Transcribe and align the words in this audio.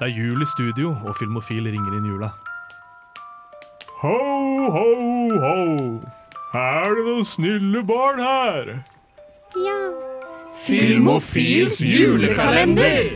Det 0.00 0.06
er 0.08 0.14
jul 0.16 0.40
i 0.40 0.46
studio, 0.48 0.94
og 1.04 1.16
Filmofil 1.18 1.66
ringer 1.68 1.98
inn 1.98 2.06
jula. 2.08 2.30
Ho, 4.00 4.12
ho, 4.72 4.84
ho! 5.42 5.58
Er 6.56 6.94
det 6.96 7.02
noen 7.04 7.26
snille 7.28 7.82
barn 7.84 8.22
her? 8.24 8.70
Ja. 9.60 9.74
Filmofils 10.56 11.82
julekalender! 11.84 13.12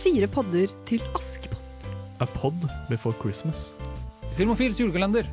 Fire 0.00 0.30
podder 0.32 0.72
til 0.88 1.04
Askepott. 1.12 1.90
A 2.24 2.30
pod 2.38 2.64
before 2.88 3.12
Christmas. 3.20 3.74
Filmofils 4.40 4.80
julekalender. 4.80 5.28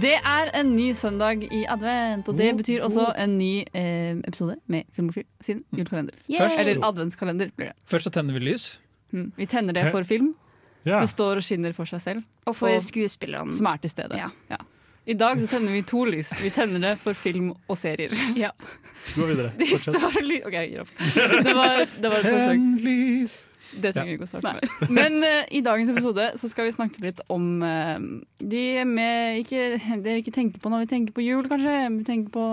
Det 0.00 0.14
er 0.16 0.50
en 0.60 0.74
ny 0.76 0.92
søndag 0.96 1.42
i 1.52 1.64
advent, 1.68 2.28
og 2.30 2.36
det 2.38 2.50
betyr 2.56 2.84
også 2.86 3.08
en 3.20 3.34
ny 3.38 3.64
eh, 3.74 4.16
episode 4.28 4.56
med 4.70 4.84
Filmofil 4.96 5.24
sin 5.44 5.64
julekalender. 5.76 6.14
Først, 6.30 6.58
Eller 6.62 6.86
adventskalender 6.88 7.50
blir 7.56 7.66
det. 7.72 7.76
først 7.90 8.04
så 8.08 8.10
tenner 8.14 8.32
vi 8.38 8.40
lys. 8.50 8.78
Mm. 9.12 9.32
Vi 9.36 9.46
tenner 9.46 9.72
det 9.76 9.90
for 9.90 10.04
film. 10.06 10.34
Ja. 10.86 11.00
Det 11.02 11.10
står 11.12 11.36
og 11.36 11.44
skinner 11.44 11.74
for 11.76 11.84
seg 11.84 12.00
selv, 12.00 12.22
Og 12.46 12.56
for 12.56 12.68
Og- 12.72 12.82
skuespillerne. 12.82 13.52
som 13.52 13.66
er 13.66 13.76
til 13.76 13.90
stede. 13.90 14.16
Ja. 14.16 14.56
I 15.06 15.14
dag 15.14 15.40
så 15.40 15.48
tenner 15.48 15.72
vi 15.72 15.82
to 15.82 16.04
lys. 16.04 16.30
Vi 16.42 16.50
tenner 16.50 16.78
det 16.80 16.98
for 16.98 17.12
film 17.14 17.50
og 17.68 17.76
serier. 17.76 18.10
Ja. 18.36 18.50
Gå 19.16 19.26
videre. 19.26 19.50
De 19.58 19.66
Fortsett. 19.66 19.96
står 19.96 20.22
ly 20.22 20.40
OK, 20.46 20.52
gir 20.70 20.80
opp. 20.80 20.88
Det 21.44 21.54
var, 21.56 21.86
det 22.00 22.10
var 22.10 22.18
et 22.18 22.24
forsøk. 22.24 22.48
Tenn 22.48 22.78
lys. 22.84 23.48
Det 23.70 23.92
trenger 23.94 24.10
vi 24.10 24.18
ikke 24.18 24.28
å 24.28 24.30
starte 24.32 24.54
med. 24.58 24.76
Men 24.98 25.18
uh, 25.22 25.42
i 25.54 25.62
dagens 25.64 25.92
episode 25.92 26.28
så 26.40 26.50
skal 26.50 26.68
vi 26.68 26.76
snakke 26.76 27.02
litt 27.04 27.22
om 27.30 27.48
uh, 27.62 27.98
de 28.38 28.64
med 28.88 29.42
ikke, 29.44 29.66
det 30.02 30.16
vi 30.16 30.24
ikke 30.24 30.36
tenker 30.36 30.62
på 30.62 30.72
når 30.72 30.86
vi 30.86 30.92
tenker 30.94 31.16
på 31.16 31.24
jul, 31.24 31.46
kanskje. 31.50 31.76
Vi 31.98 32.06
tenker 32.08 32.34
på 32.34 32.46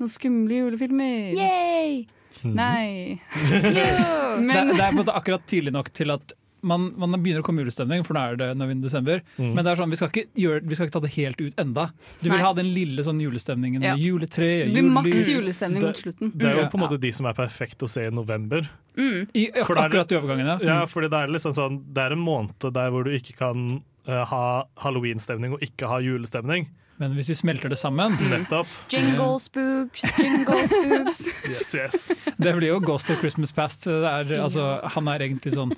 noen 0.00 0.10
skumle 0.10 0.62
julefilmer. 0.62 1.36
Yay! 1.38 2.02
Nei. 2.46 3.20
Men, 4.48 4.72
Det, 4.72 4.76
det 4.76 4.82
er 4.82 4.90
på 4.90 4.92
en 4.94 5.00
måte 5.02 5.16
akkurat 5.16 5.46
tidlig 5.50 5.74
nok 5.76 5.92
til 5.96 6.14
at 6.14 6.34
man, 6.62 6.88
man 7.00 7.16
begynner 7.22 7.42
å 7.42 7.46
komme 7.46 7.62
julestemning, 7.64 8.04
for 8.06 8.14
nå 8.16 8.22
er 8.32 8.36
det 8.40 8.48
november 8.58 8.86
desember. 8.88 9.22
Mm. 9.38 9.52
Men 9.56 9.64
det 9.66 9.72
er 9.72 9.80
sånn, 9.80 9.90
vi 9.94 9.98
skal, 10.00 10.10
ikke 10.12 10.26
gjøre, 10.44 10.62
vi 10.68 10.74
skal 10.78 10.88
ikke 10.88 10.96
ta 10.98 11.02
det 11.04 11.12
helt 11.16 11.40
ut 11.40 11.60
enda. 11.64 11.86
Du 12.20 12.28
vil 12.28 12.36
Nei. 12.36 12.44
ha 12.44 12.52
den 12.58 12.70
lille 12.74 13.04
sånn 13.06 13.20
julestemningen 13.22 13.82
Ja. 13.82 13.94
med 13.96 14.04
juletre, 14.04 14.50
det 14.66 14.72
blir 14.74 14.90
maks 14.90 15.28
julestemning 15.34 15.82
mot 15.84 15.96
slutten. 16.02 16.32
Det 16.34 16.48
er 16.50 16.62
jo 16.62 16.68
på 16.72 16.80
en 16.80 16.84
måte 16.86 17.00
de 17.00 17.12
som 17.12 17.26
er 17.30 17.34
perfekte 17.38 17.86
å 17.86 17.90
se 17.90 18.06
i 18.06 18.10
november. 18.10 18.68
Mm. 18.96 19.28
i, 19.34 19.46
ak 19.54 19.70
er- 19.70 19.84
akkurat 19.86 20.12
i 20.12 20.16
overgangen, 20.18 20.46
ja. 20.46 20.58
Ja, 20.66 20.78
fordi 20.90 21.08
det 21.08 21.18
er 21.22 21.28
liksom 21.30 21.52
sånn 21.54 21.76
Det 21.94 22.02
er 22.02 22.12
en 22.12 22.18
måned 22.18 22.58
der 22.74 22.90
hvor 22.90 23.04
du 23.06 23.10
ikke 23.14 23.36
kan 23.38 23.82
uh, 24.08 24.24
ha 24.26 24.64
halloween-stemning 24.82 25.54
og 25.54 25.62
ikke 25.62 25.86
ha 25.88 26.00
julestemning. 26.02 26.66
Men 27.00 27.14
hvis 27.16 27.30
vi 27.30 27.34
smelter 27.38 27.70
det 27.72 27.78
sammen, 27.80 28.12
Nettopp. 28.28 28.66
Jingle 28.92 29.38
spooks, 29.40 30.02
jingle 30.20 30.66
spooks. 30.68 31.22
Yes, 31.48 31.70
yes. 31.74 32.12
det 32.36 32.52
blir 32.58 32.74
jo 32.74 32.80
Ghost 32.84 33.08
of 33.10 33.22
Christmas 33.22 33.52
Past. 33.56 33.86
Det 33.88 33.94
er, 34.04 34.34
altså, 34.42 34.66
han 34.84 35.08
er 35.08 35.24
egentlig 35.24 35.54
sånn 35.54 35.72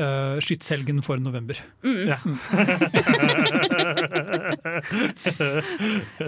uh, 0.00 0.36
skytshelgen 0.42 1.02
for 1.04 1.16
november. 1.22 1.58
Ja. 1.82 2.18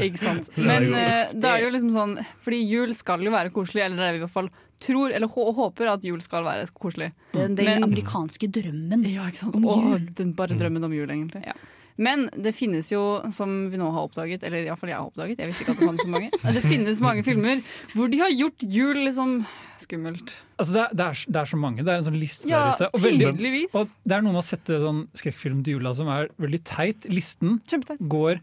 Ikke 0.05 0.21
sant? 0.21 0.49
Men 0.57 0.89
eh, 0.95 1.33
det 1.35 1.49
er 1.49 1.63
jo 1.65 1.71
liksom 1.73 1.93
sånn 1.95 2.15
Fordi 2.45 2.59
jul 2.63 2.95
skal 2.97 3.23
jo 3.25 3.33
være 3.35 3.53
koselig, 3.55 3.85
eller 3.85 3.99
det 4.01 4.07
er 4.09 4.17
vi 4.17 4.21
i 4.23 4.25
hvert 4.27 4.37
fall 4.37 4.51
tror 4.79 5.11
eller 5.11 5.27
håper 5.33 5.91
at 5.91 6.05
jul 6.07 6.21
skal 6.23 6.45
være 6.47 6.69
koselig. 6.71 7.11
Den, 7.33 7.57
den 7.59 7.67
Men- 7.67 7.83
amerikanske 7.89 8.47
drømmen. 8.55 9.03
Ja, 9.11 9.27
ikke 9.27 9.41
sant? 9.41 9.57
Om 9.59 9.65
jul. 9.67 9.89
jul. 9.97 10.05
den 10.21 10.31
bare 10.39 10.55
drømmen 10.59 10.87
om 10.87 10.95
jul, 10.95 11.11
egentlig. 11.11 11.43
Ja. 11.49 11.57
Men 11.99 12.29
det 12.31 12.53
finnes 12.55 12.87
jo, 12.93 13.03
som 13.35 13.57
vi 13.73 13.79
nå 13.81 13.89
har 13.91 14.07
oppdaget, 14.07 14.45
eller 14.47 14.69
iallfall 14.69 14.93
jeg 14.93 15.01
har 15.01 15.09
oppdaget, 15.09 15.41
jeg 15.43 15.51
visste 15.51 15.65
ikke 15.65 15.75
at 15.75 15.81
det 15.81 15.89
fantes 15.89 16.07
så 16.07 16.13
mange, 16.13 16.31
det 16.55 16.63
finnes 16.63 17.01
mange 17.03 17.25
filmer 17.27 17.65
hvor 17.97 18.07
de 18.13 18.21
har 18.23 18.31
gjort 18.31 18.63
jul 18.71 19.01
liksom 19.03 19.41
skummelt. 19.85 20.35
Altså, 20.59 20.75
det, 20.75 20.83
er, 20.83 20.95
det, 20.99 21.07
er, 21.07 21.23
det 21.35 21.41
er 21.43 21.51
så 21.53 21.59
mange. 21.61 21.85
Det 21.87 21.93
er 21.93 22.03
en 22.03 22.07
sånn 22.09 22.19
liste 22.21 22.51
Ja, 22.51 22.63
der 22.79 22.89
ute. 22.89 22.91
Og, 22.93 23.03
veldig, 23.05 23.63
og 23.73 23.93
det 24.05 24.17
er 24.19 24.25
noen 24.27 24.39
har 24.41 24.47
sett 24.47 24.73
sånn 24.85 25.05
skrekkfilm 25.19 25.63
til 25.67 25.79
jula 25.79 25.95
som 25.99 26.11
er 26.13 26.31
veldig 26.43 26.63
teit. 26.69 27.09
Listen 27.13 27.59
Kjempeteit. 27.71 28.03
går 28.11 28.43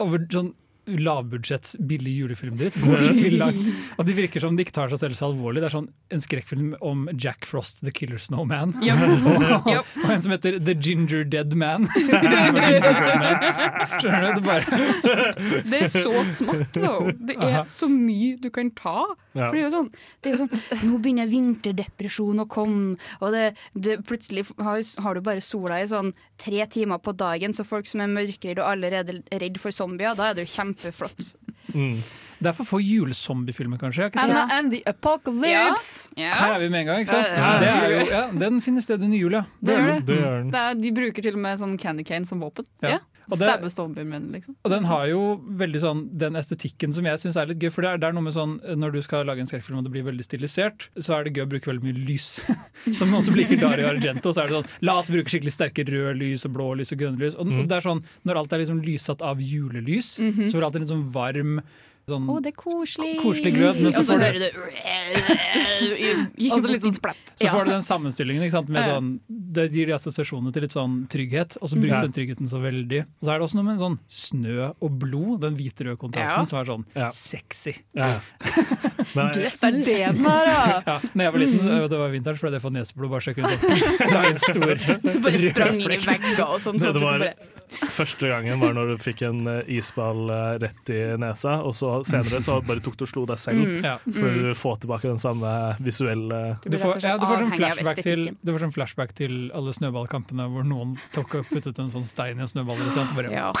over 0.00 0.24
sånn 0.32 0.54
lavbudsjetts 0.98 1.70
billig 1.90 2.14
julefilmdritt. 2.22 2.74
Går 2.82 2.96
skikkelig 3.06 3.38
langt. 3.40 3.66
Og 3.96 4.02
de 4.08 4.12
virker 4.16 4.40
som 4.42 4.52
de 4.56 4.60
ikke 4.66 4.76
tar 4.76 4.88
seg 4.92 4.98
selv 5.04 5.14
så 5.18 5.24
alvorlig. 5.30 5.58
Det 5.62 5.68
er 5.70 5.76
sånn 5.76 5.90
en 6.10 6.22
skrekkfilm 6.24 6.68
om 6.84 6.98
Jack 7.14 7.40
Frost, 7.48 7.76
The 7.84 7.92
Killer 7.94 8.20
Snowman. 8.22 8.70
Yep. 8.82 9.86
Og 10.04 10.10
en 10.10 10.22
som 10.24 10.32
heter 10.34 10.52
The 10.58 10.74
Ginger 10.74 11.24
Dead 11.28 11.50
Man. 11.58 11.82
Skjønner 14.00 14.20
du? 14.26 14.30
Det 14.36 14.44
bare 14.46 14.64
Det 15.66 15.78
er 15.84 15.88
så 15.92 16.24
smått, 16.28 16.72
though. 16.76 17.10
Det 17.14 17.36
er 17.38 17.64
så 17.72 17.86
mye 17.90 18.36
du 18.40 18.50
kan 18.54 18.70
ta. 18.76 19.00
Ja. 19.32 19.46
For 19.46 19.54
det 19.54 19.60
er 19.60 19.64
jo 19.68 19.74
sånn, 19.74 19.90
det 20.20 20.30
er 20.30 20.34
jo 20.34 20.40
sånn 20.40 20.54
Nå 20.90 20.94
begynner 21.02 21.28
vinterdepresjon 21.30 22.42
å 22.42 22.46
komme, 22.50 22.96
og 23.22 23.28
det, 23.34 23.44
det 23.78 24.00
plutselig 24.08 24.42
har, 24.58 24.80
har 25.04 25.12
du 25.14 25.20
bare 25.22 25.40
sola 25.44 25.74
i 25.78 25.86
sånn 25.90 26.10
tre 26.40 26.64
timer 26.72 26.98
på 27.04 27.12
dagen, 27.14 27.54
så 27.54 27.62
folk 27.66 27.86
som 27.86 28.00
er 28.02 28.08
mørkredde 28.10 28.62
og 28.64 28.70
allerede 28.72 29.20
redd 29.30 29.56
for 29.62 29.70
zombier, 29.74 30.14
da 30.18 30.24
er 30.30 30.34
det 30.38 30.44
jo 30.48 30.52
kjempeflott. 30.80 31.36
Mm. 31.74 32.02
Det 32.40 32.48
er 32.48 32.56
for 32.56 32.64
få 32.64 32.80
julesombiefilmer, 32.80 33.76
kanskje. 33.80 34.06
Jeg 34.06 34.08
har 34.08 34.12
ikke 34.14 34.24
sett. 34.24 34.30
Anna 34.36 34.58
and 34.58 34.72
the 34.72 34.80
Apocalypse! 34.88 36.08
Ja. 36.16 36.32
Her 36.40 36.54
er 36.56 36.64
vi 36.64 36.68
med 36.72 36.80
en 36.80 36.90
gang, 36.90 37.04
ikke 37.04 37.12
sant? 37.14 37.60
Det 37.60 37.68
er 37.68 37.94
jo, 37.94 38.00
ja, 38.10 38.22
den 38.46 38.60
finner 38.64 38.80
sted 38.84 39.04
under 39.04 39.20
jul, 39.20 39.36
ja. 39.36 39.44
Det 39.60 39.76
gjør 39.76 39.88
det. 39.92 40.00
Det 40.08 40.18
gjør 40.22 40.36
den. 40.40 40.50
Det 40.56 40.64
er, 40.66 40.74
de 40.80 40.92
bruker 40.96 41.22
til 41.28 41.36
og 41.36 41.44
med 41.46 41.60
sånn 41.60 41.78
candy 41.80 42.04
cane 42.08 42.24
som 42.28 42.40
våpen. 42.40 42.64
Ja. 42.82 42.96
Ja. 42.96 43.00
Og 43.30 43.38
det- 43.38 44.04
med 44.06 44.24
liksom. 44.32 44.56
Og 44.64 44.70
den 44.72 44.84
har 44.84 45.06
jo 45.06 45.36
veldig 45.46 45.80
sånn 45.80 46.00
den 46.18 46.34
estetikken 46.34 46.92
som 46.92 47.04
jeg 47.04 47.14
syns 47.18 47.36
er 47.36 47.46
litt 47.46 47.60
gøy. 47.60 47.70
For 47.70 47.82
det 47.82 47.90
er, 47.90 47.98
det 47.98 48.08
er 48.08 48.12
noe 48.12 48.22
med 48.26 48.32
sånn 48.34 48.58
når 48.76 48.92
du 48.92 49.02
skal 49.02 49.24
lage 49.24 49.38
en 49.38 49.46
skrekkfilm 49.46 49.78
og 49.78 49.84
det 49.84 49.92
blir 49.92 50.02
veldig 50.02 50.24
stilisert, 50.26 50.88
så 50.98 51.14
er 51.20 51.24
det 51.24 51.34
gøy 51.36 51.44
å 51.46 51.48
bruke 51.52 51.70
veldig 51.70 51.84
mye 51.84 52.06
lys. 52.08 52.40
Som 52.98 53.10
noen 53.12 53.22
som 53.22 53.34
liker 53.38 53.60
Dario 53.60 53.86
Argento, 53.86 54.32
så 54.34 54.42
er 54.42 54.48
det 54.50 54.56
sånn 54.58 54.66
la 54.82 54.96
oss 54.98 55.10
bruke 55.10 55.30
skikkelig 55.30 55.52
sterke 55.54 55.84
røde 55.86 56.16
lys 56.18 56.44
og 56.48 56.56
blå 56.56 56.72
lys 56.80 56.90
og 56.92 56.98
grønne 56.98 57.20
lys. 57.22 57.36
Og 57.38 57.46
Mm. 57.46 57.68
det 57.68 57.76
er 57.78 57.86
sånn 57.86 58.02
når 58.26 58.36
alt 58.42 58.52
er 58.52 58.58
liksom 58.64 58.82
lyssatt 58.82 59.22
av 59.22 59.38
julelys, 59.38 60.16
så 60.18 60.50
får 60.58 60.64
alt 60.66 60.74
en 60.76 60.82
litt 60.82 60.90
sånn 60.90 61.10
varm 61.12 61.60
sånn 62.08 62.28
oh, 62.30 62.40
det 62.40 62.48
er 62.52 62.56
koselig. 62.58 63.16
Koselig 63.20 63.52
glød, 63.54 63.80
men 63.82 63.92
så 63.92 64.02
så 64.02 64.06
får 64.14 64.18
du- 64.18 64.24
hører 64.24 64.40
du 64.40 64.46
Og 66.54 66.62
så 66.62 66.68
litt 66.70 66.82
sånn 66.82 66.92
splatt. 66.96 67.16
Så 67.36 67.44
Ja. 67.46 67.52
får 67.54 67.64
du 67.66 67.70
den 67.70 67.82
sammenstillingen. 67.82 68.42
Ikke 68.44 68.50
sant? 68.56 68.68
Med 68.68 68.84
sånn, 68.84 69.20
det 69.28 69.70
gir 69.72 69.86
de 69.86 69.92
assosiasjonene 69.94 70.52
til 70.52 70.62
litt 70.62 70.72
sånn 70.74 71.06
trygghet, 71.08 71.56
og 71.60 71.68
så 71.68 71.76
brukes 71.80 71.96
Ja. 72.00 72.02
den 72.02 72.12
tryggheten 72.12 72.48
så 72.48 72.58
veldig. 72.60 73.00
Og 73.20 73.24
så 73.26 73.30
er 73.34 73.38
det 73.38 73.44
også 73.48 73.54
noe 73.54 73.64
med 73.64 73.78
sånn 73.80 73.98
snø 74.08 74.72
og 74.80 74.98
blod, 74.98 75.40
den 75.42 75.56
hvite-røde 75.56 75.96
kontrasten, 75.98 76.38
Ja. 76.38 76.44
som 76.44 76.58
er 76.60 76.64
sånn 76.64 76.84
Ja. 76.96 77.08
sexy. 77.08 77.74
Ja. 77.94 78.20
Men, 79.14 79.32
Det 79.34 79.46
er 79.50 79.78
leden 79.78 80.26
her, 80.26 80.50
da! 80.50 80.82
Ja, 80.90 80.96
når 81.14 81.24
jeg 81.24 81.32
var 81.32 81.42
liten, 81.44 81.60
så, 81.64 81.78
det 81.90 81.98
var 82.00 82.12
vinteren, 82.14 82.38
så 82.38 82.46
ble 82.46 82.52
det 82.54 82.62
for 82.64 82.74
neseblod. 82.74 83.10
Bare 83.10 83.24
så 83.24 83.34
opp. 83.36 83.64
Det 84.10 84.20
en 84.20 84.42
stor 84.42 84.74
Du 85.04 85.20
bare 85.24 85.42
sprang 85.46 85.80
inn 85.80 85.96
i 85.96 86.02
vegger 86.04 86.44
og 86.46 86.60
sånn. 86.62 86.78
Det 86.80 86.92
sånn 86.92 87.02
var- 87.04 87.58
Første 87.70 88.26
gangen 88.26 88.58
var 88.58 88.72
når 88.74 88.88
du 88.90 89.02
fikk 89.02 89.20
en 89.28 89.44
eh, 89.46 89.68
isball 89.78 90.24
eh, 90.34 90.56
rett 90.64 90.90
i 90.90 90.98
nesa, 91.22 91.60
og 91.62 91.74
så 91.78 92.00
senere 92.06 92.40
så 92.42 92.56
bare 92.66 92.82
tok 92.82 92.96
du 92.98 93.04
og 93.06 93.10
slo 93.12 93.22
deg 93.30 93.38
selv. 93.38 93.62
Mm. 93.62 93.84
Ja. 93.86 93.92
For 94.02 94.38
du 94.42 94.48
får 94.58 94.80
tilbake 94.82 95.06
den 95.06 95.20
samme 95.22 95.52
visuelle 95.78 96.40
Du 96.64 96.76
får, 96.80 96.98
ja, 97.04 97.14
du, 97.20 97.26
får 97.28 97.44
sånn 97.44 97.54
flashback 97.54 98.02
til, 98.02 98.24
du 98.34 98.52
får 98.52 98.64
sånn 98.64 98.74
flashback 98.74 99.14
til 99.20 99.36
alle 99.54 99.74
snøballkampene 99.76 100.48
hvor 100.50 100.66
noen 100.66 100.96
tok 101.14 101.38
og 101.40 101.52
puttet 101.52 101.78
en 101.78 101.92
sånn 101.94 102.06
stein 102.08 102.42
i 102.42 102.46
en 102.46 102.50
snøball. 102.50 102.80
Eller 102.82 102.98
noe, 102.98 103.14
bare 103.14 103.30
ja. 103.38 103.52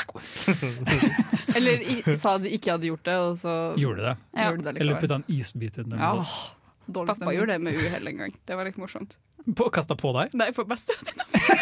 Eller 1.60 1.86
i, 1.86 2.00
sa 2.18 2.36
de 2.42 2.50
ikke 2.58 2.74
hadde 2.74 2.90
gjort 2.90 3.06
det, 3.06 3.16
og 3.20 3.38
så 3.38 3.54
gjorde 3.78 4.10
det. 4.10 4.16
Ja. 4.34 4.50
gjorde 4.50 4.64
de 4.66 4.72
det 4.74 4.82
Eller 4.82 5.00
putta 5.02 5.20
en 5.20 5.26
isbit 5.28 5.39
i 5.40 5.90
den. 5.90 6.00
Ja, 6.00 6.12
sånn. 6.24 7.06
Pappa 7.06 7.32
gjorde 7.34 7.54
det 7.56 7.62
med 7.62 7.78
uhell 7.78 8.10
en 8.10 8.22
gang. 8.24 8.36
Det 8.46 8.56
var 8.58 8.66
litt 8.66 8.78
morsomt. 8.80 9.18
På, 9.56 9.70
kasta 9.72 9.96
på 9.96 10.10
deg. 10.14 10.34
Nei, 10.36 10.50
på 10.52 10.64
beste. 10.68 10.92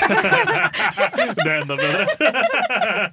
Det 0.09 1.45
er 1.47 1.61
enda 1.63 1.77
bedre. 1.79 2.07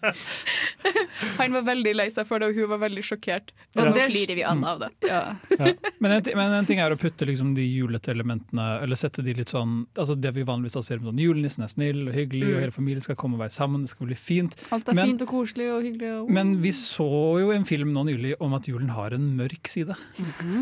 Han 1.40 1.53
var 1.56 1.66
veldig 1.68 1.94
lei 1.96 2.08
seg 2.14 2.28
for 2.28 2.42
det, 2.42 2.50
og 2.52 2.58
hun 2.59 2.70
var 2.74 2.80
veldig 2.86 3.04
sjokkert. 3.06 3.52
Og 3.75 3.81
Ja. 3.84 3.90
nå 3.92 4.06
flirer 4.09 4.36
vi 4.40 4.44
alle 4.48 4.68
av 4.72 4.80
det. 4.84 4.90
Ja. 5.08 5.36
Men 6.00 6.12
en, 6.18 6.24
men 6.40 6.54
en 6.59 6.66
ting 6.68 6.80
er 6.84 6.92
å 6.94 6.98
putte 7.00 7.28
liksom 7.28 7.54
de 7.58 7.66
julete 7.66 8.12
elementene, 8.14 8.66
eller 8.84 8.95
sette 9.00 9.24
de 9.25 9.34
litt 9.38 9.51
sånn 9.54 9.86
altså 9.95 10.16
Det 10.19 10.31
vi 10.36 10.44
vanligvis 10.48 10.78
ser 10.86 11.00
med 11.01 11.12
sånn 11.12 11.22
julenissen 11.22 11.63
er 11.66 11.72
snill 11.72 12.01
og 12.10 12.13
hyggelig, 12.16 12.50
og 12.56 12.62
hele 12.66 12.75
familien 12.75 13.04
skal 13.06 13.18
komme 13.19 13.38
og 13.38 13.44
være 13.45 13.56
sammen, 13.56 13.86
det 13.86 13.94
skal 13.94 14.10
bli 14.10 14.18
fint. 14.19 14.56
Alt 14.75 14.89
er 14.89 14.98
Men- 14.98 15.12
fint 15.13 15.22
og 15.25 15.31
koselig 15.31 15.69
og 15.75 15.84
hyggelig. 15.86 16.12
Og... 16.24 16.31
Men 16.36 16.56
vi 16.63 16.72
så 16.75 17.07
jo 17.42 17.51
en 17.56 17.66
film 17.68 17.94
nå 17.95 18.06
nylig 18.10 18.36
om 18.44 18.54
at 18.57 18.68
julen 18.69 18.89
har 18.95 19.13
en 19.16 19.30
mørk 19.38 19.68
side. 19.72 19.95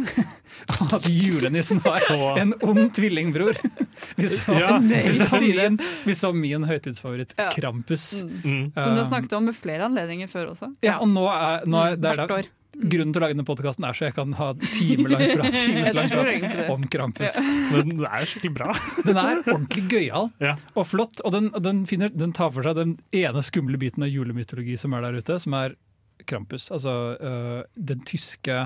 at 0.94 1.08
julenissen 1.10 1.80
har 1.86 2.00
Så- 2.10 2.34
en 2.42 2.54
ond 2.62 2.92
tvillingbror. 2.96 3.58
Vi 4.20 4.30
så, 4.32 4.56
Ja, 4.60 4.78
vi 4.84 5.02
så, 5.18 5.28
det. 5.40 5.70
min, 5.70 5.78
vi 6.06 6.14
så 6.18 6.34
min 6.36 6.64
høytidsfavoritt, 6.70 7.36
Ja. 7.40 7.50
Krampus. 7.54 8.24
Mm. 8.24 8.34
Mm. 8.44 8.66
Som 8.76 8.92
du 8.98 9.02
har 9.04 9.08
snakket 9.12 9.34
om 9.38 9.46
med 9.50 9.56
flere 9.58 9.86
anledninger 9.90 10.28
før 10.32 10.52
også. 10.56 10.74
Ja, 10.86 11.00
og 11.04 11.10
nå 11.14 11.24
er, 11.32 11.66
nå 11.70 11.86
er 11.92 11.96
det 11.98 12.12
er 12.18 12.28
da- 12.28 12.44
Grunnen 12.74 13.12
til 13.14 13.22
å 13.22 13.28
lage 13.28 13.36
denne 13.36 13.46
podkasten 13.46 13.86
er 13.86 13.94
så 13.94 14.08
jeg 14.08 14.16
kan 14.18 14.32
ha 14.34 14.48
timelangs 14.74 15.30
prat, 15.38 15.54
timeslangs 15.62 16.10
prat 16.10 16.72
om 16.74 16.88
Krampus. 16.90 17.36
Men 17.70 17.92
den 17.92 18.00
er 18.08 18.26
skikkelig 18.26 18.54
bra. 18.56 18.72
Den 19.06 19.20
er 19.22 19.44
ordentlig 19.44 19.84
gøyal 19.92 20.32
Ja. 20.42 20.56
og 20.74 20.88
flott, 20.90 21.22
og 21.22 21.36
den, 21.36 21.52
den, 21.62 21.84
finner, 21.86 22.10
den 22.10 22.34
tar 22.34 22.50
for 22.56 22.66
seg 22.66 22.80
den 22.80 22.96
ene 23.14 23.44
skumle 23.46 23.78
biten 23.78 24.02
av 24.02 24.10
julemytologi 24.10 24.74
som 24.82 24.96
er 24.98 25.06
der 25.06 25.20
ute, 25.22 25.38
som 25.44 25.54
er 25.60 25.76
Krampus. 26.26 26.72
Altså 26.74 26.96
øh, 27.22 27.62
den 27.78 28.02
tyske 28.10 28.58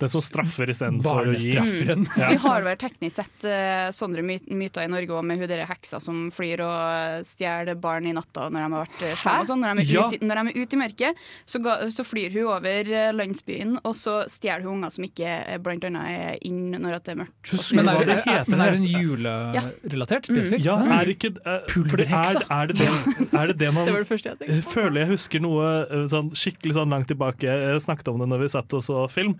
Den 0.00 0.12
som 0.12 0.22
straffer 0.24 0.70
istedenfor 0.72 1.30
å 1.30 1.36
gi. 1.36 1.56
Mm. 1.60 2.06
Ja. 2.16 2.30
Vi 2.32 2.40
har 2.44 2.64
vel 2.64 2.78
teknisk 2.80 3.20
sett 3.20 3.46
uh, 3.48 3.90
sånne 3.94 4.24
my 4.24 4.38
myter 4.56 4.86
i 4.86 4.90
Norge 4.90 5.14
òg, 5.14 5.24
med 5.26 5.40
hun 5.40 5.66
heksa 5.70 6.00
som 6.02 6.28
flyr 6.34 6.62
og 6.64 6.74
eh, 6.74 7.20
stjeler 7.26 7.78
barn 7.80 8.08
i 8.08 8.14
natta 8.16 8.48
når 8.48 8.64
de 8.64 8.66
har 8.74 8.84
vært 8.86 9.02
slemme 9.20 9.44
og 9.44 9.48
sånn. 9.50 9.64
Når, 9.64 9.80
de 9.80 9.86
Ja. 9.90 10.06
når 10.20 10.40
de 10.40 10.52
er 10.52 10.64
ute 10.64 10.76
i 10.76 10.80
mørket, 10.80 11.20
så, 11.48 11.60
ga, 11.62 11.76
så 11.92 12.06
flyr 12.06 12.34
hun 12.36 12.50
over 12.54 12.90
eh, 12.90 13.10
landsbyen, 13.16 13.76
og 13.84 13.96
så 13.98 14.20
stjeler 14.30 14.66
hun 14.66 14.78
unger 14.78 14.94
som 14.94 15.06
ikke 15.06 15.30
eh, 15.40 15.60
blant 15.62 15.86
annet 15.88 16.10
er 16.10 16.40
inn 16.46 16.70
når 16.76 16.98
det 16.98 17.14
er 17.14 17.20
mørkt. 17.22 17.52
Husk 17.52 17.76
Men 17.76 17.90
er, 17.90 18.04
det 18.06 18.16
er, 18.16 18.22
heter. 18.26 18.50
men 18.54 18.64
er 18.64 18.78
hun 18.78 18.88
julerelatert 18.88 20.30
spesifikt? 20.30 20.64
Ja, 20.64 20.78
er 21.00 21.12
ikke 21.12 21.32
uh, 21.44 21.60
fordi 21.68 22.06
er, 22.06 22.42
er, 22.46 22.70
det 22.70 22.78
det, 22.80 22.90
er 23.32 23.52
det 23.52 23.58
det 23.60 23.72
man 23.74 23.84
Det 23.88 23.96
var 23.96 24.04
det 24.04 24.10
første 24.10 24.32
jeg 24.32 24.40
tenkte 24.40 24.70
føler 24.70 25.02
jeg 25.04 25.10
husker 25.14 25.42
noe 25.44 25.68
eh, 25.82 26.04
sånn, 26.10 26.30
skikkelig 26.36 26.76
sånn 26.76 26.94
langt 26.94 27.08
tilbake. 27.10 27.48
Jeg 27.48 27.82
snakket 27.84 28.10
om 28.12 28.20
det 28.22 28.28
når 28.30 28.44
vi 28.44 28.50
satt 28.52 28.76
og 28.76 28.84
så 28.84 29.04
film. 29.12 29.36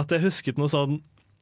At 0.00 0.12
jeg 0.14 0.24
husket 0.24 0.60
noe 0.60 0.70
sånn 0.72 1.00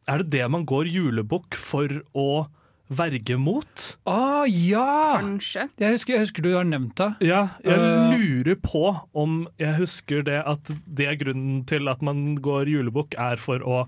Er 0.08 0.24
det 0.24 0.32
det 0.38 0.46
man 0.50 0.64
går 0.68 0.90
julebukk 0.90 1.58
for 1.58 2.00
å 2.16 2.48
verge 2.88 3.36
mot? 3.36 3.88
Å 4.08 4.46
ja! 4.48 5.18
Kanskje. 5.20 5.66
Jeg 5.76 5.98
husker, 5.98 6.14
jeg 6.16 6.24
husker 6.24 6.46
du 6.46 6.54
har 6.54 6.64
nevnt 6.64 6.96
det. 6.96 7.10
Ja, 7.28 7.42
jeg 7.60 7.76
uh, 7.76 8.14
lurer 8.14 8.56
på 8.64 8.84
om 9.12 9.42
jeg 9.60 9.76
husker 9.76 10.24
det 10.24 10.38
at 10.40 10.72
det 10.86 11.10
er 11.10 11.18
grunnen 11.20 11.66
til 11.68 11.92
at 11.92 12.00
man 12.00 12.38
går 12.40 12.70
julebukk, 12.72 13.18
er 13.20 13.36
for 13.42 13.60
å 13.60 13.82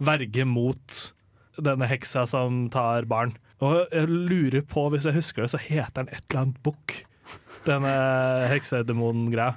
verge 0.00 0.48
mot 0.48 1.02
denne 1.60 1.88
heksa 1.88 2.24
som 2.28 2.66
tar 2.72 3.04
barn. 3.08 3.36
Og 3.64 3.84
jeg 3.92 4.08
lurer 4.08 4.64
på, 4.68 4.88
hvis 4.92 5.06
jeg 5.08 5.16
husker 5.16 5.44
det, 5.44 5.52
så 5.52 5.60
heter 5.60 6.02
den 6.02 6.12
et 6.12 6.24
eller 6.30 6.46
annet 6.46 6.64
bukk. 6.64 6.98
Denne 7.66 7.92
heksedemon-greia. 8.52 9.56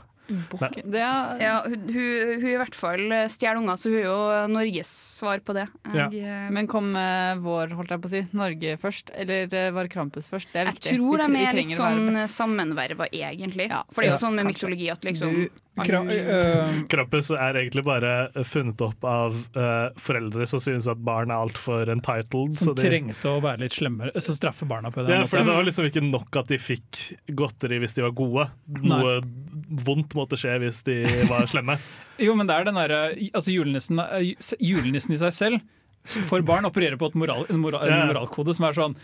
Bukke. 0.52 0.84
Det 0.86 1.02
er, 1.02 1.40
Ja, 1.42 1.54
hun, 1.66 1.86
hun, 1.90 2.34
hun 2.42 2.50
i 2.52 2.58
hvert 2.60 2.76
fall 2.78 3.06
eh, 3.16 3.28
stjeler 3.32 3.62
unger, 3.62 3.80
så 3.82 3.90
hun 3.90 3.98
er 4.00 4.06
jo 4.08 4.18
Norges 4.54 4.92
svar 5.20 5.42
på 5.46 5.56
det. 5.58 5.68
Jeg, 5.94 6.20
ja. 6.22 6.40
Men 6.54 6.68
kom 6.70 6.92
uh, 6.96 7.34
vår, 7.44 7.74
holdt 7.80 7.96
jeg 7.96 8.04
på 8.04 8.12
å 8.12 8.14
si, 8.14 8.22
Norge 8.38 8.76
først? 8.82 9.14
Eller 9.16 9.50
eh, 9.54 9.72
var 9.76 9.90
Krampus 9.92 10.30
først? 10.32 10.52
Det 10.54 10.62
er 10.62 10.72
jeg 10.74 11.00
tror 11.00 11.24
de 11.26 11.30
er 11.46 11.58
litt 11.58 11.74
sånn 11.78 12.14
sammenverva, 12.30 13.10
egentlig. 13.12 13.70
Ja. 13.72 13.82
For 13.90 14.02
det 14.06 14.12
er 14.12 14.14
jo 14.14 14.20
Ja, 14.20 14.24
sånn 14.28 14.38
med 14.38 14.46
kanskje. 14.50 14.70
mytologi 14.70 14.92
at 14.94 15.10
liksom 15.10 15.34
Du- 15.40 15.66
Kra 15.86 16.02
uh, 16.06 16.74
Krampus 16.92 17.32
er 17.36 17.60
egentlig 17.62 17.84
bare 17.88 18.14
funnet 18.48 18.82
opp 18.86 19.06
av 19.08 19.38
uh, 19.58 19.90
foreldre 20.00 20.48
som 20.50 20.62
synes 20.64 20.90
at 20.92 21.02
barn 21.06 21.34
er 21.34 21.40
altfor 21.44 21.90
entitled. 21.94 22.56
som 22.58 22.72
så 22.72 22.76
de- 22.78 22.88
trengte 22.90 23.32
å 23.32 23.40
være 23.44 23.64
litt 23.66 23.78
slemmere, 23.78 24.14
så 24.22 24.36
straffe 24.38 24.68
barna 24.70 24.92
på 24.94 25.06
det. 25.06 25.16
Ja, 25.16 25.26
for. 25.30 25.44
Det 25.44 25.56
var 25.58 25.68
liksom 25.68 25.90
ikke 25.90 26.06
nok 26.06 26.42
at 26.44 26.52
de 26.54 26.60
fikk 26.62 27.02
godteri 27.40 27.82
hvis 27.84 27.98
de 27.98 28.06
var 28.06 28.16
gode. 28.18 28.50
Noe 28.84 29.20
vondt 29.86 30.16
måtte 30.18 30.40
skje 30.40 30.58
hvis 30.64 30.84
de 30.88 31.02
var 31.32 31.48
slemme. 31.50 31.80
Jo, 32.20 32.34
men 32.36 32.50
det 32.50 32.52
er 32.52 32.66
den 32.68 32.76
derre 32.76 32.98
altså 33.32 33.54
julenissen, 33.54 33.96
julenissen 34.60 35.14
i 35.16 35.20
seg 35.22 35.32
selv 35.32 35.62
for 36.28 36.42
barn 36.46 36.68
opererer 36.68 36.98
på 37.00 37.10
et 37.12 37.18
moral, 37.20 37.46
en, 37.50 37.60
moral, 37.62 37.88
en 37.88 38.08
moralkode 38.10 38.56
som 38.56 38.68
er 38.70 38.78
sånn 38.78 38.96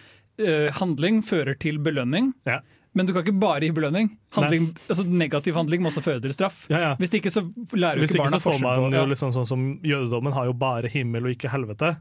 uh, 0.41 0.69
Handling 0.79 1.21
fører 1.25 1.57
til 1.59 1.79
belønning, 1.83 2.33
Ja. 2.47 2.61
Men 2.95 3.07
du 3.07 3.11
kan 3.13 3.25
ikke 3.25 3.35
bare 3.39 3.67
gi 3.67 3.73
belønning. 3.75 4.09
Handling, 4.37 4.69
altså, 4.87 5.03
negativ 5.03 5.57
handling 5.59 5.83
må 5.83 5.91
også 5.91 6.03
føre 6.05 6.21
til 6.23 6.33
straff. 6.35 6.63
Ja, 6.71 6.79
ja. 6.79 6.91
Hvis 6.99 7.13
ikke 7.19 7.31
så 7.33 7.43
lærer 7.75 7.99
jo 7.99 8.05
Hvis 8.05 8.15
ikke 8.15 8.23
ikke 8.23 8.37
så 8.37 8.43
får 8.43 8.61
man 8.63 8.95
jo 8.95 9.05
liksom 9.11 9.33
sånn 9.35 9.49
som 9.49 9.65
Jødedommen 9.83 10.35
har 10.35 10.47
jo 10.47 10.55
bare 10.55 10.91
himmel 10.91 11.27
og 11.27 11.35
ikke 11.35 11.51
helvete. 11.51 11.95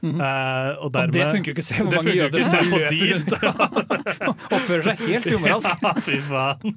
Mhm. 0.00 0.10
-hmm. 0.16 0.78
og, 0.78 0.84
Og 0.84 0.92
dermed, 0.94 1.12
det 1.12 1.26
funker 1.32 1.50
jo 1.50 1.54
ikke. 1.54 1.62
Se 1.62 1.74
hvor 1.82 1.92
mange 1.92 2.14
jøder 2.16 2.44
som 2.44 2.64
løper 2.72 2.96
rundt 3.12 3.32
og 3.42 4.36
oppfører 4.56 4.82
seg 4.82 4.96
helt 5.08 5.26
umoralsk. 5.26 5.68
Ja, 5.80 5.92
fy 6.00 6.18
faen. 6.20 6.76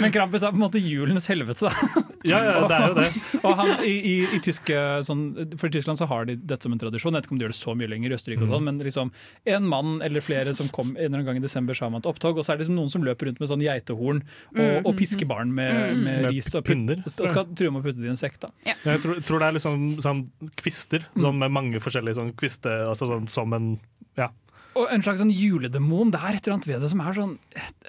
Men 0.00 0.12
Krampus 0.12 0.42
er 0.42 0.50
på 0.52 0.58
en 0.58 0.64
måte 0.64 0.80
julens 0.82 1.26
helvete, 1.30 1.68
da. 1.68 1.72
Ja, 2.26 2.40
ja, 2.42 2.54
det 2.66 2.76
er 2.76 2.88
jo 2.88 2.94
det. 2.98 3.10
Og 3.44 3.52
han, 3.56 3.68
i, 3.86 3.92
i, 3.94 4.14
i 4.36 4.40
tyske, 4.42 4.78
sånn, 5.06 5.22
for 5.60 5.68
I 5.70 5.74
Tyskland 5.76 6.00
så 6.00 6.08
har 6.10 6.26
de 6.26 6.34
dette 6.36 6.66
som 6.66 6.74
en 6.74 6.80
tradisjon. 6.80 7.14
Jeg 7.14 7.22
vet 7.22 7.28
ikke 7.28 7.36
om 7.36 7.38
de 7.38 7.46
gjør 7.46 7.54
det 7.54 7.58
så 7.60 7.74
mye 7.78 7.90
lenger 7.92 8.10
i 8.10 8.16
Østerrike, 8.16 8.42
og 8.46 8.54
sånn, 8.54 8.66
men 8.66 8.80
liksom 8.82 9.12
en 9.56 9.68
mann 9.70 10.00
eller 10.02 10.24
flere 10.24 10.54
som 10.58 10.68
kom 10.74 10.94
en 10.96 11.04
eller 11.04 11.20
annen 11.20 11.28
gang 11.30 11.40
i 11.40 11.44
desember 11.44 11.78
sammen 11.78 12.02
til 12.02 12.10
opptog, 12.10 12.40
og 12.40 12.44
så 12.46 12.52
er 12.52 12.58
det 12.58 12.66
liksom 12.66 12.78
noen 12.80 12.90
som 12.92 13.06
løper 13.06 13.30
rundt 13.30 13.40
med 13.42 13.50
sånn 13.52 13.62
geitehorn 13.62 14.22
og, 14.56 14.74
og 14.90 14.92
pisker 14.98 15.28
barn 15.30 15.52
med, 15.54 15.96
med 16.02 16.22
Med 16.26 16.30
ris 16.34 16.50
og 16.58 16.64
pinner, 16.66 17.02
og 17.06 17.12
skal 17.14 17.46
true 17.56 17.70
med 17.70 17.82
å 17.82 17.86
putte 17.86 18.00
det 18.02 18.10
i 18.10 18.14
en 18.14 18.18
sekk. 18.20 18.40
da. 18.42 18.50
Jeg 18.66 19.02
tror, 19.04 19.20
tror 19.26 19.42
det 19.42 19.48
er 19.50 19.56
liksom 19.60 19.86
sånn 20.04 20.24
kvister, 20.58 21.05
sånn 21.14 21.38
med 21.38 21.54
mange 21.54 21.78
forskjellige 21.82 22.18
sånn 22.18 22.34
kvister, 22.38 22.86
altså 22.90 23.06
sånn 23.12 23.28
som 23.30 23.52
en 23.56 23.70
Ja. 24.16 24.30
Og 24.76 24.90
en 24.92 25.00
slags 25.00 25.22
sånn 25.22 25.30
juledemon. 25.32 26.10
Det 26.12 26.18
er 26.20 26.34
et 26.36 26.44
eller 26.44 26.54
annet 26.58 26.66
ved 26.68 26.82
det 26.84 26.90
som 26.92 27.00
er 27.00 27.14
sånn 27.16 27.30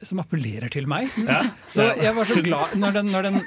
som 0.08 0.22
appellerer 0.24 0.72
til 0.72 0.86
meg. 0.88 1.10
ja. 1.20 1.42
Så 1.68 1.84
jeg 2.00 2.14
var 2.16 2.30
så 2.30 2.38
glad 2.46 2.78
når 2.80 2.94
den, 2.96 3.10
når 3.12 3.28
den 3.28 3.40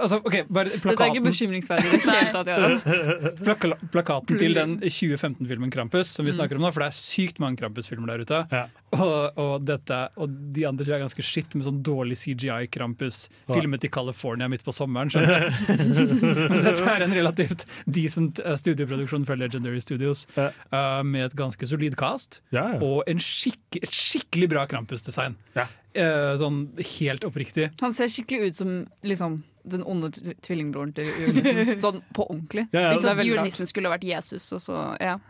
altså, 0.00 0.18
ok, 0.18 0.40
bare 0.50 0.72
Dette 0.72 0.74
er 0.74 0.82
ikke 0.82 0.96
plakaten, 0.96 1.28
bekymringsverdig 1.28 1.92
det 1.92 2.24
tatt. 2.34 2.50
Jaran. 2.50 3.38
plaka, 3.38 3.70
plakaten 3.94 4.40
til 4.42 4.58
den 4.58 4.80
2015-filmen 4.82 5.70
Krampus, 5.70 6.10
som 6.10 6.26
vi 6.26 6.34
snakker 6.34 6.58
om 6.58 6.66
nå, 6.66 6.72
for 6.74 6.82
det 6.82 6.90
er 6.90 6.98
sykt 6.98 7.38
mange 7.38 7.60
Krampus-filmer 7.62 8.10
der 8.16 8.26
ute. 8.26 8.42
Ja. 8.50 8.66
Og, 8.96 9.36
og, 9.36 9.64
dette, 9.68 9.96
og 10.16 10.30
de 10.56 10.62
andre 10.68 10.84
tror 10.84 10.94
jeg 10.94 10.98
er 11.00 11.04
ganske 11.04 11.24
skitt 11.26 11.56
med 11.58 11.66
sånn 11.66 11.80
dårlig 11.84 12.16
CGI-Krampus 12.22 13.18
filmet 13.50 13.84
i 13.84 13.90
California 13.92 14.48
midt 14.48 14.64
på 14.64 14.72
sommeren. 14.72 15.10
skjønner 15.12 15.44
du? 15.44 15.58
Mens 16.52 16.64
dette 16.64 16.86
er 16.88 17.04
en 17.04 17.12
relativt 17.16 17.66
decent 17.84 18.40
eh, 18.40 18.56
studioproduksjon 18.56 19.26
fra 19.28 19.36
Legendary 19.36 19.82
Studios 19.84 20.24
Ja. 20.38 20.48
uh, 20.72 21.02
med 21.04 21.26
et 21.28 21.36
ganske 21.36 21.68
solid 21.68 21.98
cast 22.00 22.40
Ja, 22.54 22.64
ja. 22.74 22.80
og 22.80 23.04
en 23.10 23.20
skikk, 23.20 23.60
et 23.82 23.92
skikkelig 23.92 24.48
bra 24.54 24.64
Krampus-design. 24.70 25.36
Ja. 25.58 25.66
Eh, 25.98 26.32
sånn 26.40 26.64
helt 26.98 27.24
oppriktig. 27.28 27.70
Han 27.82 27.94
ser 27.96 28.08
skikkelig 28.12 28.52
ut 28.52 28.58
som 28.60 28.72
liksom, 29.04 29.40
den 29.72 29.84
onde 29.86 30.10
tvillingbroren 30.44 30.92
til 30.96 31.08
julenissen. 31.08 31.80
Sånn 31.84 32.02
på 32.16 32.26
ordentlig. 32.28 32.66
Ja, 32.72 32.88
ja. 32.88 32.90
Hvis 32.94 33.06
at 33.08 33.22
julenissen 33.24 33.70
skulle 33.70 33.92
vært 33.92 34.06
Jesus, 34.08 34.48
og 34.56 34.62
så 34.64 34.82
ja. 35.02 35.18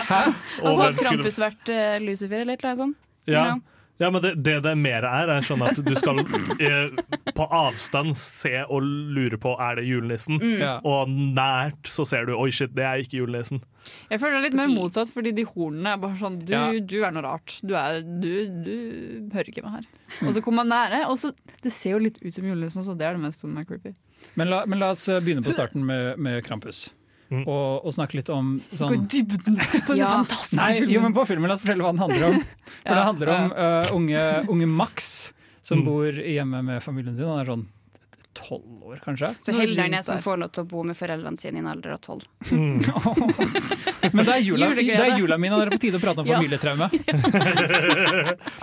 Og 0.62 0.70
Altså 0.70 0.84
hvem 0.84 1.00
Krampus 1.02 1.40
vært 1.42 1.72
uh, 1.72 1.96
Lucifer 2.04 2.44
eller 2.44 2.56
et 2.56 2.64
eller 2.64 2.72
annet 2.74 2.84
sånt. 2.84 2.98
Ja. 3.28 3.32
You 3.32 3.44
know? 3.50 3.69
Ja, 4.00 4.08
men 4.10 4.22
det, 4.24 4.30
det 4.40 4.54
det 4.64 4.72
mer 4.80 5.04
er, 5.04 5.28
er 5.36 5.44
sånn 5.44 5.60
at 5.66 5.76
du 5.84 5.90
skal 5.98 6.22
eh, 6.24 6.94
på 7.36 7.44
avstand 7.52 8.14
se 8.16 8.62
og 8.64 8.80
lure 8.82 9.36
på 9.40 9.52
er 9.60 9.76
det 9.76 9.84
julenissen. 9.88 10.38
Ja. 10.60 10.78
Og 10.88 11.10
nært 11.12 11.90
så 11.92 12.06
ser 12.08 12.24
du 12.30 12.32
oi 12.38 12.48
shit, 12.54 12.72
det 12.76 12.86
er 12.88 13.02
ikke 13.04 13.18
julenissen. 13.20 13.60
Jeg 14.10 14.20
føler 14.22 14.38
det 14.38 14.40
er 14.40 14.46
litt 14.48 14.56
mer 14.58 14.72
motsatt, 14.72 15.12
fordi 15.12 15.32
de 15.36 15.44
hornene 15.48 15.94
er 15.94 16.00
bare 16.00 16.16
sånn 16.20 16.38
Du, 16.40 16.52
Ja. 16.52 16.64
du 16.80 16.96
er 17.04 17.12
noe 17.16 17.24
rart. 17.28 17.58
Du, 17.64 17.74
er, 17.76 18.00
du, 18.04 18.30
du 18.64 18.74
hører 19.36 19.52
ikke 19.52 19.64
med 19.66 19.78
her. 19.78 19.88
Og 20.26 20.32
så 20.36 20.42
kommer 20.44 20.64
man 20.64 20.72
nære, 20.74 21.02
og 21.12 21.18
så 21.20 21.32
Det 21.62 21.72
ser 21.72 21.96
jo 21.98 22.04
litt 22.06 22.16
ut 22.24 22.32
som 22.34 22.44
julenissen, 22.48 22.84
så 22.86 22.96
det 22.96 23.06
er 23.08 23.16
det 23.16 23.24
mest 23.28 23.44
som 23.44 23.56
er 23.60 23.68
creepy. 23.68 23.92
Men 24.36 24.48
la, 24.52 24.64
men 24.68 24.80
la 24.80 24.90
oss 24.94 25.06
eh, 25.08 25.20
begynne 25.24 25.44
på 25.44 25.52
starten 25.52 25.84
med, 25.88 26.16
med 26.20 26.40
Krampus. 26.44 26.88
Mm. 27.30 27.44
Og, 27.46 27.84
og 27.86 27.92
snakke 27.94 28.16
litt 28.18 28.28
om 28.34 28.56
Gå 28.58 28.74
i 28.74 28.78
sånn 28.80 29.04
dybden 29.06 29.56
på 29.86 29.92
den 29.92 30.00
Ja. 30.00 30.08
fantastiske 30.18 30.56
Nei, 30.64 30.72
filmen. 30.80 30.94
jo, 30.96 31.00
men 31.04 31.12
på 31.14 31.24
filmen, 31.28 31.46
la 31.48 31.54
oss 31.54 31.60
fortelle 31.62 31.84
hva 31.86 31.92
den 31.94 32.02
handler 32.02 32.24
om. 32.26 32.40
For 32.40 32.90
Ja, 32.90 32.94
det 32.96 33.04
handler 33.06 33.30
om 33.36 33.52
uh, 33.54 33.92
unge, 33.94 34.24
unge 34.50 34.66
Max 34.66 35.32
som 35.62 35.78
Mm. 35.78 35.84
bor 35.86 36.10
hjemme 36.10 36.62
med 36.64 36.82
familien 36.82 37.14
sin. 37.14 37.26
Han 37.30 37.38
er 37.38 37.50
sånn 37.52 37.66
tolv 38.36 38.84
år, 38.86 39.00
kanskje. 39.04 39.32
Så 39.42 39.52
Noe 39.52 39.64
heldig 39.64 39.82
han 39.82 39.94
er 39.98 40.04
som 40.06 40.20
får 40.22 40.36
lov 40.42 40.52
til 40.54 40.62
å 40.62 40.68
bo 40.70 40.82
med 40.86 40.96
foreldrene 40.98 41.40
sine 41.40 41.58
i 41.58 41.62
en 41.62 41.70
alder 41.70 41.96
av 41.96 42.00
tolv. 42.04 42.26
Men 44.14 44.24
det 44.26 44.34
er 44.34 44.44
jula, 44.44 44.70
det 44.76 44.94
er 44.94 45.18
jula 45.18 45.38
min, 45.40 45.54
og 45.54 45.62
det 45.62 45.66
er 45.66 45.72
på 45.74 45.80
tide 45.82 45.98
å 45.98 46.02
prate 46.02 46.22
om 46.22 46.30
familietraume. 46.34 46.90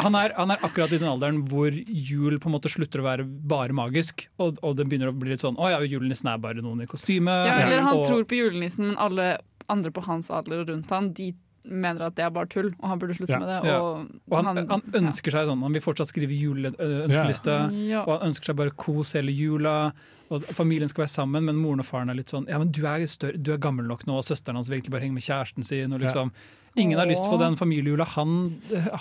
Han 0.04 0.20
er, 0.20 0.36
han 0.38 0.56
er 0.56 0.64
akkurat 0.64 0.94
i 0.96 1.02
den 1.02 1.10
alderen 1.10 1.44
hvor 1.52 1.72
jul 1.74 2.40
på 2.40 2.50
en 2.50 2.56
måte 2.56 2.72
slutter 2.72 3.04
å 3.04 3.08
være 3.10 3.28
bare 3.28 3.76
magisk, 3.76 4.28
og, 4.40 4.62
og 4.64 4.78
det 4.80 4.88
begynner 4.88 5.12
å 5.12 5.18
bli 5.18 5.34
litt 5.34 5.44
sånn 5.44 5.60
Å 5.60 5.74
ja, 5.76 5.82
julenissen 5.86 6.32
er 6.32 6.42
bare 6.42 6.64
noen 6.64 6.86
i 6.86 6.90
kostyme. 6.90 7.34
Ja, 7.48 7.60
eller 7.68 7.84
han 7.86 8.00
og, 8.00 8.08
tror 8.08 8.24
på 8.30 8.40
julenissen, 8.40 8.90
men 8.90 9.02
alle 9.02 9.36
andre 9.72 9.92
på 9.92 10.04
hans 10.08 10.32
alder 10.32 10.64
og 10.64 10.72
rundt 10.72 10.92
han, 10.96 11.12
de 11.18 11.34
mener 11.70 12.02
at 12.08 12.16
det 12.16 12.24
er 12.26 12.30
bare 12.34 12.48
tull, 12.48 12.74
og 12.80 12.90
han 12.90 13.00
burde 13.00 13.14
slutte 13.18 13.34
Ja. 13.36 13.40
med 13.40 13.48
det. 13.50 13.58
Ja. 13.70 13.78
Og, 13.82 14.08
og 14.32 14.38
han, 14.46 14.58
han 14.70 14.82
ønsker 14.94 15.32
seg 15.32 15.48
sånn 15.50 15.62
Han 15.64 15.74
vil 15.74 15.82
fortsatt 15.82 16.08
skrive 16.12 16.34
juleønskeliste. 16.38 17.58
ja. 17.90 18.04
Og 18.06 18.20
han 18.20 18.30
ønsker 18.32 18.52
seg 18.52 18.56
bare 18.60 18.72
kos 18.76 19.14
hele 19.18 19.32
jula. 19.36 19.92
Og 20.30 20.44
familien 20.44 20.90
skal 20.92 21.06
være 21.06 21.14
sammen, 21.14 21.46
men 21.48 21.56
moren 21.56 21.80
og 21.80 21.88
faren 21.88 22.10
er 22.12 22.18
litt 22.20 22.28
sånn 22.34 22.48
Ja, 22.52 22.58
men 22.60 22.72
du 22.76 22.82
er, 22.86 23.06
større, 23.08 23.38
du 23.40 23.54
er 23.54 23.58
gammel 23.64 23.86
nok 23.88 24.04
nå, 24.10 24.18
og 24.20 24.26
søsteren 24.28 24.56
hans 24.60 24.68
vil 24.68 24.80
egentlig 24.82 24.92
bare 24.98 25.06
henge 25.06 25.16
med 25.16 25.24
kjæresten 25.24 25.64
sin. 25.64 25.94
Og 25.96 26.02
liksom, 26.04 26.32
Ingen 26.76 27.00
har 27.00 27.08
lyst 27.10 27.24
på 27.26 27.40
den 27.40 27.56
familiejula 27.58 28.06
han 28.18 28.34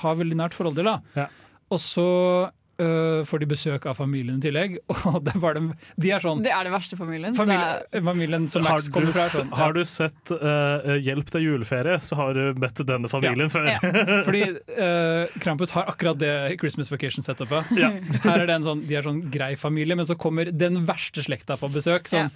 har 0.02 0.14
veldig 0.16 0.36
nært 0.38 0.54
forhold 0.54 0.76
til. 0.78 0.84
da 0.84 1.00
Ja. 1.16 1.26
Og 1.70 1.78
så 1.82 2.50
øh, 2.82 3.24
får 3.26 3.42
de 3.42 3.48
besøk 3.50 3.86
av 3.90 3.96
familien 3.98 4.38
i 4.40 4.44
tillegg, 4.44 4.78
og 5.08 5.20
det 5.26 5.36
var 5.42 5.56
dem, 5.58 5.70
de 6.00 6.12
er 6.14 6.22
sånn 6.22 6.42
Det 6.44 6.52
er 6.54 6.66
den 6.68 6.74
verste 6.74 6.98
familien. 6.98 7.36
familie, 7.36 8.02
Familien 8.06 8.48
som 8.52 8.64
Max 8.66 8.88
kommer 8.92 9.14
fra, 9.16 9.26
Sånn, 9.32 9.50
ja. 9.52 9.58
har 9.60 9.76
du 9.76 9.82
sett 9.88 10.32
uh, 10.32 10.96
Hjelp 11.02 11.30
til 11.32 11.46
juleferie, 11.46 11.98
så 12.02 12.18
har 12.20 12.36
du 12.36 12.60
møtt 12.60 12.82
denne 12.86 13.10
familien 13.10 13.50
før. 13.52 13.68
Ja. 13.70 13.80
Fordi 14.26 14.42
uh, 14.76 15.38
Krampus 15.42 15.72
har 15.76 15.88
akkurat 15.90 16.18
det 16.20 16.32
Christmas 16.60 16.90
Vacation-setupet. 16.92 17.72
Ja. 17.78 17.92
Her 18.26 18.42
er 18.42 18.46
det 18.48 18.58
en 18.58 18.66
sånn, 18.66 18.84
De 18.86 18.98
er 18.98 19.06
sånn 19.06 19.22
grei 19.32 19.54
familie, 19.60 19.96
men 19.98 20.08
så 20.08 20.16
kommer 20.18 20.50
den 20.52 20.82
verste 20.88 21.24
slekta 21.26 21.58
på 21.60 21.70
besøk. 21.72 22.10
Sånn, 22.10 22.30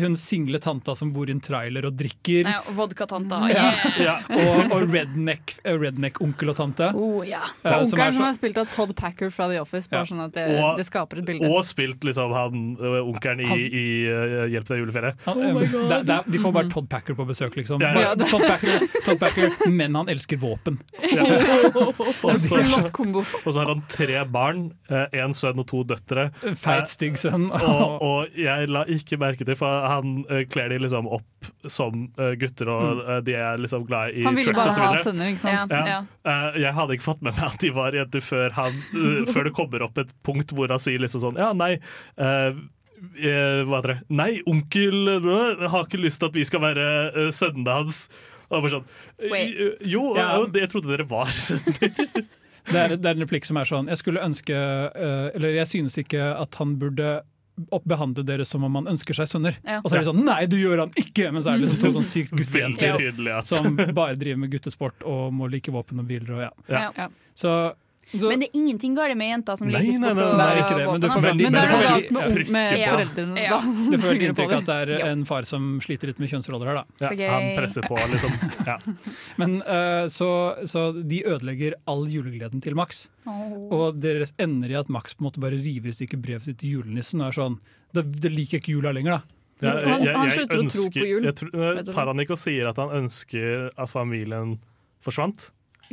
Hun 0.00 0.16
single 0.18 0.60
tanta 0.62 0.94
som 0.98 1.12
bor 1.14 1.28
i 1.30 1.34
en 1.34 1.42
trailer 1.44 1.88
og 1.88 1.96
drikker. 1.98 2.44
Nei, 2.46 2.56
Vodkatanta. 2.76 3.40
Ja. 3.52 3.66
Yeah. 3.98 4.02
Ja. 4.04 4.16
Og, 4.38 4.74
og 4.76 4.94
redneck, 4.94 5.56
redneck 5.64 6.20
onkel 6.24 6.52
og 6.54 6.58
tante. 6.60 6.90
Oh, 6.94 7.20
ja. 7.26 7.42
Uh, 7.64 7.82
som 7.84 7.98
Onkelen 7.98 8.16
som 8.18 8.22
så, 8.22 8.28
er 8.30 8.38
spilt 8.38 8.60
av 8.60 8.70
Todd 8.74 8.94
Packer 8.98 9.32
fra 9.34 9.48
The 9.50 9.60
Office. 9.62 9.73
Rufus, 9.74 9.88
bare 9.90 10.00
Ja. 10.00 10.04
sånn 10.10 10.22
at 10.24 10.32
det, 10.34 10.44
Og- 10.62 10.76
det 10.78 10.86
skaper 10.86 11.18
et 11.18 11.24
bilde. 11.26 11.48
Og 11.50 11.64
spilt 11.64 12.00
liksom 12.04 12.32
han 12.32 12.76
ø, 12.80 12.92
onkelen 13.10 13.40
i, 13.40 13.68
i 13.68 13.84
uh, 14.08 14.46
Hjelp 14.50 14.66
deg 14.68 14.78
juleferie. 14.84 15.12
Han, 15.26 15.38
Oh 15.44 15.62
eh, 15.62 16.02
det, 16.04 16.10
er- 16.10 16.30
de 16.30 16.38
får 16.38 16.52
bare 16.54 16.70
Todd 16.70 16.88
Packer 16.88 17.14
på 17.14 17.26
besøk, 17.26 17.54
liksom. 17.56 17.80
Ja, 17.82 17.92
Bare 17.94 18.14
ja. 18.14 18.14
Todd, 18.30 18.42
Packer, 18.46 18.86
Todd 19.04 19.18
Packer, 19.20 19.50
men 19.70 19.94
han 19.94 20.08
elsker 20.08 20.38
våpen. 20.38 20.78
Og 22.24 22.38
så, 22.40 22.58
og 23.44 23.52
så 23.52 23.60
har 23.60 23.70
han 23.72 23.82
tre 23.90 24.24
barn. 24.30 24.64
Én 25.14 25.34
sønn 25.36 25.58
og 25.60 25.66
to 25.70 25.82
døtre. 25.84 26.28
Feit, 26.58 26.88
stygg 26.90 27.18
sønn. 27.20 27.48
Og, 27.52 28.02
og 28.04 28.38
jeg 28.38 28.68
la 28.72 28.84
ikke 28.90 29.18
merke 29.20 29.44
til, 29.46 29.56
for 29.58 29.86
han 29.90 30.24
kler 30.50 30.72
de 30.74 30.78
liksom 30.84 31.08
opp 31.08 31.50
som 31.68 32.06
gutter, 32.40 32.68
og 32.72 33.02
ø, 33.04 33.18
de 33.24 33.34
er 33.36 33.58
liksom 33.60 33.84
glad 33.88 34.14
i 34.16 34.22
Han 34.24 34.36
ville 34.38 34.54
bare 34.56 34.72
så 34.72 34.80
ha 34.86 34.94
sønner, 35.00 35.28
ikke 35.34 35.42
sant? 35.42 35.72
Ja. 35.74 35.82
ja. 35.84 35.98
Eh, 36.24 36.60
jeg 36.62 36.72
hadde 36.76 36.96
ikke 36.96 37.04
fått 37.04 37.20
med 37.24 37.34
meg 37.36 37.44
at 37.50 37.58
de 37.60 37.70
var 37.76 37.96
jenter 37.96 38.24
før, 38.24 38.54
han, 38.56 38.78
eh, 38.96 39.24
før 39.32 39.44
det 39.48 39.52
kommer 39.64 39.88
opp 39.88 39.98
et 40.04 40.14
punkt 40.26 40.54
hvor 40.54 40.70
han 40.72 40.82
sier 40.82 41.02
liksom 41.02 41.24
sånn 41.26 41.40
Ja, 41.40 41.50
nei 41.56 41.74
Uh, 42.20 42.54
eh, 43.18 43.64
Hva 43.66 43.80
heter 43.80 43.94
det? 43.94 43.98
Nei, 44.14 44.30
onkel 44.50 45.16
uh, 45.24 45.66
har 45.72 45.88
ikke 45.88 46.00
lyst 46.02 46.22
til 46.22 46.30
at 46.30 46.38
vi 46.38 46.44
skal 46.46 46.62
være 46.64 46.86
uh, 47.16 47.28
sønnene 47.34 47.74
hans. 47.80 48.04
Og 48.50 48.62
bare 48.64 48.78
sånn 48.78 48.88
Jo, 49.88 50.14
Ja. 50.18 50.30
eh, 50.38 50.48
jeg 50.62 50.70
trodde 50.72 50.90
dere 50.92 51.06
var 51.08 51.30
sønner. 51.48 51.92
Det 52.64 52.80
er, 52.80 52.94
det 52.96 53.04
er 53.04 53.12
en 53.16 53.24
replikk 53.26 53.44
som 53.44 53.58
er 53.60 53.68
sånn 53.68 53.90
Jeg 53.92 54.00
skulle 54.00 54.22
ønske 54.24 54.56
uh, 54.56 55.26
Eller 55.36 55.52
jeg 55.58 55.68
synes 55.68 55.98
ikke 56.00 56.30
at 56.40 56.56
han 56.56 56.78
burde 56.80 57.18
behandle 57.84 58.24
dere 58.26 58.42
som 58.48 58.64
om 58.66 58.74
han 58.80 58.88
ønsker 58.90 59.14
seg 59.14 59.28
sønner. 59.30 59.58
Ja. 59.62 59.76
Og 59.78 59.86
så 59.86 59.94
er 59.94 60.00
det 60.02 60.08
sånn 60.08 60.24
Nei, 60.26 60.40
det 60.50 60.58
gjør 60.58 60.80
han 60.86 60.94
ikke! 60.98 61.28
Men 61.30 61.44
så 61.44 61.52
er 61.52 61.60
det 61.60 61.68
liksom 61.68 61.82
to 61.84 61.90
sånn 61.98 62.08
sykt 62.08 62.32
guttejenter 62.40 63.44
som 63.46 63.76
bare 63.78 64.16
driver 64.18 64.40
med 64.42 64.50
guttesport 64.56 65.04
og 65.06 65.28
må 65.36 65.46
like 65.52 65.70
våpen 65.74 66.02
og 66.02 66.08
biler 66.08 66.32
og 66.34 66.42
ja. 66.42 66.50
Ja. 66.72 66.88
Ja. 66.98 67.06
Så, 67.38 67.52
så 68.12 68.28
Men 68.28 68.40
det 68.40 68.48
er 68.50 68.58
ingenting 68.60 68.94
galt 68.96 69.16
med 69.16 69.28
jenter 69.32 69.56
som 69.58 69.68
liker 69.68 69.84
nei, 69.84 69.94
sport 69.96 70.16
nei, 70.16 70.24
nei, 70.24 70.36
nei, 70.38 70.62
ikke 70.62 70.76
det, 70.78 70.86
men 70.92 71.00
du 71.00 71.06
får 71.08 71.14
altså. 71.14 71.28
veldig- 71.30 71.44
Men 71.44 71.52
det 71.52 71.62
er 71.64 71.70
noe 71.72 71.84
galt 71.88 72.10
med, 72.10 72.50
med 72.56 72.78
Ja. 72.78 72.90
foreldrene 72.94 73.38
Ja. 73.44 73.50
da, 73.50 73.98
får 74.04 74.22
inntrykk 74.28 74.52
av 74.52 74.58
at 74.58 74.66
det 74.66 74.76
er 74.84 74.98
Ja. 74.98 75.06
en 75.12 75.24
far 75.24 75.42
som 75.44 75.80
sliter 75.80 76.06
litt 76.12 76.18
med 76.20 76.30
kjønnsroller 76.30 76.66
her, 76.66 76.74
da. 76.74 77.10
ja, 77.14 77.30
han 77.32 77.56
presser 77.56 77.82
på, 77.82 77.96
liksom. 78.12 78.30
Ja. 78.66 78.78
Men 79.36 79.62
uh, 79.62 80.06
så, 80.08 80.28
så 80.66 80.92
de 81.06 81.22
ødelegger 81.24 81.74
all 81.86 82.06
julegleden 82.06 82.62
til 82.62 82.74
Max. 82.74 83.08
Og 83.26 83.98
det 84.00 84.32
ender 84.38 84.70
i 84.70 84.74
at 84.78 84.88
Max 84.88 85.14
på 85.14 85.24
en 85.24 85.30
måte 85.30 85.40
bare 85.40 85.56
river 85.58 85.88
i 85.88 85.96
stykker 85.96 86.20
brevet 86.20 86.42
sitt 86.44 86.58
til 86.58 86.78
julenissen 86.78 87.20
og 87.22 87.28
er 87.32 87.38
sånn 87.40 87.58
Det, 87.94 88.04
det 88.20 88.30
liker 88.32 88.58
ikke 88.60 88.74
jula 88.74 88.92
lenger, 88.92 89.18
da. 89.18 89.22
Han- 89.64 89.78
jeg- 90.04 90.14
han 90.16 90.28
jeg 90.28 90.32
slutter 90.34 90.58
å 90.58 90.70
tro 90.70 90.88
på 90.90 91.06
jul, 91.08 91.24
jeg. 91.24 91.84
Tar 91.94 92.06
han 92.10 92.18
ikke 92.20 92.32
og 92.34 92.38
sier 92.42 92.66
at 92.68 92.76
han 92.76 92.90
ønsker 92.90 93.70
at 93.78 93.88
familien 93.88 94.58
forsvant? 95.00 95.50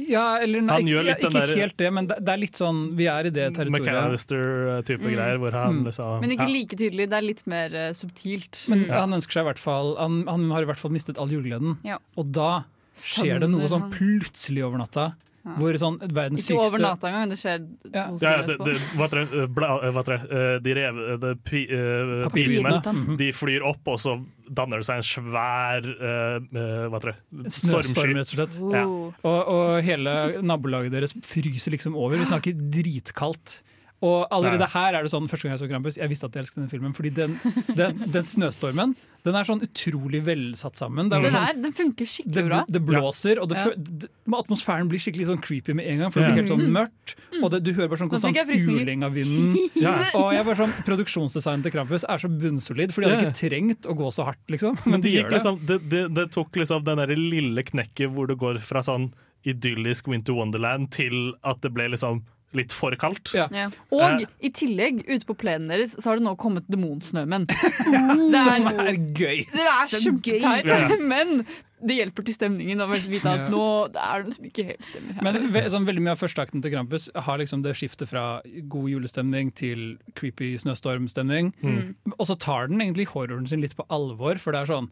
Ja, 0.10 0.38
eller 0.42 0.62
nei, 0.62 0.80
ikke, 0.82 1.04
ja, 1.06 1.16
ikke 1.16 1.32
der- 1.36 1.56
helt 1.60 1.78
det, 1.78 1.90
men 1.94 2.08
det, 2.08 2.18
det 2.26 2.34
er 2.34 2.38
litt 2.42 2.58
sånn 2.58 2.96
Vi 2.98 3.06
er 3.08 3.28
i 3.28 3.30
det 3.30 3.54
territoriet. 3.54 3.86
McAllister-type 3.86 5.02
Mm. 5.02 5.14
greier, 5.16 5.38
hvor 5.38 5.52
han 5.52 5.74
Mm. 5.82 5.86
liksom 5.88 6.22
Men 6.22 6.30
ikke 6.32 6.48
ja. 6.48 6.54
like 6.54 6.76
tydelig, 6.78 7.10
det 7.10 7.14
er 7.18 7.22
litt 7.22 7.44
mer 7.48 7.68
uh, 7.76 7.94
subtilt. 7.94 8.68
Men 8.70 8.86
Ja. 8.88 9.02
han 9.02 9.12
ønsker 9.14 9.32
seg 9.32 9.46
i 9.46 9.50
hvert 9.54 9.60
fall 9.60 9.96
han, 9.98 10.26
han 10.28 10.50
har 10.52 10.62
i 10.64 10.66
hvert 10.66 10.78
fall 10.80 10.92
mistet 10.92 11.18
all 11.18 11.28
julegleden. 11.30 11.78
Ja. 11.84 11.98
Og 12.18 12.32
da 12.32 12.64
skjer 12.96 13.40
det 13.40 13.50
noe 13.50 13.68
sånn 13.68 13.92
plutselig 13.92 14.64
over 14.64 14.78
natta. 14.78 15.14
Ja. 15.44 15.56
Hvor 15.58 15.74
sånn 15.82 15.96
verdens 16.14 16.44
Ikke 16.46 16.60
over 16.62 16.78
natta 16.84 17.08
engang, 17.10 17.30
det 17.34 17.38
skjer 17.42 17.64
Ja. 17.94 18.04
Ja, 18.22 18.34
det, 18.46 18.58
det, 18.62 18.76
hva 19.00 19.08
tror 19.10 19.26
det, 19.26 19.40
eh, 19.42 19.48
bla, 19.48 19.70
eh, 19.82 19.92
hva 19.96 20.04
tror 20.06 20.22
det, 20.22 20.30
eh, 20.38 20.58
de 20.62 20.74
rev, 20.78 21.00
de 21.24 21.32
pi, 21.48 21.64
uh, 21.72 22.28
pilene, 22.30 22.76
Mhm. 22.86 23.18
de 23.18 23.32
flyr 23.34 23.66
opp, 23.66 23.82
og 23.88 23.98
så 24.00 24.14
danner 24.54 24.78
det 24.78 24.86
seg 24.86 24.98
en 25.02 25.08
svær 25.08 25.82
eh, 25.88 26.36
eh, 26.38 26.86
hva 26.94 27.00
tror 27.02 27.16
Snøstorm, 27.48 27.90
stormsky. 27.90 28.14
rett 28.14 28.22
og 28.22 28.38
slett. 28.38 28.60
Ja. 28.76 28.86
Og, 28.86 29.42
og 29.56 29.82
hele 29.84 30.42
nabolaget 30.46 30.92
deres 30.92 31.14
fryser 31.26 31.72
liksom 31.74 31.96
over. 31.98 32.18
Vi 32.22 32.26
snakker 32.34 32.54
dritkaldt. 32.54 33.62
Og 34.02 34.26
allerede 34.34 34.66
her 34.74 34.96
er 34.98 35.06
det 35.06 35.12
sånn, 35.14 35.28
første 35.30 35.46
gang 35.46 35.54
jeg 35.54 35.62
så 35.62 35.70
Krampus, 35.70 35.98
jeg 36.02 36.10
visste 36.10 36.26
at 36.26 36.34
jeg 36.34 36.42
elsket 36.48 36.64
den 36.64 36.70
filmen. 36.72 36.94
Fordi 36.98 37.12
den, 37.14 37.36
den, 37.78 38.00
den 38.10 38.26
snøstormen 38.26 38.96
den 39.22 39.36
er 39.38 39.46
sånn 39.46 39.62
utrolig 39.62 40.24
velsatt 40.26 40.80
sammen. 40.80 41.10
Det, 41.12 41.20
er 41.20 41.26
Den, 41.28 41.34
sånn, 41.36 41.44
er, 41.52 41.58
den 41.68 41.74
funker 41.78 42.08
skikkelig 42.10 42.44
bra. 42.48 42.62
det 42.66 42.82
blåser, 42.82 43.42
og 43.44 43.52
det, 43.52 43.60
Ja. 43.62 43.74
det, 43.78 44.10
atmosfæren 44.34 44.90
blir 44.90 45.02
skikkelig 45.04 45.28
sånn 45.30 45.42
creepy 45.44 45.76
med 45.78 45.86
en 45.92 46.02
gang. 46.02 46.14
For 46.14 46.24
det 46.24 46.32
blir 46.32 46.42
helt 46.42 46.50
sånn 46.50 46.74
mørkt, 46.74 47.14
og 47.38 47.52
det, 47.54 47.60
du 47.68 47.70
hører 47.78 47.92
bare 47.92 48.02
sånn 48.02 48.10
konstant 48.10 48.42
uling 48.82 49.06
av 49.06 49.14
vinden. 49.14 49.60
Ja. 49.78 49.94
Og 50.18 50.32
jeg 50.34 50.46
bare 50.50 50.58
sånn, 50.64 50.74
Produksjonsdesignet 50.90 51.68
til 51.70 51.76
Krampus 51.78 52.06
er 52.10 52.22
så 52.26 52.30
bunnsolid, 52.34 52.94
for 52.96 53.06
de 53.06 53.12
hadde 53.14 53.30
ikke 53.30 53.42
trengt 53.44 53.86
å 53.86 53.98
gå 54.02 54.10
så 54.14 54.26
hardt. 54.26 54.42
liksom. 54.50 54.82
Men 54.90 55.02
de 55.06 55.12
det, 55.12 55.16
gikk 55.20 55.36
liksom, 55.38 55.62
det, 55.70 55.78
det, 55.94 56.04
det 56.18 56.28
tok 56.34 56.58
liksom 56.58 56.86
den 56.88 57.02
der 57.04 57.14
lille 57.18 57.62
knekket 57.70 58.10
hvor 58.16 58.30
det 58.32 58.40
går 58.42 58.58
fra 58.66 58.82
sånn 58.86 59.12
idyllisk 59.46 60.10
Winter 60.10 60.34
Wonderland 60.38 60.92
til 60.94 61.36
at 61.46 61.62
det 61.62 61.72
ble 61.74 61.92
liksom 61.94 62.24
litt 62.54 62.72
for 62.76 62.92
kaldt. 63.00 63.34
Ja. 63.34 63.48
Ja. 63.52 63.70
Og 63.92 64.02
Eh. 64.22 64.26
i 64.44 64.50
tillegg, 64.52 65.04
ute 65.08 65.26
på 65.26 65.36
plenen 65.38 65.68
deres, 65.72 65.96
så 65.96 66.10
har 66.12 66.16
det 66.20 66.26
nå 66.26 66.36
kommet 66.38 66.68
demonsnømenn. 66.68 67.46
det, 67.48 68.44
Som 68.44 68.68
er, 68.68 68.88
er 68.92 68.98
gøy. 69.16 69.46
det 69.52 69.68
er 69.68 69.86
Så 69.88 70.12
gøy. 70.20 70.40
kjempeteit, 70.42 70.66
Ja. 70.66 70.98
men 71.14 71.46
det 71.82 71.96
hjelper 71.98 72.24
til 72.28 72.36
stemningen 72.36 72.78
å 72.84 72.88
vite 72.94 73.26
at 73.26 73.48
nå 73.50 73.62
det 73.92 74.02
er 74.04 74.22
noe 74.24 74.32
som 74.36 74.46
ikke 74.46 74.66
helt 74.68 74.86
stemmer 74.86 75.14
her. 75.18 75.24
Men 75.26 75.48
ve 75.52 75.64
sånn, 75.74 75.86
veldig 75.88 76.04
mye 76.06 76.12
av 76.14 76.20
førsteakten 76.22 76.62
til 76.62 76.72
Krampus 76.76 77.08
har 77.16 77.40
liksom 77.42 77.64
det 77.64 77.74
skiftet 77.80 78.08
fra 78.12 78.42
god 78.70 78.90
julestemning 78.92 79.50
til 79.56 79.98
creepy 80.14 80.52
snøstormstemning. 80.62 81.54
Mm. 81.64 81.96
Og 82.20 82.28
så 82.30 82.38
tar 82.38 82.68
den 82.70 82.82
egentlig 82.86 83.08
horroren 83.16 83.48
sin 83.50 83.62
litt 83.66 83.74
på 83.76 83.88
alvor, 83.90 84.38
for 84.38 84.52
det 84.54 84.62
er 84.62 84.66
sånn 84.76 84.92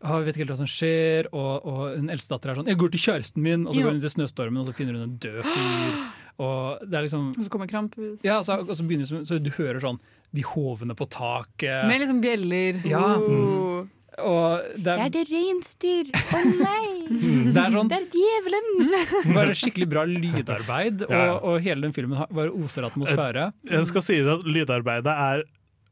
«Å, 0.00 0.14
jeg 0.16 0.24
vet 0.30 0.36
ikke 0.38 0.44
helt 0.46 0.52
hva 0.54 0.56
som 0.62 0.68
skjer, 0.72 1.26
og, 1.36 1.66
og 1.68 1.80
en 1.98 2.08
eldste 2.08 2.32
datter 2.32 2.48
er 2.54 2.54
sånn 2.56 2.68
'Jeg 2.72 2.78
går 2.80 2.90
til 2.94 3.00
kjæresten 3.04 3.42
min', 3.44 3.66
og 3.68 3.74
så 3.74 3.80
Jo. 3.80 3.84
går 3.84 3.92
hun 3.92 4.00
til 4.00 4.14
snøstormen, 4.16 4.60
og 4.62 4.66
så 4.70 4.72
finner 4.78 4.92
hun 4.96 5.02
en 5.02 5.18
død 5.20 5.44
fyr. 5.44 5.92
Og 6.40 6.80
det 6.88 6.96
er 6.96 7.04
liksom 7.04 7.30
Og 7.36 7.44
så 7.44 7.50
kommer 7.52 7.68
Krampus. 7.70 8.22
Ja, 8.24 8.38
så, 8.46 8.56
og 8.64 8.72
så 8.76 8.84
begynner 8.88 9.04
det 9.04 9.12
som, 9.12 9.24
så 9.28 9.38
du 9.42 9.50
hører 9.58 9.80
sånn 9.84 9.98
de 10.32 10.44
hovene 10.46 10.94
på 10.96 11.06
taket. 11.10 11.84
Med 11.90 12.00
liksom 12.04 12.20
bjeller. 12.22 12.78
Ja, 12.88 13.16
Mm. 13.20 13.88
og 14.20 14.62
det 14.76 14.92
Er 14.92 15.04
er, 15.06 15.12
det 15.14 15.22
reinsdyr? 15.30 16.10
Å 16.12 16.40
nei! 16.60 16.88
det 17.54 17.60
er 17.62 17.70
sånn 17.74 17.88
Det 17.90 17.98
er 17.98 18.08
djevelen! 18.14 19.34
bare 19.36 19.54
skikkelig 19.56 19.88
bra 19.90 20.04
lydarbeid, 20.08 21.04
og, 21.08 21.44
og 21.50 21.60
hele 21.64 21.86
den 21.86 21.94
filmen 21.96 22.18
har- 22.20 22.28
bare 22.30 22.52
oser 22.52 22.84
atmosfære. 22.88 23.50
Det 23.70 23.86
skal 23.88 24.04
sies 24.06 24.28
at 24.30 24.44
lydarbeidet 24.44 25.14
er 25.14 25.42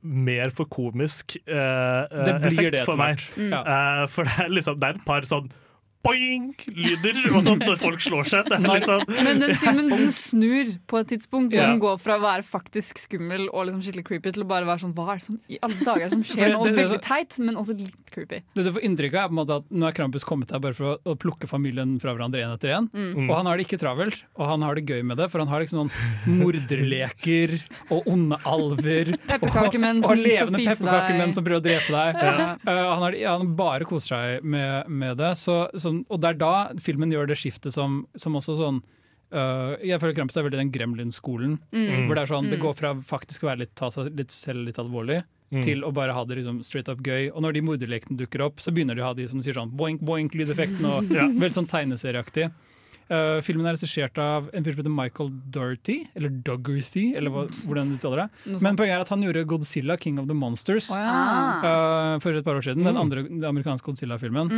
mer 0.03 0.53
for 0.55 0.69
komisk 0.71 1.35
eh, 1.43 1.57
eh, 1.59 2.25
Det 2.29 2.35
blir 2.45 2.69
effekt 2.69 2.85
for 2.87 3.01
meg. 3.01 3.19
Mm. 3.37 3.51
Eh, 3.59 4.05
for 4.13 4.29
det 4.29 4.37
er 4.45 4.53
liksom 4.55 4.79
Det 4.79 4.93
er 4.93 5.01
et 5.01 5.05
par 5.09 5.27
sånn 5.27 5.49
boing-lyder 6.07 7.19
og 7.33 7.43
sånn 7.47 7.63
når 7.63 7.79
folk 7.81 8.03
slår 8.05 8.29
seg. 8.31 8.49
Det 8.49 8.59
er 8.59 8.67
litt 8.69 8.87
sånn 8.89 9.05
Men 9.27 9.41
den 9.43 9.55
filmen 9.61 9.89
den 9.91 10.11
snur 10.15 10.71
på 10.91 11.01
et 11.03 11.11
tidspunkt 11.13 11.53
hvor 11.53 11.59
Ja. 11.63 11.71
den 11.73 11.81
går 11.83 11.99
fra 12.01 12.19
å 12.19 12.23
være 12.23 12.45
faktisk 12.47 13.01
skummel 13.03 13.49
og 13.51 13.67
liksom 13.69 13.83
skikkelig 13.85 14.07
creepy 14.07 14.33
til 14.37 14.45
å 14.45 14.49
bare 14.49 14.69
være 14.69 14.85
sånn 14.85 14.95
Hva 14.97 15.09
er 15.15 15.19
det 15.21 15.27
som 15.27 15.41
i 15.49 15.59
alle 15.63 15.81
dager 15.85 16.07
er 16.07 16.13
som 16.15 16.23
skjer 16.31 16.55
nå? 16.55 16.63
Veldig 16.79 17.01
teit, 17.05 17.39
men 17.43 17.59
også 17.61 17.77
litt 17.79 18.15
creepy. 18.15 18.43
Det 18.55 18.65
du 18.67 18.73
får 18.77 18.87
inntrykk 18.89 19.15
av 19.19 19.25
er 19.25 19.29
på 19.33 19.35
en 19.37 19.41
måte 19.43 19.59
at 19.63 19.69
nå 19.75 19.89
er 19.89 19.97
Krampus 19.99 20.25
kommet 20.29 20.53
her 20.55 20.63
bare 20.63 20.77
for 20.79 20.95
å, 20.95 20.97
å 21.03 21.17
plukke 21.19 21.51
familien 21.51 21.97
fra 22.03 22.15
hverandre 22.15 22.45
en 22.45 22.55
etter 22.55 22.75
en. 22.77 22.89
Mm. 22.95 23.27
Og 23.29 23.35
han 23.37 23.47
har 23.51 23.59
det 23.59 23.67
ikke 23.67 23.81
travelt, 23.83 24.23
og 24.39 24.47
han 24.53 24.63
har 24.67 24.79
det 24.79 24.87
gøy 24.89 25.03
med 25.07 25.19
det, 25.21 25.29
for 25.33 25.43
han 25.43 25.51
har 25.51 25.65
liksom 25.65 25.89
noen 25.89 26.39
morderleker 26.43 27.55
og 27.95 28.07
onde 28.11 28.39
alver. 28.49 29.13
Og, 29.19 29.27
Pepperkakemenn 29.29 30.01
som 30.03 30.11
skal 30.11 30.23
levende 30.25 30.61
pepperkakemenn 30.65 31.33
som 31.37 31.45
prøver 31.47 31.61
å 31.61 31.65
drepe 31.65 31.93
deg. 31.95 32.19
Ja. 32.23 32.47
Uh, 32.65 32.71
han, 32.89 33.03
har, 33.05 33.17
han 33.35 33.53
bare 33.59 33.87
koser 33.89 34.09
seg 34.15 34.47
med, 34.47 34.89
med 34.91 35.19
det. 35.21 35.33
Så, 35.41 35.59
sånn, 35.89 36.05
og 36.09 36.21
det 36.23 36.31
er 36.35 36.39
da 36.45 36.53
filmen 36.85 37.11
gjør 37.13 37.29
det 37.33 37.39
skiftet 37.41 37.73
som, 37.75 38.05
som 38.17 38.37
også 38.39 38.55
sånn 38.61 38.79
uh, 39.33 39.75
Jeg 39.85 40.01
føler 40.01 40.15
Krampus 40.17 40.37
er 40.41 40.47
veldig 40.47 40.61
den 40.63 40.71
gremlin-skolen. 40.73 41.59
Mm. 41.73 42.07
Hvor 42.07 42.15
det 42.17 42.23
er 42.23 42.31
sånn, 42.35 42.49
det 42.53 42.61
går 42.63 42.77
fra 42.79 42.95
faktisk 43.01 43.45
å 43.45 43.51
være 43.51 43.65
litt, 43.67 43.75
ta 43.77 43.91
seg 43.93 44.13
litt 44.17 44.31
selv 44.35 44.65
litt 44.69 44.79
alvorlig, 44.81 45.25
Mm. 45.49 45.63
til 45.65 45.81
å 45.81 45.89
bare 45.97 46.13
ha 46.13 46.27
det 46.29 46.37
liksom 46.37 46.59
straight 46.63 46.91
up 46.93 46.99
gøy. 47.01 47.31
Og 47.33 47.41
når 47.41 47.55
de 47.57 47.61
morderlekene 47.65 48.19
dukker 48.21 48.43
opp, 48.45 48.59
så 48.61 48.69
begynner 48.69 48.95
de 48.95 49.01
å 49.01 49.07
ha 49.07 49.15
de 49.17 49.25
som 49.31 49.41
sier 49.41 49.55
sånn 49.57 49.71
boink, 49.73 50.03
boink, 50.05 50.35
lydeffekten, 50.37 50.85
og 50.85 51.09
Ja. 51.17 51.23
veldig 51.25 51.57
sånn 51.57 51.69
tegneserieaktig. 51.71 52.51
Uh, 53.09 53.41
filmen 53.41 53.65
er 53.65 53.73
regissert 53.73 54.19
av 54.21 54.51
en 54.53 54.63
fyr 54.67 54.75
som 54.77 54.83
heter 54.83 54.93
Michael 54.93 55.31
Dougherty, 55.49 56.03
eller 56.15 56.29
Dougherty, 56.45 57.15
eller 57.17 57.33
hva, 57.33 57.47
hvordan 57.65 57.89
du 57.89 57.97
uttaler 57.97 58.27
det. 58.27 58.59
Men 58.61 58.77
poenget 58.77 58.99
er 58.99 59.07
at 59.07 59.09
han 59.15 59.25
gjorde 59.25 59.47
Godzilla, 59.49 59.97
King 59.99 60.19
of 60.21 60.29
the 60.29 60.37
Monsters, 60.37 60.91
oh, 60.93 61.01
ja. 61.01 61.17
Uh, 61.65 62.19
for 62.21 62.37
et 62.37 62.45
par 62.45 62.61
år 62.61 62.67
siden. 62.69 62.85
Den 62.85 62.93
Mm. 62.99 63.01
andre 63.07 63.23
den 63.25 63.49
amerikanske 63.49 63.89
Godzilla-filmen. 63.89 64.53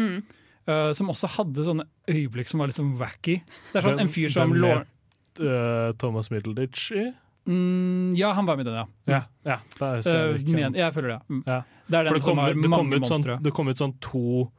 Uh, 0.69 0.91
som 0.97 1.09
også 1.11 1.31
hadde 1.39 1.65
sånne 1.67 1.87
øyeblikk 2.11 2.51
som 2.51 2.61
var 2.61 2.71
litt 2.71 2.79
sånn 2.79 2.93
wacky. 3.01 3.41
Det 3.73 3.81
er 3.81 3.87
sånn 3.87 4.03
en 4.03 4.13
fyr 4.13 4.33
som 4.33 4.53
lå 4.55 4.75
eh, 4.77 5.91
Thomas 5.99 6.31
Middleditch 6.31 6.91
i? 6.93 7.09
mm, 7.49 8.17
Ja, 8.19 8.33
han 8.37 8.47
var 8.47 8.57
med 8.57 8.67
i 8.67 8.71
den, 8.71 8.77
ja. 8.77 8.87
Ja, 9.07 9.23
ja 9.47 9.59
jeg, 9.81 10.05
Uh, 10.07 10.37
men, 10.53 10.77
jeg 10.77 10.95
føler 10.95 11.17
det. 11.17 11.21
Mm. 11.29 11.43
Ja. 11.47 11.63
Det 11.91 11.99
er 11.99 12.05
den 12.05 12.15
det 12.15 12.23
som 12.23 12.39
har 12.39 12.55
mange 12.55 12.69
monstre. 12.71 13.09
sånn, 13.09 13.17
monstre. 13.17 13.39
det 13.43 13.53
kom 13.57 13.71
ut 13.73 13.81
sånn 13.81 13.97
to 14.05 14.51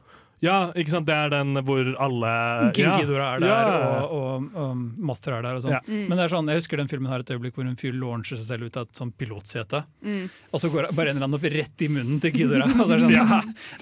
Ja, 0.42 0.72
ikke 0.74 0.90
sant? 0.90 1.06
Det 1.06 1.14
er 1.14 1.28
den 1.30 1.54
hvor 1.62 1.86
alle 2.02 2.30
King 2.74 2.88
ja. 2.88 2.96
Ghidorah 2.98 3.36
er 3.36 3.42
der, 3.44 3.48
Ja. 3.52 3.90
og, 4.02 4.14
og, 4.16 4.48
og 4.58 4.80
Matter 5.10 5.36
er 5.36 5.42
der. 5.46 5.54
og 5.60 5.62
sånn. 5.62 5.74
Ja. 5.76 5.80
Mm. 5.86 6.00
Men 6.10 6.18
det 6.18 6.24
er 6.24 6.32
sånn, 6.34 6.48
jeg 6.50 6.58
husker 6.62 6.80
den 6.82 6.90
filmen 6.90 7.10
har 7.12 7.22
et 7.22 7.30
øyeblikk 7.30 7.54
hvor 7.60 7.68
en 7.68 7.76
fyr 7.78 7.94
launcher 7.94 8.40
seg 8.40 8.48
selv 8.48 8.66
ut 8.66 8.78
av 8.80 8.88
et 8.88 8.98
sånn 8.98 9.12
pilotsete. 9.22 9.84
Mm. 10.02 10.24
Og 10.50 10.62
så 10.64 10.70
går 10.72 10.90
bare 10.98 11.12
en 11.12 11.20
eller 11.20 11.28
annen 11.28 11.38
opp 11.38 11.46
rett 11.54 11.84
i 11.86 11.88
munnen 11.94 12.18
til 12.24 12.34
det 12.50 12.58
sånn, 12.74 13.06
ja. 13.18 13.28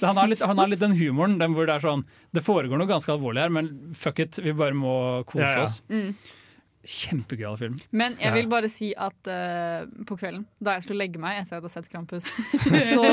Han, 0.04 0.16
har 0.20 0.28
litt, 0.28 0.44
han 0.44 0.58
har 0.60 0.68
litt 0.68 0.84
den 0.84 0.98
humoren 1.00 1.38
den 1.40 1.56
hvor 1.56 1.64
det 1.70 1.78
er 1.78 1.86
sånn 1.86 2.04
Det 2.36 2.44
foregår 2.44 2.76
noe 2.78 2.86
ganske 2.90 3.10
alvorlig 3.14 3.40
her, 3.46 3.48
men 3.56 3.70
fuck 3.96 4.20
it, 4.20 4.36
vi 4.44 4.52
bare 4.52 4.76
må 4.76 5.24
kose 5.24 5.46
Ja, 5.48 5.56
ja. 5.56 5.64
oss. 5.64 5.80
Mm. 5.88 6.12
Kjempegøyal 6.80 7.58
film. 7.60 7.74
Men 7.92 8.14
jeg 8.20 8.32
vil 8.32 8.46
bare 8.48 8.68
si 8.72 8.90
at 8.96 9.28
uh, 9.28 9.84
på 10.08 10.16
kvelden, 10.16 10.46
da 10.64 10.78
jeg 10.78 10.86
skulle 10.86 11.02
legge 11.02 11.20
meg 11.20 11.42
etter 11.42 11.58
jeg 11.58 11.60
hadde 11.60 11.72
sett 11.74 11.90
Krampus, 11.92 12.28
så 12.94 13.04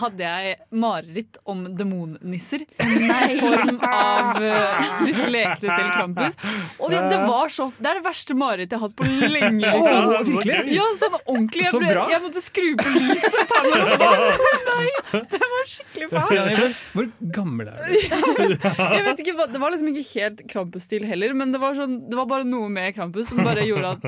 hadde 0.00 0.24
jeg 0.24 0.54
mareritt 0.72 1.36
om 1.44 1.66
demonnisser 1.76 2.64
i 2.64 3.36
form 3.36 3.76
av 3.84 4.40
uh, 4.40 4.86
disse 5.04 5.28
lekene 5.28 5.76
til 5.76 5.90
Krampus. 5.92 6.38
Og 6.80 6.94
det, 6.94 7.02
det 7.12 7.20
var 7.26 7.52
så 7.52 7.68
Det 7.76 7.90
er 7.90 8.00
det 8.00 8.06
verste 8.06 8.36
marerittet 8.38 8.76
jeg 8.76 8.80
har 8.80 8.88
hatt 8.88 8.96
på 8.96 9.04
lenge. 9.04 9.60
Liksom. 9.60 10.08
Oh, 10.08 10.24
virkelig? 10.30 10.56
Ja, 10.78 10.88
sånn 11.02 11.18
ordentlig. 11.20 11.66
Jeg, 11.68 11.82
ble, 11.84 12.06
jeg 12.14 12.24
måtte 12.24 12.44
skru 12.44 12.70
på 12.80 12.94
lyset. 13.04 13.40
ta 13.50 13.60
vann. 13.68 14.90
Det 15.30 15.40
var 15.42 15.68
skikkelig 15.68 16.08
fælt. 16.12 16.76
Hvor 16.94 17.08
gammel 17.34 17.68
er 17.68 17.80
du? 17.82 18.54
Jeg 18.56 19.04
vet 19.04 19.22
ikke, 19.22 19.34
Det 19.52 19.60
var 19.60 19.74
liksom 19.74 19.90
ikke 19.92 20.04
helt 20.14 20.42
Krampus-stil 20.50 21.04
heller, 21.08 21.34
men 21.36 21.52
det 21.52 21.60
var, 21.62 21.74
sånn, 21.76 21.98
det 22.08 22.16
var 22.16 22.28
bare 22.30 22.46
noe 22.48 22.70
med 22.72 22.94
Krampus 22.96 23.09
som 23.26 23.40
bare 23.44 23.64
gjorde 23.66 23.90
at 23.96 24.02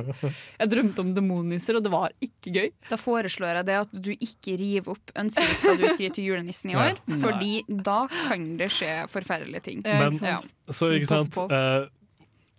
jeg 0.60 0.70
drømte 0.72 1.00
om 1.04 1.14
demonnisser, 1.16 1.76
og 1.78 1.82
det 1.84 1.92
var 1.92 2.12
ikke 2.22 2.52
gøy. 2.54 2.68
Da 2.90 2.96
foreslår 3.00 3.56
jeg 3.60 3.66
det 3.66 3.78
at 3.82 3.92
du 3.92 4.10
ikke 4.14 4.56
river 4.60 4.94
opp 4.94 5.12
ønskelista 5.18 5.74
du 5.80 5.86
skriver 5.88 6.14
til 6.18 6.24
julenissen 6.30 6.70
i 6.72 6.76
år. 6.78 6.98
Nei. 7.06 7.18
Fordi 7.22 7.52
da 7.86 7.98
kan 8.28 8.46
det 8.60 8.70
skje 8.74 8.92
forferdelige 9.12 9.62
ting. 9.62 9.82
Eh, 9.84 9.98
Men- 10.06 10.18
ja. 10.22 10.38
Så 10.70 10.92
ikke 10.96 11.06
sant 11.10 11.36
eh, 11.50 11.86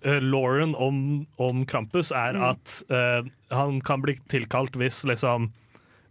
eh, 0.03 0.19
Lauren 0.21 0.75
om, 0.75 1.25
om 1.38 1.65
Krampus 1.65 2.12
er 2.12 2.33
Mm. 2.33 2.43
at 2.50 2.83
uh, 2.89 3.29
han 3.55 3.79
kan 3.81 4.01
bli 4.01 4.15
tilkalt 4.29 4.73
hvis 4.79 5.03
liksom 5.05 5.51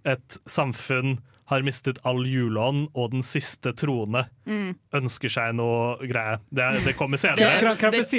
et 0.04 0.38
samfunn 0.46 1.18
har 1.50 1.60
mistet 1.66 1.98
all 2.06 2.22
juleånd, 2.24 2.88
og 2.94 3.10
den 3.12 3.22
siste 3.22 3.72
troende 3.76 4.24
Mm. 4.48 4.72
ønsker 4.98 5.30
seg 5.30 5.52
noe 5.54 6.08
greie. 6.08 6.38
Det, 6.50 6.66
det 6.86 6.94
kommer 6.98 7.18
Det, 7.18 7.22
senere. 7.22 7.60
Det 7.60 7.74
Krampus 7.78 8.12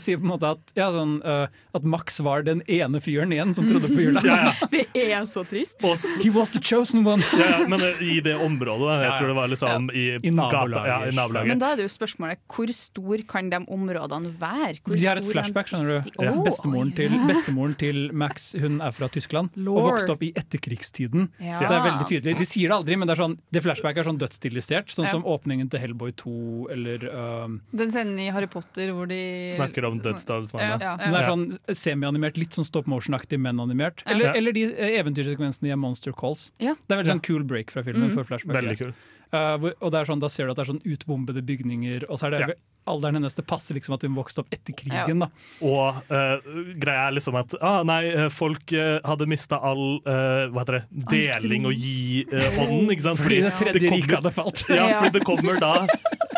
er 0.00 0.04
sier 0.04 0.20
på 0.20 0.26
en 0.26 0.32
måte 0.32 0.52
at, 0.54 0.74
ja, 0.76 0.88
sånn, 0.94 1.18
uh, 1.24 1.46
at 1.76 1.84
Max 1.88 2.20
var 2.24 2.44
den 2.46 2.62
ene 2.70 3.00
fyren 3.04 3.32
igjen 3.34 3.52
som 3.56 3.68
trodde 3.68 3.90
på 3.92 4.08
jula. 4.08 4.22
Ja, 4.24 4.36
ja. 4.48 4.52
Det 4.74 4.86
er 5.12 5.24
så 5.28 5.42
trist. 5.46 5.76
Og 5.84 6.00
He 6.24 6.30
was 6.32 6.50
the 6.54 6.60
chosen 6.64 7.04
one! 7.06 7.22
ja, 7.36 7.58
ja, 7.58 7.66
men 7.68 7.82
eh, 7.84 8.00
i 8.00 8.16
det 8.24 8.34
området, 8.40 8.86
da. 8.88 8.94
jeg 9.04 9.18
tror 9.18 9.30
det 9.30 9.36
var 9.36 9.50
liksom 9.52 9.88
i, 9.92 10.04
I 10.16 10.32
nabolaget. 10.34 11.46
Men 11.50 11.60
da 11.60 11.72
er 11.74 11.80
det 11.80 11.86
jo 11.86 11.92
spørsmålet 11.92 12.40
hvor 12.54 12.72
stor 12.74 13.22
kan 13.28 13.50
de 13.52 13.60
områdene 13.62 14.32
være? 14.40 14.78
Hvor 14.84 14.96
De 14.96 15.06
har 15.06 15.20
et 15.20 15.28
flashback, 15.28 15.70
skjønner 15.70 16.06
du. 16.06 16.10
Åh, 16.24 16.40
Bestemoren 16.46 16.92
til, 16.96 17.14
bestemoren 17.28 17.76
til 17.80 18.00
Max 18.16 18.52
hun 18.60 18.80
er 18.84 18.94
fra 18.96 19.08
Tyskland 19.12 19.52
og 19.54 19.64
Lore. 19.68 19.84
vokste 19.90 20.14
opp 20.14 20.24
i 20.26 20.30
etterkrigstiden. 20.38 21.28
Ja. 21.42 21.60
Det 21.62 21.70
er 21.70 21.84
veldig 21.88 22.08
tydelig. 22.10 22.36
De 22.40 22.48
sier 22.48 22.72
det 22.72 22.78
aldri, 22.78 22.98
men 23.00 23.10
det, 23.10 23.16
er 23.16 23.22
sånn, 23.24 23.36
det 23.54 23.64
flashbacket 23.64 24.04
er 24.04 24.10
sånn 24.10 24.20
dødsstilisert. 24.54 24.88
Sånn 24.94 25.04
Ja. 25.04 25.10
som 25.10 25.24
åpningen 25.24 25.70
til 25.70 25.80
Hellboy 25.80 26.12
2 26.16 26.68
eller 26.70 27.08
um, 27.44 27.60
Den 27.74 27.90
scenen 27.90 28.18
i 28.18 28.30
Harry 28.30 28.46
Potter 28.46 28.92
hvor 28.92 29.06
de 29.08 29.50
Snakker 29.54 29.84
om 29.86 30.00
dødsdalsmannen. 30.00 30.80
Ja. 30.80 30.96
Det 30.96 31.14
er 31.14 31.28
sånn 31.28 31.58
semi-animert, 31.72 32.36
litt 32.38 32.50
sånn 32.52 32.64
stop 32.64 32.86
motion-aktig, 32.86 33.38
men 33.38 33.58
animert. 33.58 34.02
Eller, 34.06 34.26
Ja. 34.26 34.32
eller 34.34 34.52
de 34.52 34.64
eh, 34.74 35.00
eventyrsekvensene 35.02 35.72
i 35.72 35.76
Monster 35.76 36.12
Calls. 36.12 36.50
Ja. 36.58 36.74
Det 36.88 36.94
er 36.96 37.02
veldig 37.02 37.12
sånn 37.20 37.26
cool 37.26 37.42
break 37.44 37.70
fra 37.70 37.82
filmen. 37.82 38.10
Mm. 38.10 38.24
Veldig 38.46 38.78
kul. 38.78 38.94
Uh, 39.32 39.70
og 39.80 39.90
det 39.92 40.00
er 40.00 40.04
sånn, 40.10 40.20
Da 40.20 40.28
ser 40.28 40.46
du 40.46 40.50
at 40.52 40.56
det 40.60 40.66
er 40.68 40.72
sånn 40.74 40.84
utbombede 40.84 41.42
bygninger, 41.42 42.04
og 42.10 42.18
så 42.20 42.26
er 42.26 42.30
det 42.30 42.40
Ja. 42.40 42.54
alderen 42.86 43.14
hennes. 43.16 43.34
Det 43.34 43.46
passer 43.48 43.74
liksom 43.74 43.94
at 43.94 44.02
hun 44.02 44.14
vokste 44.14 44.40
opp 44.44 44.50
etter 44.52 44.74
krigen. 44.76 45.18
da. 45.24 45.28
Og 45.64 46.02
uh, 46.10 46.36
greia 46.78 47.08
er 47.08 47.12
liksom 47.16 47.34
at 47.40 47.54
ah, 47.62 47.82
nei, 47.82 48.02
eh, 48.12 48.28
folk 48.28 48.72
uh, 48.76 49.00
hadde 49.08 49.26
mista 49.26 49.56
all 49.56 50.02
eh, 50.04 50.50
hva 50.52 50.60
heter 50.66 50.82
det, 50.92 51.08
deling 51.08 51.64
og 51.66 51.72
gi-ånden. 51.72 52.90
ikke 52.92 53.06
sant? 53.08 53.18
Fordi 53.24 53.40
det 53.46 53.54
tredje 53.58 53.90
riket 53.90 54.18
hadde 54.20 54.34
falt. 54.36 54.64
Ja, 54.68 54.88
Ja. 54.90 55.00
fordi 55.00 55.12
det 55.18 55.24
kommer 55.24 55.58
da 55.60 55.86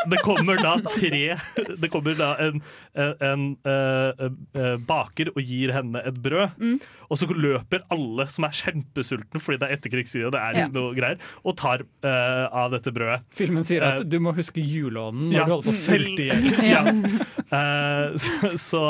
Det 0.07 0.21
kommer 0.23 0.57
da 0.63 0.77
tre 0.87 1.37
Det 1.81 1.89
kommer 1.91 2.15
da 2.15 2.37
en, 2.39 2.63
en, 2.97 3.45
eh, 3.69 4.25
eh, 4.57 4.77
baker 4.89 5.31
og 5.35 5.41
gir 5.45 5.73
henne 5.77 6.01
et 6.07 6.17
brød. 6.23 6.57
Mm. 6.59 6.79
Og 7.11 7.21
så 7.21 7.29
løper 7.31 7.85
alle 7.93 8.27
som 8.33 8.47
er 8.49 8.55
kjempesultne 8.57 9.41
fordi 9.43 9.61
det 9.63 9.69
er 9.69 9.77
etterkrigstid 9.77 10.27
og 10.27 10.33
det 10.35 10.41
er 10.43 10.57
Ja. 10.57 10.67
ikke 10.67 10.75
noe 10.79 10.95
greier, 10.97 11.19
og 11.45 11.57
tar 11.61 11.83
uh, 11.83 12.47
av 12.51 12.71
dette 12.73 12.91
brødet. 12.95 13.23
Filmen 13.37 13.65
sier 13.67 13.85
at 13.85 14.01
uh, 14.01 14.07
du 14.07 14.19
må 14.23 14.33
huske 14.35 14.63
juleånden 14.65 15.29
når 15.31 15.37
ja, 15.37 15.45
du 15.45 15.53
holder 15.53 15.69
på 15.69 15.75
å 15.75 15.81
sulte 15.83 16.23
i 16.23 16.29
hjel. 16.29 16.55
Ja. 16.67 16.83
Eh, 17.47 18.17
så 18.19 18.57
så 18.59 18.81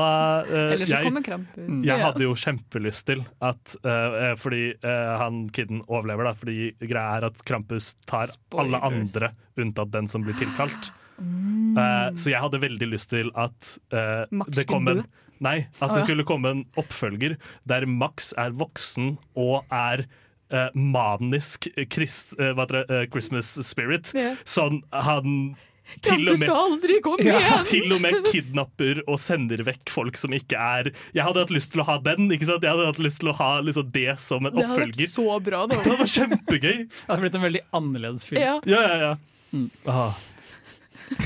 Eller 0.48 0.86
så 0.88 1.02
kommer 1.04 1.22
Krampus. 1.26 1.82
Jeg 1.84 2.00
hadde 2.00 2.24
jo 2.24 2.32
kjempelyst 2.40 3.04
til 3.10 3.20
at 3.44 3.74
eh, 3.84 4.32
Fordi 4.40 4.62
han 4.82 5.42
kiden 5.52 5.82
overlever, 5.84 6.30
da. 6.30 6.32
Fordi 6.32 6.70
greia 6.80 7.18
er 7.18 7.26
at 7.28 7.42
Krampus 7.44 7.94
tar 8.08 8.32
alle 8.56 8.80
andre 8.80 9.34
unntatt 9.60 9.92
den 9.92 10.08
som 10.08 10.24
blir 10.24 10.36
tilkalt. 10.40 10.90
Mm. 11.18 11.76
Eh, 11.78 12.08
så 12.20 12.30
jeg 12.32 12.40
hadde 12.42 12.60
veldig 12.60 12.88
lyst 12.92 13.10
til 13.10 13.30
at 13.34 13.78
eh, 13.92 14.24
Max 14.30 14.50
det 14.56 14.66
kom 14.68 14.84
skulle 14.86 15.00
en 15.04 15.06
Nei, 15.44 15.66
at 15.84 15.90
det 15.92 16.04
skulle 16.06 16.24
komme 16.24 16.48
en 16.54 16.62
oppfølger 16.80 17.34
der 17.68 17.84
Max 17.84 18.30
er 18.40 18.54
voksen 18.56 19.18
og 19.36 19.64
er 19.70 20.06
eh, 20.48 20.70
manisk 20.72 21.66
krist, 21.92 22.32
eh, 22.40 22.54
hva 22.56 22.64
det, 22.70 22.86
eh, 22.88 23.04
Christmas 23.12 23.50
spirit. 23.66 24.12
Yeah. 24.16 24.36
Sånn 24.48 24.78
han 24.96 25.56
til 26.02 26.24
og 26.24 26.32
med 26.32 26.40
skal 26.40 26.56
aldri 26.56 26.96
komme 27.04 27.22
Ja. 27.26 27.36
igjen! 27.38 27.66
til 27.68 27.92
og 27.94 28.00
med 28.02 28.24
kidnapper 28.32 29.02
og 29.06 29.20
sender 29.22 29.60
vekk 29.68 29.92
folk 29.92 30.16
som 30.18 30.32
ikke 30.34 30.56
er 30.58 30.88
Jeg 31.14 31.22
hadde 31.22 31.44
hatt 31.44 31.52
lyst 31.54 31.70
til 31.76 31.82
å 31.84 31.86
ha 31.86 31.98
den. 32.02 32.30
ikke 32.32 32.48
sant? 32.48 32.64
Jeg 32.64 32.72
hadde 32.72 32.86
hatt 32.88 32.98
lyst 33.04 33.20
til 33.20 33.28
å 33.30 33.36
ha 33.36 33.50
liksom, 33.60 33.92
det 33.92 34.16
som 34.18 34.40
en 34.46 34.52
Det 34.56 34.64
hadde 34.64 34.72
vært 34.72 34.88
oppfølger. 34.88 35.12
så 35.12 35.36
bra, 35.50 35.60
da. 35.66 35.76
Det 35.76 35.84
hadde 35.84 36.00
vært 36.00 36.16
kjempegøy! 36.16 36.78
Det 36.88 37.06
hadde 37.12 37.20
blitt 37.26 37.34
en 37.38 37.46
veldig 37.46 37.62
annerledes 37.76 38.26
film. 38.26 38.40
Ja. 38.42 38.56
Ja, 38.64 38.80
ja, 38.88 38.96
ja. 39.04 39.12
Mm. 39.52 39.70
Ah, 39.86 40.14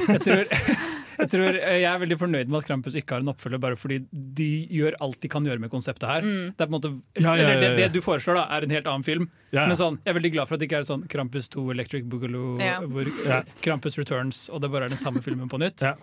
Jeg, 0.09 0.21
tror, 0.27 0.45
jeg 1.21 1.29
tror 1.33 1.57
eh, 1.57 1.77
jeg 1.81 1.89
er 1.91 2.01
veldig 2.03 2.19
fornøyd 2.21 2.49
med 2.53 2.59
at 2.61 2.67
Krampus 2.69 2.97
ikke 3.01 3.17
har 3.17 3.25
en 3.25 3.31
oppfølger, 3.33 3.61
bare 3.63 3.77
fordi 3.81 3.99
de 4.13 4.49
gjør 4.71 4.97
alt 5.05 5.19
de 5.25 5.31
kan 5.33 5.47
gjøre 5.49 5.61
med 5.63 5.71
konseptet 5.73 6.09
her. 6.09 6.27
Mm. 6.27 6.53
Det 6.57 6.65
er 6.65 6.69
på 6.69 6.71
en 6.71 6.77
måte 6.77 6.91
Ja, 7.21 7.35
ja, 7.35 7.43
ja, 7.43 7.49
eller 7.55 7.61
det, 7.65 7.71
det 7.81 7.89
du 7.97 8.01
foreslår, 8.05 8.41
da, 8.41 8.45
er 8.57 8.67
en 8.69 8.75
helt 8.77 8.87
annen 8.93 9.07
film. 9.07 9.29
ja, 9.57 9.67
Men 9.71 9.77
sånn, 9.81 10.01
jeg 10.05 10.13
er 10.15 10.19
veldig 10.21 10.33
glad 10.37 10.49
for 10.51 10.57
at 10.59 10.61
det 10.65 10.69
ikke 10.71 10.83
er 10.83 10.89
sånn 10.91 11.07
Krampus 11.13 11.49
2 11.57 11.67
Electric 11.77 12.05
Boogaloo, 12.13 12.59
Ja. 12.61 12.79
hvor 12.85 13.09
Ja. 13.27 13.43
Krampus 13.65 13.97
returns, 14.01 14.49
og 14.53 14.61
det 14.65 14.71
bare 14.73 14.85
er 14.91 14.95
den 14.97 15.01
samme 15.01 15.23
filmen 15.25 15.49
på 15.49 15.59
nytt. 15.63 15.81
Ja. 15.87 15.95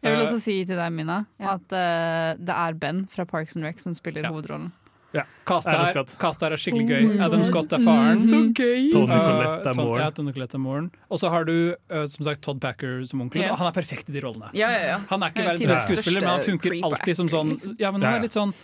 Jeg 0.00 0.14
vil 0.14 0.20
Eh, 0.22 0.26
også 0.30 0.40
si 0.40 0.64
til 0.64 0.76
deg, 0.80 0.92
Mina, 0.96 1.26
Ja. 1.38 1.58
at 1.58 1.72
uh, 1.76 2.38
det 2.40 2.54
er 2.56 2.72
Ben 2.80 3.02
fra 3.06 3.26
Parks 3.28 3.54
and 3.56 3.64
Rec 3.68 3.80
som 3.84 3.92
spiller 3.92 4.22
Ja. 4.24 4.30
hovedrollen. 4.32 4.70
Castet 5.10 5.72
Cast 5.74 5.96
her, 5.96 6.04
cast 6.22 6.42
her 6.44 6.54
er 6.54 6.60
skikkelig 6.60 6.86
gøy. 6.86 7.06
Adam 7.24 7.42
Scott 7.44 7.72
er 7.74 7.82
faren. 7.82 8.20
gøy! 8.54 8.90
Tony 8.92 9.10
Uh, 9.10 9.24
Collette 9.26 9.70
er 9.72 9.78
moren. 9.80 10.00
Ja, 10.04 10.10
Tony 10.14 10.30
er 10.30 10.58
moren. 10.62 10.90
Og 11.10 11.18
så 11.18 11.30
har 11.32 11.44
du 11.48 11.74
uh, 11.74 12.04
som 12.06 12.24
sagt 12.28 12.42
Todd 12.46 12.60
Packer 12.62 13.02
som 13.10 13.24
onkel. 13.24 13.42
Yeah. 13.42 13.52
og 13.52 13.58
Han 13.58 13.70
er 13.72 13.74
perfekt 13.74 14.08
i 14.08 14.14
de 14.14 14.22
rollene. 14.22 14.52
Ja, 14.54 14.70
ja, 14.70 14.84
ja. 14.92 14.98
Han 15.10 15.22
er 15.26 15.32
ikke 15.34 15.42
er 15.42 15.50
verdens 15.50 15.72
beste 15.72 15.96
skuespiller, 15.96 16.20
men 16.22 16.30
han 16.30 16.46
funker 16.46 16.76
alltid 16.86 17.18
som 17.18 17.32
sånn. 17.32 17.56
Ja, 17.80 17.90
men 17.90 18.02
Ja, 18.02 18.12
han 18.12 18.14
ja. 18.14 18.16
er 18.20 18.26
litt 18.28 18.36
sånn 18.38 18.54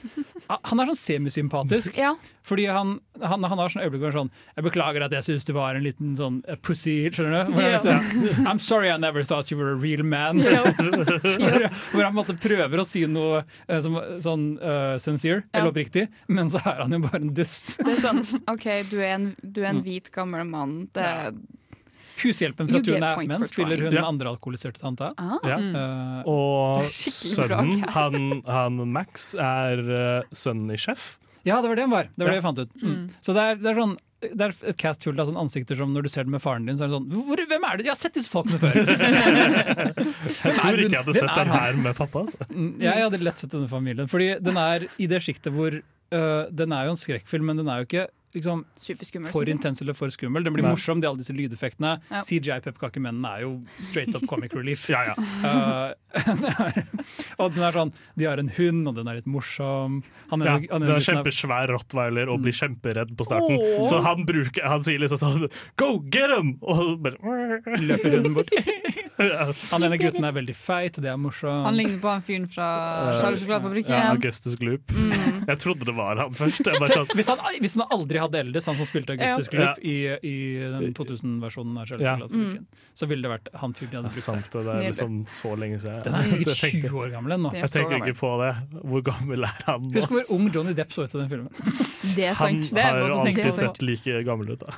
Han 0.71 0.81
er 0.85 0.93
sånn 0.93 1.01
semisympatisk. 1.03 1.99
Ja. 2.47 2.49
Fordi 2.49 2.67
han, 2.71 2.93
han, 3.21 3.43
han 3.43 3.59
har 3.59 3.73
sånn 3.73 3.83
øyeblikk 3.83 4.05
hvor 4.05 4.13
han 4.15 4.29
sånn 4.29 4.31
Jeg 4.57 4.65
beklager 4.69 5.03
at 5.03 5.15
jeg 5.17 5.27
syns 5.27 5.47
du 5.49 5.53
var 5.57 5.75
en 5.75 5.83
liten 5.83 6.13
sånn 6.19 6.37
uh, 6.47 6.55
pussy, 6.63 6.95
skjønner 7.11 7.49
du? 7.49 7.53
Hvor 7.57 7.67
han 7.67 7.75
liksom, 7.75 8.47
I'm 8.47 8.61
sorry 8.63 8.91
I 8.93 8.97
never 9.03 9.25
thought 9.27 9.51
you 9.51 9.59
were 9.59 9.73
a 9.73 9.81
real 9.81 10.05
man. 10.07 10.39
Yeah. 10.39 10.63
hvor, 10.79 11.67
hvor 11.91 12.05
han 12.07 12.15
måtte 12.15 12.37
prøver 12.39 12.83
å 12.83 12.87
si 12.87 13.03
noe 13.11 13.43
eh, 13.67 13.81
som, 13.83 13.99
sånn 14.23 14.47
uh, 14.63 14.95
sincere, 15.03 15.43
yeah. 15.43 15.59
eller 15.59 15.73
oppriktig, 15.75 16.07
men 16.31 16.51
så 16.53 16.63
er 16.63 16.85
han 16.85 16.95
jo 16.95 17.03
bare 17.05 17.23
en 17.25 17.35
dust. 17.37 17.77
Det 17.83 17.97
er 17.97 18.03
sånn 18.05 18.23
OK, 18.55 18.67
du 18.93 18.99
er 19.03 19.17
en, 19.17 19.31
du 19.43 19.63
er 19.65 19.73
en 19.75 19.83
hvit, 19.87 20.11
gammel 20.15 20.47
mann. 20.49 20.85
Det 20.95 21.07
Ja. 21.07 21.31
Hushjelpen 22.17 22.65
fra 22.71 22.79
Tune 22.79 22.85
Two 22.87 22.93
get 22.95 22.97
and 22.97 23.05
a 23.05 23.09
Half 23.11 23.19
points 23.19 23.33
Men 23.35 23.43
for 23.43 23.51
spiller 23.51 23.77
hun 23.77 23.91
trying. 23.91 23.95
den 23.99 24.05
andre 24.09 24.31
alkoholiserte 24.31 24.81
tanta. 24.81 25.11
ah. 25.21 25.37
Ja. 25.45 25.59
Uh, 25.61 26.31
Og 26.33 26.87
sønnen, 26.89 27.83
han, 27.93 28.43
han 28.49 28.79
Max, 28.89 29.35
er 29.37 29.83
uh, 29.85 30.31
sønnen 30.33 30.73
i 30.73 30.79
Sjef. 30.81 31.19
Ja, 31.47 31.61
det 31.63 31.71
var 31.71 31.79
det 31.79 31.85
han 31.87 31.93
var. 31.95 32.09
Det 32.11 32.25
var 32.27 32.33
Ja. 32.33 32.35
det 32.35 32.41
jeg 32.43 32.47
fant 32.49 32.59
ut. 32.65 32.73
Mm. 32.83 33.07
Så 33.23 33.35
det 33.37 33.43
er, 33.47 33.57
det 33.63 33.71
er 33.73 33.81
sånn 33.81 33.97
det 34.27 34.41
er 34.47 34.55
et 34.73 34.79
cast 34.81 35.05
fullt 35.05 35.21
av 35.21 35.29
sånne 35.29 35.43
ansikter 35.45 35.77
som 35.77 35.91
når 35.93 36.07
du 36.07 36.09
ser 36.11 36.25
det 36.25 36.33
med 36.33 36.41
faren 36.43 36.65
din, 36.67 36.75
så 36.79 36.87
er 36.87 36.89
det 36.89 36.97
sånn 36.97 37.11
Hvor, 37.29 37.37
Hvem 37.51 37.67
er 37.69 37.77
det? 37.77 37.85
Jeg 37.87 37.93
har 37.93 37.99
sett 38.01 38.15
disse 38.17 38.33
folkene 38.33 38.59
før! 38.59 38.73
Jeg 39.77 40.55
tror 40.57 40.81
ikke 40.81 40.95
jeg 40.95 41.03
hadde 41.03 41.15
sett 41.19 41.35
den 41.37 41.51
her 41.53 41.79
med 41.85 41.97
pappa. 41.99 42.23
Altså. 42.25 42.47
Mm, 42.57 42.71
Jeg 42.81 43.03
hadde 43.05 43.21
lett 43.23 43.43
sett 43.43 43.53
denne 43.53 43.69
familien. 43.71 44.09
Fordi 44.11 44.29
den 44.43 44.57
er 44.61 44.87
i 44.99 45.07
det 45.11 45.21
sjiktet 45.23 45.53
hvor 45.55 45.75
øh, 45.77 46.43
Den 46.51 46.73
er 46.73 46.87
jo 46.89 46.95
en 46.95 47.01
skrekkfilm, 47.01 47.45
men 47.51 47.61
den 47.61 47.69
er 47.69 47.83
jo 47.83 47.89
ikke 47.91 48.07
liksom, 48.37 48.63
for 49.33 49.49
intens 49.51 49.81
eller 49.83 49.97
for 49.97 50.13
skummel. 50.13 50.45
Den 50.47 50.55
blir 50.57 50.65
Nei. 50.67 50.75
morsom, 50.77 51.01
de 51.03 51.09
alle 51.09 51.21
disse 51.23 51.35
lydeffektene. 51.37 51.97
Ja. 52.13 52.23
CGI-pepperkakemennene 52.27 53.33
er 53.39 53.45
jo 53.47 53.53
straight 53.83 54.15
up 54.17 54.27
comic 54.31 54.55
relief. 54.57 54.87
Ja, 54.97 55.03
ja. 55.09 55.15
Uh, 55.17 55.95
er- 56.17 56.87
og 57.43 57.51
den 57.53 57.65
er 57.67 57.75
sånn 57.75 57.91
De 58.17 58.25
har 58.25 58.41
en 58.41 58.49
hund, 58.57 58.87
og 58.89 58.95
den 58.97 59.09
er 59.11 59.19
litt 59.19 59.27
morsom. 59.29 59.99
Han 60.31 60.45
Ja, 60.47 60.55
han 60.57 60.85
det 60.85 60.89
er 60.89 60.95
en 60.95 61.01
er- 61.01 61.05
kjempesvær 61.09 61.73
rottweiler 61.75 62.31
og 62.33 62.41
blir 62.45 62.55
kjemperedd 62.57 63.13
på 63.19 63.27
starten. 63.27 63.59
Oh. 63.59 63.85
Så 63.89 64.01
han, 64.05 64.25
bruker, 64.29 64.65
han 64.65 64.85
sier 64.87 65.03
liksom 65.03 65.21
sånn 65.21 65.49
Go, 65.81 65.99
get 66.13 66.31
him! 66.33 66.55
Og 66.63 67.01
bare 67.05 67.19
løper 67.83 68.17
hunden 68.19 68.37
bort. 68.37 68.53
Han 69.17 69.81
ene 69.87 69.97
gutten 69.97 70.25
er 70.29 70.33
veldig 70.37 70.53
feit, 70.57 70.99
det 71.01 71.09
er 71.09 71.17
morsomt. 71.17 71.65
Han 71.65 71.77
ligner 71.79 71.97
på 72.03 72.11
han 72.11 72.21
fyren 72.25 72.45
fra 72.53 72.67
Charles 73.17 73.41
Sjokoladefabrikken. 73.41 73.95
Ja, 73.97 74.11
Augustus 74.13 74.59
Gloop. 74.61 74.93
Mm. 74.93 75.47
Jeg 75.49 75.61
trodde 75.63 75.87
det 75.89 75.95
var 75.97 76.17
han 76.21 76.35
først. 76.37 76.61
Jeg 76.67 76.81
bare 76.83 76.91
sånn, 76.93 77.09
Hvis 77.17 77.31
han, 77.31 77.41
hvis 77.63 77.77
han 77.79 77.87
aldri 77.97 78.19
hadde 78.21 78.26
Eldres, 78.35 78.67
han 78.67 78.77
som 78.77 78.87
spilte 78.89 79.13
Augustus 79.15 79.47
Ja. 79.47 79.53
Gloop 79.53 79.79
i, 79.85 79.95
i 80.27 80.35
den 80.73 80.95
2000-versjonen 80.95 81.79
av 81.79 82.01
Ja. 82.01 82.17
mm. 82.17 82.67
så 82.95 83.07
ville 83.07 83.23
det 83.23 83.31
vært 83.31 83.49
han 83.55 83.75
fyren 83.75 83.91
de 83.91 83.97
hadde 83.97 84.09
brukt. 84.11 84.23
sant, 84.27 84.51
det 84.53 84.75
er 84.75 84.83
liksom 84.89 85.27
så 85.29 85.55
lenge 85.57 85.79
siden. 85.81 86.03
Den 86.03 86.15
er 86.15 86.23
sikkert 86.33 86.57
20 86.57 86.99
år 87.03 87.11
gammel 87.15 87.33
ennå. 87.37 87.53
Jeg 87.55 87.71
tenker 87.71 87.97
ikke 88.03 88.19
på 88.19 88.33
det. 88.43 88.53
Hvor 88.83 89.03
gammel 89.03 89.45
er 89.45 89.63
han 89.67 89.83
nå? 89.87 89.95
Husk 89.95 90.09
hvor 90.11 90.25
ung 90.37 90.51
Johnny 90.55 90.75
Depp 90.75 90.93
så 90.93 91.05
ut 91.07 91.15
i 91.15 91.19
den 91.19 91.29
filmen. 91.29 91.53
Det 92.17 92.25
er 92.25 92.35
Han 92.35 92.63
sant. 92.63 92.75
Det 92.75 92.83
er 92.83 92.91
har 92.91 92.99
jo 93.11 93.19
alltid 93.21 93.55
sett 93.55 93.83
like 93.83 94.23
gammel 94.25 94.51
ut. 94.55 94.61
da. 94.61 94.73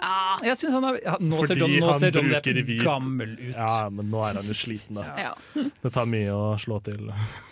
Ah, 0.00 0.38
Jeg 0.44 0.56
synes 0.56 0.74
han 0.78 0.84
er, 0.84 1.00
ja, 1.04 1.16
nå, 1.20 1.42
ser 1.44 1.54
Fordi 1.54 1.60
John, 1.60 1.76
nå 1.80 1.86
han 1.90 2.00
ser 2.00 2.10
Johnny 2.16 2.34
Depp 2.40 2.84
gammel 2.84 3.36
ut. 3.38 3.54
Ja, 3.54 3.88
men 3.92 4.10
nå 4.10 4.24
er 4.24 4.40
han 4.40 4.46
jo 4.48 4.56
sliten, 4.56 4.96
da. 5.00 5.06
ja. 5.18 5.34
Det 5.82 5.92
tar 5.92 6.06
mye 6.08 6.32
å 6.32 6.56
slå 6.60 6.80
til. 6.84 7.10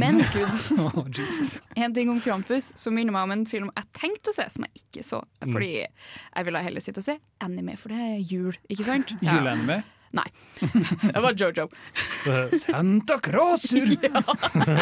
Men 0.00 0.22
oh, 0.84 1.04
Jesus. 1.12 1.60
en 1.76 1.94
ting 1.94 2.10
om 2.10 2.20
Krampus 2.20 2.72
som 2.78 2.96
minner 2.96 3.14
meg 3.14 3.26
om 3.28 3.34
en 3.34 3.44
film 3.48 3.68
jeg 3.74 3.90
tenkte 3.96 4.32
å 4.32 4.36
se, 4.36 4.46
som 4.52 4.66
jeg 4.66 4.84
ikke 4.84 5.04
så. 5.06 5.20
Mm. 5.44 5.52
Fordi 5.52 5.72
jeg 5.82 6.48
ville 6.48 6.64
heller 6.68 6.84
sitte 6.84 7.02
og 7.02 7.08
se 7.08 7.18
anime, 7.44 7.76
for 7.80 7.92
det 7.92 8.00
er 8.00 8.16
jul, 8.24 8.56
ikke 8.72 8.88
sant? 8.88 9.12
Juleanime. 9.20 9.82
Det 11.12 11.22
var 11.22 11.36
Jojo. 11.36 11.68
Santa 12.62 13.18
Crosur! 13.22 13.92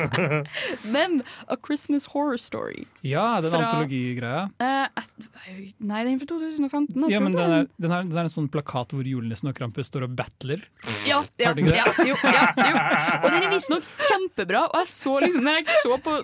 Men 0.94 1.22
A 1.46 1.56
Christmas 1.66 2.06
Horror 2.12 2.38
Story 2.40 2.84
Ja, 3.02 3.40
den 3.44 3.54
antologigreia. 3.54 4.48
Uh, 4.60 4.86
et- 5.00 5.78
Nei, 5.78 6.04
den 6.04 6.14
er 6.14 6.18
fra 6.22 6.28
2015. 6.30 7.06
Ja, 7.12 7.20
men 7.20 7.34
den 7.36 7.52
er, 7.52 7.66
den, 7.76 7.92
er, 7.92 8.06
den 8.08 8.18
er 8.18 8.26
en 8.26 8.32
sånn 8.32 8.48
plakat 8.52 8.94
hvor 8.94 9.06
julenissen 9.06 9.50
og 9.50 9.56
Krampus 9.58 9.90
står 9.90 10.06
og 10.08 10.14
battler. 10.18 10.64
Ja, 11.08 11.20
ja, 11.40 11.52
ja, 11.54 11.84
jo, 12.06 12.16
ja, 12.24 12.44
jo. 12.56 12.74
Og 13.20 13.28
den 13.28 13.46
er 13.46 13.50
visstnok 13.52 13.86
kjempebra. 14.08 14.66
Og 14.70 14.84
jeg 14.84 14.92
så 14.94 15.16
liksom, 15.24 15.44
når 15.44 15.60
jeg 15.60 15.80
så 15.84 15.98
på, 16.04 16.18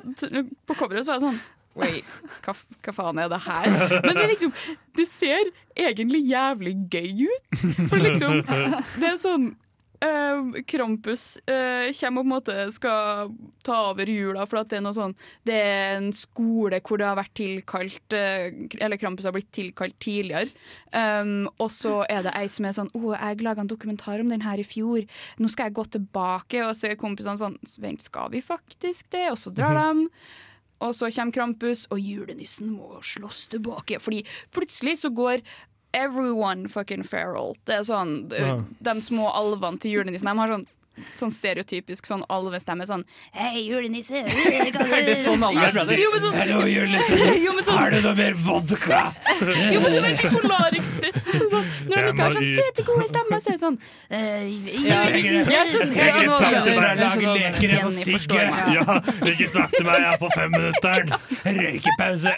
på 0.71 0.79
coveret, 0.79 1.07
så 1.07 1.13
var 1.15 1.21
jeg 1.21 1.27
sånn 1.29 1.41
Wait, 1.79 2.07
hva, 2.45 2.55
hva 2.83 2.95
faen 2.95 3.23
er 3.23 3.31
det 3.31 3.41
her? 3.47 3.69
Men 4.03 4.17
det, 4.17 4.29
liksom, 4.33 4.55
det 4.99 5.07
ser 5.09 5.51
egentlig 5.79 6.25
jævlig 6.27 6.77
gøy 6.91 7.27
ut. 7.31 7.59
For 7.91 8.01
liksom, 8.03 8.41
det 8.99 9.13
er 9.13 9.21
sånn 9.21 9.53
Uh, 10.01 10.63
Krampus 10.65 11.39
uh, 11.45 11.93
kommer 11.93 12.23
på 12.23 12.25
en 12.25 12.31
måte 12.31 12.55
skal 12.73 13.35
ta 13.61 13.75
over 13.91 14.09
jula, 14.09 14.47
for 14.49 14.63
at 14.63 14.71
det 14.71 14.79
er 14.79 14.85
noe 14.87 14.97
sånn 14.97 15.13
Det 15.45 15.59
er 15.61 15.99
en 15.99 16.07
skole 16.17 16.79
hvor 16.81 16.97
det 16.97 17.05
har 17.05 17.19
vært 17.19 17.35
tilkalt 17.37 18.17
uh, 18.17 18.49
Eller 18.81 18.97
Krampus 18.97 19.29
har 19.29 19.35
blitt 19.37 19.51
tilkalt 19.53 19.99
tidligere. 20.01 20.49
Um, 20.97 21.51
og 21.61 21.69
så 21.75 21.99
er 22.09 22.25
det 22.25 22.33
ei 22.39 22.49
som 22.49 22.65
er 22.65 22.79
sånn 22.79 22.89
Å, 22.97 23.03
jeg 23.13 23.45
laga 23.45 23.61
en 23.61 23.69
dokumentar 23.69 24.25
om 24.25 24.33
den 24.33 24.47
her 24.47 24.63
i 24.63 24.65
fjor. 24.65 25.05
Nå 25.37 25.53
skal 25.53 25.69
jeg 25.69 25.77
gå 25.77 25.85
tilbake. 25.99 26.65
Og 26.65 26.73
så 26.81 26.89
er 26.89 27.01
kompisene 27.01 27.37
sånn 27.43 27.61
Vent, 27.85 28.01
skal 28.01 28.33
vi 28.33 28.41
faktisk 28.41 29.13
det? 29.13 29.27
Og 29.35 29.37
så 29.43 29.53
drar 29.53 29.77
de. 29.77 30.09
Og 30.81 30.95
så 30.97 31.11
kommer 31.13 31.33
Krampus, 31.37 31.87
og 31.93 32.01
julenissen 32.01 32.71
må 32.73 33.01
slåss 33.05 33.49
tilbake. 33.53 34.01
Fordi 34.01 34.23
plutselig 34.55 34.99
så 35.03 35.11
går 35.13 35.43
everyone 35.93 36.69
fucking 36.69 37.03
feral. 37.05 37.55
Det 37.67 37.75
er 37.81 37.87
sånn, 37.87 38.31
Ja. 38.33 38.57
De 38.81 39.01
små 39.03 39.29
alvene 39.35 39.79
til 39.81 39.93
julenissen 39.99 40.29
de 40.31 40.39
har 40.39 40.49
sånn, 40.49 40.67
sånn 41.17 41.31
stereotypisk 41.33 42.07
sånn 42.07 42.23
alvestemme. 42.29 42.85
Sånn 42.89 43.05
Hei, 43.33 43.63
julenisse! 43.69 44.21
Er 44.21 45.05
det 45.07 45.17
sånn 45.21 45.43
alle 45.47 45.61
er 45.69 45.73
prater? 45.73 45.97
Sånn, 46.21 46.35
Hallo, 46.37 46.61
julenisse! 46.69 47.17
sånn, 47.17 47.77
Har 47.79 47.91
du 47.95 48.01
noe 48.05 48.15
mer 48.19 48.35
vodka? 48.35 49.01
jo, 49.73 49.81
men 49.81 49.91
du 49.95 50.01
vet 50.05 50.19
ikke 50.19 50.31
Polarekspressen. 50.45 51.33
Så 51.41 51.49
sånn, 51.53 51.67
når 51.89 51.97
de 51.97 52.13
ikke 52.13 52.23
har 52.27 52.33
sånn 52.37 52.45
'Se 52.51 52.57
søte, 52.61 52.83
gode 52.91 53.07
stemmer, 53.09 53.39
så 53.41 53.49
er 53.49 53.57
det 53.57 53.63
sånn 53.65 53.79
eh, 54.11 54.43
jeg 54.51 54.77
Jeg 54.81 54.81
jeg 54.81 55.67
skjønner- 55.71 55.81
snakker 55.81 56.01
jeg 56.01 56.13
skjønner- 56.13 56.99
leker, 57.41 57.69
jeg 57.71 57.85
må 57.85 57.91
sigge. 57.91 58.43
Ja, 58.75 58.85
ikke 59.31 59.47
snakk 59.55 59.71
til 59.77 59.85
meg, 59.87 59.97
jeg 60.01 60.11
er 60.13 60.19
på 60.21 60.29
femminutteren! 60.35 61.09
Røykepause. 61.61 62.33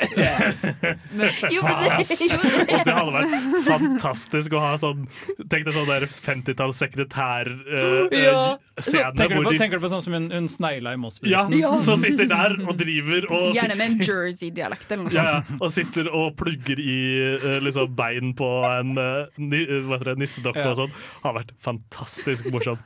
Faen, 1.63 1.91
ass. 1.93 2.09
det- 2.19 2.33
Og 2.73 2.85
det 2.85 2.95
hadde 2.95 3.13
vært 3.17 3.33
fantastisk 3.67 4.51
å 4.57 4.61
ha 4.63 4.73
sånn 4.81 5.07
Tenk 5.51 5.65
deg 5.67 5.75
sånn 5.75 5.87
der 5.91 6.07
50-talls 6.07 6.79
sekretær-scene 6.83 8.42
Ja. 8.43 9.11
Tenker 9.15 9.37
du 9.37 9.45
på, 9.45 9.51
de 9.53 9.59
tenker 9.61 9.79
du 9.79 9.85
på 9.85 9.91
sånn 9.93 10.03
som 10.05 10.17
hun, 10.17 10.27
hun 10.33 10.49
snegla 10.51 10.95
i 10.95 10.97
ja, 10.97 11.01
Moss-bevegelsen? 11.03 11.83
så 11.85 11.97
sitter 12.01 12.29
der 12.31 12.55
og 12.65 12.75
driver 12.81 13.27
og 13.31 13.57
Gjerne 13.57 13.77
med 13.79 13.87
en 13.87 14.03
Jersey-dialekt 14.09 14.93
eller 14.95 15.05
noe 15.05 15.13
sånt. 15.15 15.29
ja, 15.29 15.59
og 15.61 15.75
sitter 15.75 16.09
og 16.11 16.33
plugger 16.41 16.81
i 16.83 16.97
eh, 17.37 17.59
liksom 17.63 17.93
bein 17.99 18.33
på 18.39 18.49
en 18.71 18.97
uh, 18.99 19.29
nissedokke 19.39 20.63
Ja. 20.63 20.71
og 20.73 20.81
sånn. 20.85 20.97
Har 21.25 21.37
vært 21.41 21.55
fantastisk 21.63 22.51
morsomt. 22.55 22.83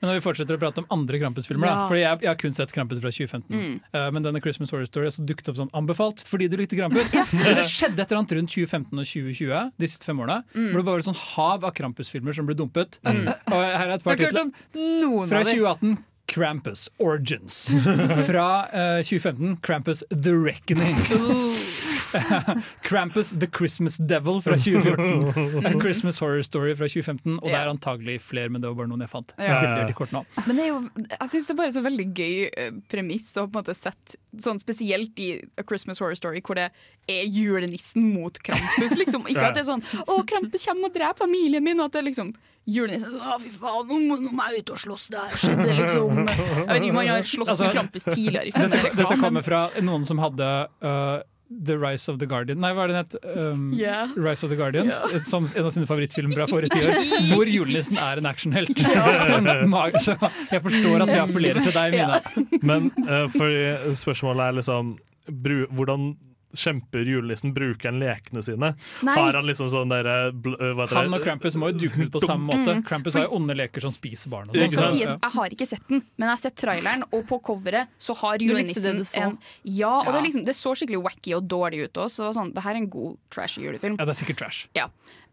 Men 0.00 0.08
når 0.10 0.16
vi 0.16 0.24
fortsetter 0.24 0.56
å 0.56 0.60
prate 0.60 0.80
om 0.80 0.86
andre 0.96 1.20
Krampus-filmer, 1.20 1.68
Ja. 1.68 1.86
Fordi 1.90 2.00
jeg, 2.00 2.20
jeg 2.24 2.30
har 2.30 2.38
kun 2.40 2.54
sett 2.56 2.72
Krampus 2.72 3.02
fra 3.02 3.12
2015. 3.12 3.80
Eh, 3.92 4.06
men 4.16 4.24
denne 4.24 4.40
Christmas 4.40 4.72
Horror 4.72 4.88
Story 4.88 5.10
altså, 5.10 5.24
dukket 5.28 5.52
opp 5.52 5.58
sånn 5.60 5.72
anbefalt 5.76 6.24
fordi 6.28 6.48
du 6.48 6.56
likte 6.60 6.78
Krampus. 6.78 7.12
ja. 7.18 7.26
det 7.28 7.66
skjedde 7.68 8.00
et 8.00 8.06
eller 8.08 8.22
annet 8.22 8.36
rundt 8.38 8.54
2015 8.54 8.88
og 8.96 9.10
2020, 9.12 9.72
de 9.76 9.90
siste 9.92 10.08
fem 10.08 10.22
årene. 10.24 10.40
Hvor 10.56 10.80
det 10.80 10.86
bare 10.88 10.94
var 10.96 11.06
sånn 11.10 11.20
hav 11.34 11.68
av 11.68 11.74
Krampus-filmer 11.76 12.36
som 12.36 12.48
ble 12.48 12.56
dumpet. 12.56 13.00
Og 13.04 13.58
her 13.60 13.86
er 13.88 13.98
et 13.98 14.06
par 14.06 14.20
titler. 14.20 14.54
Fra 15.30 15.44
2018 15.44 15.98
Krampus 16.30 16.88
Origins. 17.02 17.64
Fra 18.28 18.48
uh, 18.70 19.02
2015 19.02 19.56
Krampus 19.66 20.04
The 20.10 20.32
Reckoning. 20.32 20.96
Krampus 22.88 23.32
The 23.38 23.48
Christmas 23.50 23.96
Devil 23.96 24.40
fra 24.44 24.56
2014. 24.58 25.66
A 25.66 25.72
Christmas 25.80 26.20
Horror 26.22 26.42
Story 26.46 26.74
fra 26.78 26.88
2015. 26.90 27.38
Og 27.40 27.48
det 27.48 27.56
er 27.58 27.70
antagelig 27.70 28.18
flere, 28.24 28.52
men 28.52 28.62
det 28.62 28.70
var 28.70 28.78
bare 28.82 28.90
noen 28.92 29.04
jeg 29.04 29.12
fant. 29.12 29.34
Ja. 29.38 29.60
Nå. 30.10 30.24
Men 30.46 30.56
det 30.56 30.64
er 30.64 30.70
jo, 30.70 30.80
jeg 31.10 31.32
syns 31.32 31.48
det 31.48 31.54
er 31.54 31.60
bare 31.60 31.74
så 31.74 31.82
veldig 31.84 32.06
gøy 32.16 32.34
eh, 32.48 32.72
premiss 32.90 33.30
å 33.36 33.46
på 33.46 33.58
en 33.58 33.60
måte 33.60 33.76
sette 33.76 34.18
sånn 34.44 34.60
spesielt 34.62 35.18
i 35.22 35.32
A 35.58 35.64
Christmas 35.66 36.00
Horror 36.02 36.18
Story, 36.18 36.42
hvor 36.44 36.58
det 36.58 36.70
er 37.10 37.26
julenissen 37.26 38.12
mot 38.14 38.38
Krampus. 38.46 38.96
Liksom. 39.00 39.26
Ikke 39.30 39.48
at 39.50 39.58
det 39.58 39.64
er 39.64 39.70
sånn 39.72 39.82
'Å, 39.82 40.20
Krampus 40.28 40.66
kommer 40.68 40.90
og 40.90 40.94
dreper 40.94 41.24
familien 41.24 41.64
min', 41.64 41.80
og 41.80 41.90
at 41.90 41.96
det 41.96 42.02
er 42.02 42.08
liksom 42.10 42.32
julenissen 42.68 43.14
sånn 43.14 43.26
'Å, 43.26 43.40
fy 43.42 43.50
faen, 43.54 43.88
nå 43.88 43.98
må, 44.06 44.18
nå 44.20 44.32
må 44.36 44.48
jeg 44.50 44.64
ut 44.64 44.74
og 44.76 44.82
slåss 44.84 45.08
der'. 45.14 45.34
Skjedde 45.40 45.76
liksom 45.80 46.20
Jeg 46.20 46.68
vet 46.70 46.82
ikke 46.82 46.90
om 46.90 47.00
han 47.00 47.12
har 47.14 47.26
slåss 47.26 47.48
Altså, 47.50 47.64
med 47.64 47.74
Krampus 47.74 48.04
tidligere 48.04 48.46
i 48.46 48.54
filmen. 48.54 48.70
Dette, 48.70 48.96
dette 48.96 49.18
kommer 49.20 49.46
fra 49.46 49.62
noen 49.80 50.06
som 50.06 50.22
hadde 50.22 50.48
uh, 50.84 51.18
The 51.50 51.76
Rise 51.78 52.08
of 52.08 52.20
the 52.20 52.28
Guardian 52.30 52.60
Nei, 52.62 52.70
hva 52.76 52.84
er 52.86 52.92
det 52.92 52.94
den 52.94 53.04
het? 53.04 53.14
Um, 53.50 53.72
yeah. 53.74 54.12
Rise 54.14 54.46
of 54.46 54.52
the 54.52 54.56
Guardians, 54.58 55.00
som 55.26 55.48
en 55.50 55.66
av 55.66 55.74
sine 55.74 55.88
favorittfilmer 55.90 56.38
fra 56.38 56.46
forrige 56.50 56.76
tiår. 56.76 56.94
Hvor 57.34 57.50
julenissen 57.50 57.98
er 57.98 58.22
en 58.22 58.30
actionhelt. 58.30 58.78
Så 60.04 60.14
jeg 60.50 60.62
forstår 60.62 61.04
at 61.04 61.10
det 61.10 61.20
appellerer 61.24 61.66
til 61.66 61.74
deg, 61.74 61.96
Mina. 61.98 62.20
Men 62.70 62.90
uh, 63.02 63.26
for 63.34 63.94
spørsmålet 63.98 64.46
er 64.46 64.58
liksom 64.60 64.96
Hvordan 65.30 66.12
kjemper 66.56 67.06
julenissen? 67.06 67.52
Bruker 67.54 67.90
han 67.90 68.00
lekene 68.02 68.42
sine? 68.42 68.72
Nei. 69.06 69.14
Har 69.16 69.38
han 69.38 69.46
liksom 69.48 69.70
sånn 69.72 69.92
derre 69.92 70.16
eh, 70.30 70.32
heter 70.34 70.96
Han 70.96 71.14
og? 71.14 71.24
Krampus 71.24 71.56
må 71.60 71.70
jo 71.72 71.78
duke 71.84 72.06
ut 72.06 72.12
på 72.14 72.22
samme 72.24 72.50
måte. 72.50 72.76
Krampus 72.88 73.18
har 73.18 73.28
jo 73.28 73.36
onde 73.38 73.56
leker 73.58 73.84
som 73.84 73.94
spiser 73.94 74.32
barn. 74.32 74.50
Og 74.50 74.56
sånn. 74.58 74.72
skal 74.74 74.96
sies, 74.96 75.14
jeg 75.14 75.34
har 75.36 75.56
ikke 75.56 75.68
sett 75.70 75.86
den, 75.88 76.02
men 76.16 76.26
jeg 76.28 76.34
har 76.34 76.42
sett 76.44 76.58
traileren, 76.60 77.06
og 77.10 77.24
på 77.28 77.40
coveret 77.50 77.92
så 77.98 78.16
har 78.22 78.42
julenissen 78.42 79.00
det 79.00 79.06
du 79.06 79.08
så. 79.08 79.24
en 79.30 79.38
Ja, 79.64 79.94
og 80.00 80.10
Ja. 80.10 80.16
Det, 80.16 80.22
liksom, 80.28 80.44
det 80.44 80.56
så 80.58 80.74
skikkelig 80.74 81.02
wacky 81.04 81.34
og 81.36 81.46
dårlig 81.50 81.84
ut 81.88 82.02
òg, 82.04 82.10
så 82.12 82.32
sånn, 82.36 82.54
det 82.54 82.64
her 82.64 82.74
er 82.74 82.82
en 82.82 82.90
god 82.90 83.16
trash 83.30 83.58
julefilm. 83.62 83.96
Ja, 83.98 84.04
det 84.04 84.16
er 84.16 84.20
sikkert 84.24 84.42
trash. 84.42 84.66
Ja. 84.76 84.88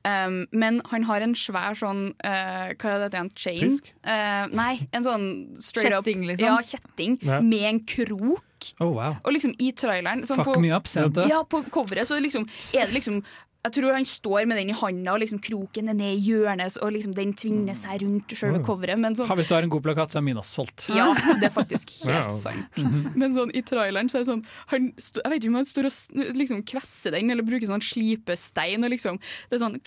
Um, 0.08 0.46
men 0.54 0.80
han 0.92 1.04
har 1.10 1.24
en 1.26 1.34
svær 1.36 1.76
sånn 1.76 2.14
uh, 2.24 2.68
Hva 2.80 2.92
er 2.94 3.10
det, 3.10 3.18
En 3.18 3.32
chain? 3.36 3.74
Eh, 4.06 4.46
nei, 4.56 4.88
en 4.96 5.04
sånn 5.04 5.26
straight 5.60 5.92
up 5.92 6.06
Kjetting, 6.06 6.24
liksom? 6.30 6.46
Ja, 6.48 6.58
kjetting 6.64 7.18
Ja. 7.26 7.42
med 7.42 7.66
en 7.68 7.80
krok. 7.90 8.44
Oh, 8.80 8.94
wow. 8.96 9.18
Og 9.24 9.34
liksom 9.36 9.56
i 9.60 9.72
traileren 9.78 10.24
sånn 10.28 10.42
Fuck 10.44 10.54
på, 10.56 10.62
me 10.64 10.72
up, 10.76 10.88
Santa. 10.88 11.28
Ja, 11.30 11.44
på 11.48 11.64
coveret 11.74 12.10
så 12.10 12.20
liksom, 12.22 12.48
er 12.76 12.88
det 12.90 12.98
liksom 13.00 13.22
jeg 13.68 13.74
tror 13.82 13.96
han 13.98 14.06
står 14.08 14.46
med 14.48 14.60
den 14.62 14.70
i 14.72 14.76
handa, 14.80 15.12
og 15.12 15.20
liksom 15.20 15.42
kroken 15.44 15.90
er 15.92 15.96
ned 15.98 16.14
i 16.16 16.22
hjørnet, 16.30 16.78
og 16.84 16.94
liksom 16.96 17.12
den 17.18 17.34
tvinger 17.36 17.76
seg 17.76 18.04
rundt 18.06 18.32
selve 18.38 18.62
coveret. 18.64 19.00
Men 19.02 19.18
sånn, 19.18 19.28
Ha, 19.28 19.36
Hvis 19.36 19.50
du 19.50 19.56
har 19.58 19.66
en 19.66 19.74
god 19.74 19.84
plakat, 19.84 20.14
så 20.14 20.22
er 20.22 20.24
min 20.24 20.40
solgt. 20.46 20.88
ja, 20.96 21.10
det 21.42 21.50
er 21.50 21.54
faktisk 21.56 21.92
helt 22.06 22.30
helt 22.30 22.38
sant. 22.38 22.80
Men 23.18 23.34
sånn 23.36 23.52
i 23.52 23.64
traileren 23.68 24.08
så 24.12 24.20
er 24.20 24.24
det 24.24 24.30
sånn 24.30 24.46
han 24.72 24.88
Jeg 24.96 25.32
vet 25.34 25.42
ikke 25.42 25.52
om 25.52 25.60
han 25.60 25.68
står 25.68 25.90
og 25.90 26.38
liksom 26.38 26.64
kvesser 26.70 27.18
den, 27.18 27.34
eller 27.34 27.44
bruker 27.48 27.68
sånn 27.68 27.84
slipestein, 27.84 28.86
og 28.86 28.94
liksom 28.94 29.20
Det 29.50 29.58
er 29.60 29.64
sånn 29.66 29.80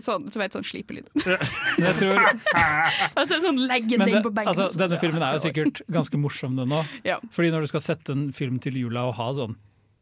Sånn, 0.00 0.26
du 0.28 0.38
vet, 0.38 0.52
sånn 0.56 0.64
slipelyd. 0.66 1.06
Jeg 1.16 1.94
tror, 1.96 2.18
altså, 3.16 3.38
sånn 3.44 3.60
legge 3.66 3.96
den 3.98 4.22
på 4.22 4.30
benken. 4.32 4.50
altså, 4.52 4.68
så- 4.72 4.82
denne 4.84 4.98
filmen 5.00 5.22
er 5.24 5.36
jo 5.38 5.44
sikkert 5.46 5.80
ganske 5.92 6.18
morsom, 6.20 6.56
den 6.58 6.68
òg. 6.76 6.86
Ja. 7.04 7.16
Fordi 7.32 7.50
når 7.54 7.64
du 7.64 7.70
skal 7.72 7.80
sette 7.80 8.12
en 8.12 8.26
film 8.36 8.58
til 8.60 8.74
jula 8.76 9.06
og 9.08 9.14
ha 9.20 9.30
sånn 9.38 9.56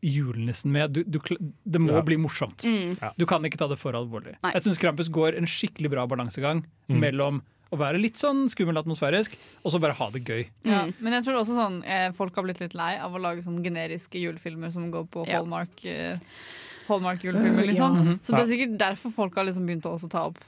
julenissen 0.05 0.73
med, 0.75 0.93
du, 0.93 1.03
du, 1.05 1.19
det 1.65 1.81
må 1.81 1.95
Ja. 1.95 2.03
bli 2.05 2.17
morsomt. 2.21 2.61
Mm. 2.67 2.99
Du 3.17 3.25
kan 3.25 3.41
ikke 3.47 3.57
ta 3.57 3.69
det 3.71 3.79
for 3.81 3.93
alvorlig. 3.97 4.35
Nei. 4.43 4.51
Jeg 4.53 4.63
syns 4.67 4.79
Krampus 4.83 5.09
går 5.09 5.39
en 5.39 5.47
skikkelig 5.49 5.91
bra 5.95 6.05
balansegang 6.07 6.65
mellom 6.89 7.41
å 7.73 7.79
være 7.81 7.99
litt 7.99 8.19
sånn 8.21 8.45
skummel 8.53 8.77
atmosfærisk, 8.83 9.33
og 9.65 9.73
så 9.73 9.81
bare 9.81 9.97
ha 9.97 10.11
det 10.11 10.21
gøy. 10.29 10.45
Ja. 10.69 10.83
Men 11.01 11.13
jeg 11.17 11.25
tror 11.25 11.41
også 11.41 11.57
sånn 11.57 11.81
eh, 11.89 12.11
folk 12.13 12.35
har 12.37 12.45
blitt 12.45 12.61
litt 12.61 12.75
lei 12.77 12.99
av 13.01 13.15
å 13.17 13.23
lage 13.23 13.43
sånn 13.47 13.63
generiske 13.65 14.21
julefilmer 14.21 14.71
som 14.75 14.91
går 14.93 15.09
på 15.11 15.25
Hallmark. 15.31 15.73
Eh, 15.89 16.19
Hallmark-julefilmer. 16.89 17.67
Liksom. 17.71 17.97
Mhm. 17.99 18.19
Så 18.23 18.35
det 18.35 18.43
er 18.43 18.51
sikkert 18.53 18.77
derfor 18.81 19.15
folk 19.15 19.37
har 19.39 19.49
liksom 19.49 19.67
begynt 19.69 19.87
å 19.89 19.95
også 19.97 20.11
ta 20.13 20.27
opp 20.31 20.41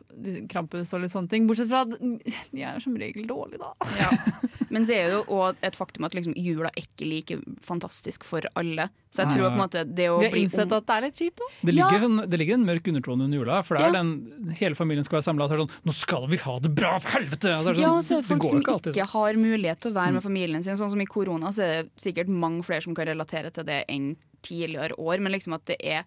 Krampus 0.51 0.93
og 0.97 1.03
litt 1.03 1.13
sånne 1.13 1.31
ting. 1.33 1.47
Bortsett 1.49 1.71
fra 1.71 1.85
at 1.87 1.97
de 1.99 2.63
er 2.63 2.79
som 2.83 2.97
regel 2.97 3.27
dårlige, 3.29 3.61
da. 3.63 3.73
Ja. 4.01 4.11
Men 4.73 4.87
så 4.87 4.97
er 4.97 5.11
det 5.11 5.19
jo 5.19 5.25
òg 5.39 5.61
et 5.67 5.77
faktum 5.79 6.07
at 6.09 6.17
liksom, 6.17 6.35
jula 6.37 6.71
er 6.73 6.83
ikke 6.85 7.09
like 7.09 7.41
fantastisk 7.65 8.25
for 8.27 8.47
alle. 8.59 8.89
Så 9.17 9.25
jeg 9.25 9.33
tror 9.33 9.49
på 9.49 9.53
en 9.57 9.63
måte 9.65 9.83
det 9.89 10.07
å 10.13 10.19
Vi 10.21 10.27
har 10.29 10.35
bli 10.37 10.43
innsett 10.45 10.73
at 10.77 10.87
det 10.87 10.95
er 10.97 11.05
litt 11.07 11.17
kjipt, 11.17 11.41
da. 11.41 11.47
Det 11.65 11.75
Ja. 11.75 11.89
ligger, 11.89 12.05
sånn, 12.05 12.29
det 12.31 12.39
ligger 12.39 12.55
en 12.61 12.67
mørk 12.69 12.89
undertone 12.93 13.25
under 13.25 13.39
jula. 13.39 13.63
For 13.65 13.77
det 13.79 13.85
er 13.87 13.93
Ja. 13.95 14.03
den 14.03 14.55
hele 14.61 14.75
familien 14.77 15.05
skal 15.05 15.19
være 15.21 15.25
samla. 15.33 15.49
Sånn, 15.49 15.71
'Nå 15.87 15.93
skal 15.93 16.27
vi 16.29 16.37
ha 16.37 16.59
det 16.61 16.75
bra, 16.75 16.99
for 16.99 17.19
helvete!' 17.19 17.49
Altså, 17.57 17.75
Ja, 17.81 17.89
sånn, 17.89 17.97
og 17.97 18.05
så 18.05 18.13
er 18.13 18.21
det 18.21 18.25
folk 18.29 18.43
går 18.43 18.51
som 18.51 18.61
ikke, 18.61 18.73
alltid 18.77 18.95
ikke 18.95 19.09
har 19.09 19.33
mulighet 19.35 19.81
til 19.81 19.93
å 19.93 19.95
være 19.95 20.13
med 20.13 20.23
familien 20.23 20.63
sin. 20.63 20.77
Sånn 20.77 20.91
som 20.91 21.01
i 21.01 21.07
korona 21.07 21.49
så 21.49 21.63
er 21.65 21.83
det 21.83 21.91
sikkert 21.97 22.29
mange 22.29 22.63
flere 22.63 22.83
som 22.83 22.95
kan 22.95 23.07
relatere 23.07 23.51
til 23.53 23.65
det 23.65 23.85
enn 23.89 24.17
tidligere 24.43 24.93
år. 24.99 25.19
Men 25.19 25.33
liksom 25.33 25.55
at 25.55 25.65
det 25.65 25.77
er 25.83 26.05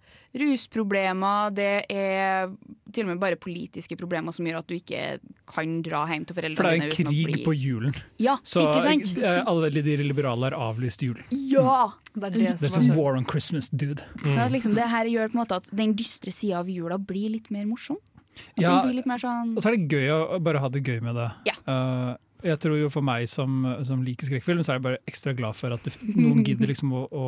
rusproblemer, 0.60 1.54
det 1.54 1.86
er 1.90 2.50
til 2.94 3.04
og 3.06 3.10
med 3.14 3.20
bare 3.22 3.36
politiske 3.40 3.98
problemer 4.00 4.34
som 4.36 4.46
gjør 4.48 4.60
at 4.62 4.68
du 4.68 4.76
ikke 4.78 5.20
kan 5.50 5.82
dra 5.86 6.06
hjem 6.10 6.26
til 6.26 6.36
For 6.36 6.42
foreldrene 6.42 6.56
det 6.56 6.82
er 6.82 6.86
en 6.86 6.96
krig 6.98 7.26
bli 7.26 7.44
på 7.46 7.54
julen. 7.58 7.96
Ja, 8.20 8.38
Så 8.44 8.62
ikke 8.66 8.82
sant? 8.84 9.18
eh, 9.24 9.44
alle 9.46 9.70
de 9.72 9.98
liberale 9.98 10.50
har 10.52 10.58
avlyst 10.74 11.04
julen. 11.06 11.24
Ja! 11.32 11.90
Det 12.16 12.24
er 12.24 12.30
Det 12.32 12.48
er 12.50 12.58
som 12.58 12.82
som 12.82 12.92
er 12.92 12.96
war 13.00 13.16
on 13.18 13.26
Christmas, 13.26 13.70
dude. 13.72 14.04
Mm. 14.24 14.38
at 14.38 14.52
liksom, 14.54 14.76
det 14.76 14.86
her 14.92 15.06
gjør 15.10 15.32
på 15.32 15.38
en 15.38 15.42
måte 15.44 15.56
at 15.64 15.68
den 15.76 15.96
dystre 16.00 16.32
sida 16.36 16.60
av 16.62 16.70
jula 16.70 16.98
blir 17.00 17.30
litt 17.38 17.50
mer 17.52 17.66
morsom. 17.66 17.98
At 18.56 18.62
Ja, 18.64 18.70
den 18.82 18.90
blir 18.92 18.98
litt 19.02 19.08
mer 19.10 19.18
sånn 19.20 19.56
Og 19.58 19.64
så 19.64 19.68
er 19.72 19.76
det 19.76 19.90
gøy 19.92 20.10
å 20.14 20.38
bare 20.40 20.60
ha 20.64 20.70
det 20.72 20.84
gøy 20.86 21.02
med 21.04 21.16
det. 21.18 21.30
Ja. 21.50 21.56
Uh, 21.68 22.12
jeg 22.46 22.56
tror 22.64 22.78
jo 22.80 22.88
For 22.94 23.04
meg 23.04 23.26
som, 23.28 23.66
som 23.84 24.00
liker 24.06 24.30
skrekkfilm, 24.30 24.62
så 24.64 24.72
er 24.72 24.78
jeg 24.78 24.86
bare 24.86 25.00
ekstra 25.10 25.34
glad 25.36 25.58
for 25.60 25.74
at 25.76 25.84
du, 25.84 25.92
noen 26.16 26.44
gidder 26.48 26.72
liksom 26.72 26.94
å, 26.96 27.02
å 27.12 27.26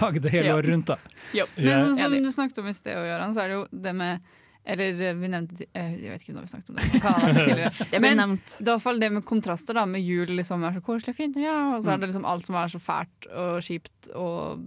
lage 0.00 0.22
det 0.24 0.32
hele 0.32 0.46
Ja. 0.48 0.54
året 0.56 0.70
rundt. 0.72 0.86
da. 0.94 0.96
Men 1.34 1.68
Jeg- 1.68 1.84
sånn 1.84 1.98
som 2.00 2.16
du 2.16 2.30
snakket 2.32 2.62
om 2.62 2.70
i 2.70 2.72
sted, 2.72 2.96
Gøran, 2.96 3.34
så 3.36 3.42
er 3.44 3.48
det 3.52 3.58
jo 3.58 3.66
det 3.88 3.92
med 3.98 4.20
Eller 4.66 5.00
eh, 5.10 5.12
vi 5.20 5.28
nevnte 5.28 5.66
eh, 5.76 5.90
Jeg 6.00 6.10
vet 6.14 6.22
ikke 6.24 6.34
når 6.38 6.46
vi 6.46 6.50
snakket 6.54 6.70
om 6.72 6.78
det. 6.80 7.00
Kan 7.04 7.16
ha. 7.20 7.32
Det 7.92 7.98
ble 7.98 8.00
Men 8.00 8.16
nevnt. 8.22 8.46
det 8.58 8.64
er 8.64 8.70
i 8.70 8.70
hvert 8.70 8.84
fall 8.86 9.00
det 9.02 9.10
med 9.12 9.24
kontraster, 9.28 9.76
da, 9.76 9.84
med 9.86 10.00
jul 10.06 10.32
liksom 10.38 10.64
er 10.64 10.78
så 10.78 10.82
koselig 10.86 11.12
og 11.12 11.18
fint, 11.18 11.36
ja, 11.42 11.56
og 11.76 11.82
så 11.84 11.92
er 11.94 12.00
det 12.00 12.08
liksom 12.08 12.24
alt 12.30 12.46
som 12.48 12.56
er 12.56 12.72
så 12.72 12.80
fælt 12.80 13.28
og 13.28 13.58
kjipt 13.66 14.08
og 14.16 14.64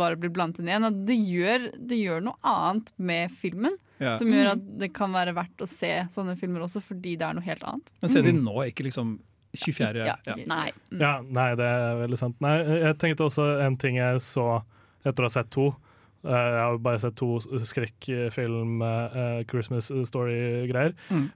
bare 0.00 0.18
blir 0.18 0.32
blandet 0.34 0.58
inn 0.64 0.72
igjen. 0.72 0.88
Og 0.88 0.98
det 1.06 1.18
gjør, 1.30 1.68
det 1.78 2.00
gjør 2.00 2.24
noe 2.26 2.36
annet 2.42 2.90
med 2.98 3.30
filmen, 3.38 3.78
Ja. 4.02 4.16
som 4.20 4.28
gjør 4.28 4.50
at 4.56 4.64
det 4.82 4.90
kan 4.92 5.14
være 5.14 5.32
verdt 5.38 5.62
å 5.64 5.66
se 5.70 5.88
sånne 6.12 6.34
filmer 6.36 6.66
også, 6.66 6.82
fordi 6.84 7.14
det 7.16 7.24
er 7.30 7.38
noe 7.38 7.46
helt 7.46 7.62
annet. 7.64 7.94
Men 8.02 8.10
se 8.12 8.20
de 8.26 8.34
nå, 8.36 8.56
ikke 8.68 8.84
liksom 8.90 9.14
24. 9.56 10.02
Ja, 10.04 10.16
Ja. 10.26 10.34
Nei. 10.50 10.66
Ja, 10.90 11.14
nei, 11.22 11.46
det 11.56 11.64
er 11.64 11.94
veldig 12.02 12.18
sant. 12.20 12.36
Nei, 12.44 12.58
jeg 12.82 12.98
tenkte 13.00 13.24
også 13.30 13.46
en 13.64 13.78
ting 13.80 13.96
jeg 13.96 14.20
så 14.26 14.58
etter 15.06 15.22
å 15.24 15.30
ha 15.30 15.32
sett 15.38 15.48
to. 15.54 15.70
Eh, 16.26 16.52
jeg 16.56 16.62
har 16.62 16.78
bare 16.82 17.02
sett 17.02 17.16
to 17.20 17.38
skrekkfilm, 17.40 18.80
uh, 18.82 19.42
Christmas 19.50 19.92
Story-greier. 20.08 20.96
Mm. 21.10 21.28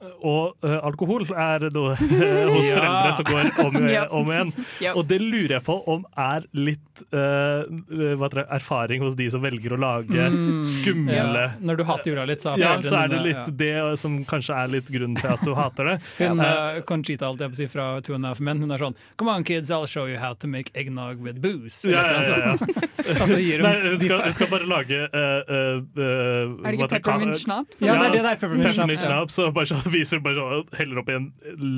Eh, 0.00 0.10
og 0.26 0.56
eh, 0.66 0.78
alkohol 0.82 1.22
er 1.30 1.68
noe 1.74 1.94
hos 2.54 2.68
Ja. 2.70 2.76
foreldre 2.78 3.14
som 3.14 3.24
går 3.30 3.66
om, 3.66 3.76
Ja. 3.88 4.06
om 4.10 4.26
igjen. 4.32 4.52
Ja. 4.82 4.92
Og 4.98 5.06
det 5.08 5.20
lurer 5.22 5.56
jeg 5.58 5.64
på 5.66 5.76
om 5.88 6.04
er 6.18 6.44
litt 6.52 6.80
eh, 7.12 7.64
hva 8.14 8.26
heter 8.26 8.40
det, 8.42 8.46
erfaring 8.54 9.02
hos 9.02 9.14
de 9.18 9.28
som 9.30 9.42
velger 9.42 9.74
å 9.76 9.78
lage 9.80 10.28
Mm. 10.34 10.62
skumle 10.64 11.14
Ja. 11.14 11.50
Når 11.60 11.76
du 11.76 11.84
hater 11.84 12.10
jula 12.12 12.24
litt, 12.26 12.40
så 12.42 12.54
er, 12.54 12.58
Ja, 12.58 12.76
så 12.80 12.96
er 13.04 13.08
det 13.08 13.22
litt 13.22 13.34
litt 13.46 13.56
det 13.58 13.98
som 13.98 14.24
kanskje 14.24 14.54
er 14.54 14.68
litt 14.68 14.86
grunnen 14.92 15.16
til 15.18 15.30
at 15.32 15.42
du 15.44 15.54
hater 15.54 15.84
det. 15.84 15.96
Hun, 16.18 16.40
Eh, 16.40 16.76
eh, 16.76 16.80
Conchita 16.86 17.26
alt 17.26 17.40
jeg 17.40 17.54
si 17.56 17.66
fra 17.66 18.00
Two 18.00 18.14
and 18.14 18.24
a 18.24 18.28
Half 18.28 18.40
Men, 18.40 18.60
hun 18.60 18.70
er 18.70 18.78
sånn 18.78 18.94
Come 19.18 19.30
on 19.30 19.44
kids, 19.44 19.70
I'll 19.70 19.86
show 19.86 20.06
you 20.06 20.18
how 20.18 20.34
to 20.34 20.46
make 20.48 20.70
eggnog 20.74 21.18
with 21.22 21.40
booze. 21.40 21.84
Ja, 21.88 22.02
ja, 22.04 22.22
ja, 22.22 22.36
ja. 22.38 22.56
Og 23.22 23.28
gir 23.38 23.60
hun 23.60 23.66
Nei, 23.68 23.74
hun 23.90 24.00
skal, 24.00 24.22
hun 24.24 24.32
skal 24.32 24.48
bare 24.50 24.66
lage 24.68 25.00
uh, 25.12 25.18
uh, 25.50 25.82
Er 25.98 26.70
det 26.70 26.78
ikke 26.78 26.88
peppermint 26.96 27.38
schnapps? 27.40 27.82
Ja, 27.84 27.94
det 27.98 28.06
er 28.06 28.12
det 28.18 28.22
der, 28.24 28.38
peppermint 28.40 28.68
Peppermint 28.68 29.00
viser 29.94 30.20
bare 30.24 30.34
sånn, 30.38 30.68
heller 30.78 31.00
opp 31.02 31.08
i 31.12 31.16
en 31.18 31.26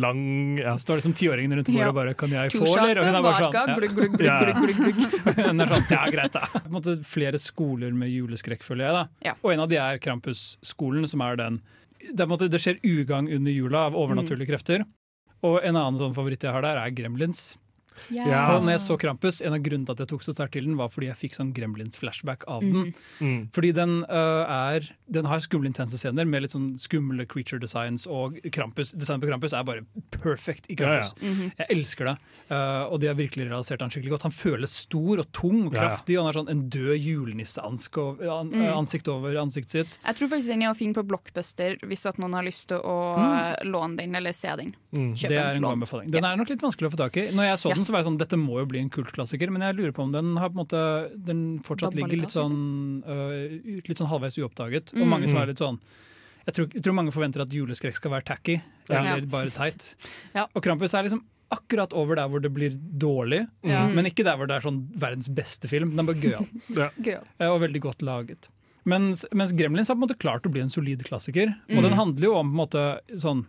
lang 0.02 0.20
ja. 0.60 0.74
Det 0.76 0.82
står 0.84 1.00
det 1.00 1.04
som 1.06 1.14
tiåringene 1.16 1.58
rundt 1.58 1.70
bordet 1.70 1.82
Ja. 1.82 1.88
og 1.90 1.96
bare 1.98 2.14
Kan 2.18 2.30
jeg 2.34 2.52
få, 2.54 2.64
eller? 2.76 3.00
Og 3.00 3.08
hun 3.08 3.18
er 3.18 3.24
bare 3.26 3.40
sånn, 3.44 3.56
ja. 3.56 3.76
glugg, 3.78 3.96
glugg, 3.96 4.18
glugg, 4.18 4.60
glugg. 4.62 5.46
Hun 5.46 5.60
er 5.64 5.72
sånn, 5.72 5.86
ja 5.90 6.02
greit 6.12 6.36
da. 6.36 6.44
På 6.52 6.62
en 6.64 6.76
måte 6.76 6.96
flere 7.06 7.40
skoler 7.42 7.92
med 7.96 8.12
juleskrekk, 8.12 8.62
føler 8.66 8.86
jeg. 8.86 8.94
da. 9.00 9.04
Ja. 9.30 9.34
Og 9.42 9.52
en 9.54 9.64
av 9.64 9.70
de 9.72 9.80
er 9.82 9.98
Krampus-skolen, 10.02 11.06
som 11.10 11.24
er 11.26 11.36
den 11.40 11.60
det, 12.06 12.20
er 12.20 12.26
på 12.26 12.28
en 12.28 12.34
måte, 12.36 12.48
det 12.52 12.60
skjer 12.62 12.76
ugagn 12.86 13.26
under 13.32 13.50
jula 13.54 13.86
av 13.88 13.96
overnaturlige 13.98 14.50
krefter. 14.52 14.84
Og 15.46 15.58
en 15.64 15.74
annen 15.76 15.98
sånn 15.98 16.14
favoritt 16.16 16.44
jeg 16.44 16.52
har 16.54 16.62
der, 16.64 16.78
er 16.78 16.92
Gremlins. 16.94 17.56
Ja. 18.10 18.56
Og 18.56 18.62
når 18.64 18.76
jeg 18.76 18.80
så 18.86 18.96
Krampus, 18.98 19.40
En 19.40 19.52
av 19.52 19.60
grunnene 19.60 19.86
til 19.86 19.92
at 19.92 19.98
jeg 19.98 20.08
tok 20.08 20.22
så 20.22 20.32
sterkt 20.34 20.52
til 20.52 20.64
den, 20.64 20.76
var 20.76 20.88
fordi 20.88 21.06
jeg 21.08 21.16
fikk 21.16 21.34
sånn 21.36 21.52
Gremlins-flashback 21.54 22.44
av 22.48 22.60
den. 22.62 22.94
Mm. 23.20 23.48
Fordi 23.52 23.72
den, 23.74 24.04
uh, 24.04 24.44
er, 24.48 24.88
den 25.10 25.24
har 25.26 25.38
skumle, 25.40 25.66
intense 25.66 25.96
scener 25.98 26.24
med 26.26 26.42
litt 26.42 26.52
sånn 26.52 26.78
skumle 26.78 27.26
creature 27.26 27.58
designs, 27.60 28.06
og 28.06 28.38
Krampus, 28.52 28.92
designet 28.92 29.22
på 29.24 29.30
Krampus 29.30 29.52
er 29.54 29.64
bare 29.64 29.84
perfect 30.10 30.70
i 30.70 30.76
Krampus. 30.76 31.14
Mhm. 31.20 31.52
Jeg 31.58 31.66
elsker 31.70 32.04
det, 32.12 32.16
Uh, 32.46 32.86
og 32.92 33.00
de 33.00 33.08
har 33.08 33.16
virkelig 33.18 33.48
realisert 33.50 33.80
han 33.82 33.90
skikkelig 33.90 34.12
godt. 34.12 34.22
Han 34.22 34.30
føles 34.30 34.70
stor 34.70 35.18
og 35.18 35.26
tung 35.34 35.66
og 35.66 35.74
Ja, 35.74 35.80
ja. 35.82 35.88
kraftig, 35.88 36.14
og 36.16 36.22
han 36.22 36.26
har 36.30 36.36
sånn 36.38 36.50
en 36.52 36.68
død 36.70 36.94
julenisseansikt 37.02 37.98
over, 37.98 38.28
an, 38.30 38.50
Mm. 38.50 39.08
over 39.10 39.34
ansiktet 39.40 39.70
sitt. 39.70 39.98
Jeg 40.04 40.14
tror 40.16 40.28
faktisk 40.28 40.46
den 40.46 40.62
er 40.62 40.74
fin 40.74 40.94
på 40.94 41.02
Blockbuster 41.02 41.76
hvis 41.82 42.06
at 42.06 42.18
noen 42.18 42.34
har 42.34 42.44
lyst 42.44 42.68
til 42.68 42.78
å 42.78 42.96
eh, 43.18 43.64
låne 43.66 43.96
den 43.98 44.14
eller 44.14 44.32
se 44.32 44.48
den. 44.56 44.74
Mm. 44.94 45.14
Kjøp 45.16 45.28
Det 45.28 45.38
er 45.38 45.54
en 45.56 45.62
god 45.62 45.72
anbefaling. 45.78 46.10
Den 46.12 46.24
er 46.24 46.36
nok 46.36 46.48
litt 46.48 46.62
vanskelig 46.62 46.88
å 46.88 46.94
få 46.94 47.00
tak 47.02 47.16
i. 47.16 47.26
Når 47.34 47.44
jeg 47.50 47.58
så 47.58 47.68
Ja. 47.70 47.74
den, 47.74 47.84
så 47.86 47.92
var 47.94 48.02
jeg 48.02 48.08
sånn, 48.10 48.18
dette 48.18 48.36
må 48.40 48.58
jo 48.60 48.66
bli 48.66 48.80
en 48.82 48.90
kultklassiker, 48.90 49.50
men 49.54 49.62
jeg 49.62 49.76
lurer 49.78 49.92
på 49.96 50.02
om 50.04 50.12
den 50.12 50.34
har 50.36 50.50
på 50.50 50.58
en 50.58 50.64
måte, 50.64 50.82
den 51.30 51.44
fortsatt 51.64 51.94
Dabba 51.94 52.02
ligger 52.02 52.18
litt 52.20 52.26
litt 52.26 52.34
sånn, 52.34 52.58
uh, 53.06 53.80
litt 53.88 53.96
sånn 54.02 54.10
halvveis 54.10 54.36
uoppdaget. 54.42 54.92
Og 54.96 55.04
Mm. 55.06 55.08
mange 55.14 55.28
som 55.30 55.38
er 55.38 55.46
litt 55.52 55.58
sånn 55.62 55.78
jeg 56.46 56.54
tror, 56.54 56.66
jeg 56.74 56.82
tror 56.84 56.94
mange 56.94 57.10
forventer 57.10 57.42
at 57.42 57.48
juleskrekk 57.50 57.96
skal 57.96 58.10
være 58.12 58.24
tacky, 58.24 58.60
Ja. 58.88 59.02
eller 59.16 59.26
bare 59.26 59.50
teit. 59.50 59.96
Ja. 60.34 60.46
Og 60.54 60.62
Krampus 60.62 60.94
er 60.94 61.02
liksom 61.02 61.24
akkurat 61.50 61.92
over 61.92 62.14
der 62.16 62.28
hvor 62.28 62.40
det 62.40 62.52
blir 62.54 62.70
dårlig, 62.98 63.48
Ja. 63.64 63.88
men 63.88 64.04
ikke 64.06 64.22
der 64.22 64.36
hvor 64.36 64.46
det 64.46 64.54
er 64.56 64.60
sånn 64.68 64.86
verdens 64.94 65.28
beste 65.28 65.66
film. 65.68 65.90
Den 65.96 66.00
er 66.08 66.12
bare 66.12 66.22
gøyal 66.22 66.46
Ja. 66.76 66.90
Gøy. 67.02 67.18
eh, 67.40 67.48
og 67.50 67.60
veldig 67.62 67.80
godt 67.80 67.98
laget. 68.02 68.48
Mens, 68.84 69.24
mens 69.34 69.52
Gremlins 69.52 69.88
har 69.88 69.96
på 69.96 70.02
en 70.04 70.08
måte 70.08 70.18
klart 70.18 70.42
å 70.46 70.52
bli 70.52 70.60
en 70.62 70.68
solid 70.70 71.02
klassiker. 71.02 71.48
Og 71.68 71.76
Mm. 71.78 71.82
den 71.82 71.92
handler 71.98 72.22
jo 72.22 72.34
om 72.36 72.52
på 72.54 72.54
en 72.54 72.68
måte 72.68 73.00
sånn 73.18 73.46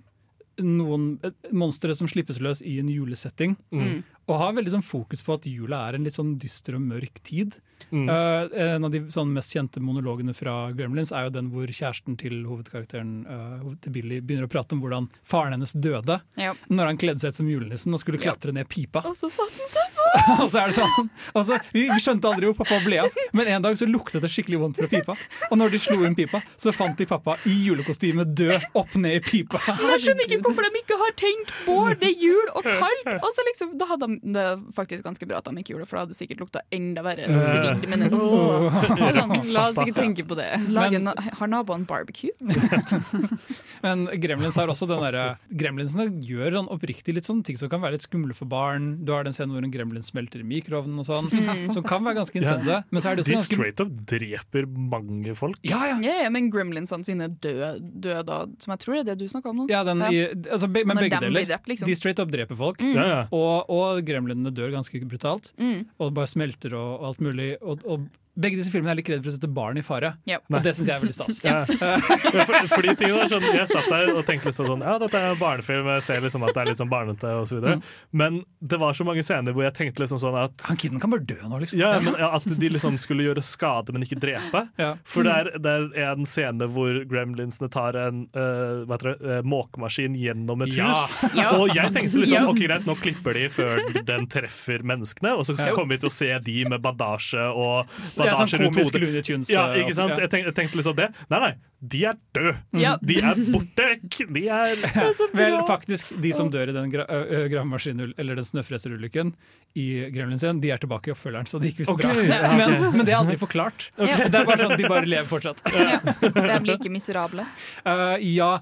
noen 0.57 1.19
eh, 1.23 1.29
monstre 1.53 1.93
som 1.95 2.07
slippes 2.09 2.39
løs 2.41 2.63
i 2.65 2.79
en 2.79 2.87
julesetting. 2.89 3.55
Mm. 3.71 4.03
Og 4.27 4.41
har 4.41 4.55
veldig 4.57 4.75
sånn 4.75 4.85
fokus 4.85 5.23
på 5.23 5.37
at 5.37 5.47
jula 5.47 5.85
er 5.87 5.97
en 5.97 6.07
litt 6.07 6.17
sånn 6.17 6.35
dyster 6.41 6.75
og 6.75 6.83
mørk 6.83 7.21
tid. 7.27 7.59
Mm. 7.91 8.07
Uh, 8.09 8.57
en 8.75 8.87
av 8.87 8.91
de 8.91 9.03
sånn 9.13 9.29
mest 9.35 9.53
kjente 9.55 9.79
monologene 9.83 10.33
fra 10.35 10.73
Gremlins 10.75 11.13
er 11.15 11.27
jo 11.27 11.35
den 11.37 11.51
hvor 11.53 11.69
kjæresten 11.69 12.17
til 12.19 12.41
hovedkarakteren 12.47 13.11
uh, 13.29 13.67
til 13.83 13.93
Billy 13.95 14.19
begynner 14.19 14.49
å 14.49 14.51
prate 14.51 14.75
om 14.75 14.81
hvordan 14.83 15.07
faren 15.27 15.55
hennes 15.55 15.75
døde 15.77 16.19
yep. 16.35 16.59
når 16.67 16.91
han 16.91 16.99
kledde 16.99 17.23
seg 17.23 17.31
ut 17.31 17.39
som 17.39 17.51
julenissen 17.51 17.95
og 17.95 18.03
skulle 18.03 18.19
klatre 18.21 18.55
ned 18.55 18.67
pipa. 18.71 19.05
Og 19.07 19.15
så 19.15 19.31
satt 19.31 19.61
han 19.61 19.71
seg 19.71 19.97
og 20.41 20.49
så 20.49 20.61
er 20.61 20.71
det 20.71 20.77
sånn, 20.77 21.09
altså, 21.37 21.57
vi, 21.73 21.85
vi 21.89 21.99
skjønte 22.03 22.29
aldri 22.29 22.49
hvor 22.49 22.57
pappa 22.61 22.79
ble 22.83 22.99
av, 23.03 23.17
men 23.37 23.49
en 23.51 23.65
dag 23.65 23.77
så 23.79 23.87
luktet 23.89 24.23
det 24.23 24.31
skikkelig 24.31 24.59
vondt 24.61 24.79
fra 24.81 24.89
pipa. 24.91 25.15
Og 25.49 25.59
når 25.59 25.73
de 25.73 25.81
slo 25.83 25.97
inn 26.07 26.15
pipa, 26.17 26.41
så 26.59 26.73
fant 26.75 26.97
de 26.99 27.07
pappa 27.09 27.37
i 27.49 27.55
julekostyme 27.67 28.25
død 28.37 28.69
opp 28.79 28.97
ned 28.99 29.19
i 29.19 29.23
pipa. 29.23 29.61
Jeg 29.67 30.03
skjønner 30.05 30.27
ikke 30.27 30.41
hvorfor 30.45 30.67
de 30.67 30.83
ikke 30.83 30.99
har 31.01 31.15
tenkt 31.19 31.53
Bård, 31.67 31.97
det 32.01 32.11
er 32.11 32.23
jul 32.23 32.51
og 32.53 32.67
kaldt! 32.67 33.11
Og 33.17 33.29
så 33.35 33.45
liksom, 33.49 33.73
da 33.79 33.89
hadde 33.91 34.09
de, 34.09 34.16
Det 34.23 34.41
er 34.43 34.57
faktisk 34.75 35.03
ganske 35.05 35.27
bra 35.29 35.37
at 35.41 35.45
de 35.49 35.53
ikke 35.61 35.73
gjorde 35.75 35.85
det, 35.85 35.89
for 35.89 35.97
det 35.99 36.03
hadde 36.07 36.17
sikkert 36.17 36.39
lukta 36.43 36.61
enda 36.73 37.03
verre 37.05 37.27
svidd. 37.29 37.87
Men 37.89 38.07
sånn, 38.09 39.51
La 39.53 39.67
oss 39.69 39.77
ikke 39.83 39.95
tenke 39.97 40.25
på 40.27 40.35
det. 40.39 40.49
Men- 40.67 41.03
na- 41.07 41.15
har 41.39 41.47
naboen 41.47 41.85
barbecue? 41.87 42.31
Men 43.83 44.07
Gremlins 44.21 44.55
har 44.57 44.67
også 44.71 44.87
den 44.89 45.01
derre 45.03 45.25
Gremlinsene 45.57 46.07
gjør 46.25 46.55
sånn 46.57 46.69
oppriktig 46.73 47.13
litt 47.17 47.27
sånn 47.27 47.43
ting 47.45 47.57
som 47.59 47.69
kan 47.71 47.81
være 47.83 47.97
litt 47.97 48.05
skumle 48.07 48.33
for 48.37 48.49
barn. 48.49 48.87
Du 49.05 49.11
har 49.13 49.23
den 49.27 49.35
scenen 49.35 49.53
hvor 49.55 49.65
en 49.65 49.71
gremlin 49.73 50.03
smelter 50.05 50.41
i 50.41 50.47
mikroovnen 50.47 50.97
og 51.01 51.07
sånn, 51.07 51.29
som 51.73 51.85
kan 51.87 52.03
være 52.05 52.19
ganske 52.21 52.39
intense. 52.41 52.79
Men 52.91 53.03
så 53.03 53.11
er 53.11 53.19
det 53.19 53.27
De 53.27 53.35
ganske 53.37 53.57
straight 53.57 53.81
up 53.83 53.91
dreper 54.09 54.65
mange 54.67 55.35
folk. 55.37 55.59
Ja, 55.67 55.81
ja! 55.91 55.97
Ja, 56.07 56.15
ja, 56.25 56.29
men 56.33 56.49
Gremlinsene 56.53 57.05
sine 57.07 57.29
døde, 57.43 57.71
døde 58.03 58.39
som 58.63 58.73
jeg 58.75 58.81
tror 58.83 58.99
er 59.01 59.07
det 59.11 59.17
du 59.21 59.25
snakka 59.31 59.51
om 59.53 59.63
nå. 59.63 59.67
ja, 59.71 59.83
den, 59.87 60.01
Ja. 60.07 60.09
I, 60.11 60.19
altså, 60.53 60.67
be, 60.71 60.83
men 60.87 60.95
Når 60.97 61.07
begge 61.07 61.19
deler. 61.25 61.45
drept, 61.49 61.67
liksom. 61.71 61.89
De 61.89 61.95
straight 61.97 62.19
up 62.23 62.31
dreper 62.33 62.55
folk. 62.59 62.81
Ja, 62.81 63.05
ja. 63.07 63.21
Og, 63.35 63.69
og 63.69 64.06
gremlinene 64.07 64.53
dør 64.55 64.73
ganske 64.75 65.01
brutalt. 65.09 65.51
Mm. 65.59 65.85
Og 65.99 66.15
bare 66.15 66.31
smelter 66.31 66.75
og, 66.77 66.93
og 66.99 67.11
alt 67.11 67.25
mulig. 67.27 67.49
Og, 67.61 67.83
og 67.85 68.07
begge 68.37 68.59
disse 68.59 68.71
filmene 68.73 68.91
er 68.93 68.99
litt 68.99 69.09
redd 69.09 69.23
for 69.25 69.31
å 69.31 69.35
sette 69.35 69.49
barn 69.49 69.77
i 69.79 69.83
fare. 69.85 70.13
Yep. 70.29 70.43
Og 70.53 70.63
det 70.65 70.73
syns 70.77 70.89
jeg 70.91 70.95
er 70.95 71.03
veldig 71.03 71.17
stas. 71.17 71.39
Ja. 71.47 71.61
For, 71.67 72.67
fordi 72.73 72.93
tingene 72.99 73.21
var 73.21 73.29
sånn, 73.31 73.45
Jeg 73.55 73.67
satt 73.71 73.87
der 73.91 74.09
og 74.13 74.23
tenkte 74.27 74.49
liksom 74.49 74.67
sånn 74.67 74.81
Ja, 74.83 74.95
dette 75.01 75.19
er 75.29 75.37
barnefilm, 75.39 75.87
jeg 75.95 76.03
ser 76.07 76.21
liksom 76.23 76.43
at 76.47 76.53
det 76.55 76.61
er 76.63 76.69
litt 76.71 76.79
sånn 76.81 76.91
barnete 76.91 77.31
osv. 77.41 77.61
Mm. 77.63 77.83
Men 78.21 78.39
det 78.59 78.79
var 78.81 78.95
så 78.97 79.05
mange 79.07 79.23
scener 79.25 79.55
hvor 79.55 79.65
jeg 79.65 79.75
tenkte 79.77 80.03
liksom 80.03 80.19
sånn 80.21 80.37
at 80.41 80.65
Han 80.67 80.79
kiden 80.79 81.01
kan 81.03 81.13
bare 81.13 81.25
dø 81.27 81.37
nå, 81.43 81.59
liksom. 81.63 81.79
ja, 81.81 81.93
men 82.03 82.17
ja, 82.19 82.29
At 82.37 82.45
de 82.47 82.69
liksom 82.73 82.97
skulle 83.01 83.25
gjøre 83.27 83.43
skade, 83.45 83.93
men 83.95 84.05
ikke 84.05 84.19
drepe. 84.21 84.63
Ja. 84.81 84.91
For 85.07 85.25
det 85.27 85.33
er, 85.39 85.51
det 85.63 85.75
er 85.97 86.11
en 86.11 86.27
scene 86.29 86.67
hvor 86.73 86.99
gremlinsene 87.09 87.69
tar 87.73 87.97
en 88.01 88.25
uh, 88.35 88.83
hva 88.87 88.97
heter 88.97 89.13
det, 89.13 89.17
uh, 89.39 89.41
måkemaskin 89.47 90.17
gjennom 90.19 90.65
et 90.67 90.75
Ja. 90.77 90.91
hus. 90.91 91.33
Og 91.57 91.71
jeg 91.73 91.93
tenkte 91.95 92.21
liksom 92.21 92.51
ok 92.51 92.61
greit, 92.65 92.85
nå 92.89 92.97
klipper 92.99 93.37
de 93.37 93.47
før 93.53 93.81
den 94.07 94.27
treffer 94.31 94.83
menneskene, 94.85 95.33
og 95.37 95.47
så 95.47 95.55
kommer 95.73 95.95
vi 95.95 96.01
til 96.03 96.11
å 96.11 96.13
se 96.13 96.29
de 96.43 96.57
med 96.69 96.83
bandasje 96.83 97.47
og 97.49 97.89
sånn 98.11 98.26
bandasjer 98.27 98.63
rundt 98.63 98.77
komisk 98.77 98.95
hodet. 98.97 99.07
Looney 99.07 99.25
Tunes. 99.25 99.51
Ja, 99.53 99.65
eh, 99.73 99.81
ikke 99.83 99.95
sant? 99.97 100.13
ja. 100.13 100.25
Jeg 100.25 100.31
tenkte, 100.33 100.51
jeg 100.51 100.57
tenkte 100.59 100.79
liksom 100.79 100.97
det. 100.97 101.07
Nei, 101.33 101.39
nei, 101.43 101.51
de 101.93 102.03
er 102.11 102.19
døde. 102.37 102.53
Ja. 102.81 102.95
De 103.01 103.19
er 103.21 103.41
borte 103.53 103.87
vekk. 103.91 104.19
De 104.35 104.43
er 104.57 104.83
Vel, 105.41 105.57
faktisk, 105.67 106.15
de 106.23 106.33
som 106.35 106.51
dør 106.53 106.71
i 106.71 106.75
den 106.75 106.91
gra 106.93 107.05
ø, 107.07 107.43
eller 107.47 108.39
den 108.39 108.47
snøfreserulykken 108.47 109.33
i 109.77 109.87
Gremlins 110.13 110.45
1, 110.47 110.61
de 110.63 110.71
er 110.73 110.81
tilbake 110.81 111.11
i 111.11 111.13
oppfølgeren, 111.13 111.47
så 111.49 111.61
det 111.61 111.71
gikk 111.71 111.83
visst 111.83 111.93
okay. 111.93 112.09
bra. 112.09 112.25
ja. 112.25 112.53
Men, 112.57 112.87
men 112.95 113.05
det 113.05 113.13
er 113.13 113.19
aldri 113.19 113.37
forklart. 113.39 113.89
Ja. 113.99 114.25
Det 114.25 114.41
er 114.41 114.47
bare 114.47 114.63
sånn, 114.63 114.75
De 114.79 114.89
bare 114.89 115.09
lever 115.09 115.29
fortsatt. 115.29 115.61
Ja. 115.73 115.99
De 116.23 116.45
er 116.47 116.65
like 116.65 116.91
miserable. 116.91 117.45
Uh, 117.85 118.17
ja, 118.23 118.57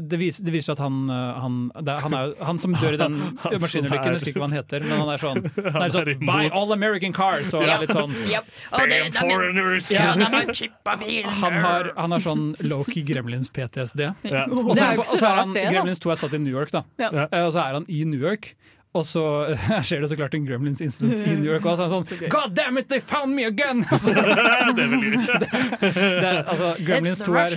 det, 0.00 0.16
viser, 0.20 0.44
det 0.46 0.52
viser 0.54 0.72
at 0.72 0.78
han 0.80 1.10
eh, 1.12 1.40
han, 1.44 1.56
det 1.76 1.92
er, 1.92 2.00
han, 2.00 2.14
er, 2.16 2.30
han 2.48 2.58
som 2.62 2.72
dør 2.80 2.94
i 2.96 3.00
den 3.00 3.16
maskinulykken, 3.62 3.98
er- 3.98 4.06
jeg 4.08 4.18
husker 4.18 4.30
ikke 4.32 4.40
hva 4.42 4.48
han 4.48 4.56
heter, 4.56 4.86
men 4.86 5.02
han 5.02 5.10
er 5.12 5.20
sånn, 5.22 5.40
han 5.74 5.82
er 5.84 5.92
sånn. 5.92 6.12
Buy 6.24 6.48
all 6.56 6.72
American 6.72 7.12
cars! 7.16 7.52
Og 7.56 7.66
er 7.68 7.82
litt 7.84 7.92
sånn 7.92 8.14
Yep. 8.28 8.48
Damn 8.72 9.12
foreigners! 9.18 9.90
Ja. 9.92 10.14
han 11.42 11.58
har, 11.62 11.92
han 11.96 12.16
har 12.16 12.24
sånn 12.24 12.46
low-key 12.64 13.04
Gremlins 13.08 13.50
PTSD. 13.52 14.06
Ja. 14.28 14.44
Og 14.48 14.72
så 14.76 15.20
er 15.20 15.42
han. 15.42 15.54
Gremlins 15.56 16.00
2 16.02 16.12
er 16.14 16.20
satt 16.24 16.34
i 16.36 16.40
New 16.42 16.52
York, 16.54 16.72
da. 16.74 16.84
Eh, 16.98 17.44
Og 17.44 17.52
så 17.54 17.62
er 17.62 17.78
han 17.78 17.86
i 17.88 18.02
New 18.08 18.20
York. 18.20 18.52
Og 18.96 19.04
så 19.06 19.22
skjer 19.86 20.00
det 20.00 20.08
så 20.10 20.16
klart 20.16 20.34
en 20.34 20.46
Gremlins 20.48 20.80
incident 20.80 21.20
i 21.20 21.34
New 21.36 21.50
York. 21.52 21.64
Og 21.68 21.76
så 21.76 21.84
er 21.84 21.92
han 21.92 22.04
sånn 22.06 22.30
God 22.32 22.54
damn 22.56 22.78
it, 22.80 22.88
they 22.88 23.00
found 23.04 23.34
me 23.36 23.44
again! 23.44 23.84
Altså, 23.92 24.14
det 24.76 24.84
er 24.86 24.92
veldig 24.94 25.10
det 25.28 26.24
er, 26.24 26.40
altså, 26.48 26.70
Gremlins, 26.86 27.20
2 27.26 27.36
er, 27.42 27.56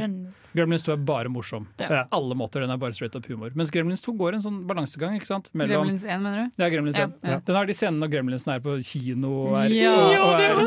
Gremlins 0.58 0.84
2 0.86 0.94
er 0.98 1.02
bare 1.08 1.32
morsom. 1.32 1.68
Ja. 1.80 2.04
Alle 2.14 2.36
måter, 2.38 2.62
Den 2.66 2.74
er 2.76 2.82
bare 2.82 2.94
straight 2.98 3.16
up 3.16 3.26
humor. 3.32 3.54
Mens 3.56 3.72
Gremlins 3.74 4.04
2 4.06 4.14
går 4.20 4.38
en 4.38 4.44
sånn 4.44 4.60
balansegang. 4.70 5.16
ikke 5.18 5.30
sant? 5.30 5.50
Mellom, 5.58 5.86
Gremlins 5.88 6.04
1, 6.06 6.22
mener 6.26 6.44
du? 6.44 6.62
Ja, 6.62 6.70
Gremlins 6.74 7.00
Gremlins 7.00 7.24
Ja. 7.24 7.38
1. 7.40 7.46
Den 7.48 7.56
har 7.56 7.66
de 7.72 7.76
scenene 7.78 8.02
når 8.04 8.12
Gremlinsen 8.16 8.54
er 8.56 8.60
på 8.66 8.76
kino 8.86 9.32
og 9.48 9.56
er, 9.62 9.74
Ja. 9.76 9.94
og, 9.96 10.28
og 10.28 10.38
det 10.42 10.50
er 10.50 10.60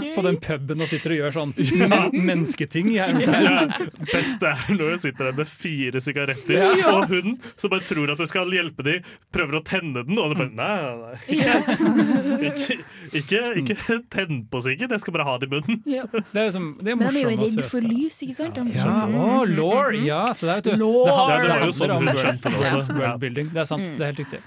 gøy. 0.00 0.14
på 0.16 0.24
den 0.26 0.40
puben 0.48 0.80
og 0.86 0.90
sitter 0.90 1.14
og 1.14 1.20
gjør 1.20 1.36
sånn 1.36 1.54
men, 1.82 2.26
mennesketing. 2.30 2.90
Best 2.96 3.26
det 3.26 3.36
Ja, 3.36 3.68
best 4.12 4.46
er 4.46 4.64
når 4.72 4.94
du 4.96 5.02
sitter 5.04 5.30
der 5.30 5.36
med 5.42 5.50
fire 5.50 6.00
sigaretter, 6.02 6.82
og 6.92 7.08
hun 7.12 7.36
som 7.56 7.72
bare 7.72 7.84
tror 7.86 8.12
at 8.14 8.22
det 8.22 8.28
skal 8.30 8.52
hjelpe 8.54 8.86
dem, 8.86 9.06
prøver 9.34 9.60
å 9.60 9.64
tenne 9.66 10.05
den, 10.06 10.18
og 10.22 10.32
du 10.32 10.38
bare 10.38 10.50
Nei, 10.56 10.76
nei, 10.82 10.96
nei. 11.02 12.46
Ikke, 12.46 12.76
ikke, 13.20 13.40
ikke 13.62 13.96
tenn 14.12 14.42
på 14.50 14.60
sikkert, 14.64 14.94
jeg 14.96 15.02
skal 15.02 15.14
bare 15.16 15.26
ha 15.28 15.34
det 15.42 15.48
i 15.48 15.52
munnen. 15.54 15.80
Det 15.86 15.98
er, 15.98 16.46
liksom, 16.48 16.68
det 16.82 16.92
er 16.94 16.98
Men 17.00 17.10
de 17.12 17.22
er 17.22 17.26
jo 17.26 17.34
redd 17.42 17.60
for 17.70 17.86
lys, 17.90 18.20
ikke 18.26 18.36
sant? 18.38 18.60
Ja, 18.76 18.94
oh, 19.10 19.42
law! 19.48 19.92
Ja, 20.06 20.22
så 20.32 20.46
det 20.48 20.54
er, 20.54 20.62
vet 20.62 20.70
det, 20.70 20.78
handler- 20.78 21.12
Ja, 21.16 21.42
det 21.42 21.50
var 21.52 21.66
jo 21.66 21.76
sånn 21.80 21.94
hun 21.96 22.10
skjønte 22.14 22.52
det 22.52 22.62
også. 22.62 22.80
Ja, 22.86 22.96
worldbuilding. 23.02 23.52
Det 23.54 23.62
er 23.64 23.68
sant. 23.72 23.86
Det 23.96 24.00
er 24.06 24.12
helt 24.12 24.22
riktig. 24.24 24.42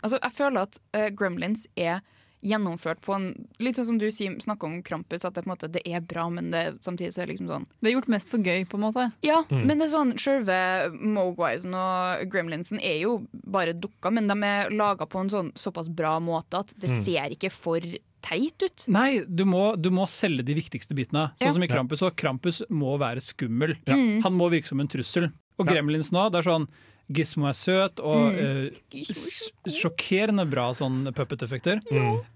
Altså, 0.00 0.18
jeg 0.20 0.32
føler 0.40 0.68
at 0.68 0.80
uh, 0.96 1.08
Gremlins 1.18 1.66
er 1.76 2.00
gjennomført 2.44 3.00
på 3.04 3.14
en 3.16 3.26
Litt 3.62 3.78
sånn 3.78 3.86
som 3.88 3.98
du 3.98 4.06
snakker 4.10 4.68
om 4.68 4.82
Krampus, 4.84 5.24
at 5.24 5.34
det, 5.34 5.44
på 5.44 5.48
en 5.50 5.54
måte, 5.54 5.70
det 5.72 5.82
er 5.88 6.00
bra, 6.04 6.26
men 6.30 6.50
det, 6.52 6.64
samtidig 6.84 7.12
så 7.14 7.22
er 7.22 7.26
det 7.26 7.34
liksom 7.36 7.50
sånn 7.50 7.66
Det 7.80 7.90
er 7.90 7.96
gjort 7.96 8.10
mest 8.12 8.30
for 8.32 8.44
gøy, 8.44 8.64
på 8.68 8.78
en 8.78 8.84
måte. 8.84 9.06
Ja, 9.24 9.42
men 9.50 9.78
det 9.78 9.86
er 9.88 9.92
sånn 9.94 10.14
selve 10.20 10.56
Mogwisen 11.00 11.74
og 11.78 12.24
Gremlinsen 12.32 12.80
er 12.82 12.98
jo 13.04 13.14
bare 13.32 13.74
dukker, 13.76 14.12
men 14.14 14.28
de 14.30 14.36
er 14.46 14.72
laga 14.74 15.06
på 15.08 15.22
en 15.24 15.32
sånn 15.32 15.52
såpass 15.58 15.88
bra 15.88 16.18
måte 16.22 16.60
at 16.64 16.74
det 16.80 16.90
ser 17.04 17.32
ikke 17.34 17.50
for 17.54 17.80
teit 18.24 18.62
ut. 18.64 18.86
Nei, 18.88 19.20
du 19.28 19.44
må, 19.48 19.74
du 19.76 19.90
må 19.92 20.06
selge 20.08 20.44
de 20.48 20.56
viktigste 20.56 20.96
bitene. 20.96 21.30
Sånn 21.36 21.50
Ja. 21.50 21.52
som 21.52 21.62
i 21.66 21.68
Krampus. 21.68 22.02
Og 22.02 22.16
Krampus 22.16 22.62
må 22.70 22.94
være 22.98 23.20
skummel. 23.20 23.76
Ja. 23.86 23.94
Han 24.24 24.32
må 24.38 24.48
virke 24.52 24.66
som 24.70 24.80
en 24.80 24.88
trussel. 24.88 25.30
Og 25.58 25.66
Ja. 25.68 25.74
Gremlins 25.74 26.10
nå, 26.10 26.30
det 26.32 26.40
er 26.40 26.50
sånn 26.50 26.66
Gizmo 27.12 27.48
er 27.50 27.56
søt 27.58 28.00
og 28.00 28.32
mm. 28.32 28.70
uh, 28.94 29.70
sjokkerende 29.70 30.46
bra 30.48 30.70
sånn 30.76 31.04
puppet-effekter. 31.14 31.82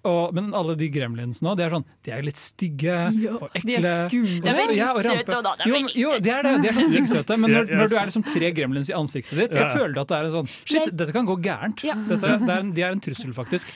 Og- 0.05 0.35
Men 0.35 0.53
alle 0.55 0.75
de 0.77 0.89
gremlinsene 0.93 1.55
de 1.57 1.63
er 1.65 1.71
sånn 1.71 1.85
De 2.05 2.11
er 2.13 2.23
litt 2.23 2.37
stygge 2.37 2.95
og 3.33 3.49
ekle. 3.55 3.63
De 3.65 3.75
er 3.77 4.09
skumle. 4.09 4.41
De 4.43 4.49
er 4.49 4.59
veldig 4.59 4.77
Ja, 4.77 4.91
søte, 4.95 5.37
òg, 5.39 5.43
da, 5.45 5.55
de 5.65 5.71
jo, 5.71 5.81
jo, 5.95 6.19
de 6.21 6.31
er 6.31 6.43
det. 6.43 6.53
De 6.63 6.69
er 6.69 6.77
så 6.77 6.85
styggsøte. 6.91 7.39
Men 7.39 7.51
når, 7.57 7.73
når 7.81 7.89
du 7.89 7.97
er 7.97 8.11
liksom 8.11 8.25
tre 8.29 8.51
gremlins 8.53 8.91
i 8.91 8.97
ansiktet 8.97 9.39
ditt, 9.39 9.53
så 9.57 9.65
Ja. 9.65 9.73
føler 9.75 9.95
du 9.95 10.01
at 10.01 10.09
det 10.13 10.17
er 10.19 10.25
en 10.29 10.35
sånn 10.37 10.51
Shit, 10.65 10.91
dette 10.97 11.13
kan 11.17 11.27
gå 11.27 11.37
gærent. 11.43 11.83
Ja. 11.85 11.95
Dette, 12.09 12.35
det 12.45 12.51
er 12.53 12.61
en, 12.61 12.73
de 12.77 12.83
er 12.83 12.93
en 12.93 13.01
trussel, 13.01 13.33
faktisk. 13.33 13.73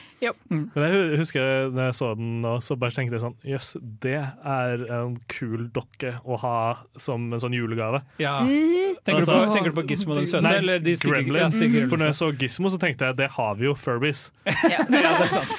Men 0.49 0.69
jeg 0.75 1.17
husker 1.19 1.69
når 1.73 1.89
jeg 1.89 1.97
så 1.99 2.13
den 2.17 2.41
nå, 2.43 2.53
så 2.63 2.77
bare 2.79 2.95
tenkte 2.95 3.17
jeg 3.17 3.23
sånn 3.25 3.35
Jøss, 3.43 3.73
det 4.03 4.19
er 4.21 4.85
en 4.93 5.17
kul 5.31 5.67
dokke 5.73 6.13
å 6.23 6.37
ha 6.39 6.55
som 7.01 7.31
en 7.33 7.39
sånn 7.41 7.55
julegave. 7.57 8.03
Ja. 8.21 8.39
Tenker, 8.43 9.23
du 9.25 9.31
Altså- 9.31 9.39
på, 9.47 9.53
tenker 9.53 9.73
du 9.73 9.81
på 9.81 9.87
Gizmo 9.89 10.15
den 10.15 10.25
søte, 10.29 10.43
Nei, 10.43 10.55
eller 10.61 10.79
de 10.83 10.93
stygge 10.99 11.23
Gremlins. 11.23 11.59
ja, 11.63 11.85
For 11.89 11.97
når 12.01 12.09
jeg 12.11 12.17
så 12.19 12.27
Gizmo, 12.37 12.69
så 12.73 12.79
tenkte 12.81 13.05
jeg 13.09 13.17
det 13.17 13.29
har 13.35 13.55
vi 13.59 13.65
jo 13.65 13.73
Furbies. 13.75 14.31
Ja. 14.73 14.83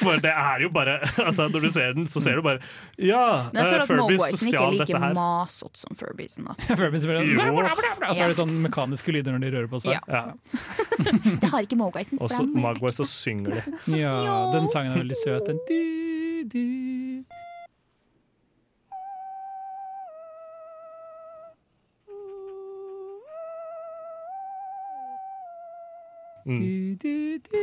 For 0.00 0.16
det 0.22 0.30
er 0.32 0.62
jo 0.64 0.68
bare 0.74 0.98
altså 1.26 1.48
Når 1.52 1.60
du 1.66 1.68
ser 1.74 1.92
den, 1.96 2.06
så 2.10 2.20
ser 2.24 2.36
du 2.36 2.42
bare 2.42 2.58
Ja, 2.98 3.50
Men 3.52 3.64
jeg 3.64 3.66
føler 3.66 3.82
at 3.82 3.88
Furbies 3.88 4.26
ikke 4.30 4.40
stjal 4.52 4.70
like 4.74 4.86
dette 4.86 5.00
her. 5.04 5.14
masete 5.16 5.78
som 5.84 5.96
Furbiesen. 5.98 6.44
da. 6.50 6.54
Furbies 6.80 7.06
blir 7.08 7.20
Jo. 7.24 7.40
sånn- 7.40 7.60
Og 7.64 8.16
så 8.16 8.22
er 8.22 8.32
det 8.32 8.38
sånne 8.38 8.58
mekaniske 8.68 9.12
lyder 9.16 9.36
når 9.36 9.44
de 9.46 9.52
rører 9.56 9.70
på 9.72 9.80
seg. 9.84 9.96
Ja. 9.96 10.02
Ja. 10.08 10.24
Det 11.40 11.50
har 11.50 11.62
ikke 11.66 11.76
Mogwisen. 11.80 12.20
Og 12.20 12.30
så 12.30 12.44
Magway, 12.46 12.92
så 12.96 13.06
synger 13.08 13.56
de. 13.58 13.98
Ja, 13.98 14.50
den 14.54 14.68
sangen 14.72 14.92
er 14.94 15.02
veldig 15.02 15.16
søt. 15.24 15.46
Den 15.48 15.58
du, 15.68 16.44
du. 16.52 16.64
Mm. 26.44 26.60
Du, 26.60 26.96
du, 27.00 27.38
du. 27.48 27.60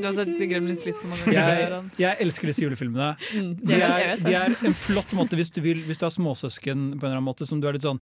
Du 0.00 0.06
har 0.08 0.14
sett 0.16 0.32
Gremlins 0.50 0.80
litt 0.86 0.96
for 0.98 1.06
mange 1.12 1.30
Jeg, 1.30 1.66
ganger. 1.70 1.90
jeg 2.02 2.18
elsker 2.24 2.50
disse 2.50 2.64
julefilmene. 2.64 3.12
Mm, 3.30 3.50
De 3.62 3.78
er, 3.78 4.16
de 4.26 4.34
er 4.34 4.56
en 4.66 4.74
flott 4.74 5.12
måte 5.14 5.38
hvis 5.38 5.52
du, 5.54 5.60
vil, 5.62 5.84
hvis 5.86 6.00
du 6.02 6.06
har 6.08 6.14
småsøsken 6.14 6.88
på 6.98 7.04
en 7.04 7.10
eller 7.12 7.20
annen 7.20 7.28
måte 7.28 7.46
som 7.46 7.60
du 7.62 7.68
er 7.70 7.76
litt 7.78 7.86
sånn 7.86 8.00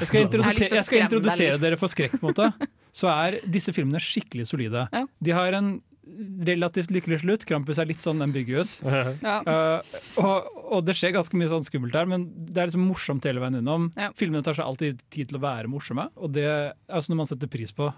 Jeg 0.00 0.08
skal 0.08 0.20
Jeg 0.22 0.28
introdusere, 0.30 0.78
jeg 0.80 0.88
skal 0.88 1.02
introdusere 1.04 1.58
dere 1.60 1.76
for 1.80 1.92
skrekk, 1.92 2.16
på 2.16 2.24
en 2.24 2.32
måte. 2.32 2.70
Så 2.98 3.10
er 3.12 3.40
disse 3.50 3.74
filmene 3.76 4.00
skikkelig 4.02 4.46
solide. 4.48 4.86
De 5.20 5.34
har 5.36 5.52
en 5.58 5.74
relativt 6.46 6.90
lykkelig 6.94 7.20
slutt. 7.22 7.44
Krampus 7.48 7.78
er 7.80 7.88
litt 7.88 8.02
sånn 8.04 8.20
ambiguous. 8.24 8.76
Ja. 9.24 9.36
Uh, 9.44 10.00
og, 10.20 10.48
og 10.78 10.82
det 10.86 10.94
skjer 10.98 11.14
ganske 11.16 11.36
mye 11.38 11.48
sånn 11.50 11.64
skummelt 11.66 11.94
her, 11.96 12.06
men 12.10 12.26
det 12.48 12.60
er 12.62 12.68
liksom 12.70 12.84
morsomt 12.88 13.24
hele 13.28 13.42
veien 13.42 13.60
innom. 13.60 13.90
Ja. 13.98 14.10
Filmene 14.16 14.44
tar 14.46 14.56
seg 14.58 14.66
alltid 14.68 15.00
tid 15.14 15.30
til 15.30 15.38
å 15.38 15.42
være 15.44 15.70
morsomme, 15.70 16.08
og 16.16 16.32
det 16.36 16.44
er 16.48 16.72
altså 16.88 17.12
noe 17.12 17.22
man 17.22 17.30
setter 17.30 17.50
pris 17.50 17.72
på. 17.76 17.88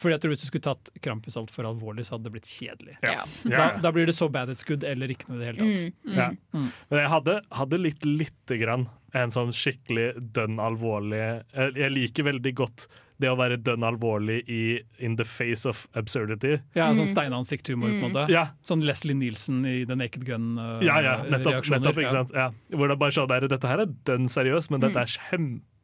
Fordi 0.00 0.12
jeg 0.16 0.20
tror 0.24 0.30
Hvis 0.34 0.40
du 0.42 0.46
skulle 0.48 0.64
tatt 0.66 0.90
Krampus 1.00 1.36
altfor 1.36 1.64
alvorlig, 1.68 2.04
så 2.06 2.16
hadde 2.16 2.24
det 2.24 2.32
blitt 2.34 2.48
kjedelig. 2.50 2.96
Ja. 3.02 3.22
Da, 3.44 3.50
Ja. 3.50 3.78
da 3.80 3.92
blir 3.92 4.06
det 4.06 4.14
så 4.16 4.28
bad 4.30 4.48
it's 4.48 4.64
good 4.66 4.82
eller 4.84 5.06
ikke 5.08 5.28
noe 5.28 5.36
i 5.36 5.44
det 5.44 5.46
hele 5.52 5.58
tatt. 5.62 5.94
Mm. 6.04 6.16
Ja. 6.16 6.28
Mm. 6.52 6.68
Men 6.90 6.98
jeg 7.00 7.08
hadde, 7.14 7.40
hadde 7.52 7.78
litt 7.80 8.04
lite 8.04 8.58
grann 8.58 8.88
en 9.14 9.30
sånn 9.30 9.52
skikkelig 9.54 10.32
dønn 10.34 10.58
alvorlig 10.58 11.20
Jeg 11.54 11.74
jeg 11.78 11.90
liker 11.92 12.24
veldig 12.24 12.54
godt 12.54 12.86
det 13.20 13.28
å 13.30 13.36
være 13.38 13.56
dønn 13.62 13.84
alvorlig 13.86 14.40
i 14.50 14.80
In 14.98 15.14
the 15.14 15.22
face 15.24 15.64
of 15.70 15.86
absurdity. 15.94 16.56
Ja, 16.74 16.88
Sånn 16.92 17.06
steinansikthumor, 17.06 17.86
på 17.86 17.94
en 17.94 18.12
måte. 18.12 18.28
Ja, 18.28 18.48
Sånn 18.66 18.82
Leslie 18.84 19.14
Nielsen 19.14 19.64
i 19.64 19.84
The 19.86 19.94
Naked 19.94 20.24
Gun. 20.26 20.58
uh, 20.58 20.80
ja, 20.82 20.98
ja 21.00 21.22
nettopp. 21.22 21.62
nettopp 21.70 21.94
ikke 21.94 22.02
Ja. 22.02 22.08
sant? 22.08 22.32
Ja. 22.34 22.50
Hvor 22.72 22.88
det 22.88 22.98
bare 22.98 23.12
sånn 23.12 23.28
der, 23.28 23.46
Dette 23.46 23.68
her 23.68 23.78
er 23.78 23.86
dønn 23.86 24.26
seriøst, 24.26 24.70
men 24.72 24.80
dette 24.80 24.96
er 24.96 25.06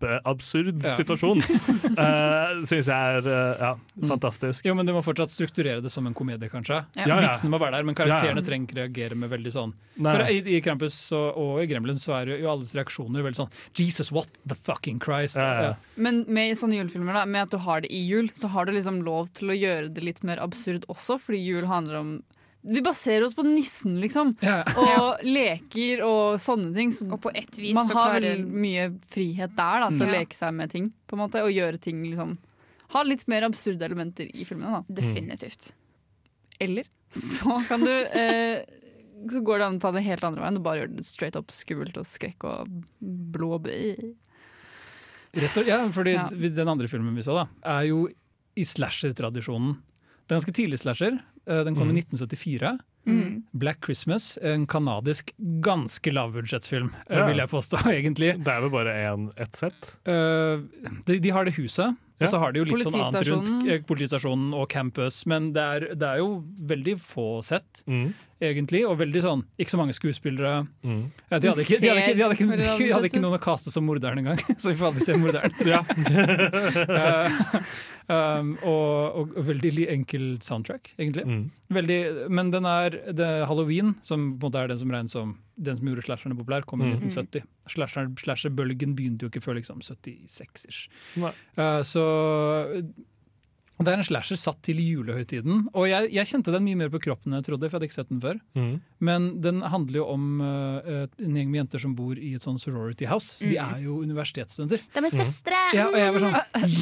kjempeabsurd 0.01 0.83
Ja. 0.85 0.95
situasjon. 0.97 1.41
uh, 1.99 2.65
Syns 2.69 2.89
jeg 2.89 3.17
er 3.19 3.27
uh, 3.27 3.61
ja, 3.61 3.71
fantastisk. 4.09 4.65
Jo, 4.67 4.75
men 4.75 4.87
Du 4.87 4.93
må 4.93 5.03
fortsatt 5.05 5.31
strukturere 5.31 5.81
det 5.85 5.91
som 5.93 6.07
en 6.07 6.15
komedie, 6.15 6.49
kanskje. 6.51 6.81
Ja. 6.97 7.07
Ja, 7.07 7.21
ja. 7.21 7.29
Vitsene 7.29 7.51
må 7.53 7.61
være 7.61 7.77
der, 7.79 7.85
men 7.85 7.95
karakterene 7.99 8.41
Ja, 8.41 8.43
ja. 8.43 8.47
trenger 8.47 8.69
ikke 8.69 8.79
reagere 8.81 9.19
med 9.19 9.31
veldig 9.31 9.53
sånn 9.55 9.75
Nei. 10.01 10.13
For 10.15 10.25
i, 10.33 10.39
I 10.57 10.61
Krampus 10.65 10.97
og, 11.17 11.37
og 11.37 11.63
i 11.63 11.67
Gremlins 11.71 12.05
så 12.07 12.15
er 12.21 12.33
jo 12.41 12.51
alles 12.51 12.73
reaksjoner 12.77 13.25
veldig 13.27 13.43
sånn 13.43 13.53
Jesus, 13.77 14.11
what 14.13 14.29
the 14.49 14.57
fucking 14.57 15.01
Christ? 15.03 15.37
Ja, 15.41 15.71
ja. 15.71 15.75
Men 15.97 16.25
med 16.29 16.57
sånne 16.59 16.79
julefilmer, 16.81 17.21
da, 17.21 17.25
med 17.29 17.49
at 17.49 17.55
du 17.55 17.61
har 17.67 17.85
det 17.85 17.93
i 17.93 18.01
jul, 18.07 18.31
så 18.35 18.51
har 18.55 18.67
du 18.67 18.73
liksom 18.77 19.03
lov 19.07 19.31
til 19.37 19.53
å 19.53 19.57
gjøre 19.57 19.91
det 19.95 20.05
litt 20.07 20.23
mer 20.27 20.41
absurd 20.43 20.87
også, 20.89 21.19
fordi 21.21 21.43
jul 21.43 21.67
handler 21.71 22.01
om 22.01 22.13
Vi 22.63 22.83
baserer 22.85 23.25
oss 23.25 23.35
på 23.35 23.43
nissen, 23.47 23.95
liksom. 24.03 24.35
Ja. 24.45 24.59
Og 24.77 25.23
leker 25.25 26.03
og 26.05 26.41
sånne 26.43 26.75
ting. 26.77 26.93
Så 26.93 27.07
Og 27.09 27.21
på 27.25 27.33
ett 27.35 27.57
vis 27.59 27.75
man 27.75 27.89
så 27.89 27.97
har 27.97 28.11
klarer 28.11 28.37
veldig 28.37 28.61
mye 28.67 28.87
frihet 29.09 29.55
der 29.57 29.81
da, 29.81 29.89
til 29.95 30.05
å 30.05 30.11
leke 30.13 30.37
seg 30.37 30.53
med 30.59 30.71
ting. 30.75 30.91
På 31.09 31.17
en 31.17 31.23
måte, 31.25 31.43
Og 31.45 31.55
gjøre 31.55 31.81
ting 31.81 32.03
liksom 32.05 32.37
Ha 32.91 33.05
litt 33.07 33.27
mer 33.31 33.47
absurde 33.47 33.87
elementer 33.87 34.29
i 34.35 34.45
filmene. 34.45 34.83
da 34.83 35.01
Definitivt. 35.01 35.73
Eller 36.61 36.85
så 37.11 37.57
kan 37.67 37.81
du 37.81 37.91
eh, 37.91 38.61
Så 39.31 39.41
går 39.43 39.59
det 39.59 39.67
an 39.67 39.79
å 39.79 39.81
ta 39.81 39.93
det 39.97 40.05
helt 40.05 40.25
andre 40.25 40.43
veien. 40.45 40.59
Du 40.59 40.61
bare 40.65 40.83
gjør 40.83 40.97
det 40.99 41.07
straight 41.07 41.37
up 41.37 41.51
skummelt 41.55 41.97
og 41.97 42.07
skrekk 42.09 42.45
og 42.45 42.69
blå. 43.01 43.57
Rett 45.33 45.57
og, 45.57 45.67
ja, 45.69 45.81
fordi 45.95 46.17
Ja. 46.19 46.29
Den 46.29 46.69
andre 46.69 46.89
filmen 46.89 47.15
vi 47.17 47.23
så, 47.23 47.35
da, 47.41 47.47
er 47.79 47.89
jo 47.89 48.09
i 48.59 48.65
slasher-tradisjonen. 48.67 49.77
Det 50.27 50.35
er 50.35 50.41
ganske 50.41 50.55
tidlig 50.55 50.81
slasher. 50.83 51.21
Eh, 51.51 51.65
Den 51.67 51.75
kom 51.75 51.91
i 51.91 51.97
1974. 52.01 52.79
Mm. 53.09 53.43
Black 53.57 53.81
Christmas, 53.85 54.37
en 54.45 54.67
kanadisk 54.69 55.33
ganske 55.65 56.13
lavbudsjettsfilm, 56.13 56.91
eh, 57.09 57.17
Ja. 57.19 57.27
vil 57.27 57.39
jeg 57.43 57.49
påstå, 57.51 57.81
egentlig. 57.99 58.35
Det 58.45 58.53
er 58.53 58.61
vel 58.61 58.71
bare 58.71 58.93
én- 59.09 59.33
ett 59.41 59.57
sett? 59.57 59.97
Eh, 60.07 60.61
de, 61.09 61.19
de 61.19 61.31
har 61.31 61.45
det 61.49 61.55
huset 61.57 61.97
Og 62.21 62.29
så 62.29 62.39
har 62.39 62.53
de 62.53 62.61
jo 62.61 62.65
litt 62.69 62.85
sånn 62.85 63.01
annet 63.01 63.25
rundt 63.31 63.87
Politistasjonen. 63.89 64.53
og 64.53 64.69
campus, 64.69 65.25
men 65.27 65.55
det 65.55 65.63
er, 65.63 65.81
det 65.97 66.03
er 66.07 66.19
jo 66.21 66.45
veldig 66.61 66.99
få 67.01 67.41
sett, 67.43 67.81
Mm. 67.89 68.13
egentlig. 68.43 68.85
Og 68.87 68.99
veldig 68.99 69.23
sånn 69.25 69.45
Ikke 69.59 69.71
så 69.73 69.79
mange 69.81 69.95
skuespillere. 69.97 70.69
Mm. 70.85 71.11
Ja, 71.33 71.39
de, 71.39 71.49
hadde 71.49 71.65
ikke, 71.65 71.81
de, 71.81 71.89
hadde 71.89 72.03
ikke, 72.05 72.17
de, 72.17 72.23
hadde 72.23 72.35
ikke, 72.37 72.79
de 72.79 72.93
hadde 72.93 73.09
ikke 73.09 73.23
noen 73.25 73.39
å 73.39 73.41
kaste 73.41 73.73
som 73.73 73.87
morderen 73.89 74.19
engang, 74.21 74.37
så 74.61 74.69
vi 74.69 74.77
får 74.77 74.93
aldri 74.93 75.01
se 75.09 75.15
morderen. 75.17 75.53
Ja. 75.65 75.81
Eh, 76.91 78.00
um, 78.11 78.57
og, 78.67 79.17
og 79.21 79.37
veldig 79.47 79.87
enkel 79.93 80.25
soundtrack, 80.43 80.91
egentlig. 80.99 81.25
Mm. 81.27 81.45
Veldig, 81.71 81.99
men 82.35 82.51
den 82.51 82.67
er 82.67 82.97
det 83.15 83.29
Halloween, 83.47 83.95
som 84.03 84.33
på 84.41 84.47
en 84.47 84.51
måte 84.51 84.65
er 84.65 84.73
den 84.73 84.81
som 84.83 84.91
regnes 84.91 85.15
som 85.15 85.37
den 85.61 85.77
som 85.77 85.87
gjorde 85.91 86.03
slasherne 86.07 86.37
populær, 86.39 86.65
kom 86.67 86.81
i 86.83 86.89
Mm. 86.91 87.03
1970. 87.07 87.43
Slasher- 87.69 88.15
Slasher-bølgen 88.19 88.95
begynte 88.97 89.23
jo 89.27 89.29
ikke 89.31 89.43
før 89.45 89.59
liksom 89.61 89.81
76-ish. 89.85 90.89
Uh, 91.21 91.31
Eh, 91.61 92.83
det 93.87 93.93
er 93.95 93.99
en 94.01 94.05
slasher 94.05 94.37
satt 94.37 94.59
til 94.67 94.77
julehøytiden. 94.83 95.67
Og 95.75 95.87
jeg, 95.89 96.11
jeg 96.13 96.27
kjente 96.31 96.53
den 96.53 96.65
mye 96.67 96.77
mer 96.83 96.91
på 96.93 97.01
kroppen 97.03 97.33
enn 97.33 97.41
jeg 97.41 97.47
trodde, 97.51 97.69
for 97.71 97.77
jeg 97.77 97.79
hadde 97.81 97.89
ikke 97.91 97.99
sett 97.99 98.11
den 98.13 98.21
før. 98.21 98.37
Mm. 98.59 98.75
Men 99.09 99.29
den 99.41 99.63
handler 99.73 99.97
jo 100.03 100.05
om 100.13 100.25
uh, 100.45 101.07
en 101.19 101.37
gjeng 101.39 101.49
med 101.53 101.59
jenter 101.63 101.81
som 101.85 101.95
bor 101.97 102.19
i 102.21 102.35
et 102.37 102.45
sånn 102.45 102.59
sorority 102.61 103.09
house. 103.09 103.39
Så 103.41 103.49
de 103.49 103.57
Mm. 103.61 103.75
er 103.75 103.81
jo 103.85 103.97
universitetsstudenter. 104.05 104.81
De 104.95 105.05
er 105.05 105.11
søstre! 105.15 105.59
Ja, 105.77 105.87
og 105.89 105.97
jeg 106.01 106.13
var 106.13 106.21
sånn 106.27 106.37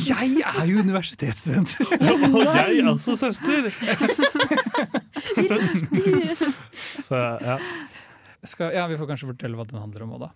Jeg 0.08 0.42
er 0.42 0.66
jo 0.68 0.82
universitetsstudent! 0.84 1.76
Og 2.34 2.42
jeg 2.44 2.78
er 2.82 2.90
også 2.92 3.16
søster! 3.18 3.68
Så 6.98 7.14
ja. 7.42 7.58
Skal, 8.46 8.70
ja, 8.74 8.84
Vi 8.86 8.94
får 8.96 9.06
kanskje 9.10 9.26
fortelle 9.32 9.56
hva 9.58 9.64
den 9.66 9.80
handler 9.82 10.02
om 10.04 10.12
òg, 10.14 10.20
da. 10.20 10.28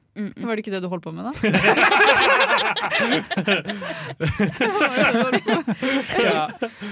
Var 0.42 0.57
det 0.57 0.62
ikke 0.64 0.72
det 0.74 0.80
du 0.82 0.88
holdt 0.90 1.05
på 1.07 1.12
med, 1.14 1.24
da? 1.28 1.32
Ja. 6.22 6.48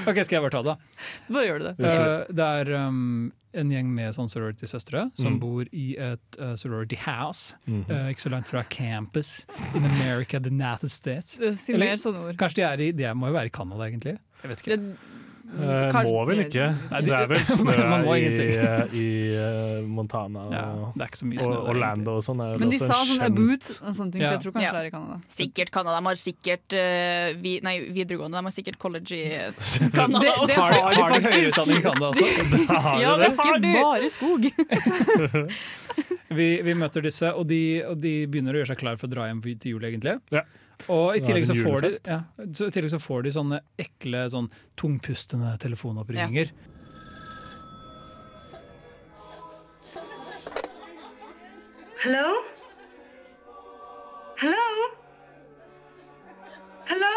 Ok, 0.07 0.17
skal 0.25 0.37
jeg 0.39 0.43
bare 0.45 0.51
ta 0.55 0.63
det? 0.63 0.71
da? 0.71 0.77
Bare 1.35 1.45
gjør 1.49 1.59
du 1.63 1.67
det. 1.69 1.75
Eh, 1.91 2.21
det 2.37 2.47
er 2.63 2.67
um, 2.87 3.31
en 3.59 3.73
gjeng 3.75 3.89
med 3.95 4.15
sånn 4.17 4.31
sorority-søstre 4.31 5.01
som 5.19 5.33
Mm. 5.35 5.41
bor 5.43 5.65
i 5.75 5.87
et 5.99 6.39
uh, 6.41 6.55
sorority 6.59 6.97
house. 6.97 7.55
Mm 7.67 7.85
-hmm. 7.85 7.91
uh, 8.05 8.11
ikke 8.11 8.23
så 8.23 8.29
langt 8.31 8.49
fra 8.49 8.63
campus 8.63 9.47
in 9.75 9.85
America, 9.85 10.41
the 10.41 10.51
United 10.51 10.91
States. 10.91 11.33
Si 11.59 11.73
Eller- 11.73 11.87
mer 11.87 11.97
sånne 11.97 12.19
ord. 12.29 12.37
Kanskje 12.37 12.55
de 12.57 12.63
er 12.63 12.81
i 12.81 12.93
De 12.93 13.15
må 13.15 13.27
jo 13.27 13.33
være 13.33 13.47
i 13.47 13.51
Canada, 13.51 13.85
egentlig? 13.85 14.19
Jeg 14.43 14.49
vet 14.51 14.59
ikke. 14.61 14.77
Det, 14.77 14.97
Eh, 15.51 15.91
kanskje- 15.91 16.13
må 16.15 16.21
vel 16.29 16.41
ikke. 16.45 16.67
Nei, 16.93 17.01
Det 17.03 17.15
er 17.17 17.27
vel 17.27 17.41
snø 17.57 17.75
Man 17.91 18.05
i, 18.07 18.27
eh, 18.39 18.93
i 18.95 19.07
eh, 19.35 19.81
Montana 19.83 20.45
Ja, 20.53 20.61
og, 20.71 20.93
det 20.95 21.03
er 21.03 21.11
ikke 21.11 21.19
så 21.21 21.27
mye 21.27 21.41
og 21.41 21.49
snø 21.49 21.57
der, 21.57 21.71
Orlando 21.73 22.15
og 22.17 22.23
sånn. 22.23 22.43
Men 22.61 22.71
de 22.71 22.79
sa 22.79 22.87
en 22.95 23.09
sånn 23.11 23.25
about 23.27 23.67
og 23.83 23.97
sånne 23.99 24.13
ting, 24.15 24.23
så 24.23 24.31
jeg 24.37 24.43
tror 24.45 24.55
kanskje 24.55 24.69
Ja. 24.69 24.73
det 24.77 24.81
er 24.81 24.87
i 24.87 24.95
Canada. 24.95 25.19
Sikkert 25.29 25.71
Canada. 25.75 25.97
De 25.99 26.07
har 26.07 26.21
sikkert 26.23 26.77
uh, 26.79 27.41
vi, 27.43 27.53
nei, 27.67 27.75
videregående. 27.91 28.39
De 28.39 28.45
har 28.51 28.55
sikkert 28.55 28.79
college 28.79 29.13
i 29.19 29.27
Canada. 29.99 30.23
Det- 30.23 30.49
det 30.51 30.57
Har 30.61 30.73
har 30.73 30.95
de 30.95 31.03
har 31.03 31.11
de 31.11 31.21
høyere 31.27 31.51
utdanning 31.51 31.79
i 31.79 31.83
Canada 31.83 32.07
også? 32.15 32.27
Har 32.87 33.01
Ja, 33.03 33.17
det 33.19 33.27
er 33.27 33.35
Ikke 33.35 33.75
bare 33.83 34.11
skog. 34.15 34.51
Vi, 36.31 36.49
vi 36.63 36.75
møter 36.79 37.03
disse, 37.03 37.33
og 37.35 37.47
de, 37.51 37.61
og 37.91 37.99
de 38.01 38.13
begynner 38.31 38.55
å 38.55 38.61
gjøre 38.63 38.71
seg 38.71 38.79
klar 38.85 38.99
for 39.01 39.11
å 39.11 39.15
dra 39.17 39.27
hjem 39.27 39.41
til 39.59 39.75
jul, 39.75 39.85
egentlig. 39.89 40.15
Ja. 40.31 40.45
Og 40.89 41.17
i 41.17 41.21
tillegg, 41.25 41.47
så 41.51 41.57
får 41.59 41.85
de, 41.85 41.91
ja, 42.09 42.21
så 42.57 42.69
I 42.71 42.75
tillegg 42.75 42.93
så 42.95 43.01
får 43.03 43.27
de 43.27 43.33
sånne 43.37 43.61
ekle, 43.81 44.25
sånn 44.33 44.49
tungpustende 44.81 45.53
telefonoppringninger. 45.63 46.53
Hello? 52.01 52.29
Hello? 54.41 54.69
Hello? 56.89 57.17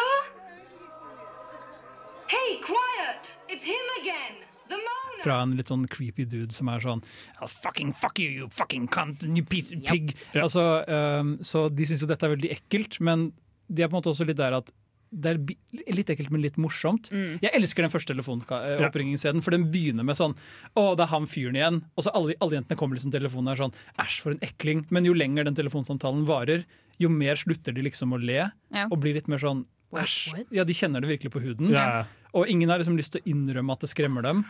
Hey, 2.27 2.57
quiet! 2.59 3.37
It's 3.47 3.63
him 3.63 3.87
again! 4.01 4.43
Fra 5.23 5.37
en 5.43 5.53
litt 5.55 5.69
sånn 5.71 5.85
creepy 5.91 6.25
dude 6.27 6.51
som 6.55 6.67
er 6.71 6.81
sånn 6.83 7.01
I'll 7.39 7.51
fucking 7.51 7.93
fuck 7.95 8.19
you, 8.19 8.27
you 8.27 8.49
fucking 8.51 8.89
cunt, 8.91 9.23
you 9.29 9.43
piece 9.47 9.71
of 9.75 9.83
pig. 9.87 10.11
Altså, 10.35 10.83
um, 10.87 11.37
så 11.45 11.69
de 11.71 11.87
syns 11.87 12.03
jo 12.03 12.09
dette 12.09 12.27
er 12.27 12.33
veldig 12.35 12.51
ekkelt, 12.57 12.99
men 12.99 13.29
de 13.69 13.83
er 13.83 13.87
på 13.91 13.95
en 13.95 14.01
måte 14.01 14.11
også 14.13 14.25
litt 14.27 14.37
der 14.39 14.55
at 14.59 14.71
det 15.13 15.29
er 15.29 15.93
litt 15.93 16.09
ekkelt, 16.09 16.31
men 16.33 16.41
litt 16.41 16.55
morsomt. 16.57 17.11
Jeg 17.13 17.51
elsker 17.53 17.85
den 17.85 17.91
første 17.93 18.15
telefonoppringningsscenen, 18.15 19.43
for 19.45 19.53
den 19.53 19.67
begynner 19.69 20.01
med 20.07 20.17
sånn 20.17 20.33
Å, 20.73 20.95
det 20.97 21.05
er 21.05 21.11
han 21.11 21.27
fyren 21.29 21.57
igjen. 21.59 21.77
Og 21.93 22.07
så 22.07 22.13
alle, 22.17 22.33
alle 22.41 22.57
jentene 22.57 22.79
kommer 22.79 22.97
liksom 22.97 23.13
telefonen 23.13 23.51
og 23.51 23.53
er 23.53 23.61
sånn 23.61 23.75
Æsj, 24.01 24.15
for 24.23 24.33
en 24.33 24.41
ekling. 24.41 24.81
Men 24.89 25.05
jo 25.05 25.13
lenger 25.13 25.45
den 25.45 25.57
telefonsamtalen 25.59 26.25
varer, 26.25 26.65
jo 26.97 27.11
mer 27.13 27.37
slutter 27.37 27.75
de 27.77 27.85
liksom 27.85 28.13
å 28.17 28.19
le, 28.21 28.49
Ja. 28.73 28.87
og 28.89 28.97
blir 29.03 29.13
litt 29.13 29.29
mer 29.29 29.37
sånn 29.43 29.65
Æsj. 29.93 30.47
Ja, 30.49 30.63
de 30.65 30.73
kjenner 30.73 31.01
det 31.05 31.11
virkelig 31.11 31.29
på 31.35 31.43
huden. 31.43 31.69
Ja. 31.69 32.05
Og 32.33 32.49
ingen 32.49 32.69
har 32.73 32.79
liksom 32.81 32.97
lyst 32.97 33.13
til 33.13 33.21
å 33.21 33.29
innrømme 33.29 33.75
at 33.77 33.85
det 33.85 33.91
skremmer 33.93 34.25
dem. 34.25 34.41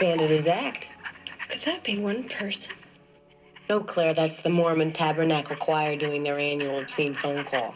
Expanded 0.00 0.30
his 0.30 0.46
act. 0.46 0.88
Could 1.50 1.60
that 1.60 1.84
be 1.84 1.98
one 1.98 2.24
person? 2.24 2.74
No, 3.68 3.80
Claire, 3.80 4.14
that's 4.14 4.40
the 4.40 4.48
Mormon 4.48 4.92
Tabernacle 4.92 5.56
Choir 5.56 5.94
doing 5.94 6.22
their 6.22 6.38
annual 6.38 6.78
obscene 6.78 7.12
phone 7.12 7.44
call. 7.44 7.74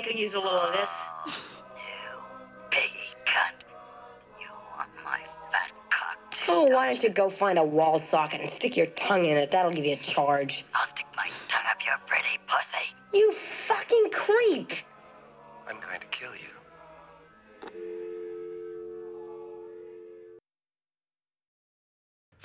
They 0.00 0.12
could 0.12 0.18
use 0.18 0.32
a 0.32 0.40
little 0.40 0.58
of 0.58 0.72
this. 0.72 1.04
You 1.26 1.32
piggy 2.70 2.88
cunt. 3.26 3.52
You 4.40 4.46
want 4.74 4.88
my 5.04 5.18
fat 5.52 5.72
cock 5.90 6.30
too? 6.30 6.46
Oh, 6.48 6.64
why 6.68 6.86
don't 6.86 6.94
don't 6.94 7.02
you 7.02 7.10
go 7.10 7.28
find 7.28 7.58
a 7.58 7.64
wall 7.64 7.98
socket 7.98 8.40
and 8.40 8.48
stick 8.48 8.78
your 8.78 8.86
tongue 8.86 9.26
in 9.26 9.36
it? 9.36 9.50
That'll 9.50 9.70
give 9.70 9.84
you 9.84 9.92
a 9.92 9.96
charge. 9.96 10.64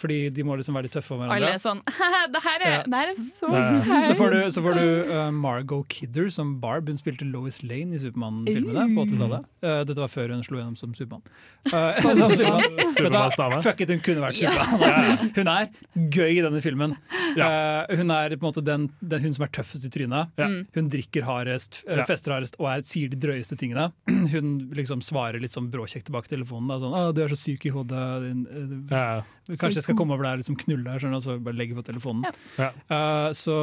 Fordi 0.06 0.20
de 0.38 0.44
må 0.46 0.56
liksom 0.60 0.78
være 0.78 0.86
litt 0.88 0.94
tøffe 0.96 1.18
hverandre. 1.18 1.36
Alle 1.36 1.54
er 1.56 1.62
sånn 1.62 1.82
Det 1.86 2.42
her 2.46 2.60
er, 2.62 2.74
Ja. 2.76 2.84
det 2.86 3.00
her 3.02 3.10
er 3.10 3.18
så 3.18 3.50
Ja. 3.52 4.02
Så 4.06 4.16
får 4.20 4.32
du, 4.36 4.40
så 4.54 4.62
får 4.66 4.78
du 4.78 5.12
uh, 5.12 5.32
Margot 5.34 5.88
Kidder 5.90 6.30
som 6.30 6.56
Barb. 6.62 6.88
Hun 6.90 6.98
spilte 6.98 7.26
Lois 7.26 7.62
Lane 7.64 7.96
i 7.96 8.00
Supermann-filmene 8.02 8.86
på 8.96 9.06
80-tallet. 9.08 9.46
Uh, 9.66 9.82
dette 9.88 9.98
var 10.02 10.12
før 10.14 10.34
hun 10.36 10.44
slo 10.46 10.60
gjennom 10.62 10.76
som 10.78 10.94
Supermann. 10.94 11.24
Uh, 11.72 11.92
som 12.00 12.16
Superman. 12.38 12.94
Superman. 12.96 13.62
Fuck 13.66 13.82
it, 13.82 13.90
hun 13.96 14.00
kunne 14.06 14.22
vært 14.26 14.40
Supermann. 14.40 15.32
Hun 15.36 15.48
er 15.56 15.70
gøy 16.16 16.38
i 16.38 16.44
denne 16.46 16.62
filmen. 16.64 16.96
Uh, 17.36 17.84
hun 17.98 18.12
er 18.14 18.36
på 18.36 18.42
en 18.44 18.48
måte 18.50 18.64
den, 18.66 18.90
den 19.02 19.26
hun 19.26 19.34
som 19.38 19.46
er 19.48 19.54
tøffest 19.58 19.88
i 19.88 19.92
trynet. 19.94 20.32
Hun 20.76 20.90
drikker 20.94 21.26
hardest, 21.28 21.82
uh, 21.90 22.04
fester 22.08 22.36
hardest 22.36 22.60
og 22.62 22.70
er, 22.72 22.86
sier 22.88 23.10
de 23.12 23.18
drøyeste 23.26 23.58
tingene. 23.60 23.90
Hun 24.36 24.70
liksom 24.76 25.02
svarer 25.06 25.40
litt 25.42 25.54
sånn 25.56 25.68
bråkjekt 25.74 26.08
tilbake 26.10 26.28
til 26.30 26.40
telefonen. 26.40 26.68
Da, 26.72 26.78
sånn, 26.82 26.94
«Å, 26.98 27.14
'Du 27.14 27.22
er 27.24 27.32
så 27.34 27.38
syk 27.40 27.66
i 27.70 27.72
hodet'. 27.74 28.04
Din, 28.26 28.46
uh, 28.90 28.96
Ja. 28.96 29.24
Kanskje 29.46 29.78
jeg 29.78 29.84
skal 29.86 29.95
skal 29.96 30.04
komme 30.04 30.18
over 30.18 30.28
der 30.28 30.38
og 30.38 30.44
liksom 30.44 30.60
knulle 30.60 31.00
skjønner 31.00 31.18
du, 31.18 31.22
og 31.22 31.26
så 31.26 31.38
bare 31.48 31.58
legge 31.58 31.78
på 31.78 31.86
telefonen. 31.88 32.28
Ja. 32.60 32.72
Uh, 32.92 33.30
så, 33.36 33.58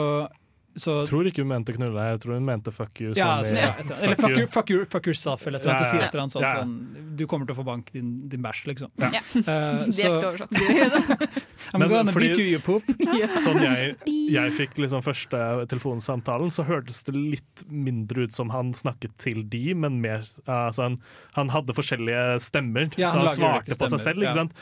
så 0.75 1.01
Jeg 1.03 1.09
tror 1.11 1.27
ikke 1.29 1.43
hun 1.45 1.49
mente 1.53 1.75
knulle 1.77 1.93
deg, 1.93 2.11
jeg 2.15 2.21
tror 2.25 2.35
hun 2.39 2.45
mente 2.49 2.73
fuck 2.73 3.01
you. 3.01 3.13
ja, 3.17 3.43
sånn, 3.45 3.59
ja, 3.61 3.75
et, 3.79 3.91
eller 4.03 4.17
fuck, 4.17 4.37
you, 4.39 4.47
fuck, 4.47 4.71
you, 4.73 4.85
fuck 4.89 5.07
yourself, 5.07 5.47
eller 5.47 5.59
et 5.61 5.67
eller 5.67 5.75
annet. 5.75 5.83
Ja, 5.83 5.85
Du 5.85 5.91
sier 5.91 6.01
ja. 6.01 6.07
et 6.09 6.15
eller 6.15 6.23
annet 6.23 6.33
sånt, 6.33 6.47
Ja. 6.49 6.63
sånn 6.63 7.17
Du 7.17 7.27
kommer 7.29 7.45
til 7.47 7.55
å 7.55 7.59
få 7.59 7.65
bank 7.67 7.91
din, 7.93 8.29
din 8.33 8.41
bæsj, 8.43 8.63
liksom. 8.71 8.91
Ja. 8.99 9.21
Eh, 9.37 9.85
så 9.93 10.09
Direkte 10.09 10.31
oversatt. 10.31 10.53
I'm 11.73 11.79
Men 11.81 11.89
gonna 11.89 12.13
fordi- 12.13 12.29
beat 12.29 12.39
you, 12.39 12.47
you 12.53 12.59
poop. 12.61 12.83
Sånn 13.45 13.61
jeg, 13.63 13.97
jeg 14.33 14.53
fikk 14.57 14.81
liksom 14.83 15.03
første 15.05 15.39
telefonsamtalen, 15.71 16.51
så 16.53 16.65
hørtes 16.67 17.03
det 17.07 17.15
litt 17.17 17.65
mindre 17.69 18.25
ut 18.27 18.35
som 18.35 18.51
han 18.53 18.73
snakket 18.77 19.15
til 19.23 19.45
de, 19.49 19.75
men 19.75 20.01
mer 20.03 20.25
altså 20.47 20.83
han, 20.89 20.99
han 21.37 21.49
hadde 21.55 21.73
forskjellige 21.77 22.41
stemmer, 22.45 22.89
Ja, 22.99 23.09
så 23.13 23.19
han 23.23 23.27
han 23.29 23.37
svarte 23.37 23.79
på 23.79 23.89
seg 23.93 24.01
selv. 24.01 24.23
ja. 24.25 24.33
Ikke 24.33 24.41
sant? 24.41 24.53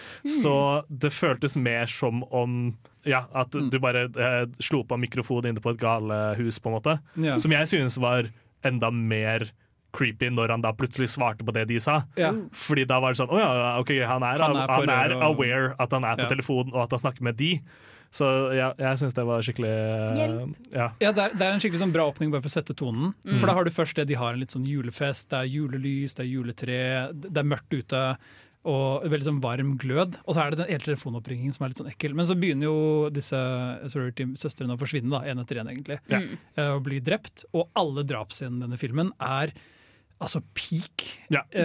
Så 0.43 0.55
det 0.91 1.13
føltes 1.15 1.57
mer 1.57 1.87
som 1.91 2.23
om 2.31 2.77
ja, 3.05 3.25
at 3.35 3.51
Mm. 3.53 3.71
du 3.71 3.79
bare 3.79 4.05
eh, 4.09 4.47
slo 4.61 4.83
på 4.85 4.99
mikrofonen 5.01 5.51
inne 5.55 5.61
på 5.61 5.71
et 5.75 5.79
galehus, 5.81 6.59
på 6.59 6.69
en 6.71 6.77
måte. 6.81 6.99
Ja. 7.17 7.39
Som 7.39 7.53
jeg 7.53 7.67
synes 7.69 7.97
var 7.99 8.29
enda 8.65 8.91
mer 8.91 9.51
creepy 9.93 10.29
når 10.31 10.51
han 10.51 10.61
da 10.63 10.71
plutselig 10.73 11.09
svarte 11.11 11.43
på 11.45 11.53
det 11.53 11.67
de 11.69 11.79
sa. 11.81 12.05
Ja. 12.17 12.31
Fordi 12.53 12.85
da 12.87 13.01
var 13.01 13.11
det 13.13 13.19
sånn 13.19 13.31
Å 13.33 13.39
ja, 13.41 13.79
ok, 13.81 13.89
han 14.07 14.23
er, 14.23 14.39
Han 14.39 14.55
han 14.55 14.57
er 14.57 14.71
er, 14.71 15.09
røret 15.11 15.17
og- 15.17 15.23
aware 15.41 15.75
at 15.81 15.91
han 15.93 16.05
er 16.05 16.17
på 16.17 16.23
Ja. 16.23 16.29
telefonen 16.29 16.73
og 16.75 16.83
at 16.85 16.91
han 16.91 16.99
snakker 17.01 17.23
med 17.23 17.37
de. 17.37 17.61
Så 18.13 18.55
ja, 18.55 18.73
jeg 18.77 18.99
syns 18.99 19.15
det 19.15 19.25
var 19.25 19.41
skikkelig 19.41 19.71
eh, 19.71 20.47
Ja. 20.75 20.91
Ja, 21.01 21.13
det 21.13 21.19
er, 21.25 21.35
det 21.35 21.43
er 21.43 21.53
en 21.53 21.61
skikkelig 21.61 21.79
sånn 21.81 21.93
bra 21.93 22.11
åpning 22.11 22.31
bare 22.31 22.43
for 22.43 22.49
å 22.51 22.57
sette 22.63 22.75
tonen. 22.75 23.15
Mm. 23.25 23.39
For 23.41 23.47
da 23.47 23.55
har 23.55 23.65
du 23.65 23.71
først 23.71 23.95
det 23.95 24.07
de 24.09 24.15
har 24.15 24.33
en 24.35 24.41
litt 24.41 24.51
sånn 24.51 24.67
julefest, 24.67 25.29
det 25.31 25.39
er 25.39 25.47
julelys, 25.49 26.15
det 26.15 26.25
er 26.27 26.31
juletre, 26.31 27.13
det 27.15 27.37
er 27.39 27.47
mørkt 27.47 27.71
ute. 27.71 28.17
Og 28.69 29.07
veldig 29.09 29.25
sånn 29.25 29.41
varm 29.41 29.79
glød. 29.81 30.19
Og 30.29 30.35
så 30.37 30.43
er 30.45 30.51
det 30.53 30.59
den 30.61 30.69
hele 30.69 30.85
telefonoppringingen 30.85 31.55
som 31.57 31.65
er 31.65 31.71
litt 31.73 31.79
sånn 31.81 31.89
ekkel. 31.89 32.13
Men 32.19 32.27
så 32.29 32.35
begynner 32.37 32.69
jo 32.69 33.09
disse 33.09 33.39
sorority-søstrene 33.89 34.75
å 34.77 34.81
forsvinne, 34.81 35.09
da, 35.15 35.23
én 35.33 35.41
etter 35.41 35.63
én, 35.63 35.71
egentlig. 35.73 35.97
Ja. 36.13 36.21
Uh, 36.59 36.75
Og 36.77 36.83
bli 36.85 36.99
drept. 37.01 37.47
Og 37.57 37.71
alle 37.81 38.05
drapsscenene 38.05 38.61
i 38.61 38.67
denne 38.69 38.77
filmen 38.81 39.13
er 39.19 39.55
altså 40.21 40.43
peak 40.53 41.07
Ja. 41.33 41.41
eh, 41.51 41.63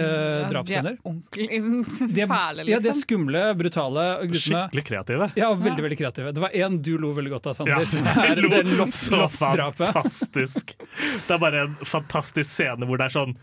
Ja. 0.48 0.48
De 0.48 0.72
er 0.72 0.96
ordentlig 1.04 1.48
fæle, 1.60 1.84
liksom. 1.84 2.16
ja, 2.24 2.64
de 2.64 2.72
er 2.72 2.80
liksom. 2.80 3.02
skumle, 3.02 3.42
brutale. 3.60 4.04
og. 4.22 4.30
Skikkelig 4.32 4.84
kreative. 4.88 5.28
Ja, 5.36 5.50
veldig 5.52 5.84
veldig 5.84 5.98
kreative. 6.00 6.32
Det 6.32 6.40
var 6.40 6.56
én 6.56 6.80
du 6.80 6.96
lo 6.96 7.12
veldig 7.12 7.34
godt 7.34 7.50
av, 7.52 7.58
Sander. 7.58 7.76
Ja, 7.76 7.84
som 7.84 8.06
er 8.08 8.30
jeg 8.30 8.42
lo 8.46 8.48
det 8.48 8.64
loft- 8.78 8.96
så 8.96 9.28
fantastisk. 9.28 10.72
Det 11.28 11.34
er 11.36 11.38
bare 11.42 11.66
en 11.66 11.76
fantastisk 11.84 12.48
scene 12.48 12.88
hvor 12.88 12.96
det 12.96 13.10
er 13.10 13.14
sånn 13.18 13.36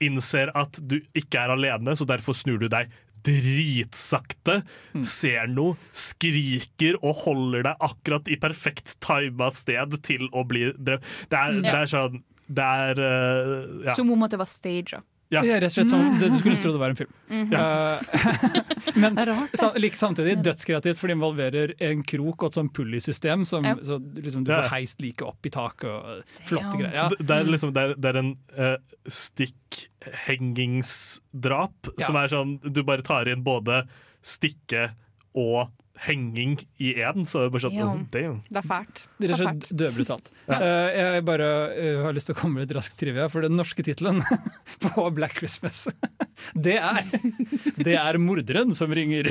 Innser 0.00 0.50
at 0.54 0.78
du 0.82 1.00
ikke 1.14 1.44
er 1.44 1.54
alene, 1.54 1.94
så 1.96 2.06
derfor 2.08 2.34
snur 2.34 2.58
du 2.58 2.68
deg 2.68 2.90
dritsakte, 3.24 4.62
Mm. 4.94 5.04
ser 5.04 5.46
noe, 5.48 5.76
skriker 5.92 6.98
og 7.02 7.14
holder 7.24 7.62
deg 7.62 7.76
akkurat 7.80 8.28
i 8.28 8.36
perfekt 8.36 8.96
tima 9.00 9.50
sted 9.54 9.96
til 10.02 10.28
å 10.32 10.44
bli 10.46 10.72
drept. 10.76 11.04
Det 11.30 11.62
det 11.62 11.74
er 11.74 11.86
sånn 11.86 12.22
Det 12.46 12.60
er 12.62 12.98
uh, 13.00 13.84
ja. 13.86 13.94
Som 13.96 14.10
om 14.12 14.22
at 14.22 14.30
det 14.34 14.38
var 14.38 14.46
staged. 14.50 15.00
Ja. 15.32 15.40
Ja, 15.42 15.54
rett 15.58 15.72
og 15.72 15.72
slett 15.72 15.88
sånn, 15.90 16.18
Du 16.20 16.28
skulle 16.36 16.56
tro 16.60 16.70
det 16.72 16.78
var 16.82 16.90
en 16.92 16.96
film. 16.96 17.10
Mhm. 17.30 17.52
Eh, 17.54 17.98
men 19.02 19.18
er 19.18 19.26
rart. 19.32 19.50
like 19.80 19.96
samtidig 19.96 20.36
dødskreativt, 20.44 20.98
for 21.00 21.06
det 21.08 21.14
involverer 21.16 21.72
en 21.80 22.02
krok 22.06 22.42
og 22.42 22.46
et 22.52 22.56
sånn 22.60 22.68
pulley-system. 22.70 23.44
Som 23.48 23.64
Ja. 23.64 23.74
så 23.82 23.98
liksom, 24.14 24.44
du 24.44 24.52
får 24.52 24.68
heist 24.70 25.00
like 25.00 25.22
opp 25.24 25.46
i 25.46 25.50
taket 25.50 25.90
og 25.90 26.22
flotte 26.44 26.76
greier. 26.78 26.92
Så 26.94 27.02
Ja. 27.02 27.08
det, 27.08 27.18
det 27.26 27.36
er 27.36 27.44
liksom 27.50 27.72
det 27.74 27.82
er, 27.82 27.94
det 27.96 28.08
er 28.14 28.18
en 28.18 28.36
uh, 28.58 28.76
stikkhengingsdrap 29.08 31.88
Ja. 31.98 32.04
som 32.06 32.16
er 32.16 32.28
sånn 32.28 32.58
Du 32.72 32.82
bare 32.82 33.02
tar 33.02 33.28
inn 33.28 33.42
både 33.42 33.86
stikke 34.22 34.90
og 35.34 35.68
henging 36.02 36.58
i 36.82 36.94
én, 36.98 37.26
så 37.26 37.44
det 37.44 37.46
er 37.46 37.52
bare 37.54 37.62
sånn 37.64 37.76
oh, 37.78 37.98
damn. 38.10 38.40
Det 38.50 38.58
er 38.60 38.66
fælt. 38.66 39.02
Det 39.18 39.28
er 39.28 39.32
Det 39.32 39.38
slett 39.40 39.68
dødbrutalt. 39.70 40.30
Ja. 40.44 40.58
uh, 40.60 40.88
jeg 40.92 41.22
bare 41.24 41.46
uh, 41.72 42.00
har 42.04 42.12
lyst 42.12 42.28
til 42.28 42.34
å 42.34 42.36
komme 42.36 42.58
med 42.58 42.66
litt 42.66 42.74
raskt 42.76 42.98
trivia, 43.00 43.30
for 43.32 43.46
den 43.46 43.54
norske 43.56 43.80
tittelen 43.86 44.18
på 44.84 45.06
Black 45.16 45.38
Christmas, 45.38 45.86
det 46.66 46.76
er 46.76 47.06
Det 47.78 47.94
er 47.96 48.18
morderen 48.20 48.74
som 48.76 48.92
ringer. 48.92 49.30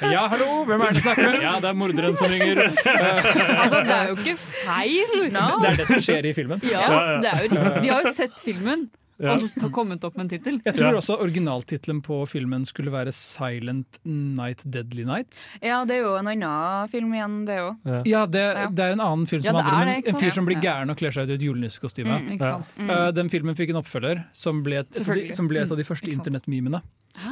Ja, 0.00 0.24
hallo, 0.32 0.62
hvem 0.64 0.80
er 0.80 0.94
det 0.94 1.02
som 1.02 1.10
snakker 1.10 1.28
med? 1.28 1.44
Ja, 1.44 1.54
det 1.60 1.68
er 1.68 1.76
morderen 1.76 2.16
som 2.16 2.32
ringer. 2.32 2.62
Altså, 2.64 3.82
det 3.84 3.96
er 3.98 4.12
jo 4.12 4.18
ikke 4.22 4.36
feil! 4.40 5.14
No. 5.34 5.46
Det 5.60 5.72
er 5.74 5.80
det 5.82 5.88
som 5.90 6.04
skjer 6.08 6.30
i 6.30 6.34
filmen. 6.36 6.64
Ja. 6.64 6.86
det 7.20 7.32
er 7.34 7.42
jo 7.42 7.48
riktig. 7.50 7.82
De 7.82 7.92
har 7.92 8.06
jo 8.06 8.14
sett 8.16 8.38
filmen, 8.40 8.88
Ja. 9.22 9.34
og 9.62 9.70
kommet 9.72 10.02
opp 10.04 10.16
med 10.16 10.24
en 10.24 10.30
tittel. 10.38 10.56
Jeg 10.64 10.74
tror 10.74 10.90
Ja. 10.92 10.98
også 10.98 11.16
originaltittelen 11.22 12.00
på 12.02 12.26
filmen 12.26 12.64
skulle 12.66 12.90
være 12.90 13.12
'Silent 13.12 13.98
Night 14.04 14.64
Deadly 14.68 15.04
Night'. 15.04 15.40
Ja, 15.62 15.84
det 15.84 15.96
er 15.96 16.02
jo 16.02 16.14
en 16.16 16.26
annen 16.26 16.88
film 16.90 17.12
igjen, 17.14 17.44
det 17.46 17.58
òg. 17.58 18.06
Ja, 18.06 18.26
det, 18.26 18.40
Ja. 18.56 18.66
det 18.70 18.78
er 18.80 18.92
en 18.92 19.00
annen 19.00 19.26
film 19.26 19.42
Ja, 19.42 19.50
som 19.52 19.56
handler 19.62 19.82
om 19.82 19.88
en, 19.88 20.02
en 20.06 20.20
fyr 20.20 20.30
som 20.32 20.46
blir 20.46 20.60
gæren 20.60 20.90
og 20.90 20.96
kler 20.96 21.10
seg 21.12 21.24
ut 21.24 21.30
i 21.30 21.34
et 21.34 21.42
julenissekostyme. 21.42 22.20
Mm, 22.20 22.40
Ja. 22.40 22.50
sant? 22.58 22.66
Eh, 22.90 23.10
den 23.12 23.28
filmen 23.28 23.54
fikk 23.54 23.70
en 23.70 23.76
oppfølger 23.82 24.24
som 24.32 24.62
ble 24.62 24.78
et, 24.80 24.96
et, 25.00 25.08
av 25.08 25.14
de- 25.14 25.32
som 25.32 25.48
ble 25.48 25.60
et 25.62 25.70
av 25.70 25.76
de 25.76 25.84
første 25.84 26.08
mm, 26.10 26.18
internettmimene. 26.18 26.82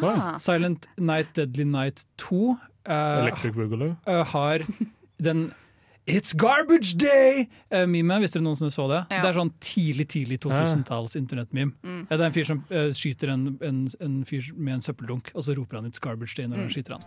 Ah. 0.03 0.39
Silent 0.39 0.87
Night 0.99 1.35
Deadly 1.35 1.65
Night 1.65 2.05
2 2.17 2.51
uh, 2.87 3.27
Electric 3.27 3.55
eh, 4.07 4.25
har 4.25 4.59
den 5.21 5.53
It's 6.07 6.33
garbage 6.35 6.97
day-meme, 6.99 8.17
hvis 8.19 8.33
dere 8.35 8.43
noensinne 8.43 8.73
så 8.75 8.89
det. 8.91 9.05
Ja. 9.13 9.21
Det 9.23 9.29
er 9.31 9.37
sånn 9.39 9.53
tidlig 9.63 10.09
tidlig 10.11 10.41
2000-talls 10.43 11.15
internettmeme. 11.17 11.73
Mm. 11.87 12.01
Ja, 12.11 12.17
Det 12.17 12.25
er 12.25 12.27
en 12.27 12.35
fyr 12.35 12.49
som 12.49 12.65
uh, 12.73 12.89
skyter 12.91 13.31
en, 13.31 13.45
en, 13.63 13.87
en 14.03 14.25
fyr 14.27 14.49
med 14.57 14.75
en 14.75 14.83
søppeldunk, 14.83 15.31
og 15.35 15.43
så 15.47 15.55
roper 15.55 15.79
han 15.79 15.87
'It's 15.87 16.01
garbage 16.03 16.35
day' 16.35 16.49
når 16.49 16.57
Mm. 16.57 16.63
han 16.63 16.71
skyter 16.71 16.93
han. 16.99 17.03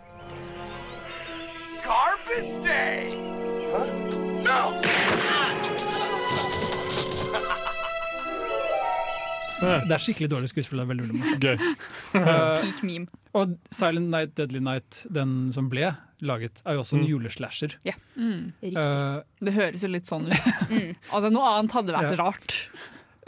Garbage 1.84 2.54
day! 2.64 3.10
Huh? 3.70 3.86
No! 4.48 5.55
Det 9.60 9.92
er 9.96 10.02
skikkelig 10.02 10.28
dårlig 10.32 10.50
skuespill. 10.52 10.78
Det 10.80 10.84
er 10.84 10.90
veldig, 10.90 11.06
veldig 11.06 11.20
morsomt. 11.20 11.44
Gøy. 11.46 11.76
Eh, 12.20 12.64
Peak 12.64 12.82
meme. 12.84 13.06
og 13.34 13.54
Silent 13.72 14.10
Night 14.12 14.34
Deadly 14.36 14.60
Night, 14.60 15.06
den 15.12 15.52
som 15.52 15.68
ble 15.72 15.94
laget, 16.24 16.62
er 16.66 16.74
jo 16.76 16.80
også 16.82 16.96
en 16.98 17.04
Mm. 17.04 17.08
juleslasher. 17.10 17.74
Mm. 18.16 18.52
Riktig. 18.62 18.76
Eh, 18.76 19.22
Det 19.44 19.52
høres 19.54 19.82
jo 19.82 19.88
litt 19.88 20.04
sånn 20.06 20.26
ut. 20.28 20.32
Mm. 20.70 20.96
Altså, 21.12 21.30
noe 21.32 21.48
annet 21.58 21.72
hadde 21.72 21.92
vært 21.96 22.16
Ja. 22.16 22.24
rart. 22.24 22.68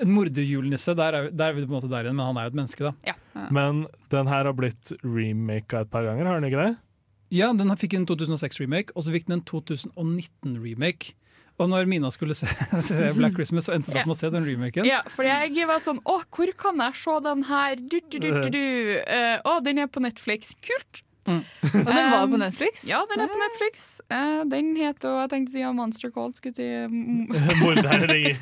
en 0.01 0.13
morderjulenisse, 0.15 0.95
der 0.95 1.13
er, 1.13 1.31
der 1.31 1.49
er 1.51 1.53
vi 1.55 1.67
på 1.67 1.75
en 1.75 1.81
måte 1.81 1.91
der 1.91 2.05
igjen, 2.05 2.15
men 2.15 2.27
han 2.27 2.37
er 2.39 2.43
jo 2.45 2.53
et 2.53 2.55
menneske, 2.55 2.79
da. 2.87 3.15
Men 3.51 3.87
den 4.11 4.27
her 4.29 4.45
har 4.45 4.53
blitt 4.55 4.93
remaka 5.03 5.81
et 5.81 5.91
par 5.91 6.05
ganger, 6.05 6.25
har 6.25 6.41
den 6.41 6.51
ikke 6.53 6.63
det? 6.69 6.77
Ja, 7.35 7.53
den 7.53 7.69
fikk 7.77 7.95
en 7.95 8.07
2006-remake, 8.07 8.93
og 8.95 9.03
så 9.03 9.11
fikk 9.13 9.27
den 9.27 9.41
en 9.41 9.43
2019-remake. 9.43 11.15
Og 11.59 11.71
når 11.71 11.89
Mina 11.91 12.11
skulle 12.15 12.37
se, 12.39 12.47
se 12.89 13.11
Black 13.17 13.35
Christmas, 13.35 13.67
så 13.67 13.75
endte 13.75 13.91
hun 13.91 14.01
opp 14.01 14.11
med 14.11 14.15
å 14.15 14.21
se 14.21 14.31
den 14.35 14.47
remaken. 14.47 14.87
Ja, 14.89 15.03
for 15.11 15.27
jeg 15.27 15.67
var 15.69 15.83
sånn 15.85 15.99
Å, 16.07 16.21
hvor 16.35 16.55
kan 16.61 16.79
jeg 16.85 17.01
se 17.01 17.19
den 17.27 17.45
her? 17.51 17.83
Du, 17.83 17.99
du, 17.99 18.19
du, 18.23 18.31
du, 18.31 18.49
du. 18.55 18.65
Eh, 19.03 19.37
å, 19.43 19.59
den 19.65 19.83
er 19.83 19.91
på 19.91 20.03
Netflix. 20.05 20.55
Kult! 20.65 21.03
Og 21.29 21.91
den 21.93 22.11
var 22.11 22.23
Um, 22.23 22.33
på 22.33 22.39
Netflix. 22.41 22.85
Ja, 22.89 23.03
den 23.11 23.21
er 23.21 23.29
på 23.29 23.39
Netflix. 23.39 24.01
Uh, 24.11 24.43
den 24.49 24.71
heter 24.77 25.11
og 25.13 25.19
Jeg 25.23 25.31
tenkte 25.33 25.51
å 25.51 25.55
si 25.55 25.61
ja, 25.61 25.73
Monster 25.77 26.13
Calls. 26.15 26.41
Skulle 26.41 26.57
si 26.57 26.65
mm, 26.65 27.29
Morderen 27.63 28.07
ringer. 28.09 28.41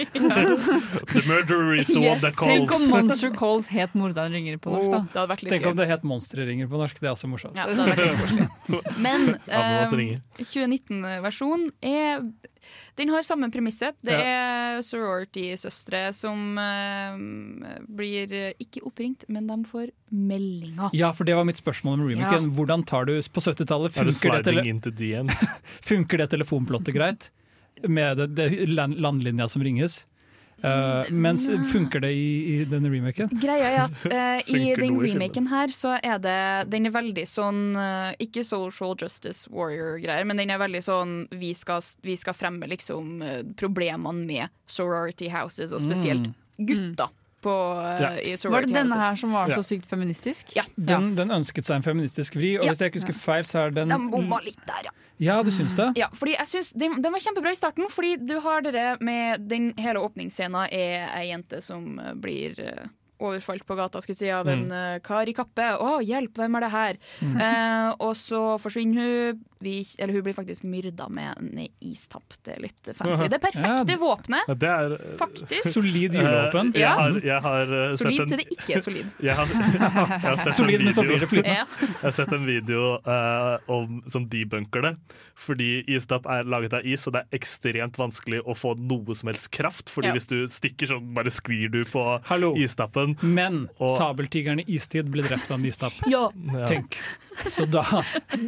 The 1.10 1.22
murderer 1.26 1.74
is 1.80 1.90
the 1.90 2.00
one 2.00 2.20
that 2.22 2.36
calls. 2.38 2.52
Tenk 2.52 2.74
om 2.76 2.86
Monster 2.94 3.34
Calls 3.34 3.70
het 3.74 3.96
'Morderen 3.98 4.36
ringer' 4.36 4.60
på 4.62 4.72
norsk, 4.72 4.90
da. 4.92 5.02
Det 5.02 5.20
hadde 5.20 5.32
vært 5.34 5.44
litt 5.44 5.54
Tenk 5.56 5.66
gøy. 5.66 5.70
om 5.72 5.80
det 5.80 5.88
het 5.90 6.06
Monsterringer 6.06 6.70
på 6.70 6.82
norsk, 6.82 7.00
det 7.02 7.10
er 7.10 7.14
også 7.16 7.30
morsomt. 7.32 7.58
Ja, 7.58 7.66
det 7.66 7.76
hadde 7.80 8.08
vært. 8.22 8.92
Men 9.02 9.28
Ananas 9.50 9.92
eh, 9.96 10.20
2019-versjonen 10.42 11.72
er 11.82 12.28
Den 12.96 13.12
har 13.12 13.26
samme 13.26 13.50
premisset. 13.52 13.96
Det 14.04 14.14
er 14.16 14.80
sorority-søstre 14.84 16.02
som 16.16 16.58
eh, 16.60 17.20
blir 17.98 18.34
ikke 18.62 18.82
oppringt, 18.88 19.26
men 19.28 19.48
de 19.50 19.58
får 19.68 19.92
meldinger. 20.10 20.90
Ja, 20.96 21.12
for 21.16 21.28
det 21.28 21.36
var 21.36 21.46
mitt 21.48 21.60
spørsmål 21.60 22.00
om 22.00 22.08
remaken. 22.10 22.50
Hvordan 22.56 22.86
tar 22.88 23.08
du 23.08 23.16
På 23.32 23.42
70-tallet 23.44 23.92
Er 23.92 24.10
funker, 24.10 24.38
det 24.38 24.44
tele 24.50 24.64
funker 25.90 26.22
det 26.22 26.30
telefonplottet 26.34 26.96
greit? 26.96 27.30
Med 27.84 28.16
det, 28.22 28.30
det 28.38 28.68
landlinja 28.72 29.48
som 29.52 29.64
ringes? 29.64 30.04
Uh, 30.64 31.04
mens 31.12 31.44
funker 31.68 32.00
det 32.00 32.12
i, 32.16 32.28
i 32.54 32.54
denne 32.64 32.88
remaken? 32.88 33.28
Greia 33.42 33.68
er 33.68 33.82
at 33.82 34.06
uh, 34.08 34.38
i 34.56 34.72
den 34.78 34.96
remaken 35.02 35.50
her, 35.50 35.72
så 35.74 35.98
er 36.00 36.16
det 36.22 36.38
Den 36.72 36.88
er 36.88 36.94
veldig 36.94 37.26
sånn 37.28 37.60
uh, 37.76 38.14
Ikke 38.24 38.44
social 38.46 38.96
justice 38.96 39.50
warrior-greier, 39.52 40.24
men 40.24 40.40
den 40.40 40.54
er 40.54 40.62
veldig 40.62 40.80
sånn 40.86 41.14
Vi 41.36 41.52
skal, 41.58 41.84
vi 42.00 42.16
skal 42.16 42.36
fremme 42.36 42.70
liksom 42.72 43.20
problemene 43.60 44.24
med 44.24 44.56
sorority 44.70 45.28
houses, 45.32 45.76
og 45.76 45.84
spesielt 45.84 46.32
gutter 46.56 47.12
på, 47.42 47.52
eh, 47.82 48.00
Ja. 48.02 48.10
i 48.20 48.36
Var 48.48 48.60
det 48.66 48.74
denne 48.74 48.96
her 49.00 49.16
som 49.16 49.32
var 49.32 49.48
Ja. 49.48 49.56
så 49.56 49.62
sykt 49.64 49.86
feministisk? 49.88 50.54
Ja. 50.56 50.62
Den, 50.76 51.14
den 51.14 51.28
ønsket 51.30 51.64
seg 51.64 51.76
en 51.76 51.82
feministisk 51.82 52.34
vri, 52.36 52.56
og 52.58 52.64
Ja. 52.64 52.70
hvis 52.72 52.78
jeg 52.80 52.92
ikke 52.92 53.00
husker 53.06 53.14
feil, 53.14 53.44
så 53.44 53.66
er 53.66 53.70
den 53.70 53.88
Den 53.88 54.10
bomma 54.10 54.38
litt 54.44 54.58
der, 54.66 54.82
ja. 54.84 54.90
Ja, 55.18 55.42
du 55.42 55.50
syns 55.50 55.74
det? 55.76 55.96
Ja, 55.96 56.08
fordi 56.12 56.36
jeg 56.36 56.46
syns 56.46 56.72
den, 56.76 57.00
den 57.00 57.12
var 57.12 57.18
kjempebra 57.20 57.50
i 57.50 57.54
starten, 57.56 57.88
fordi 57.88 58.16
du 58.26 58.38
har 58.40 58.60
dere 58.60 58.96
med 59.00 59.48
den 59.48 59.72
hele 59.78 59.96
åpningsscenen 60.00 60.68
er 60.70 61.08
ei 61.16 61.30
jente 61.32 61.62
som 61.62 61.96
blir 62.20 62.58
eh, 62.58 62.86
overfalt 63.18 63.66
på 63.66 63.74
gata 63.78 64.00
skulle 64.04 64.18
si, 64.18 64.30
av 64.30 64.48
en 64.48 64.66
mm. 64.68 65.00
kar 65.06 65.28
i 65.28 65.34
kappe. 65.36 65.70
Å, 65.80 65.98
hjelp, 66.04 66.36
hvem 66.36 66.58
er 66.58 66.66
det 66.66 66.72
her? 66.72 66.98
Eh, 67.24 67.90
og 68.02 68.16
så 68.18 68.42
forsvinner 68.62 69.02
hun. 69.02 69.44
Vi, 69.64 69.78
eller 69.98 70.12
hun 70.12 70.22
blir 70.26 70.34
faktisk 70.36 70.66
myrda 70.68 71.06
med 71.08 71.38
en 71.40 71.62
istapp. 71.80 72.34
Det 72.44 72.58
er 72.58 72.60
litt 72.66 72.90
fancy. 72.92 73.24
Det 73.32 73.38
perfekte 73.40 73.94
Ja. 73.94 73.98
våpnet, 74.02 74.50
Det 74.60 74.68
er 74.68 74.96
faktisk. 75.16 75.70
Solid 75.76 76.12
julevåpen. 76.14 76.74
Uh, 76.74 76.80
Jeg 76.80 76.88
har, 76.98 77.16
jeg 77.24 77.40
har 77.46 77.72
eh, 77.72 77.90
sett 77.90 78.02
Solid 78.02 78.20
en 78.20 78.28
til 78.34 78.42
det 78.42 78.46
ikke 78.52 78.74
er 78.76 78.82
solid. 78.84 79.14
jeg 79.28 79.38
har, 79.38 79.46
jeg 79.56 80.20
har 80.26 80.36
sett 80.44 80.58
Solid, 80.58 80.80
en 80.80 80.84
men 80.84 80.96
så 80.98 81.04
blir 81.06 81.16
video, 81.16 81.24
det 81.24 81.30
flytende. 81.32 81.56
Ja. 81.56 81.66
jeg 81.80 82.02
har 82.02 82.16
sett 82.18 82.34
en 82.36 82.46
video 82.46 82.82
uh, 83.08 83.56
om, 83.78 84.02
som 84.12 84.26
debunker 84.28 84.84
det. 84.84 84.92
Fordi 85.36 85.70
istapp 85.96 86.28
er 86.32 86.44
laget 86.48 86.76
av 86.76 86.86
is, 86.88 87.06
og 87.08 87.16
det 87.16 87.24
er 87.24 87.40
ekstremt 87.40 87.98
vanskelig 88.00 88.42
å 88.44 88.54
få 88.56 88.74
noe 88.76 89.16
som 89.16 89.32
helst 89.32 89.50
kraft. 89.56 89.88
Fordi 89.92 90.12
Ja. 90.12 90.16
hvis 90.16 90.28
du 90.28 90.38
stikker, 90.48 90.92
så 90.92 91.00
bare 91.00 91.32
skvir 91.32 91.72
du 91.72 91.80
på 91.88 92.04
Hallo. 92.28 92.52
istappen. 92.60 93.05
Men 93.22 93.68
Og- 93.78 93.92
sabeltigeren 93.96 94.60
i 94.60 94.66
istid 94.76 95.10
ble 95.12 95.22
drept 95.26 95.50
av 95.50 95.58
en 95.60 95.66
istapp. 95.68 95.92
Ja. 96.06 96.30
Ja. 96.52 96.66
Tenk. 96.66 96.96
Så 97.52 97.66
da 97.68 97.82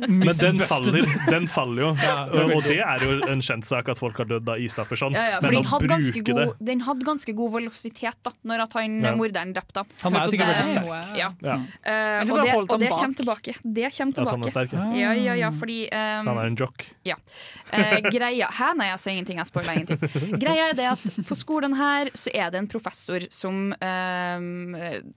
Men 0.08 0.32
den 0.38 0.58
faller, 0.64 1.04
den 1.28 1.46
faller 1.50 1.82
jo. 1.82 1.88
Ja, 2.08 2.24
det 2.32 2.44
og 2.56 2.62
det 2.64 2.78
er 2.80 3.02
jo 3.04 3.18
en 3.28 3.42
kjent 3.44 3.66
sak 3.68 3.88
at 3.92 3.98
folk 4.00 4.16
har 4.22 4.28
dødd 4.30 4.48
av 4.48 4.62
istapper 4.64 4.96
sånn. 4.96 5.12
Ja, 5.18 5.26
ja, 5.34 5.40
for 5.42 5.50
Men 5.50 5.58
den 5.58 5.66
å 5.68 5.72
hadde, 5.74 5.90
ganske 5.92 6.22
bruke 6.22 6.38
det 6.38 6.66
den 6.70 6.80
hadde 6.86 7.04
ganske 7.04 7.34
god 7.36 7.52
velositet 7.58 8.16
da 8.24 8.32
Når 8.48 8.62
at 8.64 8.72
han 8.78 8.96
Ja. 9.02 9.12
morderen 9.18 9.52
drepte. 9.52 9.84
Han 10.02 10.16
er 10.16 10.28
sikkert 10.32 10.52
veldig 10.54 10.68
sterk. 10.70 11.16
Ja. 11.18 11.32
ja, 11.42 11.56
Uh, 11.88 12.20
og 12.32 12.38
det, 12.44 12.54
og 12.54 12.80
det 12.80 12.88
kommer 12.90 13.14
tilbake. 13.18 13.54
Det 13.62 13.90
kommer 13.96 14.12
At 14.12 14.28
han 14.30 14.42
er 14.42 14.48
tilbake. 14.48 14.50
sterk. 14.50 14.72
Ja. 14.72 14.86
Ja, 14.98 15.12
ja, 15.12 15.34
ja, 15.34 15.50
fordi 15.50 15.78
um, 15.92 16.26
Han 16.26 16.38
er 16.38 16.46
en 16.50 16.56
jock. 16.56 16.84
Eh, 17.04 18.00
greia 18.10 18.48
Hæ, 18.48 18.72
nei, 18.78 18.88
jeg 18.90 19.00
sa 19.02 19.10
ingenting. 19.12 19.40
Jeg 19.40 19.48
spoila 19.50 19.74
ingenting. 19.76 20.38
Greia 20.42 20.70
er 20.70 20.76
det 20.78 20.86
at 20.88 21.04
på 21.28 21.36
skolen 21.38 21.76
her 21.76 22.10
så 22.16 22.32
er 22.34 22.50
det 22.54 22.62
en 22.62 22.68
professor 22.70 23.24
som 23.34 23.72
eh, 23.74 24.47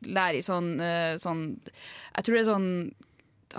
lærer 0.08 0.40
i 0.40 0.46
sånn, 0.46 0.74
eh, 0.82 1.16
sånn 1.22 1.44
Jeg 1.64 2.26
tror 2.26 2.38
det 2.38 2.42
er 2.42 2.50
sånn 2.50 2.70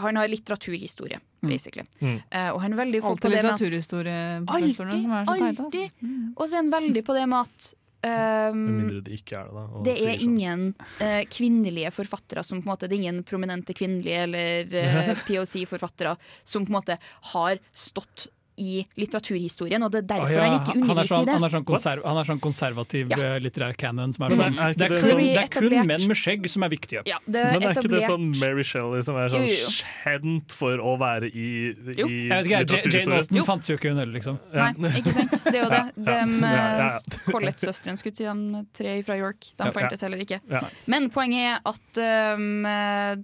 Han 0.01 0.17
har 0.17 0.31
litteraturhistorie, 0.33 1.21
basically. 1.45 1.85
Mm. 2.01 2.17
Uh, 2.33 2.51
og 2.55 2.63
han 2.63 2.73
er 2.73 2.79
veldig 2.81 3.03
på 3.05 3.13
det 3.13 3.29
med 3.29 3.29
at 3.29 3.35
litteraturhistorieprofessorene 3.37 5.01
som 5.03 5.13
er 5.13 5.27
så 5.27 5.35
teite. 5.37 5.67
alltid. 5.67 5.99
Mm. 6.01 6.27
Og 6.33 6.43
så 6.47 6.53
er 6.55 6.61
han 6.63 6.71
veldig 6.73 7.03
på 7.05 7.17
det 7.19 7.25
med 7.29 7.51
at 7.51 7.67
Med 8.03 8.57
um, 8.57 8.63
mindre 8.79 9.03
det 9.05 9.19
ikke 9.21 9.37
er 9.39 9.51
det. 9.51 9.53
da. 9.59 9.83
det 9.87 9.93
er 9.93 10.01
sånn. 10.01 10.23
ingen 10.27 10.65
uh, 11.03 11.23
kvinnelige 11.31 11.93
forfattere 11.95 12.43
som 12.43 12.63
på 12.63 12.67
en 12.67 12.73
måte, 12.73 12.89
Det 12.89 12.97
er 12.97 13.03
ingen 13.05 13.21
prominente 13.23 13.77
kvinnelige 13.77 14.25
eller 14.25 14.79
uh, 15.13 15.27
POC-forfattere 15.29 16.17
som 16.43 16.65
på 16.65 16.73
en 16.73 16.79
måte 16.81 16.97
har 17.35 17.61
stått 17.75 18.31
i 18.57 18.83
litteraturhistorien, 19.01 19.83
og 19.83 19.91
det 19.93 20.03
er 20.03 20.07
derfor 20.09 20.23
derfor 20.23 20.37
ja. 20.37 20.45
han 20.45 20.59
ikke 20.61 20.73
han, 20.73 20.83
er 20.83 20.91
underviser 20.93 21.15
sånn, 21.15 21.23
i 21.23 21.27
det. 21.27 21.33
han, 21.37 21.45
er 21.47 21.53
sånn 21.53 21.65
konserv, 21.69 22.05
han 22.07 22.19
er 22.21 22.29
sånn 22.29 22.41
konservativ 22.43 23.13
Ja. 23.13 23.19
eh, 23.19 23.39
litterær 23.43 23.77
canon 23.81 24.13
som 24.13 24.25
er 24.27 24.35
sånn 24.37 24.43
er 24.43 24.53
Det 24.53 24.61
er, 24.63 24.75
det 24.75 24.89
kun, 24.89 24.97
sånn- 25.03 25.23
det 25.23 25.43
er 25.43 25.49
kun 25.49 25.63
etablert- 25.65 25.87
menn 25.87 26.07
med 26.09 26.17
skjegg 26.21 26.49
som 26.53 26.63
er 26.63 26.69
viktige. 26.73 27.03
Ja, 27.07 27.19
det 27.27 27.45
Men 27.45 27.63
er 27.63 27.69
er 27.69 27.75
ikke 27.75 27.91
det 27.91 28.03
sånn 28.05 28.27
Mary 28.41 28.63
Shelley 28.63 29.03
som 29.03 29.17
er 29.17 29.29
sånn 29.33 29.47
Jo, 29.47 29.49
jo, 29.49 29.61
jo. 29.63 29.71
kjent 30.05 30.53
for 30.53 30.77
å 30.79 30.99
være 31.01 31.27
i, 31.33 31.49
Jo. 31.97 32.07
i 32.09 32.29
Jeg 32.29 32.45
vet 32.45 32.71
ikke, 32.71 32.93
jeg, 32.93 33.03
Jane? 33.07 33.17
Austen 33.17 33.45
fantes 33.45 33.69
jo 33.69 33.77
ikke 33.77 33.89
hun 33.91 33.99
heller, 33.99 34.13
liksom. 34.13 34.39
Nei, 34.53 34.73
ikke 35.01 35.13
sant? 35.13 35.31
Det 35.45 35.55
er 35.55 35.63
jo 35.63 35.69
det. 35.77 35.85
De 35.97 36.13
Ja, 36.13 36.27
ja, 36.27 36.87
ja. 36.87 36.99
Collett-søstrene 37.33 37.97
skulle 37.99 38.17
si 38.17 38.25
de 38.25 38.67
tre 38.73 39.03
fra 39.03 39.17
York. 39.17 39.41
De 39.57 39.65
Ja, 39.65 39.71
fantes 39.73 40.03
heller 40.03 40.19
ikke. 40.19 40.41
Ja. 40.51 40.61
Men 40.87 41.11
poenget 41.11 41.57
er 41.57 41.61
at 41.65 42.37
um, 42.37 42.65
uh, 42.67 43.17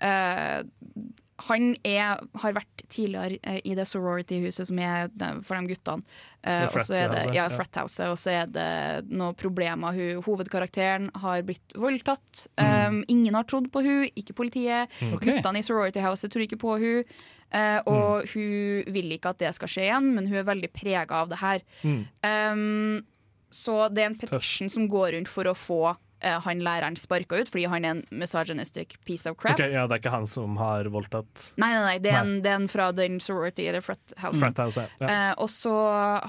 eh, 0.00 0.62
han 1.46 1.70
er, 1.86 2.18
har 2.42 2.54
vært 2.56 2.82
tidligere 2.90 3.38
eh, 3.46 3.60
i 3.68 3.76
det 3.78 3.86
sorority-huset 3.86 4.68
som 4.70 4.80
er 4.82 5.06
for 5.46 5.54
de 5.54 5.70
guttene. 5.70 6.18
Eh, 6.42 6.64
og 6.66 6.78
så 6.82 6.96
er 6.98 7.12
det 7.14 7.22
ja, 7.36 7.46
frat-houset, 7.52 8.08
og 8.10 8.18
så 8.18 8.34
er 8.40 8.50
det 8.50 8.68
noen 9.10 9.36
problemer. 9.38 9.94
Hun, 9.94 10.22
hovedkarakteren 10.26 11.10
har 11.22 11.44
blitt 11.46 11.76
voldtatt. 11.78 12.46
Um, 12.58 13.02
ingen 13.06 13.38
har 13.38 13.46
trodd 13.48 13.70
på 13.74 13.84
hun, 13.86 14.06
ikke 14.18 14.36
politiet. 14.38 14.90
Okay. 15.12 15.30
Guttene 15.30 15.62
i 15.62 15.66
sorority-houset 15.66 16.32
tror 16.34 16.48
ikke 16.48 16.62
på 16.66 16.78
hun 16.82 17.18
Uh, 17.48 17.80
og 17.88 18.26
hun 18.34 18.88
vil 18.92 19.14
ikke 19.14 19.30
at 19.32 19.38
det 19.40 19.54
skal 19.56 19.70
skje 19.72 19.86
igjen, 19.86 20.10
men 20.12 20.26
hun 20.28 20.36
er 20.36 20.44
veldig 20.44 20.68
prega 20.68 21.22
av 21.22 21.30
det 21.30 21.38
her. 21.40 21.62
Mm. 21.80 22.02
Um, 22.20 22.98
så 23.48 23.86
det 23.88 24.02
er 24.02 24.10
en 24.10 24.18
petition 24.20 24.68
som 24.68 24.84
går 24.92 25.14
rundt 25.16 25.30
for 25.32 25.48
å 25.48 25.54
få 25.56 25.94
han 26.20 26.58
læreren 26.64 26.96
sparka 26.98 27.38
ut, 27.42 27.48
fordi 27.50 27.66
han 27.70 27.84
er 27.84 27.90
en 27.96 28.02
misogynistic 28.10 28.96
piece 29.06 29.26
of 29.30 29.36
crap. 29.38 29.54
Okay, 29.58 29.70
ja, 29.72 29.86
Det 29.86 29.98
er 29.98 30.02
ikke 30.02 30.10
han 30.14 30.26
som 30.26 30.56
har 30.58 30.88
voldtatt 30.90 31.52
Nei, 31.56 31.70
nei, 31.74 31.82
nei, 31.84 31.98
det 32.02 32.10
er, 32.10 32.24
Nei. 32.24 32.36
En, 32.38 32.42
det 32.42 32.50
er 32.50 32.56
en 32.58 32.68
fra 32.68 32.88
den 32.92 33.20
sorority 33.20 33.68
eller 33.68 33.80
frat 33.84 34.14
house. 34.18 34.38
Frat 34.40 34.58
House. 34.58 34.86
Ja. 35.00 35.08
Eh, 35.08 35.34
og 35.38 35.50
så 35.52 35.74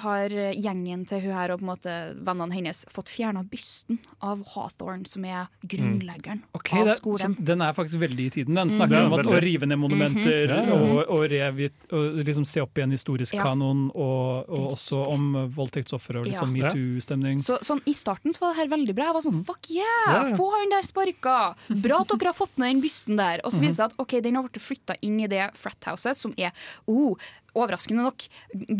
har 0.04 0.30
gjengen 0.54 1.06
til 1.10 1.24
hun 1.26 1.34
her 1.34 1.54
og 1.54 1.62
på 1.62 1.66
en 1.66 1.72
måte 1.72 1.96
vennene 2.26 2.54
hennes 2.54 2.84
fått 2.94 3.10
fjerna 3.10 3.44
bysten 3.50 4.00
av 4.26 4.44
Hawthorne, 4.54 5.08
som 5.10 5.26
er 5.26 5.48
grunnleggeren 5.66 6.44
Ok, 6.58 6.74
av 6.74 6.86
det, 6.90 6.98
skolen. 7.00 7.36
så 7.40 7.46
den 7.50 7.62
er 7.66 7.74
faktisk 7.78 8.00
veldig 8.02 8.26
i 8.26 8.34
tiden. 8.40 8.56
Den 8.60 8.70
snakker 8.70 9.00
snakker 9.00 9.06
om 9.10 9.18
at, 9.20 9.26
å 9.30 9.42
rive 9.44 9.70
ned 9.70 9.80
monumenter 9.82 10.50
mm 10.50 10.70
ja. 10.70 10.76
og, 10.76 11.00
og, 11.14 11.24
revi, 11.32 11.68
og 11.96 12.20
liksom 12.26 12.46
se 12.48 12.62
opp 12.64 12.78
i 12.78 12.84
en 12.84 12.92
historisk 12.94 13.36
Ja. 13.38 13.44
kanon, 13.46 13.88
og, 13.96 14.50
og 14.50 14.74
også 14.74 15.02
om 15.08 15.30
voldtektsofre 15.56 16.20
og 16.20 16.26
litt 16.28 16.36
Ja. 16.36 16.42
sånn 16.44 16.52
metoo-stemning. 16.54 17.40
Så 17.44 17.60
sånn, 17.64 17.82
I 17.86 17.94
starten 17.94 18.34
så 18.36 18.42
var 18.46 18.54
det 18.54 18.60
her 18.64 18.72
veldig 18.76 18.96
bra. 18.98 19.06
Jeg 19.10 19.14
var 19.20 19.26
sånn, 19.26 19.44
fuck 19.46 19.70
yeah, 19.72 19.78
Ja, 19.80 19.95
ja. 20.27 20.36
få 20.38 20.49
han 20.57 20.69
der 20.73 20.86
sparka! 20.88 21.38
Bra 21.69 22.01
at 22.03 22.11
dere 22.13 22.32
har 22.34 22.38
fått 22.38 22.57
ned 22.61 22.73
den 22.75 22.82
bysten 22.84 23.17
der. 23.19 23.41
Og 23.45 23.51
så 23.53 23.59
Mhm. 23.59 23.65
viser 23.67 23.69
det 23.69 23.77
seg 23.80 23.86
at 23.93 23.99
ok, 24.05 24.17
den 24.25 24.36
har 24.39 24.43
blitt 24.47 24.61
flytta 24.63 24.95
inn 25.01 25.19
i 25.23 25.27
det 25.32 25.45
frat-houset, 25.55 26.17
som 26.17 26.34
er 26.38 26.51
oh, 26.88 27.15
overraskende 27.56 28.04
nok 28.04 28.28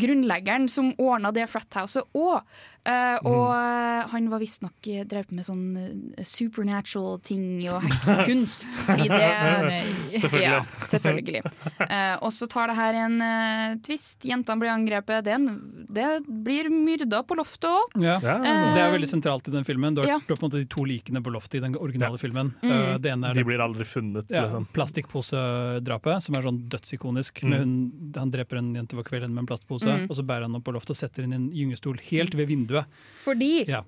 grunnleggeren 0.00 0.68
som 0.70 0.92
ordna 0.98 1.32
det 1.32 1.48
frat-houset 1.50 2.04
òg. 2.14 2.42
Eh, 2.80 3.18
Mhm. 3.20 3.26
og 3.28 3.50
mm. 3.52 4.08
han 4.08 4.28
var 4.30 4.38
visstnok 4.40 4.86
uh, 4.88 5.02
drevet 5.04 5.32
med 5.36 5.44
sånn 5.44 5.76
eh, 6.16 6.24
supernatural 6.24 7.18
ting 7.20 7.60
og 7.68 7.82
heksekunst. 7.84 8.62
Fordi 8.86 9.08
det 9.10 9.82
Selvfølgelig. 10.22 10.46
Ja, 10.46 10.62
selvfølgelig. 10.88 11.42
Uh, 11.76 12.16
og 12.24 12.32
så 12.32 12.48
tar 12.48 12.70
det 12.72 12.76
her 12.78 12.96
en 13.02 13.18
uh, 13.20 13.74
twist. 13.84 14.24
Jentene 14.24 14.58
blir 14.62 14.72
angrepet. 14.72 15.24
Det, 15.26 15.34
en, 15.36 15.46
det 15.92 16.06
blir 16.26 16.70
myrda 16.72 17.20
på 17.28 17.36
loftet 17.36 17.68
òg. 17.68 17.98
Ja. 18.00 18.16
Eh, 18.16 18.72
Det 18.74 18.80
er 18.80 18.94
veldig 18.96 19.10
sentralt 19.12 19.48
i 19.48 19.54
den 19.54 19.64
filmen. 19.68 19.94
Du 19.94 20.00
har, 20.00 20.08
Ja. 20.14 20.18
du 20.26 20.32
har 20.32 20.40
på 20.40 20.46
en 20.46 20.50
måte 20.50 20.62
de 20.64 20.68
to 20.72 20.84
likene 20.88 21.20
på 21.22 21.30
loftet 21.36 21.60
i 21.60 21.64
den 21.66 21.76
originale 21.76 22.16
filmen. 22.18 22.54
Mm. 22.62 22.70
Uh, 22.72 22.96
det 22.98 23.12
ene 23.12 23.28
er 23.30 23.34
De 23.34 23.44
blir 23.44 23.60
aldri 23.60 23.84
funnet, 23.84 24.24
ja, 24.32 24.46
liksom. 24.48 24.66
plastikkposedrapet, 24.72 26.22
som 26.24 26.34
er 26.38 26.42
sånn 26.46 26.60
dødsikonisk. 26.72 27.42
Mm. 27.44 27.54
Hun, 27.58 27.72
han 28.16 28.30
dreper 28.32 28.56
en 28.59 28.59
jente 28.74 28.96
for 28.98 29.02
kvelden 29.06 29.32
med 29.34 29.42
en 29.44 29.46
plastpose, 29.46 29.86
Mm. 29.86 30.06
og 30.10 30.16
så 30.16 30.22
bærer 30.26 30.42
han 30.48 30.54
opp 30.56 30.64
på 30.64 30.72
loftet 30.74 30.90
og 30.90 30.96
setter 30.96 31.24
inn 31.24 31.32
en 31.32 31.50
gyngestol 31.50 31.98
helt 32.10 32.34
ved 32.34 32.46
vinduet. 32.48 32.86
Fordi 33.24 33.66
Ja. 33.68 33.82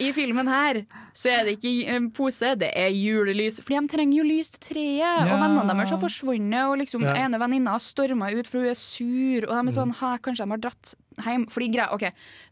i 0.00 0.10
filmen 0.12 0.46
her 0.48 0.84
så 1.14 1.30
er 1.30 1.44
det 1.44 1.58
ikke 1.60 1.86
en 1.94 2.10
pose, 2.10 2.54
det 2.58 2.72
er 2.74 2.90
julelys. 2.90 3.60
Fordi 3.60 3.80
de 3.80 3.88
trenger 3.96 4.16
jo 4.18 4.24
lys 4.24 4.50
til 4.50 4.60
treet. 4.74 5.30
Og 5.30 5.38
vennene 5.38 5.66
deres 5.68 5.90
har 5.90 5.98
forsvunnet, 5.98 6.64
og 6.70 6.78
liksom 6.78 7.02
Ja. 7.02 7.14
ene 7.26 7.38
venninna 7.38 7.70
har 7.70 7.78
storma 7.78 8.32
ut 8.36 8.46
for 8.48 8.58
hun 8.58 8.68
er 8.70 8.74
sur. 8.74 9.44
Og 9.48 9.54
de 9.64 9.68
er 9.68 9.76
sånn 9.80 9.94
Hæ, 9.94 10.18
kanskje 10.20 10.44
de 10.44 10.50
har 10.50 10.58
dratt 10.58 10.94
hjem? 11.22 11.46
Fordi 11.50 11.68
greia 11.72 11.88
OK, 11.94 12.04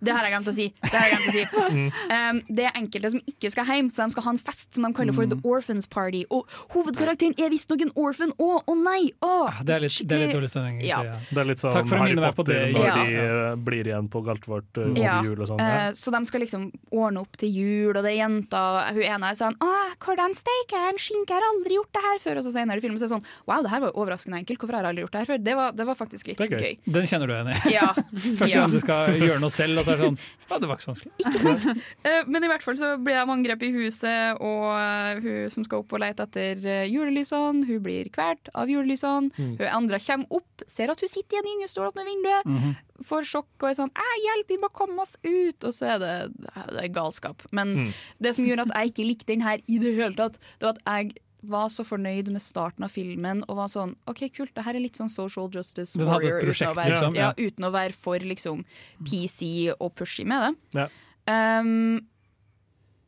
det 0.02 0.12
har 0.14 0.22
jeg 0.26 0.32
glemt 0.34 0.48
å 0.48 0.54
si. 0.54 0.66
Det 0.82 0.92
har 0.92 1.08
jeg 1.08 1.16
glemt 1.16 1.28
å 1.28 1.32
si. 1.32 1.44
Um, 2.12 2.40
det 2.48 2.64
er 2.68 2.74
enkelte 2.76 3.10
som 3.10 3.20
ikke 3.26 3.50
skal 3.50 3.64
hjem, 3.66 3.88
så 3.90 4.04
de 4.06 4.12
skal 4.14 4.22
ha 4.26 4.30
en 4.34 4.38
fest 4.38 4.74
som 4.74 4.84
de 4.84 4.90
kaller 4.94 5.12
for 5.16 5.26
The 5.26 5.38
Orphans 5.48 5.86
Party. 5.86 6.24
Og 6.30 6.46
hovedkarakteren 6.74 7.34
er 7.40 7.50
visstnok 7.52 7.80
en 7.82 7.92
orphan. 7.98 8.32
Å, 8.38 8.48
å 8.68 8.74
nei! 8.78 9.10
Å, 9.22 9.30
Ah, 9.52 9.62
Det 9.64 9.74
er 9.74 9.80
litt, 9.86 9.96
det 10.06 10.12
er 10.16 10.20
litt 10.26 10.34
dårlig 10.36 10.50
stemning. 10.52 10.80
Ja. 10.86 11.00
Ja. 11.08 11.16
Det 11.30 11.40
er 11.42 11.48
litt 11.48 11.58
sånn 11.62 11.72
Harry 11.92 12.14
Potter 12.36 12.70
når 12.72 12.84
Ja. 12.86 12.94
de 13.04 13.16
uh, 13.16 13.56
blir 13.56 13.88
igjen 13.90 14.08
på 14.12 14.22
Galtvort 14.24 14.78
uh, 14.78 14.84
over 14.90 15.00
Ja, 15.02 15.16
jul 15.24 15.40
og 15.40 15.48
sånn. 15.50 15.60
Uh, 15.60 15.70
Ja. 15.72 15.90
så 15.96 16.12
de 16.14 16.20
skal 16.28 16.40
liksom 16.44 16.68
ordne 16.92 17.20
opp 17.24 17.36
til 17.40 17.50
jul, 17.50 17.96
og 17.96 18.02
det 18.04 18.12
er 18.12 18.18
jenta 18.22 18.62
Hun 18.92 19.02
ene 19.02 19.30
er 19.32 19.34
sånn 19.38 19.56
'Å, 19.58 19.70
hvordan 20.04 20.34
steiker 20.36 20.76
jeg 20.78 20.92
en 20.92 20.98
skinke? 20.98 21.32
Jeg 21.32 21.40
har 21.40 21.48
aldri 21.48 21.74
gjort 21.78 21.92
det 21.92 22.02
her 22.06 22.18
før.' 22.22 22.38
Og 22.38 22.44
så 22.44 22.52
senere 22.52 22.76
i 22.78 22.80
filmen 22.84 22.98
så 22.98 23.04
er 23.04 23.08
det 23.08 23.16
sånn 23.16 23.26
'Wow, 23.46 23.62
det 23.62 23.70
her 23.70 23.80
var 23.80 23.92
overraskende 23.92 24.38
enkelt. 24.42 24.58
Hvorfor 24.60 24.74
har 24.76 24.82
jeg 24.84 24.90
aldri 24.92 25.02
gjort 25.04 25.12
det 25.12 25.20
her 25.22 25.30
før?' 25.32 25.42
Det 25.44 25.54
var, 25.56 25.72
det 25.72 25.86
var 25.86 25.94
faktisk 25.96 26.26
litt 26.28 26.38
Det 26.38 26.50
gøy. 26.50 26.60
gøy. 26.60 26.74
Den 26.92 27.06
kjenner 27.08 27.26
du 27.26 27.32
igjen 27.34 27.50
i. 27.52 27.72
Ja. 27.72 27.88
Ja. 28.54 28.60
gang 28.66 28.72
du 28.72 28.80
skal 28.80 29.18
gjøre 29.18 29.40
noe 29.40 29.50
selv, 29.50 29.78
og 29.78 29.84
så 29.84 29.92
er 29.92 29.96
det 29.96 30.06
sånn 30.06 30.18
Ja, 30.52 30.58
det 30.58 30.68
var 30.68 30.76
ikke 30.76 30.84
så 30.84 30.92
vanskelig. 30.92 31.82
Eh, 32.04 32.24
Men 32.28 32.44
i 32.44 32.48
hvert 32.50 32.62
fall 32.62 32.76
så 32.76 32.90
blir 33.00 33.16
de 33.16 33.32
angrepet 33.32 33.68
i 33.70 33.72
huset, 33.72 34.36
og 34.40 34.66
eh, 34.76 35.20
hun 35.24 35.50
som 35.54 35.64
skal 35.64 35.78
opp 35.80 35.92
og 35.96 36.00
lete 36.02 36.26
etter 36.26 36.60
eh, 36.68 36.84
julelysene, 36.92 37.64
hun 37.66 37.80
blir 37.84 38.10
kvalt 38.12 38.50
av 38.54 38.68
julelysene. 38.68 39.30
Mm. 39.38 39.54
Hun 39.58 39.66
andre 39.80 39.98
kommer 40.04 40.26
opp, 40.40 40.66
ser 40.68 40.92
at 40.92 41.00
hun 41.00 41.08
sitter 41.08 41.38
i 41.38 41.40
en 41.40 41.50
gyngestol 41.54 41.92
med 41.96 42.04
vinduet, 42.10 42.44
Mhm. 42.52 42.76
får 43.02 43.24
sjokk 43.26 43.64
og 43.64 43.70
er 43.70 43.74
sånn 43.74 43.90
hjelp, 44.22 44.46
vi 44.48 44.58
må 44.62 44.68
komme 44.70 45.00
oss 45.02 45.16
ut!' 45.24 45.64
Og 45.64 45.72
så 45.74 45.94
er 45.94 45.98
det, 45.98 46.12
det 46.38 46.84
er 46.84 46.88
galskap. 46.94 47.42
Men 47.50 47.72
Mm. 47.76 47.92
det 48.20 48.34
som 48.36 48.44
gjorde 48.44 48.68
at 48.70 48.74
jeg 48.76 48.92
ikke 48.92 49.08
likte 49.08 49.26
den 49.26 49.40
her 49.40 49.58
i 49.66 49.78
det 49.78 49.96
hele 49.96 50.14
tatt, 50.14 50.38
det 50.60 50.62
var 50.62 50.74
at 50.76 50.84
jeg 50.86 51.16
var 51.42 51.68
så 51.74 51.84
fornøyd 51.86 52.30
med 52.30 52.42
starten 52.42 52.86
av 52.86 52.92
filmen 52.94 53.42
og 53.48 53.58
var 53.58 53.70
sånn 53.72 53.96
OK, 54.10 54.24
kult, 54.34 54.52
det 54.54 54.62
her 54.66 54.78
er 54.78 54.84
litt 54.84 54.98
sånn 55.00 55.10
social 55.12 55.50
justice 55.50 55.98
Warrior 55.98 56.12
hadde 56.12 56.28
et 56.28 56.32
warrior 56.32 56.52
uten 56.52 56.68
å, 56.68 56.76
være, 56.78 56.94
liksom, 56.94 57.18
ja, 57.18 57.28
ja. 57.28 57.48
uten 57.50 57.66
å 57.66 57.72
være 57.74 57.98
for 57.98 58.30
liksom 58.32 58.64
PC 59.08 59.50
og 59.74 59.92
pushy 59.98 60.26
med 60.28 60.46
det. 60.46 60.82
Ja. 60.82 60.88
Um, 61.26 62.00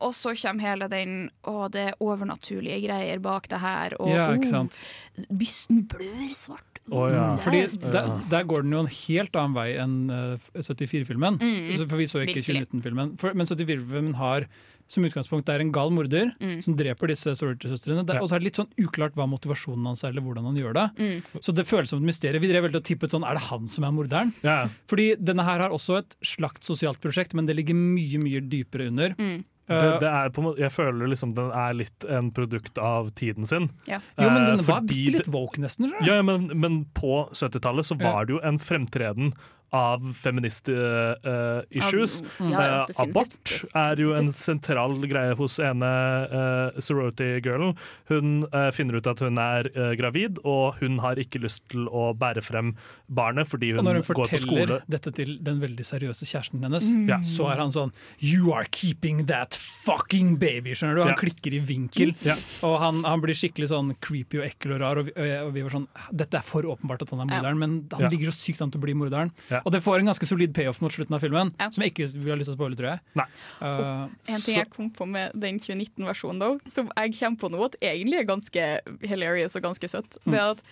og 0.05 0.13
så 0.15 0.35
kommer 0.39 0.69
hele 0.69 0.87
den 0.91 1.15
Å, 1.49 1.69
det 1.73 1.89
er 1.91 2.03
overnaturlige 2.03 2.81
greier 2.85 3.23
bak 3.23 3.49
det 3.51 3.61
her. 3.63 3.97
Og 4.03 4.11
Ja, 4.11 4.29
ikke 4.35 4.61
oh, 4.61 5.27
bysten 5.31 5.85
blør 5.91 6.31
svart. 6.37 6.74
Å 6.93 7.07
ja. 7.09 7.25
Fordi 7.41 7.63
Det 7.63 7.65
er 7.65 7.73
spennende. 7.73 8.05
der, 8.29 8.29
der 8.35 8.45
går 8.51 8.63
den 8.67 8.73
jo 8.77 8.83
en 8.85 8.91
helt 8.93 9.37
annen 9.41 9.55
vei 9.57 9.71
enn 9.81 9.95
uh, 10.13 10.37
74-filmen. 10.61 11.39
Mm, 11.41 11.89
For 11.89 11.97
vi 11.97 12.05
så 12.11 12.21
ikke 12.27 12.43
virkelig. 12.43 12.67
2019-filmen. 12.69 13.15
Men 13.41 13.47
74-filmen 13.49 14.15
har 14.21 14.45
som 14.87 15.01
utgangspunkt 15.09 15.47
det 15.49 15.55
er 15.55 15.63
en 15.65 15.71
gal 15.73 15.89
morder 15.97 16.35
Mm. 16.45 16.59
som 16.61 16.75
dreper 16.77 17.09
disse 17.09 17.33
sorority-søstrene. 17.41 18.03
Ja. 18.05 18.19
Og 18.21 18.29
så 18.29 18.37
er 18.37 18.43
det 18.43 18.51
litt 18.51 18.59
sånn 18.61 18.69
uklart 18.77 19.15
hva 19.17 19.25
motivasjonen 19.33 19.87
hans 19.89 20.05
er, 20.05 20.13
eller 20.13 20.21
hvordan 20.27 20.45
han 20.51 20.59
gjør 20.61 20.75
det. 20.77 20.85
Mm. 21.01 21.41
Så 21.41 21.55
det 21.57 21.65
føles 21.65 21.89
som 21.89 22.03
et 22.05 22.09
mysterium. 22.11 22.43
Vi 22.45 22.51
drev 22.53 22.67
veldig 22.69 22.83
og 22.83 22.85
tippet 22.85 23.11
sånn, 23.17 23.25
er 23.25 23.39
det 23.41 23.47
han 23.49 23.65
som 23.73 23.87
er 23.89 23.95
morderen? 23.97 24.35
Ja. 24.45 24.69
Fordi 24.93 25.15
denne 25.17 25.43
her 25.49 25.65
har 25.65 25.73
også 25.73 26.03
et 26.03 26.19
slakt 26.21 26.69
sosialt 26.69 27.01
prosjekt, 27.01 27.33
men 27.33 27.47
det 27.49 27.57
ligger 27.57 27.73
mye, 27.81 28.21
mye 28.21 28.45
dypere 28.45 28.91
under. 28.93 29.17
Mm. 29.17 29.41
Det, 29.67 29.75
Eh, 29.75 29.99
det 30.03 30.11
er 30.11 30.29
på 30.35 30.53
jeg 30.61 30.73
føler 30.73 31.09
liksom 31.09 31.33
den 31.37 31.51
er 31.57 31.77
litt 31.77 32.05
en 32.05 32.31
produkt 32.37 32.79
av 32.79 33.11
tiden 33.17 33.49
sin. 33.49 33.71
Ja. 33.89 34.01
jo, 34.19 34.29
men 34.29 34.43
Eh, 34.43 34.57
den 34.57 34.67
var 34.67 34.85
bitte 34.85 35.19
litt 35.19 35.33
woke, 35.33 35.61
nesten. 35.61 35.93
Ja, 36.05 36.21
ja, 36.21 36.23
men, 36.23 36.51
men 36.53 36.85
på 36.93 37.29
70-tallet 37.33 37.87
så 37.87 37.97
var 38.01 38.27
det 38.27 38.37
jo 38.37 38.41
en 38.45 38.61
fremtreden 38.61 39.33
av 39.75 40.15
feminist-issues. 40.15 42.23
Uh, 42.41 42.53
ja, 42.53 42.87
definitivt. 42.87 43.01
abort 43.01 43.65
er 43.75 44.03
jo 44.03 44.13
en 44.15 44.33
sentral 44.37 45.07
greie 45.11 45.35
hos 45.39 45.59
ene 45.63 45.91
uh, 46.31 46.79
sorority-girlen. 46.79 47.75
Hun 48.11 48.47
eh, 48.53 48.71
finner 48.75 49.01
ut 49.01 49.07
at 49.11 49.21
hun 49.25 49.39
er 49.41 49.69
eh, 49.73 49.95
gravid, 49.99 50.39
og 50.47 50.75
hun 50.83 50.99
har 51.03 51.19
ikke 51.21 51.43
lyst 51.43 51.65
til 51.73 51.89
å 51.89 52.13
bære 52.19 52.43
frem 52.45 52.75
barnet 53.09 53.47
fordi 53.47 53.73
Og 53.73 53.79
hun, 53.83 53.85
når 53.85 53.95
hun 53.95 54.03
går 54.03 54.15
på 54.15 54.39
forteller 54.39 54.83
dette 54.89 55.11
til 55.15 55.39
den 55.45 55.61
veldig 55.61 55.85
seriøse 55.85 56.25
kjæresten 56.25 56.63
hennes, 56.65 56.87
Ja. 57.09 57.19
så 57.21 57.51
er 57.53 57.57
han 57.61 57.71
sånn 57.71 57.93
You 58.21 58.53
are 58.53 58.65
keeping 58.71 59.27
that 59.27 59.55
fucking 59.55 60.37
baby! 60.39 60.73
Skjønner 60.75 60.95
du? 60.97 61.03
Han 61.03 61.11
Ja. 61.11 61.17
klikker 61.17 61.53
i 61.53 61.61
vinkel. 61.61 62.15
Ja. 62.25 62.35
Og 62.63 62.79
han, 62.81 63.03
han 63.05 63.21
blir 63.21 63.35
skikkelig 63.35 63.69
sånn 63.69 63.95
creepy 64.01 64.39
og 64.41 64.45
ekkel 64.49 64.75
og 64.75 64.81
rar. 64.81 64.99
Og 64.99 65.07
vi, 65.07 65.13
og 65.39 65.53
vi 65.53 65.63
var 65.63 65.71
sånn 65.71 65.87
Dette 66.13 66.35
er 66.39 66.43
for 66.43 66.63
åpenbart 66.63 67.03
at 67.03 67.11
han 67.11 67.21
er 67.21 67.27
morderen, 67.27 67.59
men 67.59 67.89
han 67.93 68.01
Ja. 68.03 68.09
ligger 68.09 68.33
så 68.33 68.39
sykt 68.53 68.63
an 68.63 68.71
til 68.71 68.81
å 68.81 68.85
bli 68.85 68.95
morderen. 68.95 69.31
Ja. 69.51 69.61
Og 69.67 69.73
det 69.73 69.83
får 69.83 69.99
en 70.01 70.07
ganske 70.07 70.27
solid 70.27 70.55
payoff 70.55 70.81
mot 70.81 70.91
slutten 70.93 71.15
av 71.15 71.21
filmen, 71.21 71.53
Ja. 71.61 71.71
som 71.71 71.83
jeg 71.83 71.93
ikke 71.95 72.09
vil 72.19 72.33
ha 72.33 72.37
lyst 72.39 72.49
til 72.51 72.57
å 72.57 72.59
spoile, 72.59 72.77
tror 72.77 72.91
jeg. 72.91 73.01
Nei. 73.15 73.27
Uh, 73.61 73.69
En 73.69 74.09
ting 74.27 74.37
så- 74.37 74.55
jeg 74.65 74.71
kom 74.71 74.91
på 74.91 75.07
med 75.07 75.33
den 75.39 75.59
2019-versjonen, 75.59 76.39
da, 76.39 76.59
som 76.71 76.91
jeg 76.97 77.13
kommer 77.19 77.39
på 77.39 77.51
nå 77.51 77.65
at 77.65 77.77
egentlig 77.83 78.19
er 78.21 78.25
ganske 78.25 78.81
hilarious 79.03 79.57
og 79.57 79.63
ganske 79.63 79.89
søtt, 79.89 80.17
det 80.25 80.35
er 80.35 80.51
at 80.51 80.63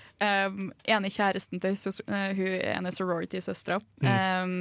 um, 0.50 0.72
ene 0.88 1.08
kjæresten 1.10 1.60
til 1.60 1.76
hun 2.36 2.52
ene 2.72 2.92
sorority-søstera 2.94 3.78
um, 3.78 4.52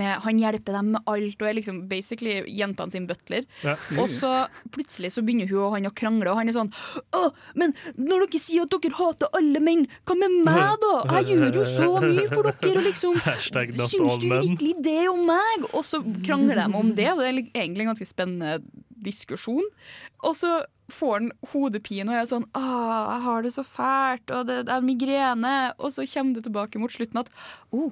er- 0.00 0.20
Han 0.24 0.38
hjelper 0.40 0.76
dem 0.78 0.92
med 0.94 1.02
alt 1.10 1.42
og 1.42 1.48
er 1.50 1.56
liksom 1.58 1.82
basically 1.90 2.40
jentene 2.48 2.90
sin 2.94 3.06
butler. 3.08 3.44
Ja. 3.64 3.76
Og 4.00 4.08
så 4.12 4.32
plutselig 4.74 5.12
så 5.14 5.24
begynner 5.26 5.48
hun 5.50 5.62
og 5.68 5.74
han 5.76 5.88
å 5.90 5.94
krangle, 5.94 6.30
og 6.32 6.40
han 6.40 6.48
er 6.50 6.56
sånn 6.56 6.72
Å, 7.16 7.22
men 7.60 7.74
når 7.96 8.26
dere 8.26 8.42
sier 8.42 8.64
at 8.66 8.74
dere 8.74 8.96
hater 8.98 9.30
alle 9.36 9.60
menn, 9.64 9.86
hva 10.08 10.16
med 10.18 10.36
meg, 10.46 10.76
da? 10.82 10.94
Jeg 11.20 11.36
gjør 11.36 11.60
jo 11.60 11.64
så 11.68 11.88
mye 12.04 12.28
for 12.32 12.50
dere, 12.50 12.76
og 12.80 12.86
liksom 12.88 13.20
Syns 13.90 14.20
du 14.22 14.28
virkelig 14.30 14.74
det 14.84 14.98
om 15.10 15.24
meg? 15.28 15.66
Og 15.74 15.84
så 15.86 16.00
krangler 16.24 16.60
de 16.62 16.68
om 16.80 16.94
det, 16.96 17.08
og 17.12 17.20
det 17.22 17.28
er 17.30 17.40
egentlig 17.64 17.86
en 17.86 17.92
ganske 17.92 18.08
spennende 18.08 18.60
diskusjon. 19.00 19.64
Og 20.26 20.34
så 20.36 20.60
får 20.94 21.14
han 21.16 21.30
hodepine 21.52 22.12
og 22.12 22.18
er 22.20 22.28
sånn 22.30 22.46
Å, 22.56 22.62
jeg 22.62 23.24
har 23.26 23.44
det 23.46 23.52
så 23.54 23.64
fælt, 23.66 24.32
og 24.34 24.46
det, 24.48 24.60
det 24.68 24.74
er 24.74 24.86
migrene. 24.86 25.54
Og 25.78 25.94
så 25.94 26.06
kommer 26.10 26.36
det 26.36 26.46
tilbake 26.46 26.82
mot 26.82 26.94
slutten 26.94 27.22
at 27.22 27.32
oh, 27.70 27.90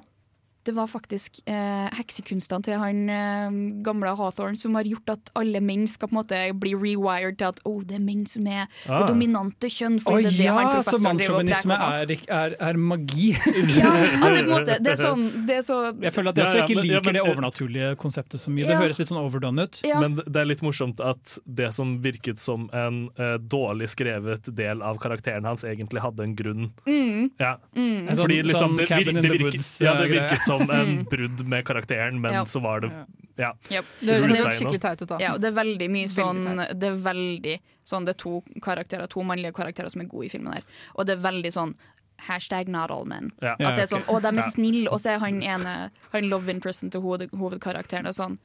det 0.69 0.75
var 0.77 0.87
faktisk 0.91 1.39
eh, 1.49 1.87
heksekunstene 1.97 2.63
til 2.67 2.77
han 2.81 2.99
eh, 3.09 3.57
gamle 3.85 4.11
Hawthorne 4.19 4.57
som 4.59 4.75
har 4.77 4.85
gjort 4.87 5.09
at 5.15 5.31
alle 5.39 5.61
menn 5.65 5.87
skal 5.89 6.09
på 6.11 6.13
en 6.15 6.19
måte 6.21 6.41
bli 6.61 6.75
rewired 6.77 7.39
til 7.39 7.49
at 7.49 7.61
oh, 7.65 7.79
det 7.83 7.97
er 7.97 8.03
menn 8.05 8.25
som 8.29 8.45
er 8.47 8.67
Ah. 8.89 9.01
det 9.01 9.09
dominante 9.11 9.69
kjønn. 9.71 9.97
Å 10.05 10.11
oh, 10.13 10.17
det 10.21 10.31
det 10.37 10.45
ja, 10.45 10.81
så 10.85 10.97
mannssjåvinisme 11.01 11.75
er, 11.75 12.11
er, 12.29 12.55
er 12.69 12.77
magi. 12.79 13.31
Ja, 13.79 13.89
at 13.89 14.11
det, 14.11 14.19
på 14.21 14.29
en 14.29 14.49
måte, 14.51 14.77
det 14.83 14.91
er 14.93 14.99
sånn 14.99 15.23
det 15.47 15.55
er 15.59 15.63
så, 15.65 15.77
Jeg 16.03 16.13
føler 16.15 16.31
at 16.33 16.39
jeg 16.39 16.43
Ja, 16.45 16.49
også 16.49 16.57
ja, 16.59 16.63
ikke 16.65 16.75
men- 16.79 16.85
ja, 16.89 16.99
liker 16.99 17.05
men- 17.09 17.17
det 17.17 17.23
overnaturlige 17.33 17.89
konseptet 18.01 18.41
så 18.43 18.51
mye. 18.53 18.67
Det 18.69 18.77
høres 18.79 18.99
litt 19.01 19.09
sånn 19.11 19.21
overdone 19.21 19.65
ut. 19.67 19.79
ja. 19.87 19.99
Men 20.03 20.19
det 20.25 20.41
er 20.43 20.47
litt 20.49 20.61
morsomt 20.65 20.99
at 21.03 21.37
det 21.45 21.71
som 21.75 21.97
virket 22.03 22.39
som 22.39 22.69
en 22.73 23.09
eh, 23.17 23.37
dårlig 23.41 23.89
skrevet 23.95 24.49
del 24.55 24.81
av 24.85 24.99
karakteren 25.01 25.45
hans, 25.47 25.63
egentlig 25.63 26.01
hadde 26.03 26.23
en 26.27 26.35
grunn. 26.35 26.69
Mm. 26.87 27.31
Ja. 27.39 27.55
Mm. 27.75 28.09
Fordi 28.15 28.39
sånn- 28.39 28.47
liksom, 28.49 28.59
sånn 28.59 28.77
det, 28.77 28.87
Cabin 28.89 29.15
vir, 29.15 29.21
det, 29.21 29.21
the 29.21 29.33
virket, 29.37 29.45
Woods, 29.59 29.69
ja, 29.81 29.93
det 29.99 30.05
eh, 30.09 30.13
virket 30.17 30.43
som 30.45 30.58
en 30.67 31.03
brudd 31.05 31.45
med 31.47 31.65
karakteren, 31.65 32.19
men 32.21 32.33
Ja. 32.33 32.43
så 32.45 32.61
var 32.61 32.81
det 32.81 32.91
Ja. 33.37 33.53
ja. 33.69 33.81
Det 34.01 34.19
høres 34.27 34.59
skikkelig 34.59 34.81
teit 34.81 35.01
ut, 35.01 35.07
da. 35.07 35.17
Ja, 35.19 35.37
det 35.37 35.47
er 35.53 35.55
veldig 35.63 35.89
mye 35.89 36.07
sånn. 36.11 36.43
Det 36.79 36.83
er 36.91 36.97
veldig 36.97 37.59
sånn 37.85 38.05
Det 38.05 38.15
er 38.15 38.19
to 38.19 38.43
karakterer, 38.61 39.07
to 39.07 39.21
mannlige 39.21 39.53
karakterer 39.53 39.89
som 39.89 40.01
er 40.01 40.05
gode 40.05 40.25
i 40.25 40.29
filmen 40.29 40.53
her. 40.53 40.63
Og 40.95 41.05
det 41.05 41.17
er 41.17 41.21
veldig 41.31 41.51
sånn 41.53 41.75
Hashtag 42.19 42.67
not 42.67 42.91
all 42.91 43.05
men. 43.05 43.31
Ja. 43.41 43.53
At 43.53 43.77
det 43.77 43.83
er 43.85 43.97
sånn. 43.97 44.03
Å, 44.11 44.19
de 44.21 44.27
er 44.37 44.51
snille, 44.51 44.89
og 44.91 44.99
så 44.99 45.13
er 45.15 45.19
han 45.19 45.41
ene 45.41 45.89
Han 46.11 46.29
love 46.29 46.49
interesten 46.51 46.91
til 46.91 46.99
hoved, 47.01 47.29
hovedkarakteren 47.31 48.05
og 48.07 48.13
sånn. 48.13 48.37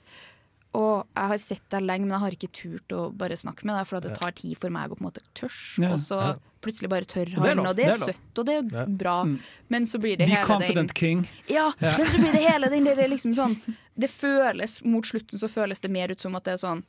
Og 0.74 1.04
jeg 1.14 1.28
har 1.30 1.38
sett 1.38 1.62
deg 1.70 1.82
lenge, 1.86 2.06
men 2.08 2.16
jeg 2.16 2.20
har 2.24 2.34
ikke 2.34 2.52
turt 2.52 2.94
å 2.96 3.04
bare 3.14 3.36
snakke 3.38 3.64
med 3.68 3.76
deg, 3.78 3.86
for 3.86 4.00
det 4.02 4.14
tar 4.18 4.32
tid 4.34 4.58
for 4.58 4.70
meg 4.74 4.90
å 4.90 4.96
på 4.98 5.04
en 5.04 5.06
måte 5.10 5.22
tørs. 5.38 5.58
Ja, 5.78 5.92
Og 5.94 6.00
så 6.02 6.18
ja. 6.18 6.32
plutselig 6.64 6.90
bare 6.90 7.04
tør 7.06 7.30
han, 7.36 7.60
og 7.62 7.76
det 7.78 7.84
er 7.92 8.00
søtt, 8.00 8.38
og 8.42 8.46
det 8.48 8.56
er 8.58 8.64
Ja. 8.80 8.84
bra. 8.86 9.24
Men 9.70 9.86
så 9.86 10.00
blir 10.02 10.16
det 10.18 10.26
Be 10.26 10.34
hele 10.34 10.44
confident, 10.48 10.88
den 10.88 10.94
king. 10.98 11.28
Ja, 11.48 11.72
Ja. 11.80 11.96
men 11.96 12.06
så 12.06 12.18
blir 12.18 12.32
det 12.32 12.42
hele 12.50 12.68
den 12.70 12.84
der 12.84 12.96
liksom 13.08 13.34
sånn 13.34 13.54
Det 13.96 14.10
føles, 14.10 14.82
mot 14.84 15.04
slutten 15.06 15.38
så 15.38 15.46
føles 15.48 15.80
det 15.80 15.88
mer 15.90 16.08
ut 16.10 16.18
som 16.18 16.34
at 16.34 16.42
det 16.44 16.54
er 16.54 16.66
sånn 16.66 16.82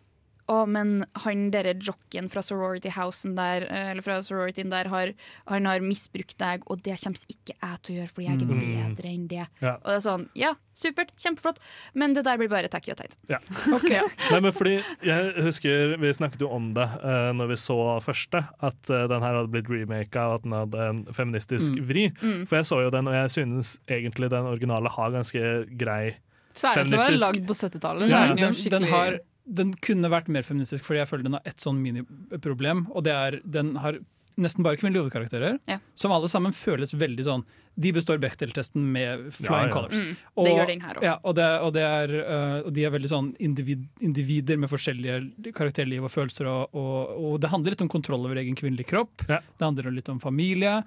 å, 0.52 0.66
men 0.70 1.06
han 1.24 1.48
derre 1.54 1.74
jocken 1.82 2.28
fra 2.30 2.43
sorority 2.46 2.91
housen 2.93 3.34
der, 3.38 3.64
eh, 3.66 3.91
eller 3.93 4.06
fra 4.06 4.20
sororityen 4.22 4.70
der, 4.70 4.89
har, 4.91 5.14
han 5.50 5.66
har 5.66 5.80
misbrukt 5.82 6.38
deg, 6.41 6.64
og 6.70 6.84
det 6.86 7.00
kommer 7.02 7.18
ikke 7.34 7.56
jeg 7.56 7.80
til 7.86 7.96
å 7.96 7.98
gjøre, 8.02 8.12
fordi 8.14 8.28
jeg 8.28 8.36
er 8.36 8.46
Mm. 8.46 8.60
bedre 8.96 9.10
enn 9.10 9.28
det. 9.28 9.48
Ja. 9.62 9.74
Og 9.82 9.88
det 9.89 9.96
er 9.96 10.04
sånn, 10.06 10.30
ja, 10.38 10.52
supert, 10.76 11.12
kjempeflott, 11.18 11.58
men 11.96 12.14
det 12.14 12.24
der 12.28 12.38
blir 12.38 12.50
bare 12.52 12.70
tacky 12.70 12.91
og 12.93 12.98
teit. 12.98 13.16
Ja. 13.30 13.39
Okay, 13.76 13.96
ja. 13.98 14.04
Nei, 14.32 14.39
men 14.46 14.52
fordi 14.54 14.76
Jeg 15.02 15.34
husker 15.43 15.98
vi 15.98 16.14
snakket 16.14 16.41
jo 16.41 16.50
om 16.54 16.74
det 16.76 16.86
uh, 17.02 17.32
når 17.34 17.48
vi 17.54 17.58
så 17.60 17.80
første, 18.06 18.43
at 18.62 18.91
uh, 18.91 19.08
den 19.12 19.22
her 19.26 19.36
hadde 19.39 19.52
blitt 19.52 19.70
remaka, 19.70 20.28
og 20.30 20.36
at 20.39 20.43
den 20.46 20.56
hadde 20.56 20.88
en 20.91 21.02
feministisk 21.16 21.74
vri. 21.89 22.10
For 22.46 22.60
jeg 22.60 22.66
så 22.70 22.82
jo 22.86 22.91
den, 22.93 23.08
og 23.10 23.16
jeg 23.18 23.34
synes 23.34 23.76
egentlig 23.89 24.30
den 24.32 24.46
originale 24.52 24.89
har 24.93 25.12
ganske 25.16 25.41
grei 25.78 26.16
Særlig 26.56 26.76
for 26.76 26.91
den 26.91 27.00
være 27.02 27.18
lagd 27.20 27.48
på 27.50 27.54
70-tallet. 27.58 28.08
så 28.08 28.12
Ja, 28.14 28.28
den 28.32 28.38
den, 28.39 28.72
den, 28.72 28.84
har, 28.93 29.18
den 29.46 29.74
kunne 29.86 30.10
vært 30.10 30.28
mer 30.32 30.41
feministisk, 30.43 30.84
fordi 30.88 31.04
jeg 31.04 31.08
føler 31.12 31.24
den 31.28 31.34
har 31.38 31.46
ett 31.46 31.62
sånn 31.62 31.78
miniproblem. 31.84 32.88
Og 32.96 33.04
det 33.06 33.14
er 33.14 33.39
den 33.46 33.76
har 33.78 34.00
nesten 34.41 34.66
bare 34.66 34.76
kvinnelige 34.76 35.06
hovedkarakterer, 35.06 35.60
Ja. 35.70 35.78
som 35.96 36.12
alle 36.12 36.28
sammen 36.28 36.52
føles 36.52 36.91
veldig 36.93 37.24
sånn 37.24 37.46
De 37.80 37.91
består 37.91 38.18
Bechdel-testen 38.20 38.82
med 38.91 39.34
flying 39.36 39.52
Ja, 39.52 39.66
ja. 39.68 39.72
colors. 39.72 39.93
Mm, 39.93 40.16
det 40.46 40.52
gjør 40.56 40.68
den 40.68 40.82
her 40.82 40.93
også. 40.96 41.04
Ja, 41.04 41.16
og, 41.24 41.36
det, 41.36 41.48
og, 41.62 41.74
det 41.74 41.82
er, 41.84 42.08
øh, 42.24 42.66
og 42.68 42.74
de 42.74 42.84
er 42.86 42.89
veldig 42.93 43.10
sånn 43.12 43.36
individ, 43.39 43.82
individer 44.00 44.58
med 44.58 44.70
forskjellige 44.72 45.52
karakterliv 45.54 46.04
og 46.08 46.12
følelser. 46.12 46.48
Og, 46.48 46.70
og, 46.74 47.10
og 47.20 47.41
det 47.43 47.50
handler 47.52 47.72
litt 47.76 47.82
om 47.84 47.89
kontroll 47.91 48.24
over 48.26 48.39
egen 48.39 48.56
kvinnelig 48.56 48.88
kropp. 48.88 49.26
Ja. 49.28 49.39
Det 49.39 49.60
handler 49.68 49.91
litt 49.91 50.08
om 50.08 50.20
familie. 50.24 50.78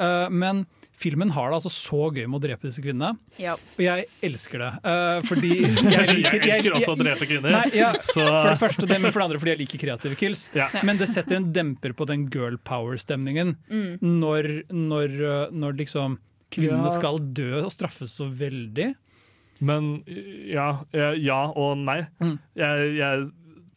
Uh, 0.00 0.28
men 0.32 0.64
filmen 1.00 1.30
har 1.32 1.48
det 1.52 1.56
altså 1.60 1.70
så 1.72 2.00
gøy 2.12 2.26
med 2.28 2.38
å 2.38 2.42
drepe 2.44 2.66
disse 2.68 2.82
kvinnene, 2.84 3.14
Ja. 3.40 3.54
og 3.56 3.80
jeg 3.84 4.06
elsker 4.26 4.58
det. 4.60 4.70
Uh, 4.84 5.20
fordi 5.28 5.50
jeg 5.94 6.16
liker 6.18 6.40
Jeg 6.44 6.56
elsker 6.58 6.76
også 6.76 6.92
å 6.96 6.98
drepe 7.00 7.28
kvinner. 7.30 7.54
Nei, 7.56 7.70
ja, 7.78 7.92
Så 8.04 8.24
for 8.24 8.48
det 8.50 8.58
første 8.60 8.88
det, 8.90 8.98
men 9.00 9.12
for 9.12 9.20
det 9.22 9.28
andre 9.30 9.40
fordi 9.40 9.54
jeg 9.54 9.62
liker 9.62 9.82
kreative 9.84 10.18
kills. 10.20 10.46
ja. 10.56 10.68
Men 10.84 11.00
det 11.00 11.08
setter 11.12 11.38
en 11.38 11.50
demper 11.56 11.92
på 11.96 12.08
den 12.10 12.26
girl 12.32 12.56
power-stemningen 12.68 13.54
Mm. 13.70 13.94
når, 14.20 14.50
når, 14.72 15.16
uh, 15.20 15.46
når 15.52 15.78
liksom 15.84 16.18
kvinnene 16.52 16.88
Ja. 16.90 16.96
skal 16.98 17.16
dø 17.32 17.62
og 17.62 17.70
straffes 17.72 18.16
så 18.20 18.26
veldig. 18.28 18.90
Men 19.60 20.02
ja, 20.48 20.80
ja, 20.96 21.10
ja 21.20 21.40
og 21.52 21.76
nei. 21.84 21.98
Mm. 22.20 22.38
Jeg, 22.56 22.92
jeg 22.96 23.26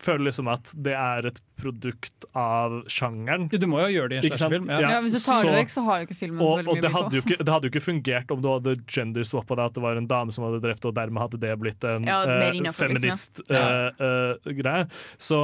føler 0.03 0.27
liksom 0.27 0.49
at 0.51 0.73
det 0.85 0.93
er 0.99 1.29
et 1.31 1.39
produkt 1.59 2.25
av 2.35 2.81
sjangeren. 2.91 3.47
Ja, 3.53 3.59
du 3.61 3.67
må 3.71 3.79
jo 3.85 3.91
gjøre 3.93 4.11
det 4.11 4.15
i 4.15 4.19
en 4.19 4.33
slags 4.33 4.53
film. 4.55 4.69
Ja. 4.71 4.79
Ja. 4.83 4.93
Ja, 4.95 5.01
hvis 5.05 5.15
du 5.15 5.21
tar 5.23 5.43
det 5.47 5.53
vekk, 5.57 5.73
så 5.73 5.83
har 5.87 6.01
jo 6.01 6.07
ikke 6.09 6.19
filmen 6.19 6.39
så 6.41 6.47
Og, 6.49 6.57
veldig 6.59 6.69
og 6.69 6.75
mye 6.75 6.83
det, 6.83 6.89
å 6.89 6.93
by 6.93 6.97
hadde 6.97 7.21
ikke, 7.23 7.37
det 7.39 7.53
hadde 7.55 7.69
jo 7.69 7.73
ikke 7.73 7.85
fungert 7.87 8.33
om 8.35 8.41
du 8.43 8.49
hadde 8.51 8.75
gender-swappa 8.97 9.59
det, 9.59 9.67
at 9.71 9.77
det 9.77 9.85
var 9.85 10.01
en 10.01 10.09
dame 10.11 10.35
som 10.35 10.47
hadde 10.47 10.63
drept, 10.65 10.87
og 10.89 10.97
dermed 10.97 11.23
hadde 11.23 11.39
det 11.43 11.53
blitt 11.61 11.87
en 11.87 12.09
Ja, 12.09 12.23
uh, 12.27 12.33
eh, 12.33 12.57
innenfor, 12.59 12.91
liksom, 12.91 13.45
ja. 13.47 13.63
feminist-greie. 13.93 14.89
Så 15.17 15.43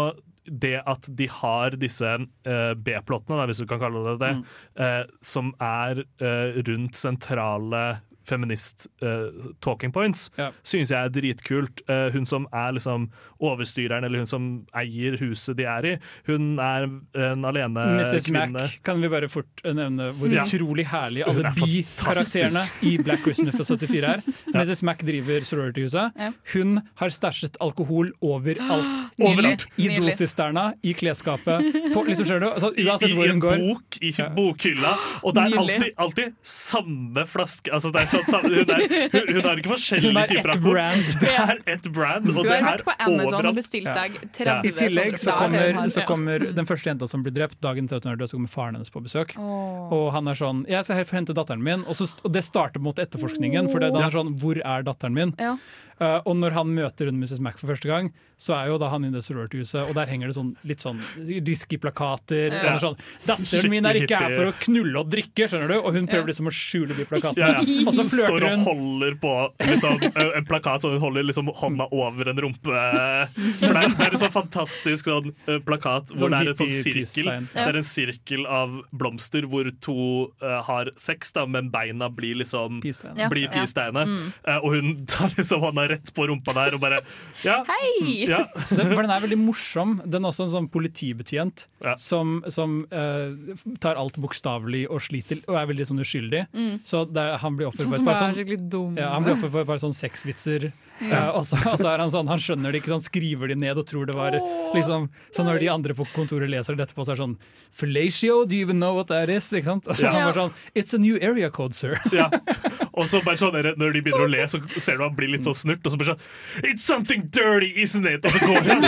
det 0.49 0.79
at 0.89 1.05
de 1.13 1.27
har 1.29 1.75
disse 1.77 2.09
uh, 2.09 2.73
B-plottene, 2.73 3.45
hvis 3.49 3.61
du 3.61 3.67
kan 3.69 3.81
kalle 3.81 4.01
det 4.07 4.17
det, 4.23 4.33
Mm. 4.39 4.45
uh, 4.79 5.03
som 5.21 5.53
er 5.61 6.03
uh, 6.21 6.61
rundt 6.65 6.95
sentrale 6.97 8.01
feminist-talking 8.29 9.91
points, 9.93 10.29
Ja. 10.37 10.51
synes 10.63 10.89
jeg 10.91 11.05
er 11.05 11.09
dritkult. 11.09 11.81
Uh, 11.89 12.09
hun 12.13 12.25
som 12.25 12.47
er 12.53 12.73
liksom 12.77 13.09
overstyreren, 13.41 14.03
eller 14.05 14.19
hun 14.19 14.27
som 14.27 14.45
eier 14.75 15.17
huset 15.19 15.55
de 15.57 15.63
er 15.63 15.85
i, 15.85 15.93
hun 16.27 16.59
er 16.59 16.83
en 17.15 17.45
alene 17.47 17.85
Mrs. 17.99 18.25
kvinne. 18.27 18.51
Mac 18.51 18.77
kan 18.83 18.99
vi 19.01 19.07
bare 19.11 19.29
fort 19.31 19.61
eh, 19.63 19.73
nevne 19.73 20.09
hvor 20.17 20.29
Ja. 20.31 20.43
utrolig 20.43 20.85
herlig 20.91 21.23
alle 21.27 21.47
er 21.47 21.55
bi-karakterene 21.55 22.65
i 22.83 22.97
Black 22.97 23.21
Christmas 23.23 23.55
fra 23.55 23.63
74 23.63 24.03
er. 24.03 24.21
Ja. 24.53 24.59
Mrs. 24.63 24.83
Mac 24.83 24.97
driver 25.05 25.39
sorority-huset. 25.47 26.11
Ja. 26.19 26.31
Hun 26.53 26.81
har 26.99 27.09
stæsjet 27.09 27.55
alkohol 27.61 28.11
overalt. 28.21 29.03
I, 29.19 29.23
Overalt. 29.23 29.65
I 29.77 29.87
dosisterna, 29.95 30.73
i 30.83 30.93
klesskapet. 30.93 31.63
På, 31.93 32.03
liksom, 32.07 32.25
skjønner 32.27 32.39
du? 32.47 32.49
Altså, 32.53 32.73
I, 32.77 32.85
uansett 32.89 33.09
i 33.11 33.13
hvor 33.15 33.27
hun 33.27 33.37
en 33.37 33.39
går. 33.43 33.57
bok 33.63 33.97
i 34.01 34.11
bokhylla, 34.35 34.93
og 35.23 35.33
det 35.35 35.43
er 35.45 35.57
alltid, 35.59 35.93
alltid 35.97 36.35
samme 36.43 37.25
flaske. 37.27 37.71
Altså, 37.73 37.91
det 37.95 38.01
er 38.03 38.11
sånn, 38.11 38.18
samme- 38.27 38.49
hun, 38.49 38.69
er, 38.69 39.09
hun, 39.13 39.33
hun 39.35 39.41
har 39.47 39.57
ikke 39.61 39.71
forskjellige 39.71 40.23
er 40.23 40.27
typer 40.27 40.53
av 40.55 40.61
brand. 40.61 41.05
Det 41.21 41.33
er 41.33 41.61
ett 41.75 41.87
brand, 41.95 42.27
og 42.29 42.35
hun 42.35 42.43
det 42.43 42.51
har 42.51 42.59
er 42.59 42.67
vært 42.77 42.85
på 42.87 42.95
Amazon 43.07 43.45
og 43.51 43.55
bestilt 43.55 43.89
seg 43.93 44.17
Ja. 44.19 44.61
30 44.61 44.69
I 44.69 44.71
tillegg 44.79 45.17
så 45.17 45.35
kommer, 45.37 45.89
så 45.89 46.05
kommer 46.07 46.39
den 46.55 46.65
første 46.65 46.89
jenta 46.89 47.07
som 47.07 47.23
blir 47.23 47.33
drept, 47.35 47.59
dagen 47.61 47.85
etter 47.85 47.97
at 47.97 48.03
hun 48.03 48.13
er 48.13 48.17
død, 48.21 48.29
så 48.29 48.37
kommer 48.39 48.49
faren 48.53 48.75
hennes 48.79 48.89
på 48.89 49.03
besøk. 49.03 49.35
Og 49.39 50.11
han 50.13 50.27
er 50.27 50.33
sånn 50.35 50.65
'Jeg 50.67 50.83
skal 50.85 51.05
hente 51.05 51.33
datteren 51.33 51.61
min', 51.63 51.85
og, 51.87 51.95
så, 51.95 52.09
og 52.23 52.31
det 52.31 52.43
starter 52.43 52.79
mot 52.79 52.95
etterforskningen. 52.95 53.69
For 53.69 53.79
det, 53.79 53.93
han 53.93 54.03
er 54.03 54.09
sånn 54.13 54.35
'Hvor 54.39 54.61
er 54.63 54.83
datteren 54.83 55.13
min?' 55.13 55.35
Ja. 55.39 55.57
Uh, 55.99 56.21
og 56.25 56.37
når 56.37 56.51
han 56.55 56.67
møter 56.73 57.05
hun 57.11 57.19
Mrs. 57.19 57.39
Mac 57.43 57.57
for 57.59 57.67
første 57.67 57.87
gang, 57.89 58.13
så 58.39 58.55
er 58.55 58.69
jo 58.71 58.77
da 58.79 58.87
han 58.93 59.03
i 59.03 59.11
det 59.11 59.19
sorority-huset, 59.25 59.81
og 59.83 59.95
der 59.97 60.07
henger 60.07 60.31
det 60.31 60.35
sånn, 60.37 60.53
litt 60.67 60.83
sånn 60.83 61.01
risky-plakater. 61.27 62.53
og 62.55 62.67
er 62.69 62.79
sånn 62.83 62.97
'Datteren 63.25 63.73
min 63.73 63.85
er 63.89 63.99
ikke 63.99 64.19
her 64.21 64.35
for 64.37 64.47
å 64.47 64.53
knulle 64.63 65.01
og 65.01 65.09
drikke', 65.11 65.47
skjønner 65.51 65.73
du? 65.73 65.77
Og 65.79 65.97
hun 65.97 66.07
prøver 66.07 66.31
liksom 66.31 66.47
å 66.47 66.53
skjule 66.55 66.95
de 66.95 67.05
plakatene. 67.09 67.43
Ja, 67.43 67.59
ja. 67.59 67.83
Og 67.89 67.93
så 67.95 68.05
Hun 68.05 68.13
står 68.13 68.45
og 68.47 68.63
holder 68.67 69.17
på 69.19 69.33
liksom, 69.65 70.03
en 70.15 70.47
plakat, 70.47 70.85
så 70.85 70.93
hun 70.93 71.03
holder 71.03 71.27
liksom 71.27 71.51
hånda 71.59 71.89
over 71.95 72.31
en 72.31 72.41
rumpe. 72.45 72.69
For 72.69 73.75
det 73.75 73.83
er, 73.83 73.93
det 73.97 74.07
er 74.07 74.15
en 74.15 74.23
sånn 74.23 74.33
fantastisk 74.33 75.09
sånn, 75.09 75.33
plakat 75.67 76.13
hvor 76.13 76.29
Sånn 76.29 76.35
det 76.35 76.39
er 76.39 76.51
en 76.53 76.59
sånn 76.59 76.73
sirkel. 76.73 77.31
Det 77.51 77.65
er 77.65 77.79
en 77.81 77.87
sirkel 77.87 78.45
av 78.47 78.79
blomster 78.95 79.47
hvor 79.49 79.67
to 79.83 79.97
uh, 80.43 80.59
har 80.67 80.93
sex, 80.99 81.33
da, 81.35 81.45
men 81.49 81.71
beina 81.73 82.09
blir 82.13 82.39
liksom. 82.39 82.79
Ja. 83.19 83.27
blir 83.31 83.49
peace-tegnet. 83.51 84.09
Eh, 84.47 84.57
og 84.63 84.75
hun 84.75 84.93
tar 85.09 85.33
liksom 85.35 85.63
hånda 85.63 85.87
rett 85.91 86.13
på 86.15 86.27
rumpa 86.29 86.55
der 86.55 86.77
og 86.77 86.83
bare 86.83 87.01
Ja. 87.43 87.61
Hei! 87.67 88.28
Ja. 88.29 88.43
Den, 88.77 88.93
for 88.93 89.03
den 89.03 89.11
er 89.13 89.23
veldig 89.23 89.37
morsom. 89.41 89.97
Den 90.05 90.23
er 90.23 90.31
også 90.31 90.45
en 90.45 90.53
sånn 90.53 90.69
politibetjent 90.71 91.65
Ja. 91.83 91.95
som, 91.99 92.39
som 92.51 92.83
uh, 92.93 93.33
tar 93.81 93.97
alt 93.99 94.17
bokstavelig 94.21 94.85
og 94.91 95.01
sliter, 95.03 95.41
og 95.47 95.57
er 95.59 95.69
veldig 95.71 95.87
sånn 95.89 96.03
uskyldig. 96.03 96.45
Så 96.87 97.03
der, 97.09 97.37
han 97.41 97.57
blir 97.57 97.69
offer 97.69 97.87
for 97.87 97.97
et 97.99 98.05
par 98.05 98.19
sånn. 98.19 98.97
Ja, 98.99 99.13
han 99.15 99.25
blir 99.25 99.35
offer 99.37 99.51
for 99.51 99.63
et 99.63 99.69
par 99.69 99.81
sånn 99.81 99.95
sexvitser. 99.95 100.69
Eh, 100.99 101.29
og, 101.31 101.45
så, 101.47 101.59
og 101.71 101.77
så 101.79 101.93
er 101.93 102.01
han 102.03 102.11
sånn, 102.11 102.27
han 102.29 102.41
skjønner 102.43 102.73
det 102.75 102.81
ikke, 102.81 102.91
sånn, 102.91 102.99
han 102.99 103.07
skriver 103.07 103.51
de 103.53 103.55
ned 103.61 103.79
og 103.79 103.85
tror 103.87 104.09
det 104.09 104.17
var 104.17 104.35
liksom 104.75 105.05
Så 105.35 105.45
når 105.47 105.61
de 105.63 105.69
andre 105.71 105.95
på 105.95 106.03
kontoret 106.11 106.51
leser 106.51 106.75
det 106.75 106.89
etterpå, 106.89 107.05
så 107.07 107.13
er 107.13 107.19
det 107.19 107.23
sånn 107.23 107.37
Fellatio, 107.71 108.41
do 108.49 108.57
you 108.57 108.65
even 108.65 108.81
know 108.83 108.95
what 108.97 109.07
that 109.07 109.31
is? 109.31 109.47
Ikke 109.55 109.69
sant? 109.71 109.87
Så 109.87 110.11
han 110.11 110.27
bare 110.27 110.35
sånn 110.35 110.53
It's 110.75 110.95
a 110.97 110.99
new 110.99 111.15
area 111.23 111.49
code, 111.49 111.77
sir. 111.77 111.95
Ja. 112.11 112.27
Og 112.99 113.07
så 113.07 113.21
bare 113.23 113.39
sånn, 113.39 113.55
Når 113.79 113.93
de 113.95 114.01
begynner 114.05 114.25
å 114.25 114.29
le, 114.29 114.43
så 114.51 114.59
ser 114.79 114.97
du 114.99 115.03
han 115.05 115.15
blir 115.15 115.31
litt 115.31 115.45
sånn 115.47 115.55
snurt. 115.55 115.85
Og 115.87 115.93
så 115.93 115.99
bare 116.01 116.13
sånn 116.13 116.69
It's 116.69 116.83
something 116.83 117.27
dirty, 117.31 117.71
isn't 117.83 118.05
it? 118.09 118.25
Og 118.27 118.31
så 118.35 118.39
går 118.43 118.67
han. 118.67 118.81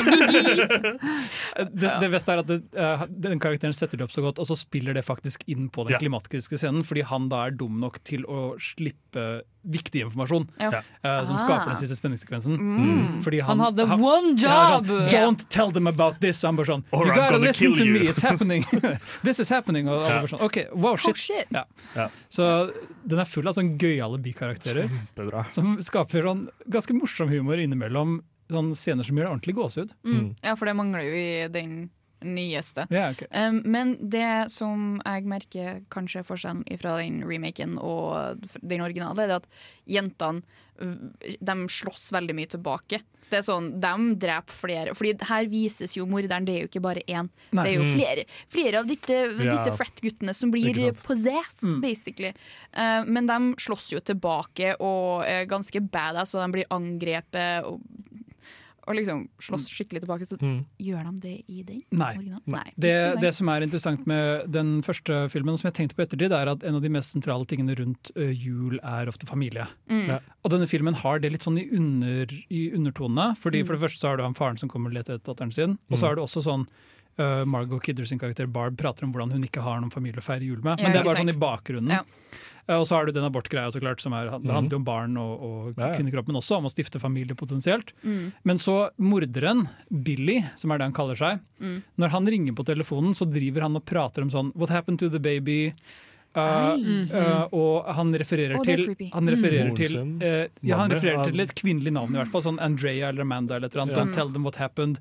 Det, 1.72 1.90
det 2.02 2.10
beste 2.14 2.34
er 2.34 2.42
at 2.42 2.48
det, 2.50 2.58
eh, 2.78 3.04
den 3.28 3.40
karakteren 3.42 3.74
setter 3.76 4.00
det 4.00 4.06
opp 4.08 4.14
så 4.16 4.24
godt, 4.26 4.40
og 4.42 4.48
så 4.50 4.56
spiller 4.60 4.96
det 4.98 5.04
faktisk 5.08 5.44
inn 5.52 5.70
på 5.74 5.86
den 5.88 5.96
Ja. 5.96 6.00
klimatiske 6.02 6.58
scenen, 6.60 6.84
fordi 6.88 7.04
han 7.08 7.30
da 7.30 7.46
er 7.48 7.52
dum 7.52 7.80
nok 7.80 8.00
til 8.08 8.24
å 8.26 8.56
slippe 8.60 9.42
viktig 9.64 10.02
informasjon, 10.08 10.48
Ja. 10.60 10.82
uh, 11.06 11.24
som 11.26 11.36
Ah. 11.36 11.44
skaper 11.44 11.66
den 11.68 11.76
siste 11.78 11.96
spenningssekvensen. 12.00 12.58
Mm. 12.58 13.22
Fordi 13.24 13.40
Han 13.42 13.60
han 13.60 13.74
hadde 13.76 13.84
one 14.02 14.36
Ja, 14.38 14.78
job! 14.80 14.86
sånn, 14.88 15.10
Don't 15.12 15.50
tell 15.50 15.70
them 15.72 15.86
about 15.88 16.20
this. 16.20 16.42
Han 16.42 16.56
bare 16.56 16.66
sånn 16.66 16.84
Or 16.92 17.06
You 17.06 17.12
I'm 17.14 17.16
gotta 17.16 17.38
listen 17.38 17.76
to 17.76 17.84
you." 17.86 17.94
me, 17.94 18.08
it's 18.08 18.22
happening. 18.22 18.64
This 19.24 19.40
is 19.40 19.50
happening. 19.50 19.88
Og 19.88 20.02
alle 20.02 20.22
bare 20.26 20.28
sånn, 20.28 20.42
ok, 20.42 20.58
wow, 20.74 20.94
Oh, 20.94 20.96
shit. 20.96 21.18
shit. 21.18 21.46
Ja. 21.52 21.64
Ja. 21.96 22.08
Så 22.30 22.74
den 23.06 23.20
er 23.20 23.26
full 23.26 23.48
av 23.48 23.54
sånn 23.56 23.78
gøyale 24.02 24.20
bikarakterer 24.26 24.90
Kjempebra. 24.90 25.46
som 25.54 25.78
skaper 25.84 26.26
sånn 26.28 26.46
ganske 26.72 26.98
morsom 26.98 27.32
humor 27.32 27.62
innimellom. 27.62 28.20
Sånn 28.52 28.74
scener 28.76 29.08
som 29.08 29.16
gjør 29.16 29.32
ordentlig 29.32 29.56
gåsehud. 29.56 29.94
Mm. 30.04 30.32
Ja, 30.44 30.58
for 30.60 30.68
det 30.68 30.76
mangler 30.76 31.06
jo 31.06 31.14
i 31.16 31.48
den 31.54 31.76
nyeste. 32.22 32.86
Ja, 32.94 33.10
okay. 33.14 33.30
Um, 33.32 33.62
men 33.66 33.96
det 34.02 34.52
som 34.54 35.00
jeg 35.00 35.30
merker 35.30 35.80
kanskje 35.94 36.26
forskjellen 36.28 36.66
fra 36.82 36.98
den 37.00 37.22
remaken 37.26 37.78
og 37.82 38.44
den 38.62 38.84
originale, 38.84 39.26
er 39.26 39.38
at 39.40 39.48
jentene 39.90 40.44
de 40.82 41.56
slåss 41.70 42.10
veldig 42.14 42.36
mye 42.38 42.50
tilbake. 42.50 43.02
Det 43.32 43.40
er 43.40 43.46
sånn, 43.48 43.70
De 43.82 44.16
dreper 44.20 44.54
flere. 44.54 44.94
Fordi 44.98 45.14
her 45.30 45.46
vises 45.52 45.96
jo 45.98 46.06
morderen, 46.06 46.46
det 46.46 46.56
er 46.58 46.66
jo 46.66 46.70
ikke 46.72 46.84
bare 46.84 47.02
én. 47.08 47.30
Nei. 47.52 47.64
Det 47.64 47.72
er 47.72 47.78
jo 47.80 47.86
Mm. 47.88 47.94
flere, 47.98 48.26
flere 48.52 48.80
av 48.80 48.88
disse, 48.88 49.20
disse 49.40 49.72
frat-guttene 49.78 50.36
som 50.36 50.52
blir 50.52 50.74
possessed, 51.04 51.64
Mm. 51.64 51.82
basically. 51.82 52.34
Uh, 52.76 53.04
men 53.06 53.26
de 53.26 53.40
slåss 53.58 53.92
jo 53.92 54.00
tilbake 54.00 54.76
og 54.80 55.24
er 55.26 55.46
ganske 55.46 55.80
badass, 55.90 56.36
og 56.36 56.46
de 56.46 56.52
blir 56.60 56.66
angrepet. 56.70 57.64
Og, 57.66 57.80
og 58.92 58.98
liksom 59.00 59.24
slåss 59.42 59.70
skikkelig 59.74 60.04
tilbake. 60.04 60.28
Så 60.28 60.38
Mm. 60.42 60.66
gjør 60.80 61.04
de 61.08 61.20
det 61.24 61.34
i 61.48 61.64
den? 61.64 61.82
Nei. 61.92 62.12
Nei. 62.18 62.40
Nei. 62.46 62.66
Det, 62.78 62.94
det 63.22 63.34
som 63.34 63.50
er 63.50 63.62
interessant 63.66 64.06
med 64.06 64.52
den 64.52 64.82
første 64.86 65.30
filmen, 65.32 65.58
som 65.58 65.70
jeg 65.72 65.78
tenkte 65.80 65.96
på 65.98 66.06
ettertid, 66.06 66.32
er 66.36 66.52
at 66.52 66.64
en 66.68 66.76
av 66.76 66.82
de 66.84 66.90
mest 66.90 67.16
sentrale 67.16 67.46
tingene 67.48 67.76
rundt 67.80 68.12
jul 68.16 68.78
er 68.84 69.08
ofte 69.08 69.26
familie. 69.30 69.68
Mm. 69.90 70.08
Ja. 70.08 70.20
Og 70.44 70.52
denne 70.52 70.68
filmen 70.70 70.94
har 71.02 71.20
det 71.20 71.32
litt 71.32 71.42
sånn 71.48 71.58
i, 71.62 71.68
under, 71.76 72.26
i 72.52 72.72
undertonene. 72.76 73.32
fordi 73.38 73.64
For 73.66 73.76
det 73.78 73.82
første 73.90 74.00
så 74.04 74.10
har 74.10 74.18
du 74.18 74.24
han 74.24 74.34
faren 74.38 74.58
som 74.60 74.70
kommer 74.70 74.90
og 74.92 74.96
leter 75.00 75.16
etter 75.18 75.34
datteren 75.34 75.54
sin. 75.54 75.78
Og 75.90 75.98
så 75.98 76.04
Mm. 76.04 76.08
har 76.10 76.16
du 76.16 76.22
også 76.22 76.44
sånn 76.44 76.68
ø, 77.22 77.46
Margot 77.46 77.84
Kidder 77.86 78.06
sin 78.10 78.20
karakter 78.22 78.48
Barb 78.52 78.78
prater 78.82 79.06
om 79.08 79.14
hvordan 79.14 79.32
hun 79.38 79.44
ikke 79.48 79.62
har 79.66 79.80
noen 79.84 79.94
familie 79.94 80.22
å 80.24 80.26
feire 80.26 80.44
jul 80.48 80.62
med. 80.66 80.80
Ja, 80.80 80.88
Men 80.88 80.96
det 80.96 81.00
er 81.02 81.08
bare 81.10 81.18
sant. 81.22 81.30
sånn 81.30 81.36
i 81.36 81.42
bakgrunnen. 81.46 81.94
Ja. 82.00 82.04
Uh, 82.70 82.78
Og 82.80 82.86
så 82.88 82.94
har 82.96 83.06
du 83.08 83.12
den 83.12 83.26
abortgreia, 83.26 83.72
så 83.74 83.80
klart, 83.82 84.00
som 84.04 84.14
er, 84.14 84.26
det 84.30 84.42
Mhm. 84.44 84.52
handler 84.54 84.70
jo 84.76 84.78
om 84.78 84.84
barn 84.86 85.18
og, 85.18 85.32
og 85.42 85.74
Ja, 85.78 85.88
ja. 85.92 85.98
kvinnekroppen 85.98 86.36
også, 86.38 86.58
om 86.58 86.66
å 86.66 86.72
stifte 86.72 87.00
familie 87.02 87.36
potensielt. 87.36 87.92
Mm. 88.06 88.32
Men 88.46 88.58
så 88.58 88.90
morderen, 89.00 89.68
Billy, 90.04 90.46
som 90.56 90.72
er 90.72 90.78
det 90.78 90.86
han 90.90 90.94
kaller 90.94 91.16
seg, 91.18 91.40
Mm. 91.60 91.82
når 91.98 92.10
han 92.10 92.26
ringer 92.28 92.54
på 92.54 92.64
telefonen, 92.66 93.14
så 93.18 93.26
driver 93.30 93.62
han 93.62 93.76
og 93.76 93.84
prater 93.86 94.22
om 94.22 94.30
sånn 94.30 94.52
What 94.56 94.70
happened 94.70 95.00
to 95.00 95.10
the 95.10 95.20
baby? 95.20 95.74
Uh, 96.34 96.78
uh, 97.12 97.48
og 97.52 97.90
han 97.94 98.14
refererer 98.16 98.56
oh, 98.56 98.64
til, 98.64 98.86
han 99.12 99.28
refererer 99.28 99.72
mm. 99.74 99.76
til 99.76 99.98
uh, 99.98 100.24
eh, 100.24 100.48
ja, 100.64 100.78
han 100.78 100.90
refererer 100.94 101.26
til 101.28 101.42
et 101.44 101.52
kvinnelig 101.60 101.92
navn, 101.92 102.16
i 102.16 102.22
hvert 102.22 102.32
fall. 102.32 102.42
Sånn 102.46 102.62
Andrea 102.64 103.10
eller 103.10 103.26
Amanda 103.26 103.58
eller 103.58 103.68
et 103.68 103.76
eller 103.76 103.84
annet. 103.84 103.98
Yeah. 103.98 104.06
Don't 104.06 104.14
tell 104.16 104.30
them 104.32 104.44
what 104.48 104.56
happened. 104.56 105.00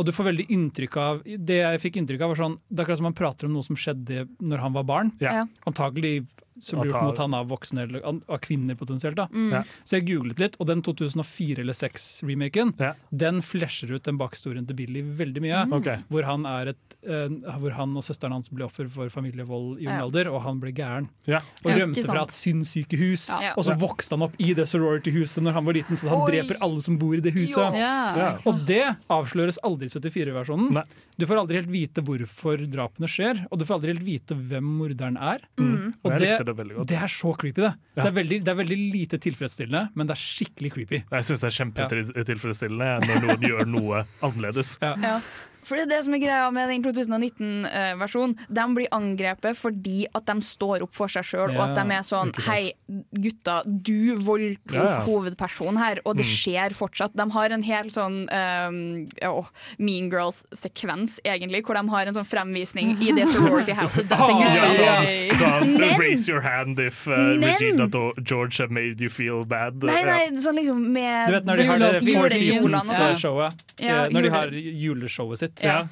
Og 0.00 0.06
du 0.08 0.12
får 0.14 0.30
veldig 0.30 0.46
inntrykk 0.54 0.94
av 0.96 1.18
Det 1.22 1.58
jeg 1.58 1.80
fikk 1.82 1.98
inntrykk 2.00 2.22
av, 2.24 2.32
var 2.32 2.40
sånn 2.40 2.54
Det 2.68 2.80
er 2.80 2.86
akkurat 2.86 3.00
som 3.02 3.08
han 3.10 3.18
prater 3.18 3.48
om 3.48 3.56
noe 3.56 3.66
som 3.66 3.78
skjedde 3.78 4.24
når 4.40 4.62
han 4.64 4.76
var 4.76 4.86
barn. 4.88 5.12
Ja. 5.20 5.44
Antagelig 5.68 6.14
som 6.60 6.80
blir 6.80 6.90
gjort 6.92 7.02
mot 7.02 7.18
han 7.18 7.34
av 7.34 7.48
voksne 7.48 7.82
eller 7.82 8.02
av 8.04 8.38
kvinner 8.40 8.74
potensielt. 8.74 9.16
da 9.16 9.26
Mm. 9.32 9.50
Ja. 9.52 9.62
Så 9.84 9.96
jeg 10.00 10.06
googlet 10.08 10.38
litt, 10.38 10.56
og 10.60 10.66
den 10.66 10.82
2004 10.82 11.60
eller 11.60 11.72
2006-remaken 11.72 12.74
Ja. 12.78 12.92
Den 13.14 13.40
flesher 13.42 13.92
ut 13.94 14.02
den 14.04 14.18
bakstorien 14.18 14.66
til 14.66 14.76
Billy 14.76 15.02
veldig 15.02 15.40
mye. 15.42 15.64
Mm. 15.66 15.72
Okay. 15.78 15.98
Hvor, 16.10 16.24
han 16.24 16.44
er 16.46 16.68
et, 16.72 16.96
uh, 17.08 17.28
hvor 17.58 17.72
han 17.72 17.96
og 17.96 18.02
søsteren 18.02 18.32
hans 18.32 18.48
ble 18.52 18.64
offer 18.64 18.88
for 18.88 19.08
familievold 19.08 19.80
i 19.80 19.86
ung 19.86 19.92
Ja. 19.96 20.02
alder, 20.04 20.28
og 20.32 20.42
han 20.42 20.60
ble 20.60 20.72
gæren. 20.72 21.08
Ja. 21.26 21.40
Og 21.64 21.70
Ja, 21.72 21.76
rømte 21.86 22.04
fra 22.04 22.22
et 22.22 22.30
sinnssykehus. 22.32 23.30
Ja. 23.40 23.54
Og 23.56 23.64
så 23.64 23.76
vokste 23.78 24.10
han 24.16 24.22
opp 24.22 24.34
i 24.38 24.52
det 24.54 24.66
sorority-huset 24.68 25.42
når 25.42 25.52
han 25.52 25.64
var 25.64 25.72
liten, 25.74 25.96
så 25.96 26.08
han 26.08 26.20
Oi. 26.22 26.30
dreper 26.30 26.56
alle 26.60 26.80
som 26.82 26.98
bor 26.98 27.14
i 27.14 27.20
det 27.20 27.32
huset. 27.34 27.74
Ja. 27.74 28.16
Ja. 28.16 28.38
Og 28.46 28.64
det 28.66 28.96
avsløres 29.10 29.58
aldri 29.62 29.86
i 29.86 29.88
74-versjonen. 29.88 30.84
Du 31.18 31.26
får 31.26 31.36
aldri 31.38 31.54
helt 31.60 31.68
vite 31.70 32.02
hvorfor 32.02 32.58
drapene 32.70 33.08
skjer, 33.08 33.46
og 33.50 33.58
du 33.58 33.64
får 33.64 33.74
aldri 33.80 33.92
helt 33.94 34.04
vite 34.04 34.34
hvem 34.34 34.64
morderen 34.78 35.16
er. 35.20 35.40
Mm. 35.58 35.94
Og 36.04 36.18
det- 36.18 36.41
likte 36.42 36.50
det 36.52 36.58
veldig 36.62 36.76
godt. 36.78 36.88
Det 36.90 36.98
er 36.98 37.12
så 37.12 37.32
creepy, 37.38 37.62
det. 37.62 37.72
Ja. 37.96 38.02
Det, 38.02 38.08
er 38.08 38.16
veldig, 38.18 38.40
det 38.44 38.52
er 38.52 38.58
veldig 38.58 38.78
lite 38.92 39.18
tilfredsstillende, 39.22 39.84
men 39.94 40.08
det 40.08 40.16
er 40.16 40.22
skikkelig 40.22 40.72
creepy. 40.74 41.02
Jeg 41.04 41.28
syns 41.28 41.42
det 41.44 41.48
er 41.48 41.56
kjempetilfredsstillende 41.60 42.90
når 43.06 43.24
noen 43.26 43.46
gjør 43.50 43.70
noe 43.70 44.04
annerledes. 44.22 44.76
Ja. 44.82 45.18
For 45.62 45.76
det 45.78 45.84
er 45.84 45.90
det 45.96 46.04
som 46.04 46.14
er 46.16 46.18
greia 46.22 46.50
med 46.50 46.68
den 46.72 46.82
2019-versjonen. 46.82 48.34
De 48.50 48.64
blir 48.74 48.88
angrepet 48.94 49.56
fordi 49.58 50.06
at 50.14 50.26
de 50.26 50.34
står 50.42 50.82
opp 50.86 50.94
for 50.96 51.08
seg 51.12 51.24
sjøl, 51.28 51.52
og 51.54 51.62
at 51.68 51.76
de 51.78 51.84
er 51.94 52.06
sånn. 52.06 52.32
Hei, 52.48 52.72
gutta, 53.14 53.60
du 53.66 54.16
voldtok 54.18 54.74
Ja, 54.74 54.82
ja. 54.88 54.96
hovedpersonen 55.06 55.78
her, 55.78 56.00
og 56.04 56.16
det 56.18 56.26
Mm. 56.26 56.32
skjer 56.32 56.74
fortsatt. 56.74 57.14
De 57.14 57.26
har 57.30 57.50
en 57.50 57.62
hel 57.62 57.84
sånn 57.94 58.26
um, 58.32 59.08
oh, 59.28 59.46
Mean 59.78 60.10
Girls-sekvens, 60.10 61.20
egentlig, 61.24 61.62
hvor 61.64 61.74
de 61.78 61.88
har 61.88 62.06
en 62.06 62.14
sånn 62.14 62.26
fremvisning 62.26 62.96
i 63.00 63.12
det 63.12 63.28
sorority 63.28 63.72
houset. 63.72 64.10
Ah, 64.22 64.28
Ja, 64.42 64.70
så, 64.70 64.82
Yay. 64.82 65.30
så 65.30 65.48
Men- 65.78 65.98
raise 66.00 66.28
your 66.28 66.40
hand 66.40 66.78
if 66.80 67.06
uh, 67.08 67.16
Men- 67.16 67.42
Regina 67.42 67.84
og 67.94 68.16
George 68.24 68.58
have 68.58 68.70
made 68.70 69.00
you 69.00 69.08
feel 69.08 69.44
bad. 69.44 69.82
Nei, 69.82 70.02
nei, 70.04 70.28
sånn 70.42 70.56
liksom 70.58 70.78
med 70.92 71.28
Du 71.28 71.32
vet 71.34 71.44
når 71.44 71.56
de 71.56 71.66
har 71.66 71.78
det 71.78 72.02
Four 72.02 72.28
sånn. 72.28 72.80
Seasons-showet? 72.82 73.52
Ja, 73.82 74.08
når 74.08 74.22
de 74.22 74.28
har 74.30 74.46
juleshowet 74.52 75.38
sitt. 75.38 75.51
Ja. 75.60 75.82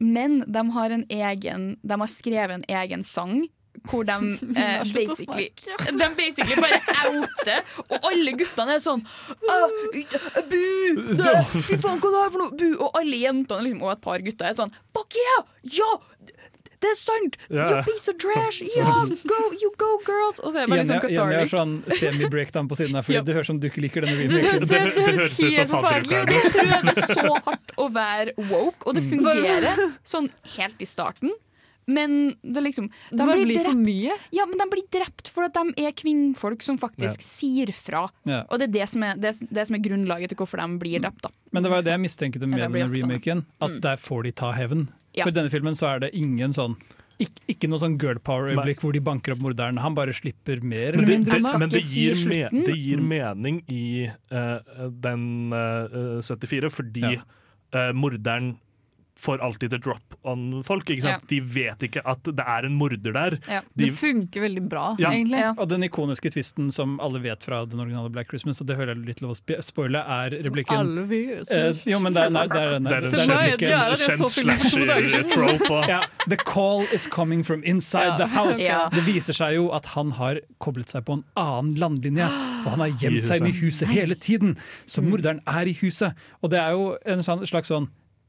Men 0.00 0.40
de 0.50 0.64
har 0.74 0.90
en 0.90 1.04
egen 1.08 1.68
De 1.86 2.00
har 2.00 2.10
skrevet 2.10 2.58
en 2.58 2.66
egen 2.80 3.04
sang 3.06 3.46
hvor 3.86 4.02
de 4.02 4.14
eh, 4.58 4.80
basically 4.92 5.44
De 6.00 6.08
basically 6.18 6.56
bare 6.58 6.80
outer, 7.06 7.60
og 7.86 8.08
alle 8.10 8.32
guttene 8.40 8.74
er 8.74 8.82
sånn 8.82 9.04
«Ah, 9.46 9.68
Bu! 10.50 10.64
Fy 11.14 11.78
faen, 11.78 12.00
hva 12.02 12.08
er 12.08 12.16
det 12.16 12.22
her 12.24 12.32
for 12.34 12.42
noe? 12.42 12.56
Bu! 12.58 12.66
Og 12.74 12.98
alle 12.98 13.20
jentene 13.22 13.68
liksom, 13.68 13.84
og 13.86 13.92
et 13.94 14.02
par 14.02 14.24
gutter 14.26 14.50
er 14.50 14.58
sånn 14.58 14.74
Fuck 14.96 15.18
yeah! 15.20 15.46
Ja! 15.78 15.92
Det 16.80 16.90
er 16.92 16.98
sant! 16.98 17.36
Ja. 17.50 17.64
You 17.70 17.82
piece 17.88 18.08
of 18.12 18.18
trash! 18.22 18.60
Ja, 18.76 18.92
go, 19.26 19.38
you 19.58 19.72
go, 19.80 19.88
girls! 20.06 20.38
Og 20.38 20.52
så 20.54 20.60
er 20.60 20.66
det 20.66 20.70
bare 20.70 20.84
Jenny, 20.84 20.94
liksom 20.94 21.10
Jenny 21.16 21.34
har 21.40 21.50
sånn 21.50 21.72
semi-breakdown 21.98 22.68
på 22.70 22.78
siden 22.78 22.94
her, 22.94 23.02
fordi 23.02 23.18
Ja. 23.18 23.22
det 23.26 23.34
høres 23.34 23.46
som 23.50 23.58
du 23.58 23.66
ikke 23.68 23.82
liker 23.82 24.06
denne 24.06 24.28
Det, 24.28 24.38
remaken. 24.38 24.60
Det- 24.60 24.68
det, 24.68 24.94
det 24.94 25.08
høres 25.08 25.36
helt 25.42 25.72
forferdelig 25.72 26.20
ut. 26.22 26.30
fadderukene. 26.30 26.94
De 26.94 27.02
prøver 27.02 27.02
så 27.10 27.42
hardt 27.48 27.74
å 27.78 27.88
være 27.98 28.32
woke, 28.52 28.86
og 28.86 28.94
det 28.94 29.02
fungerer 29.10 29.92
sånn 30.04 30.30
helt 30.56 30.80
i 30.80 30.84
starten. 30.86 31.30
Men 31.88 32.34
det 32.44 32.60
liksom 32.62 32.90
Det 33.10 33.16
de 33.16 33.24
det 33.24 33.34
blir, 33.34 33.46
blir 33.48 33.64
for 33.64 33.72
mye. 33.74 34.12
ja, 34.30 34.44
men 34.44 34.58
de 34.60 34.66
blir 34.68 34.84
drept 34.92 35.28
for 35.32 35.44
at 35.44 35.54
de 35.54 35.72
er 35.86 35.92
kvinnfolk 35.96 36.60
som 36.62 36.76
faktisk 36.76 37.22
sier 37.24 37.72
fra. 37.72 38.10
Ja. 38.28 38.42
Og 38.50 38.58
det 38.60 38.68
er 38.68 38.72
det 38.84 38.88
som 38.90 39.02
er, 39.02 39.14
det, 39.16 39.32
det 39.50 39.66
som 39.66 39.74
er 39.74 39.80
grunnlaget 39.80 40.28
til 40.28 40.36
hvorfor 40.36 40.60
de 40.60 40.78
blir 40.78 41.00
drept. 41.00 41.22
Da. 41.22 41.30
Men 41.50 41.62
det 41.64 41.70
var 41.72 41.78
jo 41.80 41.86
det 41.88 41.94
jeg 41.96 42.00
mistenkte 42.04 42.46
med 42.46 42.60
den 42.60 42.92
remaken, 42.92 43.46
at 43.64 43.80
der 43.80 43.96
får 43.96 44.22
de 44.28 44.32
ta 44.32 44.52
hevn. 44.52 44.88
Ja. 45.18 45.26
For 45.26 45.34
i 45.34 45.38
denne 45.40 45.52
filmen 45.52 45.76
så 45.78 45.90
er 45.94 46.06
det 46.06 46.14
ingen 46.18 46.54
sånn 46.56 46.78
ikke, 47.18 47.42
ikke 47.50 47.68
noe 47.70 47.80
sånn 47.82 47.96
girl 47.98 48.20
power-øyeblikk 48.22 48.82
hvor 48.84 48.94
de 48.94 49.00
banker 49.02 49.34
opp 49.34 49.40
morderen. 49.42 49.80
Han 49.82 49.96
bare 49.96 50.12
slipper 50.14 50.60
mer. 50.62 50.94
Eller 50.94 51.02
det, 51.02 51.16
mindre. 51.16 51.34
det, 51.34 51.42
skal 51.48 51.58
men 51.64 51.72
det 51.72 51.80
gir, 51.82 52.20
me, 52.30 52.38
det 52.68 52.76
gir 52.78 53.02
mening 53.02 53.58
i 53.74 54.06
uh, 54.06 54.86
den 55.02 55.24
uh, 55.50 56.20
74, 56.22 56.70
fordi 56.70 57.02
Ja. 57.16 57.24
uh, 57.74 57.90
morderen 57.90 58.52
får 59.18 59.40
alltid 59.42 59.70
til 59.74 59.80
drop 59.82 60.14
on 60.30 60.62
folk. 60.62 60.86
Ikke 60.94 61.02
sant? 61.02 61.24
Ja. 61.24 61.28
De 61.32 61.40
vet 61.42 61.82
ikke 61.88 62.02
at 62.06 62.22
det 62.22 62.44
er 62.46 62.66
en 62.68 62.76
morder 62.78 63.12
der. 63.16 63.38
Ja. 63.50 63.60
De, 63.74 63.88
Det 63.88 63.94
funker 63.98 64.44
veldig 64.46 64.62
bra, 64.70 64.94
Ja. 64.98 65.10
egentlig. 65.10 65.40
Ja. 65.42 65.52
Og 65.58 65.68
den 65.68 65.82
ikoniske 65.82 66.30
tvisten 66.30 66.70
som 66.72 67.00
alle 67.02 67.18
vet 67.24 67.42
fra 67.44 67.64
den 67.66 67.80
originale 67.82 68.10
Black 68.14 68.28
Christmas, 68.30 68.60
og 68.62 68.68
det 68.68 68.76
hører 68.78 68.94
jeg 68.94 69.06
litt 69.06 69.22
lov 69.24 69.34
å 69.34 69.62
spoile, 69.62 70.04
er 70.06 70.30
replikken 70.46 70.78
Alle 70.78 71.02
vet 71.10 71.50
eh, 71.50 71.74
Jo, 71.90 71.98
men 71.98 72.14
det 72.14 72.22
er, 72.28 72.30
nei, 72.30 72.46
det 72.46 72.56
er 72.62 72.70
denne. 72.76 72.88
det 72.88 73.12
er 73.12 73.22
en 73.22 73.28
meg, 73.28 73.50
kjent, 73.50 73.58
det 73.58 73.72
er 73.72 73.90
at 73.90 73.98
kjent 73.98 74.30
slasher-trope. 74.36 75.88
ja, 75.88 76.00
The 76.28 76.36
call 76.36 76.82
is 76.94 77.06
coming 77.06 77.42
from 77.44 77.62
inside 77.64 78.06
Ja. 78.08 78.16
the 78.16 78.26
house. 78.26 78.62
Ja. 78.62 78.88
Det 78.92 79.02
viser 79.06 79.34
seg 79.36 79.54
jo 79.58 79.70
at 79.74 79.86
han 79.94 80.12
har 80.12 80.40
koblet 80.60 80.88
seg 80.92 81.04
på 81.04 81.18
en 81.18 81.24
annen 81.36 81.74
landlinje, 81.78 82.24
og 82.64 82.70
han 82.76 82.80
har 82.86 82.90
gjemt 83.02 83.24
seg 83.24 83.42
i 83.48 83.52
huset 83.60 83.88
hele 83.88 84.14
tiden. 84.14 84.56
Så 84.86 85.02
morderen 85.02 85.40
er 85.46 85.66
i 85.66 85.74
huset. 85.82 86.14
Og 86.42 86.50
det 86.50 86.58
er 86.60 86.70
jo 86.76 86.96
en 87.06 87.18
sånn, 87.24 87.44
slags 87.48 87.68
sånn 87.72 87.88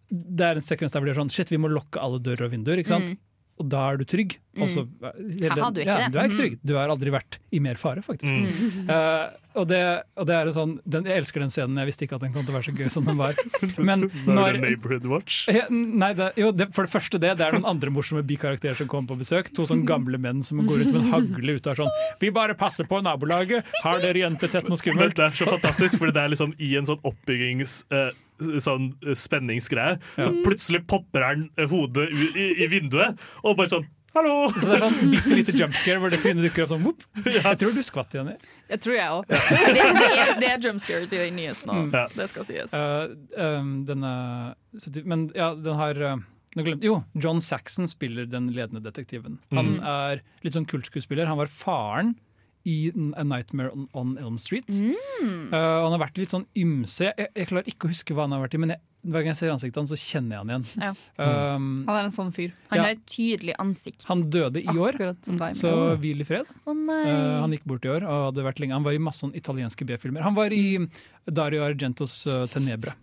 Det 0.10 0.46
er 0.46 0.60
en 0.60 0.66
sekvens 0.66 0.94
der 0.94 1.02
hvor 1.04 1.10
de 1.10 1.16
er 1.16 1.22
sånn 1.22 1.34
Shit, 1.34 1.52
vi 1.54 1.62
må 1.62 1.70
lokke 1.72 2.02
alle 2.02 2.22
dører 2.24 2.48
og 2.50 2.56
vinduer, 2.56 2.82
ikke 2.82 2.96
sant? 2.98 3.18
Og 3.60 3.68
da 3.68 3.82
er 3.92 3.98
du 4.00 4.06
trygg. 4.08 4.38
Også, 4.56 4.86
hele- 5.04 5.50
Haha, 5.52 5.68
du 5.76 5.82
er 5.82 5.84
ikke 5.84 5.96
ja, 6.00 6.08
du 6.08 6.18
er 6.18 6.28
ikke 6.30 6.38
trygg. 6.40 6.54
Du 6.64 6.72
har 6.78 6.88
aldri 6.88 7.12
vært 7.12 7.38
i 7.52 7.60
mer 7.60 7.76
fare, 7.76 8.00
faktisk. 8.00 8.32
Mm. 8.32 8.88
Uh, 8.88 9.34
og, 9.60 9.66
det, 9.68 9.80
og 10.16 10.30
det 10.30 10.36
er 10.38 10.52
sånn 10.56 10.78
den, 10.88 11.04
Jeg 11.12 11.20
elsker 11.26 11.44
den 11.44 11.52
scenen. 11.52 11.76
Jeg 11.84 11.90
visste 11.90 12.08
ikke 12.08 12.16
at 12.16 12.24
den 12.24 12.32
kom 12.32 12.46
til 12.48 12.56
å 12.56 12.58
være 12.62 12.70
så 12.70 12.76
gøy 12.78 12.88
som 12.96 13.10
den 13.10 13.20
var. 13.20 13.36
Men 13.90 14.06
Når 14.08 14.24
det 14.24 14.38
når 14.38 14.60
Neighborhood 14.64 15.10
Watch. 15.12 15.42
Nei, 15.76 16.14
det, 16.16 16.30
jo, 16.40 16.54
det, 16.56 16.70
for 16.72 16.88
det 16.88 16.94
første 16.96 17.20
det, 17.20 17.34
det 17.42 17.50
er 17.50 17.58
noen 17.58 17.68
andre 17.74 17.92
morsomme 17.92 18.24
bikarakterer 18.32 18.80
som 18.80 18.88
kommer 18.88 19.12
på 19.12 19.20
besøk. 19.26 19.52
To 19.60 19.68
sånn 19.68 19.84
gamle 19.90 20.22
menn 20.24 20.40
som 20.40 20.64
går 20.64 20.86
ut 20.86 20.94
med 20.94 21.02
en 21.02 21.12
hagle 21.18 21.60
ut 21.60 21.68
og 21.68 21.74
er 21.76 21.82
sånn 21.84 21.92
Vi 22.24 22.32
bare 22.40 22.56
passer 22.56 22.88
på 22.88 23.04
nabolaget. 23.04 23.68
Har 23.84 24.00
dere 24.00 24.24
jenter 24.24 24.56
sett 24.56 24.72
noe 24.72 24.78
Men 24.78 24.84
skummelt? 24.86 25.20
det 25.20 25.28
er 25.28 25.36
så 25.36 25.52
fantastisk, 25.52 26.00
for 26.00 26.16
det 26.16 26.24
er 26.24 26.32
liksom 26.32 26.56
i 26.64 26.78
en 26.80 26.88
sånn 26.88 27.04
oppbyggings... 27.04 27.82
eh, 27.92 28.16
sånn 28.64 28.92
spenningsgreie. 29.18 30.00
Ja. 30.18 30.26
Så 30.26 30.34
plutselig 30.46 30.86
popper 30.90 31.26
han 31.28 31.48
eh, 31.58 31.70
hodet 31.72 32.10
i, 32.12 32.28
i, 32.34 32.50
i 32.66 32.70
vinduet, 32.72 33.20
og 33.44 33.58
bare 33.60 33.74
sånn 33.78 33.88
Hallo! 34.10 34.48
Så 34.56 34.66
det 34.66 34.78
er 34.80 34.82
sånn 34.82 35.12
bitte 35.12 35.36
lite 35.38 35.54
jumpscare 35.54 36.02
hvor 36.02 36.10
det 36.10 36.18
trynet 36.24 36.42
dukker 36.48 36.64
opp 36.64 36.72
sånn 36.72 36.82
whoop. 36.82 37.04
Jeg 37.30 37.60
tror 37.62 37.76
du 37.76 37.82
skvatt, 37.86 38.16
Jenny. 38.18 38.34
Jeg 38.72 38.82
tror 38.82 38.96
jeg 38.98 39.12
òg. 39.14 39.30
Det, 39.30 39.84
det, 40.00 40.08
er, 40.10 40.32
det 40.42 40.48
er 40.50 40.64
jumpscares 40.66 41.14
i 41.14 41.20
den 41.22 41.38
nyeste 41.38 41.70
nå, 41.70 41.76
Ja. 41.94 42.08
det 42.16 42.26
skal 42.32 42.48
sies. 42.48 42.74
Uh, 42.74 43.14
um, 43.38 43.70
denne, 43.86 44.14
så 44.82 44.90
men 45.06 45.28
ja, 45.38 45.52
den 45.54 45.78
har 45.78 46.02
nå 46.58 46.66
glemte, 46.66 46.88
Jo, 46.90 47.04
John 47.22 47.38
Saxon 47.46 47.86
spiller 47.90 48.26
den 48.26 48.50
ledende 48.56 48.82
detektiven. 48.82 49.38
Han 49.54 49.76
er 49.86 50.24
litt 50.42 50.58
sånn 50.58 50.66
kultskuespiller. 50.70 51.30
Han 51.30 51.38
var 51.44 51.52
faren 51.54 52.16
i 52.68 52.92
A 53.16 53.24
Nightmare 53.24 53.72
on, 53.72 53.88
on 53.94 54.18
Elm 54.20 54.38
Street. 54.42 54.68
Uh, 54.70 55.56
og 55.56 55.88
han 55.88 55.96
har 55.96 56.04
vært 56.04 56.20
litt 56.20 56.36
sånn 56.36 56.46
ymse. 56.60 57.12
Jeg, 57.12 57.32
jeg 57.36 57.50
klarer 57.50 57.72
ikke 57.72 57.88
å 57.88 57.94
huske 57.94 58.16
hva 58.16 58.28
han 58.28 58.36
har 58.36 58.44
vært 58.44 58.58
i, 58.58 58.62
men 58.62 58.74
jeg, 58.76 58.82
hver 59.00 59.24
gang 59.24 59.32
jeg 59.32 59.40
ser 59.40 59.54
ansiktet 59.54 59.80
hans, 59.80 59.94
så 59.94 60.00
kjenner 60.00 60.36
jeg 60.36 60.42
han 60.42 60.50
igjen. 60.52 60.66
Ja. 60.84 60.90
Um, 61.56 61.68
Han 61.88 61.96
er 61.96 62.08
en 62.10 62.14
sånn 62.14 62.34
fyr. 62.36 62.52
Han 62.74 62.82
ja. 62.82 62.84
har 62.84 62.98
et 62.98 63.06
tydelig 63.08 63.56
ansikt. 63.64 64.04
han 64.10 64.26
døde 64.34 64.60
i 64.60 64.76
år, 64.76 65.00
som 65.24 65.40
deg. 65.40 65.56
så 65.56 65.72
hvil 66.02 66.20
i 66.20 66.28
fred. 66.28 66.50
Oh, 66.66 66.76
nei. 66.76 67.04
Uh, 67.08 67.38
han 67.46 67.56
gikk 67.56 67.68
bort 67.72 67.88
i 67.88 67.94
år 67.96 68.04
og 68.04 68.26
hadde 68.30 68.48
vært 68.50 68.60
lenge. 68.60 68.76
Han 68.76 68.88
var 68.88 68.98
i 68.98 69.04
masse 69.08 69.24
sånn 69.24 69.36
italienske 69.40 69.88
B-filmer. 69.88 70.26
Han 70.28 70.36
var 70.36 70.56
i 70.56 70.66
Dario 71.32 71.64
Argentos 71.64 72.22
uh, 72.28 72.44
Tenebre. 72.52 72.98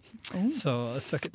Så 0.53 0.75
søk. 1.01 1.31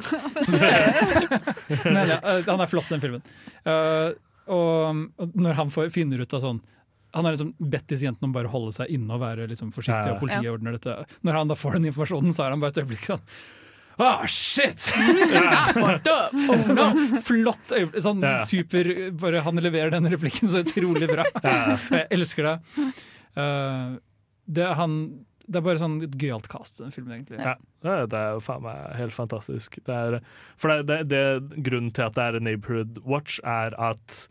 Men 1.88 2.14
ja, 2.14 2.20
uh, 2.22 2.44
han 2.46 2.62
er 2.62 2.70
flott, 2.70 2.92
den 2.94 3.02
filmen. 3.02 3.26
Uh, 3.66 4.14
og, 4.52 5.10
og 5.18 5.42
når 5.42 5.58
han 5.58 5.74
får, 5.74 5.90
finner 5.94 6.22
ut 6.22 6.38
av 6.38 6.46
sånn 6.46 6.62
han 7.14 7.26
har 7.28 7.34
liksom 7.36 7.54
bedt 7.60 7.88
disse 7.92 8.06
jentene 8.08 8.30
om 8.30 8.34
bare 8.36 8.48
å 8.48 8.54
holde 8.54 8.72
seg 8.76 8.92
inne 8.96 9.14
og 9.16 9.22
være 9.24 9.48
liksom 9.52 9.72
forsiktige. 9.76 10.12
Ja. 10.12 10.14
og 10.16 10.22
politiet 10.24 10.52
ordner 10.52 10.78
dette. 10.78 10.94
Når 11.28 11.38
han 11.42 11.50
da 11.52 11.58
får 11.60 11.78
den 11.80 11.90
informasjonen, 11.92 12.32
så 12.36 12.46
er 12.46 12.54
han 12.56 12.62
bare 12.64 12.72
et 12.76 12.82
øyeblikk 12.84 13.10
sånn 13.12 13.26
Ah, 14.02 14.24
shit! 14.26 14.88
Oh, 15.76 16.62
no. 16.74 16.86
Flott 17.26 17.74
øyeblikk. 17.76 18.02
Sånn 18.04 18.22
Ja. 18.24 18.38
super 18.48 18.88
bare 19.20 19.42
Han 19.46 19.60
leverer 19.62 19.92
den 19.94 20.08
replikken 20.10 20.50
så 20.50 20.64
utrolig 20.64 21.10
bra. 21.12 21.26
Jeg 21.92 22.08
elsker 22.16 22.48
det. 22.48 22.56
Uh, 23.38 24.00
det, 24.48 24.64
er 24.66 24.74
han, 24.80 24.96
det 25.48 25.60
er 25.62 25.66
bare 25.68 25.80
sånn 25.84 26.00
et 26.08 26.16
gøyalt 26.20 26.48
cast 26.52 26.82
den 26.82 26.92
filmen, 26.96 27.20
egentlig. 27.20 27.40
Ja, 27.44 27.56
det 27.84 27.92
er- 27.92 28.08
det 28.12 28.18
er 28.20 28.34
jo 28.36 28.42
faen 28.48 28.64
meg 28.66 28.96
helt 28.98 29.16
fantastisk. 29.16 29.78
Det 29.86 29.96
er, 29.96 30.20
for 30.58 30.72
det, 30.82 30.88
det, 30.88 31.00
det, 31.12 31.62
grunnen 31.64 31.92
til 31.96 32.08
at 32.08 32.16
det 32.18 32.26
er 32.26 32.40
en 32.40 32.48
Neighborhood 32.50 33.00
Watch, 33.06 33.40
er 33.44 33.76
at 33.80 34.26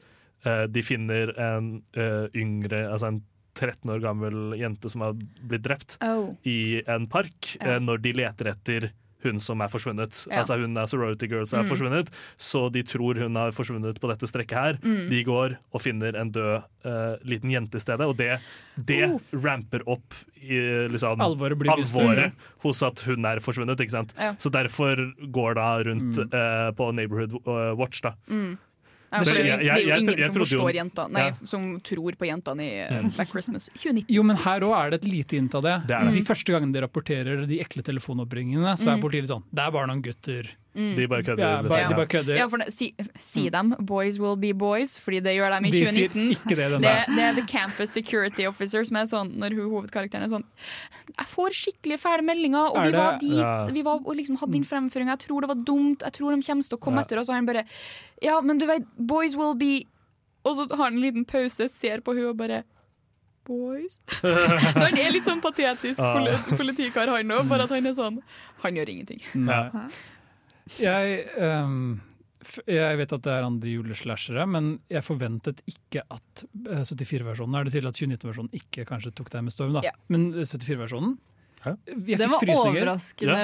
de 0.67 0.83
finner 0.83 1.35
en 1.39 1.83
eh, 1.95 2.29
yngre, 2.35 2.87
altså 2.93 3.09
en 3.09 3.23
13 3.55 3.91
år 3.91 4.01
gammel 4.01 4.55
jente 4.57 4.89
som 4.89 5.03
har 5.03 5.13
blitt 5.45 5.63
drept 5.67 5.99
Oh. 6.01 6.37
i 6.47 6.83
en 6.87 7.07
park, 7.11 7.57
Ja. 7.61 7.75
eh, 7.77 7.79
når 7.81 8.01
de 8.01 8.13
leter 8.13 8.47
etter 8.55 8.91
hun 9.23 9.39
som 9.39 9.61
er 9.61 9.69
forsvunnet. 9.69 10.27
Ja. 10.31 10.39
Altså 10.41 10.57
hun 10.59 10.75
er 10.79 10.87
sorority 10.89 11.27
girl 11.29 11.45
som 11.45 11.61
er 11.61 11.65
Mm. 11.65 11.69
forsvunnet, 11.69 12.09
så 12.39 12.73
de 12.73 12.83
tror 12.83 13.19
hun 13.21 13.35
har 13.37 13.51
forsvunnet 13.53 13.99
på 14.01 14.09
dette 14.09 14.25
strekket 14.27 14.57
her. 14.57 14.79
Mm. 14.81 15.11
De 15.11 15.25
går 15.25 15.59
og 15.75 15.81
finner 15.83 16.17
en 16.17 16.31
død 16.33 16.63
uh, 16.87 17.17
liten 17.23 17.51
jente 17.51 17.77
i 17.77 17.81
stedet, 17.81 18.01
og 18.01 18.17
det, 18.17 18.41
det 18.83 19.11
Oh. 19.11 19.21
ramper 19.35 19.83
opp 19.87 20.15
i 20.41 20.57
liksom 20.89 21.21
Alvoret 21.21 21.61
alvoret 21.69 22.33
hos 22.63 22.83
at 22.83 23.01
hun 23.01 23.27
er 23.27 23.41
forsvunnet. 23.41 23.77
ikke 23.79 23.91
sant? 23.91 24.15
Ja. 24.17 24.33
Så 24.39 24.49
derfor 24.51 24.97
går 25.31 25.55
da 25.57 25.83
rundt 25.85 26.17
Mm. 26.17 26.33
uh, 26.33 26.73
på 26.73 26.95
Neighborhood 26.95 27.35
eh, 27.47 27.77
Watch. 27.77 28.01
da. 28.01 28.15
Ja, 29.13 29.19
for 29.19 29.25
det, 29.25 29.35
jeg- 29.45 29.59
det 29.59 29.67
er 29.67 29.81
jo 29.81 29.89
jeg- 29.89 29.99
ingen 30.01 30.19
jeg 30.19 30.27
som 30.27 30.35
forstår 30.35 30.75
jenta 30.75 31.09
Nei, 31.11 31.21
Ja. 31.27 31.33
som 31.45 31.81
tror 31.81 32.13
på 32.17 32.27
jentene 32.29 32.61
i 32.63 32.79
eh, 32.87 33.03
Black 33.17 33.31
Christmas 33.31 33.69
2019. 33.75 34.05
Jo, 34.09 34.23
men 34.23 34.37
her 34.37 34.61
òg 34.61 34.75
er 34.87 34.91
det 34.91 35.05
et 35.05 35.11
lite 35.11 35.31
hint 35.37 35.55
av 35.55 35.63
det. 35.63 35.83
Det 35.89 35.99
det. 36.01 36.13
De 36.15 36.23
første 36.23 36.47
gangene 36.55 36.73
de 36.73 36.81
rapporterer 36.87 37.47
de 37.49 37.59
ekle 37.59 37.83
telefonoppringingene, 37.83 38.77
så 38.79 38.93
er 38.93 38.97
Mm. 38.97 39.03
politiet 39.03 39.23
litt 39.27 39.31
sånn 39.31 39.43
Det 39.53 39.63
er 39.67 39.71
bare 39.73 39.87
noen 39.89 40.03
gutter. 40.03 40.47
De 40.73 41.07
bare 41.11 41.23
kødder. 41.27 41.43
Ja, 41.43 41.63
bare, 41.63 41.89
de 41.89 41.95
bare 41.99 42.07
kødder. 42.07 42.37
Ja, 42.39 42.47
for 42.47 42.59
si, 42.71 42.95
si 43.19 43.49
dem 43.51 43.73
'boys 43.81 44.21
will 44.21 44.37
be 44.37 44.53
boys', 44.55 44.97
fordi 45.01 45.19
det 45.21 45.35
gjør 45.35 45.51
dem 45.57 45.65
i 45.67 45.71
de 45.71 45.81
sier 45.87 46.09
2019. 46.09 46.31
ikke 46.31 46.57
det 46.57 46.71
den 46.71 46.81
Det, 46.81 46.83
der. 46.83 47.05
det 47.17 47.23
er 47.25 47.33
The 47.41 47.47
Campus 47.47 47.91
Security 47.91 48.47
Officer 48.47 48.85
som 48.85 48.97
er 48.97 49.05
sånn 49.11 49.33
når 49.37 49.51
hun, 49.59 49.71
hovedkarakteren 49.71 50.23
er 50.23 50.29
sånn 50.31 50.45
Jeg 51.19 51.27
får 51.27 51.51
skikkelig 51.51 51.99
fæle 51.99 52.23
meldinger, 52.23 52.71
og 52.71 52.77
Er 52.77 52.85
vi 52.87 52.91
det- 52.93 53.01
var 53.01 53.19
dit, 53.19 53.33
Ja. 53.39 53.67
vi 53.67 53.83
var, 53.83 53.99
og 54.07 54.15
liksom 54.17 54.37
hadde 54.39 54.53
din 54.53 54.65
fremføring, 54.65 55.09
jeg 55.09 55.19
tror 55.19 55.41
det 55.41 55.49
var 55.49 55.57
dumt, 55.65 56.03
jeg 56.03 56.13
tror 56.13 56.37
de 56.37 56.43
kommer 56.47 56.63
til 56.69 56.79
å 56.79 56.81
komme 56.81 56.97
Ja. 56.97 57.03
etter 57.03 57.19
oss, 57.19 57.29
og 57.29 57.35
han 57.35 57.47
bare 57.47 57.65
Ja, 58.23 58.41
men 58.41 58.59
du 58.59 58.67
vet, 58.67 58.83
'boys 58.99 59.35
will 59.37 59.55
be' 59.57 59.87
Og 60.45 60.57
så 60.57 60.69
har 60.71 60.85
han 60.85 60.95
en 60.95 61.03
liten 61.03 61.25
pause, 61.27 61.69
ser 61.69 61.99
på 62.01 62.15
hun 62.15 62.27
og 62.31 62.37
bare 62.37 62.63
Boys? 63.45 64.01
så 64.23 64.85
han 64.87 64.97
er 64.97 65.11
litt 65.11 65.25
sånn 65.25 65.41
patetisk 65.43 65.99
Ah. 65.99 66.37
politikar, 66.57 67.09
han 67.09 67.27
òg, 67.29 67.49
bare 67.49 67.63
at 67.63 67.71
han 67.71 67.85
er 67.87 67.93
sånn 67.93 68.23
Han 68.63 68.75
gjør 68.77 68.89
ingenting. 68.89 69.21
Nei. 69.35 69.71
Jeg, 70.79 71.25
um, 71.41 71.99
jeg 72.71 73.01
vet 73.01 73.15
at 73.17 73.25
det 73.27 73.33
er 73.35 73.47
andre 73.47 73.73
juleslashere, 73.73 74.47
men 74.49 74.73
jeg 74.93 75.05
forventet 75.05 75.65
ikke 75.69 76.05
at 76.07 76.45
eh, 76.71 76.85
74-versjonen 76.87 77.59
Er 77.59 77.67
det 77.67 77.75
til 77.75 77.89
at 77.91 77.99
2019-versjonen 77.99 78.55
ikke 78.61 78.87
kanskje 78.89 79.13
tok 79.17 79.33
deg 79.35 79.45
med 79.47 79.55
storm, 79.55 79.75
da? 79.77 79.85
Ja. 79.89 79.97
Men 80.13 80.31
74-versjonen 80.39 81.19
Hæ? 81.61 81.77
Jeg 82.09 82.17
Den 82.19 82.31
var 82.31 82.41
frysninger. 82.41 82.81
overraskende 82.87 83.41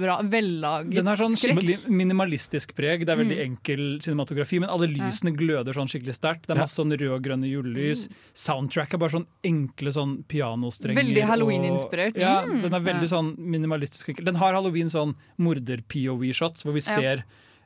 bra, 0.00 0.14
vellaget 0.22 0.94
Den 0.94 1.06
har 1.06 1.16
sånn 1.20 1.34
skikkelig 1.36 1.74
minimalistisk 1.92 2.72
preg. 2.74 3.04
Det 3.04 3.10
er 3.12 3.16
veldig 3.20 3.36
Mm. 3.36 3.44
enkel 3.58 3.82
cinematografi, 4.00 4.58
men 4.58 4.70
alle 4.70 4.86
lysene 4.88 5.36
gløder 5.36 5.74
sånn 5.76 5.86
skikkelig 5.86 6.14
sterkt. 6.16 6.46
Det 6.46 6.56
er 6.56 6.60
masse 6.62 6.80
sånn 6.80 6.90
rød 6.96 7.12
og 7.12 7.22
grønne 7.22 7.44
julelys. 7.50 8.08
Soundtrack 8.32 8.94
er 8.94 8.98
bare 8.98 9.10
sånn 9.10 9.26
enkle 9.44 9.92
sånn 9.92 10.24
pianostrenger. 10.24 10.96
Veldig 10.96 11.22
Halloween-inspirert. 11.28 12.16
Ja, 12.16 12.40
Mm. 12.46 12.62
den 12.62 12.72
er 12.72 12.80
veldig 12.80 13.08
sånn 13.08 13.36
minimalistisk 13.36 14.08
enkel. 14.08 14.24
Den 14.24 14.36
har 14.36 14.54
halloween 14.54 14.86
sånn 14.88 15.14
morder-POV-shots, 15.38 16.62
hvor 16.64 16.72
vi 16.72 16.80
Ja. 16.80 17.22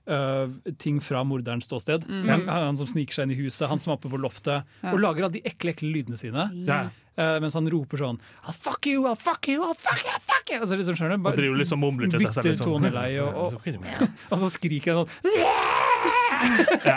Øh, 0.06 0.56
ting 0.82 1.00
fra 1.04 1.22
morderens 1.26 1.68
ståsted. 1.68 2.06
Han, 2.08 2.46
han 2.48 2.76
som 2.80 2.88
sniker 2.90 3.14
seg 3.14 3.28
inn 3.28 3.36
i 3.36 3.40
huset, 3.42 3.68
han 3.70 3.82
som 3.82 3.92
er 3.92 4.00
oppe 4.00 4.10
på 4.12 4.20
loftet 4.20 4.66
og 4.88 4.98
lager 5.00 5.26
alle 5.28 5.36
de 5.38 5.44
ekle 5.48 5.74
ekle 5.76 5.92
lydene 5.94 6.18
sine. 6.20 6.48
Yeah. 6.66 6.90
Uh, 7.12 7.36
mens 7.44 7.52
han 7.52 7.66
roper 7.68 8.00
sånn 8.00 8.16
I'll 8.48 8.56
fuck 8.56 8.86
you, 8.88 9.02
I'll 9.04 9.18
fuck 9.20 9.44
you, 9.44 9.60
I'll 9.60 9.76
fuck 9.76 10.00
you, 10.00 10.08
I'll 10.08 10.22
fuck 10.24 10.48
you! 10.48 10.56
Altså, 10.62 10.78
liksom, 10.80 10.96
skjønner 10.96 11.20
bare, 11.20 11.36
Og 11.36 11.42
driver 11.42 11.58
liksom 11.60 11.82
mumler 11.84 12.08
til 12.08 12.22
seg 12.24 12.32
selv. 12.38 12.46
bytter 12.48 12.64
toneleie, 12.64 13.20
og, 13.20 13.52
og, 13.52 13.60
og 14.32 14.40
så 14.40 14.48
skriker 14.54 14.96
han 14.96 15.04
sånn 15.04 15.12
Ja. 16.88 16.96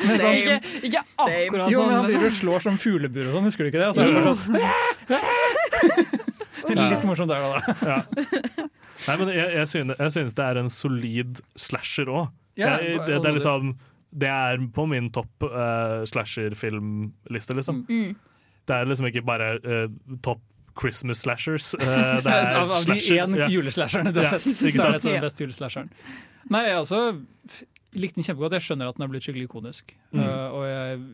Men 0.00 0.16
sånn, 0.22 0.38
Ikke, 0.38 0.56
ikke 0.88 1.02
akkurat 1.04 1.68
jo, 1.70 1.84
men 1.84 1.92
han 1.92 2.00
sånn. 2.00 2.08
driver 2.08 2.30
og 2.30 2.38
slår 2.38 2.64
som 2.64 2.80
fuglebur 2.80 3.28
og 3.28 3.36
sånn, 3.36 3.50
husker 3.50 3.68
du 3.68 3.70
ikke 3.70 3.82
det? 3.84 3.88
Og 3.90 3.94
så 3.94 4.00
er 4.00 4.06
det 4.08 4.14
bare 4.16 4.32
sånn, 4.32 4.48
Litt 6.94 7.04
morsomt 7.04 7.28
der, 7.28 7.44
da. 7.44 8.00
Nei, 9.08 9.16
men 9.20 9.32
jeg, 9.34 9.50
jeg, 9.58 9.68
synes, 9.72 9.98
jeg 9.98 10.14
synes 10.16 10.36
det 10.38 10.46
er 10.46 10.60
en 10.60 10.70
solid 10.72 11.42
slasher 11.58 12.10
òg. 12.12 12.32
Ja, 12.58 12.76
det, 12.78 12.94
det, 13.08 13.16
er 13.18 13.34
liksom 13.34 13.72
Det 14.14 14.28
er 14.30 14.60
på 14.74 14.86
min 14.86 15.08
topp 15.14 15.42
uh, 15.42 16.04
slasher-filmliste, 16.06 17.56
liksom. 17.58 17.82
Mm. 17.90 18.14
Det 18.64 18.76
er 18.76 18.88
liksom 18.88 19.08
ikke 19.10 19.24
bare 19.26 19.56
uh, 19.64 19.88
topp 20.22 20.42
Christmas 20.80 21.22
slashers. 21.22 21.74
Uh, 21.74 22.22
det 22.24 22.32
er 22.34 22.54
av, 22.58 22.72
av 22.78 22.86
de 22.88 22.98
én 22.98 23.36
ja. 23.38 23.48
juleslasherne 23.50 24.12
du 24.14 24.20
har 24.22 24.26
Ja, 24.26 24.38
sett, 24.38 24.48
så 24.58 24.88
er 24.88 24.96
det 24.98 25.04
den 25.06 25.22
beste 25.22 25.46
juleslasheren. 25.46 25.90
Nei, 26.50 26.64
jeg 26.68 26.78
altså 26.80 27.00
likte 27.94 28.18
den 28.18 28.26
kjempegodt. 28.26 28.56
Jeg 28.58 28.66
skjønner 28.68 28.90
at 28.90 28.98
den 28.98 29.06
har 29.06 29.12
blitt 29.12 29.26
skikkelig 29.26 29.48
ikonisk. 29.48 29.94
Mm. 30.10 30.22
Uh, 30.22 30.46
og 30.58 30.64
jeg, 30.68 31.04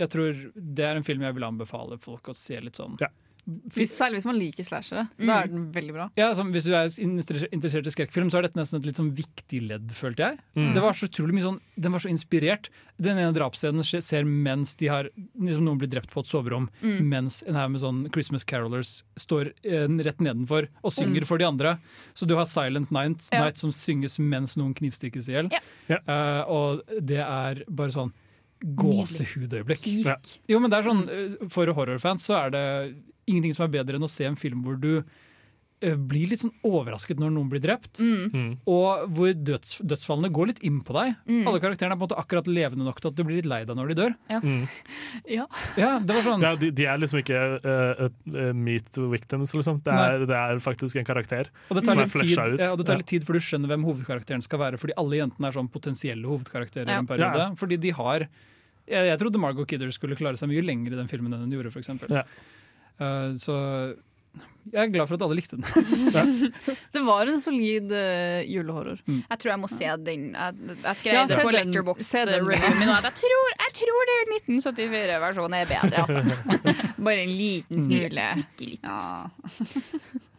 jeg 0.00 0.10
tror 0.14 0.40
det 0.54 0.88
er 0.88 0.98
en 0.98 1.06
film 1.06 1.26
jeg 1.26 1.36
vil 1.36 1.46
anbefale 1.46 1.98
folk 2.02 2.32
å 2.32 2.36
se 2.36 2.58
litt 2.62 2.80
sånn. 2.80 2.98
Ja. 3.02 3.10
Hvis, 3.44 3.92
særlig 3.92 4.20
hvis 4.22 4.26
man 4.28 4.38
liker 4.40 4.64
slashere. 4.64 5.02
Da 5.20 5.42
er 5.42 5.50
den 5.52 5.66
veldig 5.74 5.92
bra. 5.92 6.06
Ja, 6.16 6.30
Hvis 6.32 6.64
du 6.64 6.72
er 6.72 6.88
interessert 7.04 7.86
i 7.86 7.92
skrekkfilm, 7.92 8.30
så 8.32 8.38
er 8.40 8.46
dette 8.46 8.56
nesten 8.56 8.80
et 8.80 8.88
litt 8.88 8.96
sånn 9.00 9.10
viktig 9.16 9.60
ledd, 9.68 9.92
følte 9.92 10.30
jeg. 10.30 10.38
Mm. 10.56 10.70
Det 10.76 10.84
var 10.84 10.96
så 10.96 11.08
utrolig 11.10 11.36
mye 11.36 11.44
sånn, 11.44 11.60
Den 11.76 11.92
var 11.92 12.00
så 12.04 12.08
inspirert. 12.08 12.70
Den 12.96 13.18
ene 13.18 13.34
drapsscenen 13.36 13.84
ser 13.84 14.24
mens 14.24 14.76
de 14.80 14.88
har 14.88 15.10
liksom 15.34 15.64
noen 15.66 15.80
blir 15.82 15.90
drept 15.90 16.12
på 16.14 16.22
et 16.22 16.30
soverom, 16.30 16.68
mens 16.80 17.42
en 17.48 17.58
haug 17.58 17.74
med 17.74 17.82
sånn 17.82 18.02
Christmas 18.14 18.44
Carolers 18.48 19.02
står 19.18 19.52
eh, 19.66 19.88
rett 20.06 20.22
nedenfor 20.22 20.68
og 20.82 20.94
synger 20.94 21.26
for 21.28 21.42
de 21.42 21.48
andre. 21.48 21.76
Så 22.14 22.28
du 22.30 22.36
har 22.38 22.46
Silent 22.48 22.92
Night, 22.94 23.28
Ja. 23.32 23.44
Night 23.44 23.58
som 23.60 23.72
synges 23.74 24.18
mens 24.22 24.56
noen 24.56 24.72
knivstikkes 24.78 25.28
i 25.28 25.36
hjel. 25.36 25.50
Ja. 25.90 25.98
Eh, 26.00 26.42
og 26.48 26.84
det 27.02 27.20
er 27.20 27.64
bare 27.68 27.92
sånn 27.92 28.14
gåsehudøyeblikk. 28.64 29.86
Ja. 30.06 30.16
Jo, 30.48 30.60
men 30.62 30.70
det 30.72 30.80
er 30.80 30.88
sånn, 30.88 31.04
eh, 31.10 31.36
For 31.52 31.66
horrorfans 31.76 32.24
så 32.30 32.46
er 32.46 32.50
det 32.54 32.64
ingenting 33.26 33.54
som 33.56 33.66
er 33.68 33.78
bedre 33.80 33.96
enn 33.96 34.04
å 34.04 34.10
se 34.10 34.24
en 34.28 34.36
film 34.36 34.62
hvor 34.64 34.76
du 34.80 35.04
eh, 35.84 35.96
blir 36.00 36.28
litt 36.30 36.40
sånn 36.40 36.52
overrasket 36.64 37.18
når 37.20 37.32
noen 37.34 37.48
blir 37.50 37.60
drept, 37.60 37.98
Mm. 38.00 38.58
og 38.66 39.08
hvor 39.12 39.34
døds, 39.34 39.80
dødsfallene 39.84 40.30
går 40.32 40.46
litt 40.46 40.60
inn 40.64 40.78
på 40.80 40.94
deg. 40.96 41.16
Alle 41.44 41.60
karakterene 41.60 41.92
er 41.92 41.98
på 41.98 42.04
en 42.04 42.08
måte 42.08 42.16
akkurat 42.16 42.46
levende 42.48 42.84
nok 42.86 43.00
til 43.02 43.10
at 43.10 43.16
du 43.18 43.24
blir 43.24 43.36
litt 43.42 43.48
lei 43.50 43.64
deg 43.68 43.76
når 43.76 43.88
de 43.92 43.94
dør. 43.98 44.14
Mm. 44.40 44.62
Ja. 45.28 45.44
Ja, 45.76 45.98
det 46.00 46.14
var 46.14 46.22
sånn 46.24 46.40
Ja, 46.42 46.54
de, 46.56 46.70
de 46.70 46.86
er 46.86 46.96
liksom 46.98 47.20
ikke 47.20 47.42
uh, 47.64 48.08
eh, 48.08 48.52
meet 48.54 48.96
victims, 48.96 49.52
liksom. 49.54 49.82
Det 49.84 49.92
er, 49.92 50.24
det 50.24 50.36
er 50.36 50.62
faktisk 50.64 50.96
en 50.96 51.04
karakter. 51.04 51.50
Og 51.68 51.76
det 51.76 51.84
tar, 51.84 51.92
som 51.92 52.00
er 52.00 52.04
litt 52.08 52.16
flesha 52.16 52.46
ut. 52.54 52.58
ja, 52.60 52.70
og 52.72 52.78
det 52.80 52.86
tar 52.88 52.96
litt 53.02 53.10
tid 53.12 53.24
før 53.28 53.36
du 53.36 53.44
skjønner 53.44 53.68
hvem 53.74 53.84
hovedkarakteren 53.84 54.42
skal 54.46 54.58
være, 54.64 54.80
fordi 54.80 54.96
alle 54.96 55.20
jentene 55.20 55.48
er 55.50 55.58
sånn 55.58 55.68
potensielle 55.72 56.24
hovedkarakterer 56.28 56.88
Ja. 56.88 56.96
i 56.96 57.04
en 57.04 57.06
periode. 57.12 57.44
Ja. 57.48 57.52
Fordi 57.60 57.76
de 57.80 57.90
har 57.90 58.28
jeg, 58.88 59.10
jeg 59.10 59.20
trodde 59.20 59.40
Margot 59.40 59.68
Kidder 59.68 59.92
skulle 59.94 60.18
klare 60.18 60.40
seg 60.40 60.50
mye 60.50 60.64
lenger 60.64 60.94
i 60.94 60.98
den 61.00 61.10
filmen 61.10 61.32
enn 61.34 61.46
hun 61.46 61.54
gjorde, 61.56 61.72
for 61.74 62.12
Ja. 62.12 62.26
Uh, 62.94 63.32
så 63.40 63.54
jeg 64.72 64.80
er 64.80 64.90
glad 64.94 65.06
for 65.06 65.18
at 65.18 65.22
alle 65.26 65.36
likte 65.36 65.58
den. 65.58 65.64
Det 66.94 67.02
var 67.04 67.28
en 67.30 67.40
solid 67.42 67.92
eh, 67.94 68.46
julehorror. 68.48 69.02
Jeg 69.04 69.38
tror 69.42 69.50
jeg 69.52 69.60
må 69.60 69.68
se 69.70 69.90
den. 70.06 70.24
Jeg, 70.32 70.70
jeg 70.86 70.98
skrev 71.00 71.14
Ja, 71.18 71.24
det 71.28 71.36
se 71.36 71.44
på 71.44 71.52
den. 71.52 71.68
Letterboxd 71.68 72.06
Se 72.08 72.22
den. 72.30 72.48
reviewen 72.48 72.80
min. 72.80 72.90
og 72.94 73.06
Jeg 73.10 73.16
tror, 73.20 73.50
jeg 73.60 73.74
tror 73.80 74.10
det 74.10 74.16
1974-versjonen 74.38 75.58
er 75.60 75.70
bedre, 75.70 76.06
altså. 76.06 76.86
Bare 77.06 77.26
en 77.26 77.34
liten 77.36 77.84
smule. 77.84 78.28
Bitte 78.40 78.70
litt. 78.70 78.88
Ja. 78.88 79.28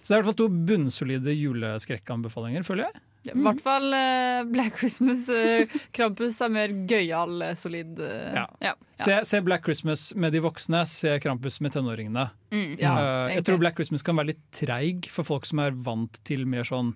Så 0.02 0.10
det 0.10 0.18
er 0.18 0.18
i 0.18 0.18
hvert 0.18 0.30
fall 0.32 0.40
to 0.42 0.50
bunnsolide 0.72 1.38
juleskrekkanbefalinger, 1.38 2.66
føler 2.68 2.90
jeg. 2.90 3.06
I 3.34 3.46
hvert 3.48 3.62
fall 3.64 3.88
uh, 3.96 4.44
Black 4.52 4.78
Christmas. 4.80 5.26
Uh, 5.30 5.66
Krampus 5.96 6.38
er 6.46 6.52
mer 6.54 6.74
gøyal, 6.90 7.40
eh, 7.42 7.56
solid. 7.58 7.98
Uh, 8.00 8.36
Ja. 8.36 8.46
Ja. 8.62 8.76
Se, 9.02 9.18
se 9.28 9.42
Black 9.44 9.66
Christmas 9.66 10.08
med 10.16 10.32
de 10.36 10.40
voksne, 10.46 10.86
se 10.88 11.18
Krampus 11.24 11.60
med 11.64 11.74
tenåringene. 11.76 12.30
Mm. 12.54 12.78
ja, 12.80 12.94
Uh, 12.96 13.34
jeg 13.34 13.44
tror 13.48 13.60
Black 13.60 13.76
Christmas 13.80 14.06
kan 14.06 14.16
være 14.20 14.34
litt 14.34 14.44
treig 14.56 15.10
for 15.12 15.28
folk 15.28 15.48
som 15.50 15.60
er 15.66 15.76
vant 15.76 16.22
til 16.28 16.46
mer 16.48 16.64
sånn 16.68 16.94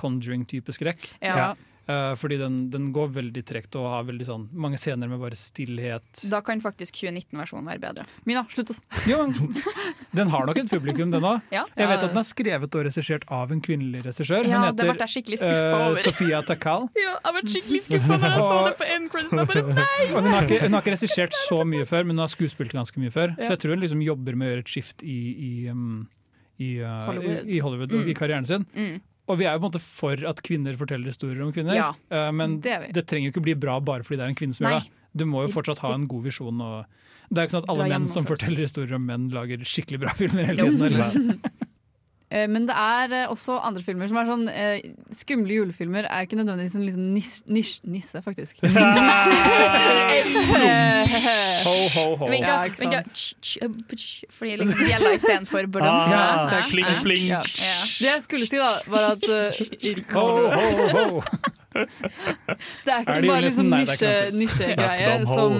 Conjuring-type 0.00 0.72
skrekk. 0.72 1.10
Ja. 1.20 1.52
Uh, 1.82 2.12
fordi 2.14 2.36
den, 2.38 2.58
den 2.70 2.90
går 2.94 3.08
veldig 3.16 3.42
tregt 3.42 3.74
og 3.74 3.88
har 3.90 4.04
veldig 4.06 4.26
sånn 4.28 4.42
mange 4.54 4.78
scener 4.78 5.10
med 5.10 5.18
bare 5.18 5.34
stillhet. 5.38 6.22
Da 6.30 6.38
kan 6.46 6.60
faktisk 6.62 7.00
2019-versjonen 7.00 7.66
være 7.72 7.82
bedre. 7.82 8.04
Mina, 8.28 8.44
slutt 8.52 8.70
å 8.70 8.76
Jo, 9.10 9.24
den 10.14 10.30
har 10.30 10.46
nok 10.46 10.60
et 10.62 10.70
publikum, 10.70 11.10
den 11.10 11.26
òg. 11.26 11.42
Ja. 11.54 11.64
Jeg 11.74 11.90
vet 11.90 12.04
at 12.06 12.14
den 12.14 12.22
er 12.22 12.28
skrevet 12.28 12.78
og 12.78 12.86
regissert 12.86 13.26
av 13.34 13.50
en 13.54 13.62
kvinnelig 13.64 14.04
regissør. 14.06 14.46
Ja, 14.46 14.62
Hun 14.68 14.78
det 14.78 14.86
ble 14.86 15.08
heter 15.08 15.34
jeg 15.34 15.42
uh, 15.42 15.76
over. 15.88 16.02
Sofia 16.06 16.42
Takal. 16.46 16.88
Ja, 17.02 17.16
jeg 17.18 17.34
ble 17.34 17.54
skikkelig 17.56 17.82
skuffa 17.88 18.16
når 18.22 18.36
jeg 18.36 18.46
så 18.46 18.58
det 18.68 18.74
på 18.78 18.88
end 18.94 19.12
credits. 19.12 19.32
Hun, 20.12 20.28
har 20.30 20.46
ikke, 20.46 20.58
hun 20.62 20.74
har 20.76 20.82
ikke 20.84 20.94
regissert 20.94 21.34
så 21.34 21.62
mye 21.66 21.86
før, 21.88 22.04
men 22.06 22.14
hun 22.14 22.22
har 22.24 22.30
skuespilt 22.30 22.74
ganske 22.74 23.00
mye 23.00 23.12
før. 23.14 23.32
Ja. 23.34 23.46
Så 23.46 23.56
jeg 23.56 23.62
tror 23.64 23.74
hun 23.74 23.82
liksom 23.82 24.02
jobber 24.04 24.36
med 24.38 24.46
å 24.46 24.52
gjøre 24.52 24.64
et 24.64 24.72
skift 24.72 25.02
i, 25.06 25.18
i, 25.32 25.52
um, 25.72 26.04
i, 26.62 26.76
uh, 26.82 27.08
Hollywood. 27.08 27.38
i, 27.42 27.56
i 27.56 27.62
Hollywood 27.64 27.96
mm. 27.96 28.10
i 28.12 28.16
karrieren 28.18 28.48
sin. 28.48 28.66
Mm. 28.76 29.00
Og 29.30 29.38
vi 29.38 29.46
er 29.46 29.54
jo 29.54 29.62
på 29.62 29.68
en 29.68 29.70
måte 29.70 29.82
for 29.82 30.24
at 30.28 30.40
kvinner 30.42 30.74
forteller 30.78 31.12
historier 31.12 31.44
om 31.44 31.52
kvinner, 31.54 31.76
Ja, 31.78 31.92
uh, 32.10 32.30
men 32.34 32.58
det 32.64 32.74
det, 32.90 33.04
er 33.04 33.06
trenger 33.06 33.30
jo 33.30 33.34
ikke 33.36 33.46
bli 33.46 33.54
bra 33.66 33.78
bare 33.80 34.02
fordi 34.06 34.18
det 34.18 34.26
er 34.26 34.34
en 34.34 34.38
kvinne 34.38 34.56
som 34.56 34.66
gjør 34.66 34.80
det. 34.80 34.98
Du 35.12 35.26
må 35.28 35.44
jo 35.44 35.52
fortsatt 35.52 35.82
ha 35.84 35.92
en 35.94 36.08
god 36.08 36.24
visjon. 36.24 36.60
Og 36.64 37.28
det 37.28 37.38
er 37.38 37.44
jo 37.44 37.48
ikke 37.48 37.56
sånn 37.58 37.66
at 37.66 37.72
alle 37.74 37.88
menn 37.92 38.08
som 38.10 38.26
forteller 38.28 38.64
historier 38.64 38.96
om 38.96 39.04
menn, 39.06 39.28
lager 39.32 39.62
skikkelig 39.68 40.00
bra 40.02 40.14
filmer 40.16 40.48
hele 40.50 40.70
tiden. 40.72 41.36
Eh, 42.32 42.46
Men 42.48 42.64
det 42.68 42.72
er 42.78 43.12
eh, 43.12 43.28
også 43.28 43.58
andre 43.60 43.82
filmer 43.84 44.08
som 44.08 44.16
er 44.16 44.28
sånn 44.30 44.46
eh, 44.48 44.80
Skumle 45.12 45.52
julefilmer 45.58 46.06
er 46.08 46.24
ikke 46.24 46.38
nødvendigvis 46.40 46.76
en 46.78 46.86
liksom 46.86 47.04
nis, 47.12 47.32
nisj, 47.52 47.74
nisse, 47.92 48.22
faktisk. 48.24 48.62
Ho, 51.62 51.74
ho, 51.94 52.04
ho. 52.16 52.26
Vent, 52.30 52.42
Ja, 52.42 52.66
da. 52.90 53.02
tsk, 53.06 53.58
Fordi 54.32 54.56
liksom 54.62 54.80
bjella 54.86 55.12
istedenfor 55.18 55.66
blom. 55.74 55.86
Ah, 55.86 56.50
Ja. 56.50 56.58
pling. 57.02 57.26
Ja. 57.28 57.40
Ja. 57.40 57.76
Det 58.00 58.08
jeg 58.08 58.22
skulle 58.26 58.46
si, 58.48 58.56
da, 58.58 58.72
var 58.86 59.12
at 59.12 59.24
uh, 59.28 59.34
Ho, 60.16 60.26
ho, 60.50 60.88
ho. 60.96 61.22
det 61.72 62.92
er 62.92 63.00
ikke 63.02 63.14
Er 63.16 63.24
de 63.24 63.30
bare 63.30 63.44
liksom 63.46 63.70
nisje, 63.72 64.12
nisjegreie 64.36 65.14
som 65.26 65.56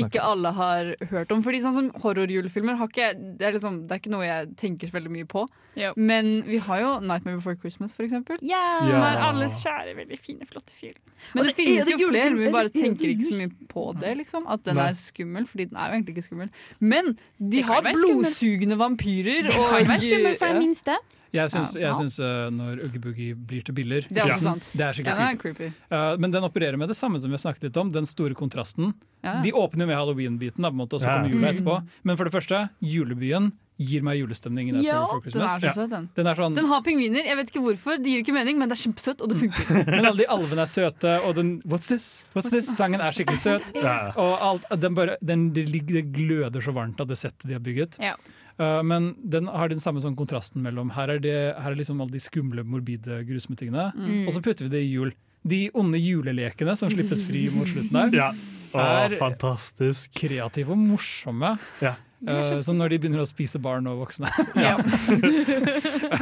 ikke 0.00 0.22
alle 0.22 0.52
har 0.56 0.92
hørt 1.12 1.32
om. 1.34 1.42
Fordi 1.46 1.60
sånn 1.64 1.76
som 1.76 1.90
horrorjulefilmer 2.02 2.78
det, 2.96 3.44
er 3.44 3.54
liksom, 3.56 3.82
det 3.86 3.96
er 3.96 4.02
ikke 4.02 4.12
noe 4.14 4.26
jeg 4.26 4.50
tenker 4.60 4.90
så 4.90 4.96
veldig 4.98 5.12
mye 5.12 5.28
på. 5.30 5.46
Yep. 5.76 5.96
Men 6.00 6.30
vi 6.46 6.56
har 6.64 6.80
jo 6.80 6.90
'Nightmare 7.00 7.36
Before 7.36 7.56
Christmas', 7.60 7.92
for 7.92 8.02
eksempel. 8.06 8.38
Ja. 8.40 8.78
Som 8.80 9.02
er 9.04 9.20
alles 9.28 9.60
kjære, 9.60 9.96
veldig 9.96 10.18
fine, 10.18 10.46
flotte 10.48 10.72
film. 10.72 10.96
Men 11.34 11.44
det, 11.44 11.56
det 11.56 11.62
er 11.62 11.66
finnes 11.66 11.86
det 11.86 12.00
jo 12.00 12.08
flere, 12.08 12.30
men 12.30 12.38
vi 12.40 12.52
bare 12.52 12.64
er 12.64 12.68
det- 12.68 12.76
er 12.76 12.88
det 12.88 12.98
tenker 12.98 13.08
ikke 13.12 13.28
så 13.28 13.36
mye 13.40 13.68
på 13.68 14.00
det. 14.00 14.16
liksom 14.16 14.46
At 14.48 14.64
den 14.64 14.74
Nei. 14.76 14.88
er 14.88 14.92
skummel, 14.92 15.46
fordi 15.46 15.64
den 15.68 15.76
er 15.76 15.86
jo 15.88 15.92
egentlig 15.96 16.16
ikke 16.16 16.28
skummel. 16.28 16.48
Men 16.80 17.18
de 17.38 17.62
har 17.62 17.82
blodsugende 17.82 18.76
vampyrer. 18.78 19.42
Det 19.42 19.56
og- 19.56 19.68
kan 19.68 19.88
være 19.88 20.00
skummelt 20.00 20.38
for 20.38 20.46
ja. 20.46 20.52
den 20.52 20.62
minste. 20.62 20.96
Jeg 21.36 21.52
syns, 21.52 21.74
Ja. 21.76 21.90
jeg 21.90 21.98
syns 22.00 22.16
uh, 22.22 22.48
når 22.56 22.80
Uggy 22.88 23.02
Boogie 23.04 23.34
blir 23.36 23.62
til 23.66 23.76
biller 23.76 24.06
Det 24.08 24.18
er 24.22 24.30
også 24.30 24.40
Ja. 24.40 24.54
sant. 24.54 24.70
Det 24.72 24.86
er 24.88 24.96
skikkelig 24.96 25.16
Den 25.20 25.28
er 25.28 25.36
creepy. 25.42 25.68
Uh, 25.92 26.16
men 26.22 26.30
den 26.34 26.42
opererer 26.48 26.76
med 26.80 26.88
det 26.88 26.96
samme 26.96 27.20
som 27.20 27.30
vi 27.30 27.36
snakket 27.42 27.68
litt 27.68 27.76
om, 27.82 27.92
den 27.92 28.06
store 28.08 28.34
kontrasten. 28.34 28.94
Ja. 29.24 29.40
De 29.42 29.52
åpner 29.52 29.84
jo 29.86 29.92
med 29.92 29.96
halloween-biten, 30.00 30.64
og 30.64 30.88
så 31.00 31.04
Ja. 31.06 31.16
kommer 31.18 31.30
jula 31.30 31.46
Mm. 31.52 31.54
etterpå. 31.56 31.86
Men 32.04 32.16
for 32.16 32.24
det 32.24 32.32
første, 32.32 32.68
julebyen 32.82 33.52
gir 33.78 34.00
meg 34.02 34.16
julestemning. 34.18 34.70
Ja, 34.82 35.04
den 35.22 35.42
er 35.42 35.60
så 35.60 35.72
søt, 35.74 35.90
den. 35.90 36.08
Den 36.16 36.26
er 36.26 36.34
sånn, 36.34 36.54
Den 36.54 36.64
har 36.66 36.80
pingviner. 36.80 37.26
Jeg 37.26 37.36
vet 37.36 37.50
ikke 37.52 37.60
hvorfor, 37.60 37.98
det 38.02 38.06
gir 38.06 38.22
ikke 38.24 38.32
mening, 38.32 38.56
men 38.58 38.70
det 38.70 38.78
er 38.78 38.90
kjempesøtt, 38.90 39.20
og 39.20 39.28
det 39.28 39.36
funker. 39.36 39.84
men 39.92 40.06
alle 40.06 40.16
de 40.16 40.26
alvene 40.32 40.62
er 40.64 40.70
søte, 40.70 41.20
og 41.26 41.34
den 41.36 41.60
What's 41.62 41.88
this? 41.88 42.24
What's 42.34 42.48
this? 42.50 42.70
Sangen 42.74 43.00
er 43.04 43.12
skikkelig 43.12 43.36
søt. 43.42 43.62
Ja. 43.74 44.12
Og 44.16 44.38
alt, 44.40 44.64
den 44.80 44.94
bare, 44.96 45.16
den, 45.22 45.50
det, 45.52 45.66
det 45.86 46.06
gløder 46.16 46.62
så 46.64 46.72
varmt 46.72 47.00
av 47.00 47.08
det 47.08 47.18
settet 47.20 47.44
de 47.46 47.52
har 47.52 47.60
bygget. 47.60 47.98
Ja. 48.00 48.14
Uh, 48.58 48.80
men 48.82 49.10
den 49.20 49.46
har 49.52 49.68
den 49.68 49.80
samme 49.82 50.00
sånn 50.00 50.14
kontrasten 50.16 50.62
mellom 50.64 50.88
Her 50.96 51.10
er, 51.12 51.18
det, 51.20 51.34
her 51.60 51.74
er 51.74 51.76
liksom 51.76 51.98
alle 52.00 52.10
de 52.14 52.22
skumle, 52.24 52.62
morbide, 52.64 53.18
grusomme 53.28 53.56
tingene, 53.60 53.90
Mm. 53.94 54.22
og 54.26 54.32
så 54.32 54.40
putter 54.40 54.64
vi 54.64 54.70
det 54.72 54.80
i 54.86 54.94
jul. 54.94 55.12
De 55.46 55.66
onde 55.76 56.00
julelekene 56.00 56.72
som 56.80 56.88
slippes 56.90 57.20
fri 57.28 57.44
mot 57.54 57.68
slutten 57.68 57.94
her. 58.00 58.10
Ja. 58.16 58.30
Å, 58.72 58.80
Er- 59.06 59.18
fantastisk. 59.20 60.08
Kreative 60.18 60.72
og 60.72 60.78
morsomme. 60.80 61.52
Ja. 61.84 61.92
Uh, 62.26 62.62
som 62.64 62.78
når 62.80 62.88
de 62.94 62.98
begynner 63.04 63.20
å 63.22 63.28
spise 63.28 63.60
barn 63.60 63.86
og 63.86 64.00
voksne. 64.00 64.32
Ja. 64.56 64.78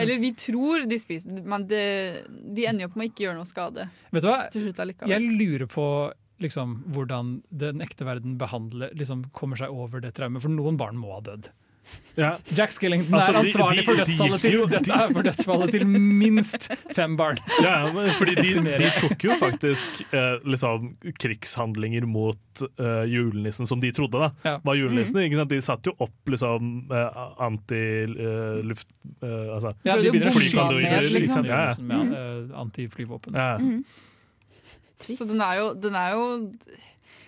Eller 0.00 0.18
vi 0.22 0.30
tror 0.38 0.86
de 0.88 0.98
spiser, 1.02 1.42
men 1.44 1.66
det, 1.68 1.82
de 2.54 2.66
ender 2.68 2.86
jo 2.86 2.90
opp 2.90 2.98
med 2.98 3.08
å 3.08 3.12
ikke 3.12 3.26
gjøre 3.26 3.38
noe 3.40 3.48
skade 3.48 3.88
Vet 4.14 4.24
du 4.24 4.28
hva? 4.30 4.38
til 4.54 4.68
slutt. 4.68 4.82
Jeg 5.10 5.30
lurer 5.34 5.66
på 5.70 5.86
liksom, 6.44 6.78
hvordan 6.94 7.38
den 7.50 7.80
ekte 7.84 8.06
verden 8.08 8.38
behandler 8.40 8.92
liksom, 8.94 9.26
kommer 9.36 9.56
seg 9.60 9.72
over 9.74 10.04
det 10.04 10.14
traumet. 10.16 10.44
For 10.44 10.52
noen 10.52 10.76
barn 10.80 11.00
må 11.00 11.16
ha 11.16 11.22
dødd. 11.32 11.50
Ja. 12.16 12.30
Jack 12.56 12.72
Skillington 12.72 13.12
Altså, 13.12 13.34
er 13.34 13.38
ansvarlig 13.42 13.82
de- 13.82 13.84
for, 13.84 13.98
dødsfallet 13.98 14.44
gikk 14.46 14.54
til, 14.54 14.62
dette 14.72 14.94
er 15.04 15.10
for 15.12 15.26
dødsfallet 15.26 15.72
til 15.74 15.82
minst 15.90 16.68
fem 16.96 17.12
barn. 17.20 17.36
Ja, 17.60 17.74
fordi 18.16 18.36
de, 18.38 18.54
de 18.80 18.88
tok 19.02 19.26
jo 19.26 19.36
faktisk 19.36 20.00
eh, 20.16 20.38
liksom 20.48 20.86
krigshandlinger 21.20 22.06
mot 22.08 22.64
eh, 22.80 23.02
julenissen, 23.12 23.68
som 23.68 23.82
de 23.84 23.90
trodde 23.92 24.16
da 24.22 24.30
Ja. 24.48 24.54
var 24.64 24.80
julenissen. 24.80 25.20
Ikke 25.26 25.42
sant? 25.42 25.52
De 25.52 25.60
satte 25.66 25.92
jo 25.92 25.96
opp 26.08 26.32
liksom 26.32 26.70
anti-luft... 27.44 28.88
altså 29.20 29.74
Ja, 29.84 29.96
de 30.00 30.08
begynner 30.10 30.32
å 30.32 30.72
ned, 30.72 30.88
ned, 30.88 31.12
liksom. 31.20 31.44
Ja, 31.48 31.60
ja. 31.66 31.68
liksom, 31.68 31.92
ja, 31.92 32.02
eh, 33.44 33.74
ja. 35.08 35.16
Så 35.18 35.28
den 35.30 35.44
er 35.44 35.60
jo, 35.60 35.70
den 35.74 35.94
er 35.98 36.16
jo 36.16 36.26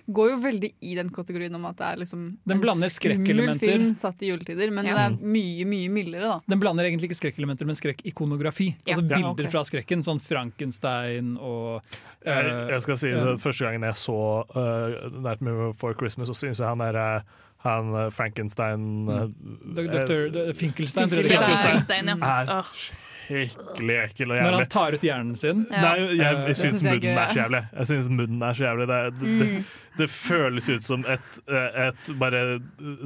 Går 0.07 0.29
jo 0.31 0.35
veldig 0.39 0.69
i 0.87 0.93
den 0.95 1.09
kategorien 1.11 1.55
om 1.59 1.65
at 1.67 1.81
det 1.81 1.87
er 1.87 1.97
liksom 1.99 2.21
Den 2.47 2.61
en 2.63 2.91
skummel 2.95 3.57
film 3.59 3.89
satt 3.99 4.21
i 4.23 4.29
juletider, 4.31 4.71
men 4.71 4.87
Ja. 4.87 4.95
den 4.95 5.17
er 5.17 5.33
mye, 5.33 5.65
mye 5.67 5.89
mildere, 5.91 6.29
da. 6.31 6.41
Den 6.47 6.61
blander 6.63 6.87
egentlig 6.87 7.11
ikke 7.11 7.19
skrekkelementer, 7.19 7.67
men 7.67 7.75
skrekkikonografi. 7.75 8.77
Ja. 8.87 8.95
Altså 8.95 9.03
Ja, 9.03 9.17
bilder 9.17 9.51
fra 9.51 9.65
skrekken, 9.67 10.05
sånn 10.07 10.23
Frankenstein 10.23 11.37
og 11.39 11.83
Jeg, 12.25 12.47
eh, 12.47 12.71
jeg 12.71 12.83
skal 12.83 12.97
si 12.97 13.11
så 13.19 13.35
Første 13.39 13.67
gangen 13.67 13.83
jeg 13.83 13.95
så 13.99 14.47
uh, 14.55 15.11
'Nightmare 15.11 15.73
Before 15.73 15.95
Christmas', 15.95 16.31
så 16.31 16.35
syns 16.39 16.61
jeg 16.63 16.69
han 16.69 16.81
er 16.81 16.95
eh, 16.95 17.21
han 17.67 17.95
eh, 17.95 18.11
Frankenstein 18.11 19.07
mm. 19.07 19.35
Dr. 19.75 20.55
Finkelstein, 20.55 20.55
Finkelstein, 20.55 21.09
tror 21.11 21.23
jeg 21.23 21.31
det 21.31 21.35
Ja. 21.35 21.47
Finkelstein, 21.67 22.07
ja. 22.07 22.17
er 22.23 22.59
Åh. 22.61 22.73
Skikkelig 23.27 23.97
ekkel 24.05 24.33
og 24.33 24.39
Når 24.41 24.57
han 24.57 24.69
tar 24.73 24.97
ut 24.97 25.07
hjernen 25.07 25.39
sin. 25.39 25.65
Ja. 25.71 25.83
Nei, 25.83 25.97
jeg, 26.03 26.21
jeg, 26.21 26.45
jeg 26.51 26.59
syns 26.63 26.85
munnen 26.87 27.19
er 27.19 27.33
så 27.33 27.41
jævlig. 27.43 27.63
Jeg 27.73 27.91
synes 27.91 28.09
munnen 28.13 28.47
er 28.47 28.59
så 28.59 28.67
jævlig 28.67 28.87
Det, 28.91 29.01
det, 29.21 29.35
det, 29.41 29.49
det 29.97 30.09
føles 30.13 30.69
ut 30.71 30.87
som 30.87 31.07
et, 31.17 31.41
eh, 31.49 31.81
et 31.87 32.13
bare 32.21 32.45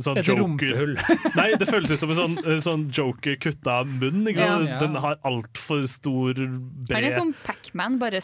sånn 0.03 0.21
Et 0.21 0.31
joker 0.31 0.43
rumpehull. 0.43 0.95
Nei, 1.39 1.49
det 1.61 1.71
føles 1.71 1.95
ut 1.95 2.03
som 2.03 2.15
en 2.15 2.21
sånn, 2.21 2.39
sånn 2.67 2.87
joker 2.95 3.39
kutta 3.41 3.81
av 3.83 3.91
munnen. 3.91 4.29
Ikke 4.33 4.47
sant? 4.47 4.71
Ja. 4.73 4.79
Den 4.83 5.01
har 5.03 5.19
altfor 5.27 5.87
stor, 5.91 6.35
B. 6.37 6.95
er 6.95 7.09
det 7.09 7.27
Pac-Man, 7.47 8.01
bare 8.03 8.23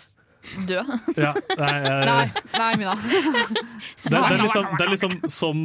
død. 0.69 0.93
ja, 1.17 1.33
nei, 1.59 1.73
jeg, 1.85 2.07
Nei, 2.07 2.27
nei 2.57 2.71
Mina. 2.81 2.95
det, 2.97 4.11
det, 4.11 4.21
er 4.21 4.43
liksom, 4.43 4.69
det 4.77 4.87
er 4.87 4.93
liksom 4.93 5.17
som 5.33 5.63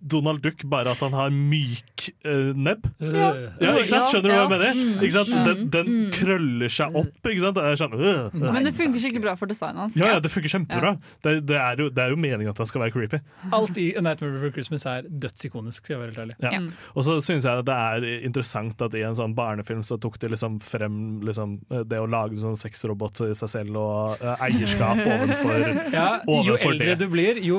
Donald 0.00 0.42
Duck, 0.44 0.64
bare 0.70 0.92
at 0.94 1.02
han 1.04 1.16
har 1.16 1.32
myk 1.34 2.08
uh, 2.26 2.52
nebb. 2.56 2.88
Ja, 3.00 3.32
ikke 3.74 3.88
sant? 3.90 4.12
Skjønner 4.12 4.28
du 4.28 4.34
hva 4.34 4.42
jeg 4.42 4.52
mener? 4.54 5.02
Ikke 5.02 5.14
sant? 5.16 5.34
Den, 5.48 5.64
den 5.74 5.92
krøller 6.14 6.72
seg 6.72 6.96
opp. 6.98 7.14
Ikke 7.24 7.44
sant? 7.44 7.60
Er 7.62 7.78
sånn, 7.80 7.96
øh. 7.98 8.36
Men 8.38 8.66
det 8.66 8.74
funker 8.76 9.02
skikkelig 9.02 9.24
bra 9.24 9.36
for 9.38 9.50
designet 9.50 9.84
hans. 9.86 9.98
ja, 9.98 10.14
ja, 10.14 10.22
det 10.24 10.32
funker 10.32 10.52
kjempebra. 10.52 10.94
Det, 11.24 11.38
det, 11.48 11.58
er 11.58 11.82
jo, 11.82 11.88
det 11.94 12.04
er 12.04 12.14
jo 12.14 12.20
meningen 12.20 12.52
at 12.52 12.62
han 12.62 12.68
skal 12.68 12.84
være 12.84 12.94
creepy. 12.96 13.22
Alt 13.54 13.78
i 13.80 13.90
A 13.98 14.04
Nightmare 14.04 14.34
Before 14.36 14.54
Christmas 14.54 14.86
er 14.88 15.08
dødsikonisk, 15.08 15.84
skal 15.84 15.96
jeg 15.96 16.02
være 16.02 16.12
helt 16.12 16.22
ærlig. 16.24 16.38
Ja. 16.44 16.52
Mm. 16.58 16.70
Og 16.94 17.06
så 17.06 17.18
syns 17.24 17.46
jeg 17.48 17.66
det 17.68 17.74
er 17.74 18.06
interessant 18.26 18.82
at 18.84 18.94
i 18.98 19.04
en 19.06 19.16
sånn 19.18 19.34
barnefilm 19.38 19.84
så 19.86 19.98
tok 20.00 20.18
de 20.22 20.32
liksom 20.32 20.58
frem 20.62 21.20
liksom, 21.26 21.58
det 21.88 22.00
å 22.00 22.08
lage 22.10 22.40
sånn 22.42 22.58
sexrobot 22.58 23.22
i 23.28 23.34
seg 23.38 23.50
selv 23.50 23.78
og 23.80 24.17
eh, 24.17 24.17
eierskap 24.20 24.98
overfor 25.04 25.58
Ja, 25.94 26.06
jo 26.26 26.34
Overfor 26.40 26.72
eldre 26.72 26.86
det. 26.94 26.96
du 26.98 27.06
blir, 27.12 27.38
jo 27.44 27.58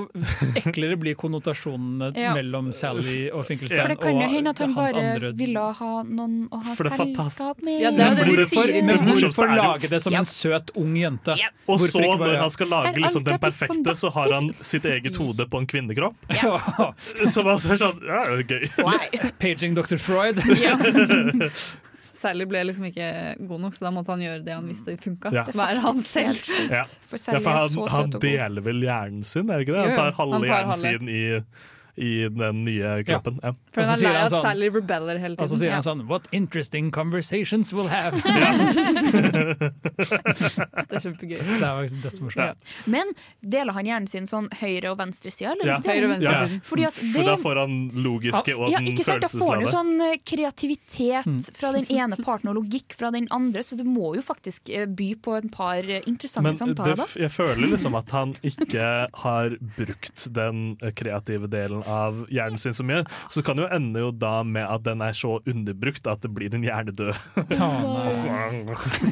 eklere 0.60 0.98
blir 1.00 1.16
konnotasjonene 1.20 2.12
Ja. 2.20 2.34
mellom 2.36 2.72
Sally 2.76 3.30
og 3.32 3.46
Finkelstein 3.48 3.82
For 3.86 3.94
det 3.94 4.00
kan 4.02 4.20
jo 4.22 4.28
hende 4.34 4.54
at 4.54 4.60
han 4.64 4.74
bare 4.76 5.04
andre 5.04 5.32
ville 5.40 5.64
ha 5.80 5.92
noen 6.04 6.36
å 6.52 6.60
ha 6.66 6.76
selskap 6.76 7.62
med. 7.64 7.80
Ja, 7.84 7.92
det 7.96 8.04
er 8.06 8.16
det 8.20 8.26
de 8.26 8.36
Hvorfor- 8.36 8.68
sier 8.70 8.84
Men 8.90 9.06
hvorfor 9.08 9.54
lage 9.56 9.90
det 9.90 10.02
som 10.04 10.14
Ja. 10.14 10.20
en 10.20 10.30
søt, 10.30 10.72
ung 10.76 10.96
jente? 11.00 11.36
Ja. 11.40 11.50
Og 11.68 11.80
Hvorfor 11.80 12.04
så, 12.04 12.18
når 12.20 12.38
han 12.44 12.50
skal 12.58 12.68
lage 12.74 12.96
liksom, 13.00 13.24
den 13.24 13.34
er 13.40 13.44
perfekte, 13.44 13.96
så 13.96 14.12
har 14.14 14.34
han 14.34 14.50
sitt 14.62 14.86
eget 14.90 15.16
hode 15.18 15.46
på 15.50 15.58
en 15.64 15.68
kvinnekropp. 15.70 16.16
Ja. 16.34 16.58
Som 17.34 17.48
altså 17.48 17.72
er 17.76 17.80
sånn 17.82 18.02
Ja, 18.08 18.24
det 18.36 18.46
er 18.46 18.68
gøy. 18.68 19.32
Paging 19.40 19.76
Dr. 19.78 19.98
Freud. 20.02 20.40
Sally 22.20 22.46
ble 22.50 22.62
liksom 22.68 22.90
ikke 22.90 23.10
god 23.48 23.62
nok, 23.64 23.78
så 23.78 23.86
da 23.88 23.92
måtte 23.96 24.12
han 24.16 24.24
gjøre 24.26 24.44
det 24.44 24.56
han 24.58 24.68
visste 24.68 24.96
funka. 25.00 25.32
Ja. 25.36 25.46
Er 25.66 25.80
han 25.86 26.00
selv. 26.04 26.40
Ja. 26.68 26.84
For 26.84 27.16
Ja, 27.16 27.40
for 27.40 27.50
er 27.54 27.60
han, 27.62 27.70
så 27.74 27.88
han 27.88 28.10
søt 28.12 28.16
og 28.16 28.22
god. 28.22 28.26
deler 28.28 28.66
vel 28.66 28.82
hjernen 28.84 29.24
sin, 29.28 29.50
er 29.50 29.62
det 29.62 29.68
ikke 29.70 29.78
det? 29.78 29.86
Han 29.88 30.00
tar 30.02 30.18
halve 30.20 30.42
hjernen 30.50 30.82
sin 30.84 31.10
i, 31.16 31.24
i 32.00 32.30
den 32.32 32.64
nye 32.66 33.04
kroppen. 33.04 33.40
Ja. 33.44 33.52
For 33.76 33.82
hun 33.84 33.90
han 33.92 34.00
er 34.00 34.04
lei 34.08 34.16
av 34.16 34.26
at 34.26 34.32
sånn- 34.34 34.42
Sally 34.48 34.70
rebeller 34.72 35.20
hele 35.20 35.36
tiden. 35.36 35.44
Og 35.44 35.50
så 35.52 35.60
sier 35.60 35.74
han 35.76 35.84
sånn 35.86 36.06
What 36.08 36.28
interesting 36.32 36.92
conversations 36.96 37.74
we'll 37.76 37.90
have. 37.92 38.16
Det 40.00 40.96
er 40.96 41.04
kjempegøy. 41.04 41.38
Det 41.40 41.58
er 41.60 41.76
faktisk 41.80 42.02
dødsmorsomt. 42.06 42.70
Men 42.92 43.12
deler 43.44 43.76
han 43.76 43.86
hjernen 43.90 44.08
sin 44.10 44.28
sånn 44.30 44.48
høyre- 44.60 44.92
og 44.94 44.98
venstresida? 45.02 45.54
eller? 45.56 45.66
Ja. 45.74 45.78
Høyre 45.84 46.06
og 46.08 46.14
venstre 46.16 46.32
Ja. 46.34 46.46
siden. 46.48 46.62
Fordi 46.70 46.86
at 46.88 46.94
For 46.94 47.24
da 47.30 47.36
får 47.38 47.56
han 47.64 47.76
logiske 47.94 48.56
og 48.58 48.70
ja, 48.72 48.80
den 48.80 48.98
sant? 49.04 49.22
Da 49.22 49.28
får 49.34 49.54
han 49.56 49.62
jo 49.66 49.68
sånn 49.74 49.94
eh, 50.02 50.18
kreativitet 50.26 51.26
Mm. 51.30 51.40
fra 51.56 51.72
den 51.74 51.86
ene 51.90 52.16
parten 52.24 52.50
og 52.50 52.56
logikk 52.64 52.94
fra 52.96 53.12
den 53.12 53.28
andre, 53.32 53.62
så 53.64 53.76
det 53.78 53.86
må 53.86 54.16
jo 54.16 54.22
faktisk 54.22 54.70
eh, 54.70 54.86
by 54.86 55.16
på 55.16 55.36
en 55.38 55.50
par 55.50 55.78
eh, 55.84 56.02
interessante 56.08 56.44
Men 56.44 56.56
samtaler. 56.56 56.96
Men 56.98 57.08
jeg 57.24 57.32
føler 57.32 57.68
liksom 57.74 57.96
at 57.98 58.10
han 58.12 58.34
ikke 58.44 59.08
har 59.14 59.50
brukt 59.78 60.28
den 60.34 60.78
kreative 60.96 61.48
delen 61.50 61.84
av 61.90 62.22
hjernen 62.34 62.60
sin 62.62 62.76
så 62.78 62.86
mye. 62.86 63.02
Så 63.34 63.42
kan 63.46 63.58
det 63.60 63.66
jo 63.66 63.72
ende 63.76 64.04
jo 64.06 64.12
da 64.16 64.40
med 64.46 64.66
at 64.70 64.84
den 64.86 65.02
er 65.06 65.14
så 65.18 65.38
underbrukt 65.50 66.08
at 66.12 66.22
det 66.24 66.32
blir 66.36 66.54
en 66.56 66.66
hjernedød. 66.66 67.14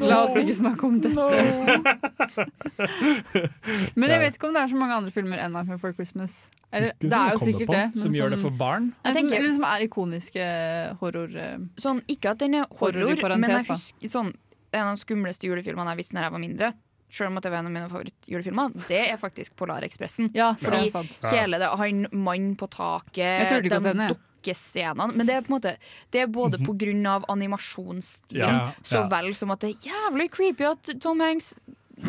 La 0.02 0.22
oss 0.24 0.36
ikke 0.38 0.54
snakke 0.60 0.86
om 0.88 0.98
dette. 1.02 1.18
Men 3.98 4.12
jeg 4.12 4.20
vet 4.22 4.36
ikke 4.38 4.48
om 4.48 4.54
det 4.56 4.62
er 4.62 4.70
så 4.72 4.78
mange 4.78 4.96
andre 4.98 5.12
filmer 5.14 5.40
enn 5.42 5.52
Nightmare 5.54 5.78
Before 5.78 5.94
Christmas. 5.96 6.36
Eller, 6.72 6.92
det 7.00 7.12
er 7.16 7.32
jo 7.34 7.40
sikkert 7.42 7.70
på. 7.70 7.76
det. 7.76 7.84
men 7.94 8.02
Som 8.02 8.16
gjør 8.16 8.34
det 8.34 8.40
for 8.42 8.52
barn. 8.60 8.90
Jeg 9.06 9.16
tenker- 9.16 9.38
eller 9.40 9.54
som 9.56 9.64
er 9.70 9.84
ikoniske 9.86 10.48
horror... 11.00 11.30
eh, 11.36 11.56
Sånn, 11.80 12.02
ikke 12.12 12.34
at 12.34 12.42
den 12.42 12.58
er 12.60 12.66
Horror 12.80 13.14
horror, 13.14 13.36
men 13.40 13.54
jeg 13.56 13.64
husker 13.70 14.12
sånn, 14.12 14.30
en 14.72 14.90
av 14.90 14.98
de 14.98 15.00
skumleste 15.00 15.48
julefilmene 15.48 15.94
jeg 15.94 16.00
visste 16.02 16.18
da 16.18 16.26
jeg 16.26 16.34
var 16.36 16.42
mindre. 16.44 16.68
Selv 17.10 17.32
om 17.32 17.38
at 17.40 17.46
det 17.46 17.52
var 17.52 17.62
en 17.62 17.70
av 17.70 17.72
mine 17.72 17.88
favorittjulefilmer. 17.88 18.72
Det 18.88 19.00
er 19.08 19.16
faktisk 19.20 19.54
Polarekspressen. 19.56 20.30
Ja, 20.36 20.50
Fordi 20.60 20.84
ja, 20.84 20.90
sant. 20.92 21.20
hele 21.32 21.60
det, 21.60 21.70
han 21.80 22.06
mann 22.12 22.50
på 22.60 22.68
taket, 22.68 23.48
jeg. 24.04 24.16
dukkescenene 24.38 25.16
Men 25.16 25.26
det 25.26 25.34
er 25.34 25.42
på 25.46 25.52
en 25.52 25.56
måte 25.56 25.72
Det 26.12 26.22
er 26.22 26.30
både 26.32 26.60
på 26.62 26.74
grunn 26.78 27.06
av 27.10 27.24
animasjonsstilen 27.32 28.54
Ja, 28.54 28.70
så 28.86 29.04
vel 29.10 29.32
som 29.38 29.50
at 29.54 29.64
det 29.64 29.72
er 29.74 29.88
jævlig 29.90 30.28
creepy 30.34 30.68
at 30.68 30.92
Tom 31.02 31.20
Hanks 31.24 31.54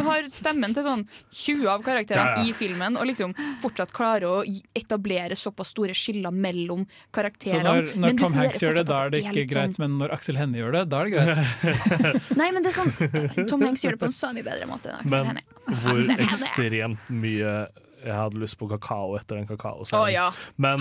har 0.05 0.27
stemmen 0.29 0.73
til 0.75 0.83
sånn 0.85 1.03
20 1.33 1.67
av 1.71 1.83
karakterene 1.83 2.35
Ja, 2.35 2.43
ja. 2.43 2.49
i 2.49 2.53
filmen, 2.53 2.97
og 2.97 3.05
liksom 3.09 3.33
fortsatt 3.61 3.91
klarer 3.95 4.27
å 4.27 4.43
etablere 4.75 5.35
såpass 5.39 5.71
store 5.73 5.93
skiller 5.97 6.31
mellom 6.31 6.85
Så 6.85 7.11
karakterene. 7.19 7.63
når, 7.63 7.89
når 7.95 8.17
Tom 8.19 8.33
Hanks 8.33 8.61
gjør 8.63 8.75
det, 8.79 8.85
da 8.89 8.99
er 9.05 9.09
det 9.15 9.23
ikke 9.25 9.43
er 9.43 9.49
greit, 9.53 9.75
sånn- 9.75 9.79
men 9.87 9.97
når 9.99 10.13
Aksel 10.17 10.37
Hennie 10.37 10.61
gjør 10.61 10.71
det, 10.77 10.83
da 10.89 11.01
er 11.01 11.05
det 11.05 11.13
greit. 11.17 12.31
Nei, 12.41 12.49
men 12.51 12.63
det 12.63 12.73
er 12.73 12.77
sånn 12.79 13.47
Tom 13.49 13.61
Hanks 13.67 13.83
gjør 13.83 13.97
det 13.97 14.01
på 14.05 14.09
en 14.11 14.17
så 14.19 14.31
mye 14.35 14.43
bedre 14.47 14.67
måte 14.69 14.89
enn 14.91 14.99
Aksel 15.01 15.11
Men 15.15 15.25
Hennie. 15.25 15.45
hvor 15.83 15.99
Aksel 15.99 16.25
ekstremt 16.29 17.09
mye 17.09 17.53
jeg 17.99 18.15
hadde 18.15 18.39
lyst 18.39 18.55
på 18.57 18.69
kakao 18.71 19.17
etter 19.19 19.35
den 19.41 19.47
Å 19.59 19.83
Oh, 19.99 20.07
ja. 20.07 20.29
Men 20.55 20.79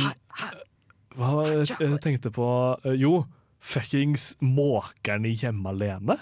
hva 1.18 1.30
var 1.34 1.48
det 1.50 1.66
jeg 1.74 2.00
tenkte 2.04 2.30
på 2.30 2.46
Eh, 2.86 2.94
Jo, 3.00 3.24
fuckings 3.58 4.36
måkerne 4.40 5.32
hjemme 5.34 5.66
alene. 5.72 6.14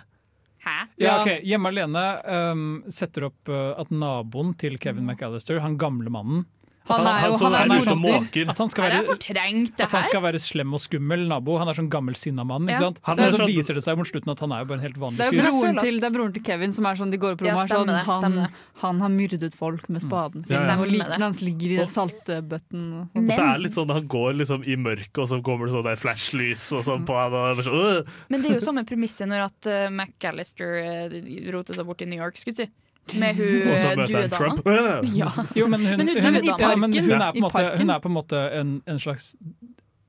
Hæ? 0.67 0.77
Ja, 0.99 1.21
ok, 1.21 1.45
Hjemme 1.47 1.71
alene 1.71 2.05
um, 2.27 2.67
setter 2.91 3.29
opp 3.29 3.51
uh, 3.53 3.77
at 3.79 3.93
naboen 3.95 4.51
til 4.59 4.81
Kevin 4.83 5.07
McAllister, 5.07 5.61
han 5.63 5.79
gamle 5.79 6.11
mannen 6.11 6.43
Han 6.87 7.07
er 7.07 7.27
jo 7.29 7.37
som 7.39 7.53
han 7.53 7.71
er 7.73 7.89
er 7.91 7.97
måker. 7.99 8.49
At 8.49 8.59
han 8.59 8.69
skal 8.69 8.85
det 8.91 8.93
være, 9.01 9.07
fortrengt, 9.11 9.81
at 9.81 9.93
han 9.93 10.05
skal 10.07 10.23
være 10.23 10.39
slem 10.39 10.73
og 10.77 10.81
skummel 10.81 11.27
nabo. 11.29 11.57
Han 11.59 11.69
er 11.69 11.75
sånn 11.75 11.89
gammel 11.91 12.15
sinna 12.17 12.45
mann. 12.47 12.67
Ja. 12.69 12.77
ikke 12.77 12.85
sant? 12.87 13.01
Han 13.03 13.17
Men 13.17 13.25
er 13.27 13.31
så 13.33 13.41
sånn- 13.43 13.51
viser 13.51 13.75
det 13.75 13.83
seg 13.85 13.97
mot 13.99 14.07
slutten 14.07 14.31
at 14.31 14.41
han 14.41 14.53
er 14.53 14.59
jo 14.63 14.65
bare 14.71 14.79
en 14.79 14.85
helt 14.87 14.99
vanlig 15.03 15.19
Det 15.19 15.27
er, 15.27 15.31
fyr. 15.33 15.51
broren 15.51 15.79
til, 15.81 15.99
det 16.01 16.07
er 16.07 16.15
broren 16.17 16.33
til 16.37 16.43
Kevin 16.47 16.73
som 16.73 16.87
er 16.87 16.95
sånn, 16.95 17.11
de 17.11 17.19
går 17.19 17.33
opp 17.33 17.39
på 17.43 17.47
Ja, 17.47 17.55
rommet 17.55 17.73
og 17.73 17.87
stemmer 17.87 18.05
sånn, 18.07 18.23
han, 18.23 18.51
han 18.85 19.01
har 19.01 19.09
myrdet 19.11 19.55
folk 19.55 19.89
med 19.91 20.03
spaden 20.03 20.45
sin, 20.45 20.57
Ja, 20.57 20.67
ja. 20.67 20.79
og 20.79 20.87
likene 20.87 21.19
hans 21.27 21.41
ligger 21.43 21.75
i 21.75 21.77
den 21.83 21.87
saltbøtten. 21.87 22.85
og- 23.01 23.27
Det 23.27 23.39
er 23.39 23.59
litt 23.59 23.73
sånn 23.75 23.91
Han 23.93 24.03
går 24.07 24.35
liksom 24.39 24.63
i 24.67 24.77
mørket, 24.77 25.19
og 25.19 25.27
så 25.27 25.43
kommer 25.43 25.67
det 25.67 25.75
sånn 25.75 25.85
der 25.85 25.97
flashlys 25.97 26.73
og 26.73 26.85
sånn 26.85 27.07
på 27.07 27.15
han. 27.19 27.33
Og 27.33 27.65
sånn, 27.65 27.75
«Åh!» 27.75 28.07
men 28.29 28.43
det 28.43 28.51
er 28.51 28.55
jo 28.61 28.61
samme 28.61 28.85
premisset 28.87 29.27
når 29.27 29.47
at 29.47 29.67
uh, 29.67 29.91
McAllister 29.91 31.11
uh, 31.11 31.53
roter 31.53 31.75
seg 31.75 31.87
bort 31.87 32.03
i 32.03 32.05
New 32.07 32.19
York, 32.19 32.37
skulle 32.37 32.55
du 32.57 32.63
si. 32.65 32.71
Med 33.15 33.39
hun 33.39 33.69
og 33.73 33.79
så 33.79 33.93
uh, 33.93 33.97
møter 34.01 34.21
han. 34.23 34.31
Trump. 34.35 34.69
Ja. 35.21 35.31
Jo, 35.55 35.67
men 35.71 35.87
hun, 35.87 35.97
Men 36.03 36.09
hun- 36.09 36.23
hun, 36.23 36.41
ja, 36.45 36.77
men 36.77 36.93
hun, 36.93 37.13
er 37.21 37.33
på 37.33 37.39
en 37.39 37.47
måte, 37.47 37.67
hun 37.79 37.91
er 37.91 38.01
på 38.03 38.09
en 38.11 38.17
måte 38.17 38.41
en, 38.61 38.73
en 38.87 38.99
slags 39.03 39.35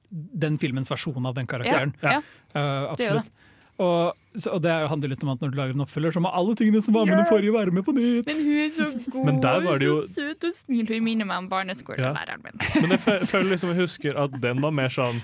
den 0.10 0.58
filmens 0.58 0.90
versjon 0.90 1.26
av 1.28 1.36
den 1.36 1.48
karakteren. 1.48 1.94
Ja, 2.02 2.18
ja. 2.18 2.22
Uh, 2.56 2.92
absolutt. 2.94 3.32
Og, 3.78 4.14
så, 4.34 4.50
og 4.56 4.62
det 4.66 4.72
handler 4.90 5.12
litt 5.12 5.22
om 5.22 5.30
at 5.36 5.42
når 5.44 5.52
du 5.54 5.58
lager 5.60 5.76
en 5.78 5.84
oppfølger, 5.84 6.16
så 6.16 6.22
må 6.24 6.32
alle 6.34 6.56
tingene 6.58 6.82
som 6.82 6.96
var 6.98 7.06
med 7.06 7.20
den 7.20 7.28
forrige, 7.30 7.54
være 7.54 7.74
med 7.76 7.86
på 7.86 7.94
nytt. 7.94 8.26
Men 8.32 8.40
hun 8.42 8.62
er 8.64 8.72
så 8.74 8.88
god 9.14 9.28
Men 9.28 9.42
der 9.44 9.60
var 9.68 9.78
det 9.78 9.90
jo- 9.92 10.00
så 10.02 10.14
søt 10.32 10.48
og 10.50 10.56
snill. 10.56 10.88
Hun 10.90 11.04
minner 11.06 11.30
meg 11.30 11.44
om 11.44 11.50
barneskolelæreren 11.52 12.42
min. 12.42 12.58
Men 12.82 12.96
jeg 12.96 13.28
føler 13.30 13.52
liksom 13.54 13.74
jeg 13.76 13.82
husker 13.84 14.18
at 14.24 14.40
den 14.42 14.64
var 14.66 14.74
mer 14.74 14.90
sånn 14.90 15.22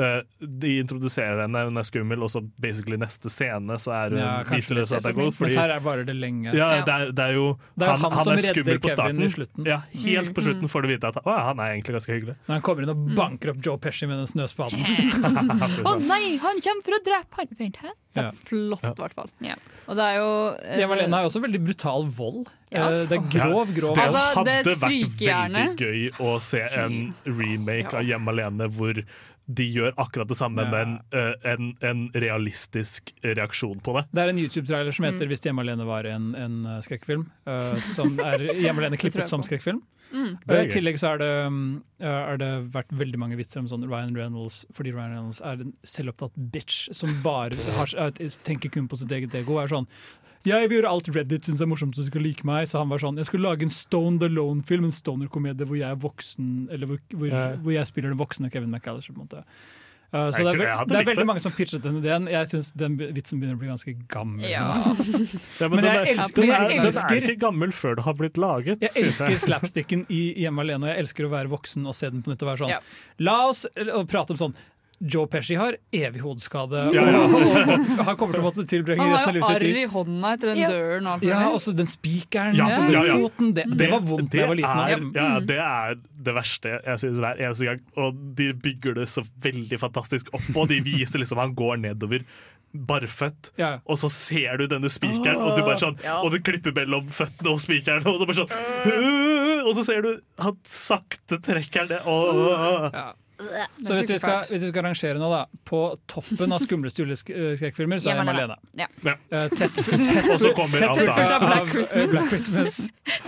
eh, 0.00 0.22
de 0.40 0.70
introduserer 0.82 1.42
henne, 1.44 1.62
hun 1.68 1.76
er 1.80 1.86
skummel, 1.86 2.22
og 2.22 2.30
så 2.32 2.40
basically 2.60 2.96
neste 3.00 3.30
scene 3.32 3.78
så 3.80 3.92
er 3.96 4.10
hun, 4.16 4.18
Ja, 4.20 4.32
kanskje 4.44 4.56
viser 4.60 4.80
det 4.80 4.86
seg 4.90 4.96
at 4.98 5.04
det 5.06 5.12
er 5.14 5.18
godt. 5.24 5.40
Mens 5.40 5.56
her 5.60 5.70
er 5.76 5.80
varer 5.84 6.04
det 6.08 6.16
lenge. 6.16 6.52
ja, 6.54 6.68
Ja. 6.76 6.84
det, 6.84 6.94
er, 6.94 7.12
det 7.16 7.24
er 7.26 7.32
jo 7.38 7.46
Det 7.78 7.86
er 7.88 7.92
han, 7.96 8.12
han 8.12 8.24
som 8.24 8.32
er 8.34 8.44
skummel 8.50 8.80
på 8.80 8.88
Kevin 8.88 8.96
starten. 8.96 9.22
i 9.22 9.28
slutten. 9.36 9.66
Ja, 9.66 9.78
helt 10.06 10.34
på 10.36 10.44
slutten 10.46 10.68
får 10.68 10.82
du 10.82 10.88
vite 10.94 11.08
at 11.12 11.20
å, 11.24 11.36
han 11.48 11.60
er 11.60 11.72
egentlig 11.76 11.96
ganske 11.98 12.12
hyggelig. 12.16 12.36
Når 12.48 12.54
han 12.58 12.62
kommer 12.68 12.82
inn 12.86 12.94
og 12.94 13.06
banker 13.16 13.54
opp 13.54 13.62
Joe 13.64 13.78
Pesci 13.78 14.06
med 14.10 14.18
den 14.22 14.26
snøspaden. 14.26 14.80
Å 15.88 15.96
nei, 16.02 16.36
han 16.42 16.60
kommer 16.64 16.82
for 16.86 16.98
å 16.98 17.02
drepe 17.06 17.40
han! 17.40 17.52
Vent, 17.56 17.76
hæ? 17.82 17.92
Det 18.16 18.22
er 18.24 18.32
flott, 18.32 18.80
i 18.82 18.86
Ja. 18.88 18.94
hvert 18.96 19.14
fall. 19.14 19.30
Ja. 19.44 19.54
Og 19.88 19.96
det 19.98 20.04
er 20.06 20.14
jo 20.16 20.28
uh, 20.56 20.78
Eva 20.80 20.96
Lena 20.96 21.18
er 21.20 21.28
også 21.28 21.42
veldig 21.44 21.60
brutal 21.66 22.06
vold. 22.16 22.46
Ja. 22.72 22.86
Eh, 22.88 23.06
Det 23.06 23.18
er 23.20 23.26
grov, 23.30 23.68
grov 23.76 23.94
Det 23.94 24.02
Altså, 24.08 24.22
hadde 24.40 24.54
det 24.64 24.72
vært 24.80 24.80
veldig 24.82 25.66
gøy 25.78 26.00
å 26.24 26.32
se 26.42 26.62
en 26.82 26.96
remake 27.24 27.94
av 27.94 28.02
Hjemme 28.08 28.32
alene 28.32 28.66
hvor 28.74 28.98
de 29.48 29.64
gjør 29.70 29.92
akkurat 29.96 30.26
det 30.28 30.36
samme, 30.36 30.62
Ja. 30.64 30.70
men 30.70 31.00
uh, 31.14 31.34
en, 31.44 31.76
en 31.82 32.10
realistisk 32.14 33.12
reaksjon 33.22 33.80
på 33.80 33.94
det. 33.94 34.06
Det 34.12 34.22
er 34.24 34.28
en 34.32 34.38
YouTube-trailer 34.38 34.92
som 34.92 35.04
Mm. 35.04 35.12
heter 35.14 35.26
'Hvis 35.30 35.44
hjemme 35.46 35.60
alene 35.62 35.86
var 35.86 36.04
en, 36.04 36.34
en 36.34 36.66
eh, 36.66 36.80
skrekkfilm'. 36.82 37.26
Uh, 37.46 37.76
som 37.78 38.18
er 38.32 38.38
hjemme 38.54 38.78
alene 38.82 38.96
klippet 38.98 39.26
som 39.26 39.42
skrekkfilm. 39.42 39.82
Mm. 40.12 40.38
I 40.48 40.68
tillegg 40.70 40.98
så 40.98 41.14
er 41.14 41.18
det, 41.18 41.30
eh, 42.00 42.06
er 42.32 42.36
det 42.38 42.70
vært 42.72 42.88
veldig 42.94 43.18
mange 43.18 43.36
vitser 43.36 43.58
om 43.58 43.66
sånn 43.66 43.88
Ryan 43.88 44.14
Reynolds, 44.14 44.64
fordi 44.72 44.92
Ryan 44.94 45.10
Reynolds 45.14 45.40
er 45.40 45.60
en 45.60 45.72
selvopptatt 45.84 46.32
bitch 46.52 46.88
som 46.94 47.10
bare 47.22 47.54
har, 47.76 47.86
er- 47.98 48.12
tenker 48.46 48.70
kun 48.70 48.88
på 48.88 48.96
sitt 48.96 49.10
eget 49.10 49.34
ego. 49.34 49.58
Er 49.58 49.66
sånn 49.68 49.86
jeg 50.46 50.68
vil 50.70 50.78
gjøre 50.82 50.90
alt 50.92 51.08
Reddit 51.14 51.44
syns 51.48 51.60
er 51.60 51.66
morsomt, 51.66 51.94
så 51.96 52.02
du 52.04 52.10
skal 52.10 52.22
like 52.22 52.44
meg. 52.46 52.68
Så 52.70 52.78
han 52.78 52.88
var 52.88 52.98
sånn 53.02 53.16
Jeg 53.18 53.26
skulle 53.26 53.48
lage 53.48 53.62
en 53.66 53.70
Stoned 53.74 54.22
Alone-film, 54.22 54.84
en 54.84 54.92
stoner-komedie 54.94 55.66
hvor 55.66 55.76
jeg 55.78 55.90
er 55.90 55.96
voksen 55.98 56.68
Eller 56.70 56.86
hvor, 56.86 56.98
hvor, 57.12 57.26
Ja. 57.32 57.56
hvor 57.56 57.72
jeg 57.72 57.86
spiller 57.90 58.10
den 58.14 58.18
voksne 58.18 58.50
Kevin 58.52 58.70
McAllister. 58.70 59.12
på 59.12 59.20
en 59.20 59.26
måte 59.28 59.44
Uh, 60.14 60.30
så 60.30 60.38
det 60.38 60.46
er, 60.46 60.54
jeg 60.54 60.58
veld, 60.62 60.88
det 60.88 60.96
er 61.00 61.04
veldig 61.08 61.24
mange 61.26 61.40
som 61.42 61.50
pitchet 61.52 61.82
den 61.82 61.96
ideen. 61.98 62.28
Jeg 62.30 62.46
syns 62.46 62.68
den 62.78 62.94
vitsen 62.96 63.40
begynner 63.42 63.56
å 63.56 63.58
bli 63.58 63.66
ganske 63.72 63.94
gammel. 64.08 64.46
Ja. 64.48 64.68
Ja, 65.60 65.66
Men 65.68 65.80
men, 65.80 65.84
jeg 65.84 65.96
er- 65.96 66.10
elsker- 66.14 66.42
den, 66.46 66.52
er, 66.54 66.70
jeg 66.70 66.82
den 66.84 66.94
er 66.94 67.26
ikke 67.26 67.40
gammel 67.42 67.72
før 67.74 67.96
det 67.98 68.04
har 68.06 68.14
blitt 68.14 68.38
laget. 68.38 68.80
Jeg 68.86 69.02
elsker 69.02 69.34
slapsticken 69.48 70.06
i 70.08 70.20
Hjemme 70.44 70.62
alene, 70.62 70.86
og 70.86 70.92
jeg 70.94 71.02
elsker 71.02 71.26
å 71.26 71.32
være 71.34 71.50
voksen 71.50 71.84
og 71.90 71.98
se 71.98 72.08
den 72.14 72.22
på 72.22 72.30
nytt 72.30 72.46
og 72.46 72.52
være 72.52 72.62
sånn 72.62 72.70
Ja. 72.76 72.78
La 73.18 73.34
oss 73.48 73.66
og 73.66 74.06
prate 74.08 74.30
om 74.30 74.38
sånn 74.38 74.54
Joe 74.98 75.28
Pesci 75.28 75.58
har 75.60 75.76
evig 75.92 76.22
hodeskade, 76.24 76.86
Ja, 76.96 77.02
ja. 77.04 77.24
han 78.06 78.16
kommer 78.16 78.38
til 78.38 78.40
å 78.40 78.46
måtte 78.46 78.64
tilbringe 78.68 79.02
Han 79.04 79.12
resten 79.12 79.28
har 79.28 79.36
av 79.36 79.36
jo 79.36 79.42
livet 79.42 79.50
arr 79.52 79.64
sitt 79.66 79.76
i 79.76 79.82
i 79.82 79.90
hånda 79.92 80.30
etter 80.38 80.52
den 80.54 80.72
døren 80.72 81.10
og 81.12 81.26
ja, 81.28 81.40
også 81.52 81.74
den 81.76 81.90
spikeren 81.90 82.56
Ja, 82.56 82.70
ja, 82.72 83.02
ja. 83.04 83.18
foten. 83.20 83.52
Det, 83.56 83.66
det 83.76 83.90
var 83.92 84.04
vondt 84.08 84.32
da 84.32 84.40
jeg 84.40 84.50
var 84.52 84.60
liten. 84.62 84.82
Er, 84.86 85.04
ja, 85.20 85.28
det 85.52 85.58
er 85.60 85.98
det 86.26 86.34
verste 86.38 86.72
jeg 86.78 87.02
synes 87.02 87.20
hver 87.22 87.42
eneste 87.44 87.68
gang. 87.68 87.82
Og 88.00 88.20
de 88.40 88.48
bygger 88.64 88.96
det 89.02 89.08
så 89.12 89.24
veldig 89.44 89.80
fantastisk 89.84 90.32
opp, 90.36 90.48
og 90.56 90.70
de 90.72 90.80
viser 90.86 91.20
liksom 91.22 91.42
han 91.44 91.52
går 91.58 91.82
nedover 91.84 92.24
barføtt. 92.76 93.52
Ja. 93.60 93.76
Og 93.88 94.00
så 94.00 94.10
ser 94.12 94.58
du 94.60 94.66
denne 94.70 94.90
spikeren, 94.92 95.38
og, 95.40 95.56
du 95.56 95.62
bare 95.64 95.80
sånn, 95.80 96.00
Ja. 96.04 96.18
og 96.22 96.32
det 96.34 96.42
klipper 96.44 96.74
mellom 96.76 97.06
føttene 97.08 97.52
og 97.54 97.60
spikeren. 97.62 98.04
Og, 98.08 98.18
du 98.20 98.26
bare 98.28 98.40
sånn, 98.40 98.52
og 99.66 99.72
så 99.78 99.84
ser 99.86 100.02
du 100.04 100.10
han 100.42 100.58
sakte 100.68 101.38
trekker 101.44 101.88
det. 101.92 102.02
ned. 102.04 102.90
Ja. 102.96 103.06
Så 103.84 103.94
hvis 103.98 104.10
vi, 104.10 104.16
skal, 104.18 104.44
hvis 104.48 104.62
vi 104.64 104.68
skal 104.70 104.84
rangere 104.86 105.18
nå, 105.20 105.26
da. 105.28 105.42
På 105.68 105.80
toppen 106.08 106.52
av 106.56 106.62
skumleste 106.64 107.02
juleskrekkfilmer, 107.04 108.00
så 108.00 108.10
er 108.12 108.16
Hjemme 108.20 108.32
alene. 108.32 108.56
Ja. 108.80 108.86
Eh, 109.04 109.48
Tett, 109.52 109.74
tett, 109.76 110.30
Og 110.32 110.40
så 110.40 110.52
kommer 110.56 110.80
tett 110.80 110.88
alt 110.88 111.00
fulgt 111.02 111.12
annet. 111.12 111.34
av 111.36 111.44
Black 111.44 111.66
eh, 111.66 111.72
Christmas. 111.74 112.10
Black 112.14 112.30
Christmas, 112.32 112.78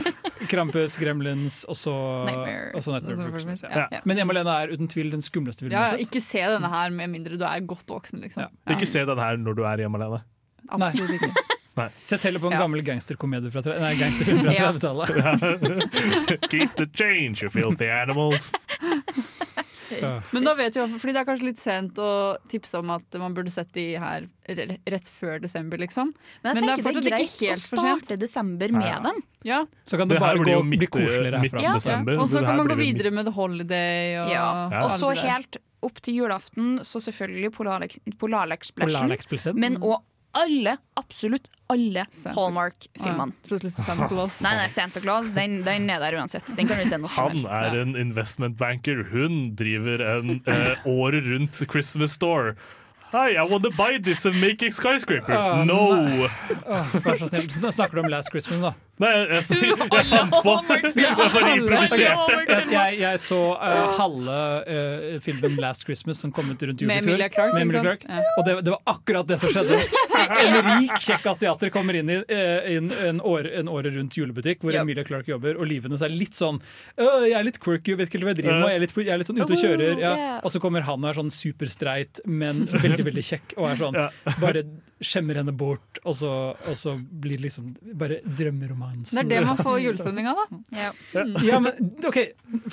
Krampus, 0.53 0.97
Gremlins 1.03 1.59
og 1.69 1.77
så 1.77 1.93
Nightmare. 2.25 2.73
Nightmare 2.73 2.79
Og 2.79 2.87
så 2.87 3.31
Christmas. 3.35 3.65
Ja. 3.69 3.85
Ja. 3.93 4.01
Men 4.09 4.23
Hjemme 4.23 4.37
alene 4.39 4.57
er 4.63 4.73
uten 4.73 4.89
tvil 4.89 5.13
den 5.13 5.25
skumleste 5.25 5.67
filmen 5.67 5.77
Ja, 5.77 5.85
jeg 5.85 5.91
har 5.93 5.99
sett. 5.99 6.09
ikke 6.09 6.25
se 6.25 6.47
denne 6.57 6.73
her 6.73 6.91
med 7.03 7.13
mindre 7.19 7.37
du 7.37 7.45
er 7.45 7.61
godt 7.69 7.85
voksen, 7.93 8.25
liksom. 8.25 8.47
Ja. 8.49 8.75
Ikke 8.79 8.89
se 8.89 9.05
denne 9.05 9.23
her 9.29 9.37
når 9.45 9.61
du 9.61 9.65
er 9.69 9.85
hjemme 9.85 10.01
alene. 10.01 10.23
Absolutt 10.73 11.19
ikke. 11.21 11.33
Sett 12.03 12.25
heller 12.27 12.41
på 12.43 12.49
en 12.49 12.57
Ja. 12.57 12.65
gammel 12.65 12.81
gangsterkomedie 12.83 13.53
fra, 13.55 13.61
nei, 13.79 13.93
gangsterfilm 14.01 14.41
fra 14.43 14.55
Ja. 14.57 14.73
30-tallet. 14.73 16.49
Keep 16.51 16.75
the 16.75 16.89
change, 16.91 17.43
you 17.45 17.51
filthy 17.55 17.87
animals. 17.87 18.51
Men 20.33 20.45
da 20.45 20.55
vet 20.55 20.75
vi, 20.77 20.87
fordi 20.99 21.13
det 21.15 21.21
er 21.23 21.25
kanskje 21.29 21.47
litt 21.49 21.59
sent 21.59 21.95
å 22.03 22.37
tipse 22.49 22.75
om 22.79 22.91
at 22.91 23.19
man 23.21 23.35
burde 23.35 23.51
sett 23.55 23.71
de 23.73 23.87
her 23.97 24.27
rett 24.49 25.09
før 25.09 25.41
desember, 25.41 25.79
liksom. 25.79 26.13
Men 26.45 26.55
jeg 26.55 26.55
Men 26.55 26.65
det 26.65 26.73
er 26.73 26.77
tenker 26.77 26.77
det 26.77 26.79
er 26.79 26.89
fortsatt 26.89 27.05
ikke 27.05 27.17
greit 27.17 27.29
å 27.29 27.49
helt 27.49 27.67
for 27.69 27.77
sent. 27.85 28.05
starte 28.07 28.19
desember 28.19 28.73
med 28.73 28.87
Ja. 28.89 28.99
dem. 29.01 29.23
Ja, 29.45 29.65
Så 29.85 29.97
kan 29.99 30.09
det, 30.09 30.19
Det 30.19 30.23
her 30.25 30.37
bare 30.37 30.45
gå, 30.45 30.65
midt, 30.65 30.79
bli 30.81 30.87
koseligere 30.89 31.41
midt 31.41 31.53
herfra. 31.53 31.63
Ja. 31.63 31.75
desember. 31.75 32.19
Og 32.19 32.29
så 32.29 32.45
kan 32.45 32.57
man 32.57 32.67
gå 32.67 32.77
det 32.77 32.79
videre 32.79 33.11
med 33.13 33.25
The 33.27 33.33
Holiday 33.33 34.17
og 34.19 34.31
Ja. 34.31 34.69
Og 34.85 34.91
så 34.99 35.15
helt 35.17 35.57
opp 35.83 36.01
til 36.03 36.15
julaften, 36.15 36.81
så 36.81 36.99
selvfølgelig 37.01 37.51
Polarlex- 37.55 38.01
Polarlexpressen. 38.19 39.09
Polarexpressen. 39.09 39.55
Men 39.55 39.77
òg 39.79 40.01
alle, 40.39 40.77
absolutt 40.99 41.49
alle 41.69 42.07
Hallmark-filmene. 42.37 43.35
Ja, 43.51 43.59
Santa 43.75 44.09
Claus. 44.09 44.39
Nei, 44.45 44.55
nei, 44.57 44.69
Santa 44.73 45.03
Claus 45.05 45.31
den, 45.37 45.61
den 45.67 45.91
er 45.93 46.01
der 46.01 46.17
uansett. 46.21 46.49
Den 46.57 46.71
kan 46.71 46.81
vi 46.81 46.89
se 46.89 47.01
når 47.01 47.13
som 47.13 47.29
Han 47.29 47.37
helst. 47.37 47.53
er 47.53 47.79
en 47.83 47.95
investmentbanker. 47.99 49.05
Hun 49.13 49.39
driver 49.59 50.05
en 50.17 50.39
eh, 50.47 50.89
året 50.89 51.29
rundt 51.29 51.63
Christmas 51.69 52.17
store. 52.17 52.57
Hi, 53.11 53.37
I 53.41 53.43
want 53.43 53.65
to 53.65 53.71
buy 53.71 53.97
this 53.97 54.27
and 54.27 54.39
make 54.39 54.63
a 54.63 54.71
skyscraper. 54.71 55.33
Uh, 55.33 55.65
no! 55.65 56.29
Vær 57.01 57.17
så 57.17 57.29
snill. 57.31 57.47
Så 57.49 57.71
snakker 57.73 57.97
du 57.97 58.03
om 58.03 58.11
Last 58.13 58.29
Christmas, 58.29 58.61
da. 58.61 58.75
Nei, 59.01 59.13
jeg, 59.15 59.47
jeg, 59.49 59.79
jeg 59.79 60.07
fant 60.11 60.37
på 60.45 60.53
Jeg 60.99 61.15
bare 61.17 61.53
improviserte. 61.55 62.59
Jeg, 62.69 62.99
jeg, 63.01 63.21
så 63.23 63.39
uh, 63.57 63.95
halve 63.97 64.37
uh, 64.69 65.17
filmen 65.25 65.57
Last 65.63 65.89
Christmas 65.89 66.21
som 66.21 66.35
kom 66.37 66.53
ut 66.53 66.67
rundt 66.69 66.85
jul 66.85 66.91
i 66.91 66.93
Med 66.93 67.09
fjor. 67.09 67.17
Emilia 67.17 67.49
Med 67.55 67.65
Emilia 67.65 67.97
sant? 67.97 68.05
Og 68.37 68.45
det, 68.45 68.59
det 68.67 68.77
var 68.77 68.97
akkurat 68.99 69.33
det 69.33 69.41
som 69.41 69.57
skjedde. 69.57 69.81
En 70.29 70.59
rik, 70.69 70.95
kjekk 71.03 71.27
asiater 71.33 71.73
kommer 71.75 71.97
inn 71.99 72.11
i 72.13 72.19
eh, 72.29 72.69
inn 72.77 72.91
en, 72.93 73.21
år, 73.25 73.49
en 73.61 73.71
året 73.73 73.95
rundt 73.97 74.17
julebutikk 74.19 74.63
hvor 74.65 74.75
yep. 74.75 74.83
Emilia 74.85 75.05
Clarke 75.09 75.33
jobber, 75.33 75.59
og 75.59 75.69
livene 75.71 75.99
er 75.99 76.13
litt 76.13 76.37
sånn 76.39 76.61
«Øh, 76.99 77.25
Jeg 77.29 77.37
er 77.39 77.47
litt 77.47 77.61
quirky, 77.63 77.97
vet 77.99 78.11
ikke 78.13 78.23
hva 78.25 78.35
jeg 78.35 78.43
driver 78.43 78.61
med, 78.61 78.69
jeg 78.73 78.81
er 78.81 78.85
litt, 78.85 78.97
jeg 78.99 79.15
er 79.15 79.23
litt 79.23 79.31
sånn 79.31 79.41
ute 79.41 79.55
og 79.57 79.63
kjører. 79.63 80.03
Ja. 80.03 80.13
Og 80.43 80.53
så 80.55 80.63
kommer 80.63 80.85
han 80.87 81.05
og 81.05 81.11
er 81.11 81.19
sånn 81.21 81.33
superstreit, 81.35 82.23
men 82.27 82.67
veldig, 82.71 83.09
veldig 83.09 83.27
kjekk, 83.33 83.57
og 83.59 83.71
er 83.73 83.83
sånn 83.83 83.99
bare 84.43 84.65
skjemmer 84.99 85.39
henne 85.39 85.53
bort, 85.55 86.01
og 86.03 86.17
så, 86.19 86.31
og 86.67 86.75
så 86.79 86.97
blir 86.99 87.39
det 87.39 87.45
liksom 87.45 87.69
bare 88.01 88.19
drømmeromansen. 88.27 89.15
Det 89.15 89.23
er 89.23 89.29
det 89.31 89.47
man 89.47 89.61
får 89.61 89.77
julestemning 89.85 90.27
av, 90.27 90.41
da. 90.41 90.59
Ja. 90.75 90.89
Ja, 91.47 91.61
men 91.63 91.93
ok, 92.03 92.19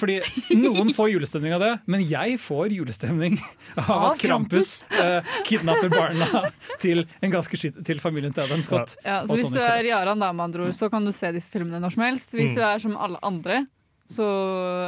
fordi 0.02 0.16
Noen 0.58 0.90
får 0.98 1.12
julestemning 1.14 1.54
av 1.54 1.62
det, 1.62 1.72
men 1.86 2.02
jeg 2.10 2.40
får 2.42 2.74
julestemning 2.74 3.38
av 3.78 3.92
Av 3.96 4.06
at 4.08 4.24
Krampus 4.24 4.72
eh, 4.98 5.36
kidnapper 5.46 5.92
barna 5.94 6.48
til, 6.82 7.04
en 7.22 7.34
ganske 7.34 7.45
skitt, 7.54 7.86
til 7.86 8.00
familien 8.00 8.34
til 8.34 8.42
Adam 8.44 8.62
Scott. 8.62 8.96
Ja, 9.06 9.22
så 9.26 9.36
hvis 9.38 9.50
Tony 9.52 9.56
du 9.56 9.62
er 9.62 9.84
Jaran, 9.84 10.20
da, 10.20 10.32
med 10.34 10.44
andre 10.44 10.66
ord, 10.66 10.74
så 10.74 10.90
kan 10.90 11.06
du 11.06 11.12
se 11.12 11.32
disse 11.32 11.50
filmene 11.52 11.80
når 11.80 11.92
som 11.94 12.04
helst. 12.04 12.32
Hvis 12.32 12.50
Mm. 12.52 12.56
du 12.56 12.62
er 12.62 12.80
som 12.80 12.98
alle 12.98 13.20
andre, 13.24 13.68
så 14.10 14.26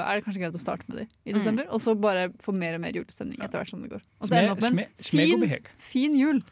er 0.06 0.16
det 0.16 0.26
kanskje 0.26 0.42
greit 0.44 0.54
å 0.54 0.60
starte 0.60 0.84
med 0.90 0.98
dem 0.98 1.08
i 1.26 1.32
desember. 1.34 1.66
Og 1.70 1.80
så 1.82 1.96
bare 2.00 2.30
få 2.42 2.54
mer 2.54 2.76
og 2.76 2.82
mer 2.82 2.92
julestemning 2.94 3.40
etter 3.42 3.60
hvert 3.62 3.70
som 3.70 3.82
det 3.82 3.90
går. 3.92 4.02
Og 4.22 4.28
så 4.28 4.36
ende 4.38 4.52
opp 4.52 4.62
med 4.62 4.86
en 4.86 5.04
fin, 5.04 5.64
fin 5.80 6.16
jul. 6.18 6.44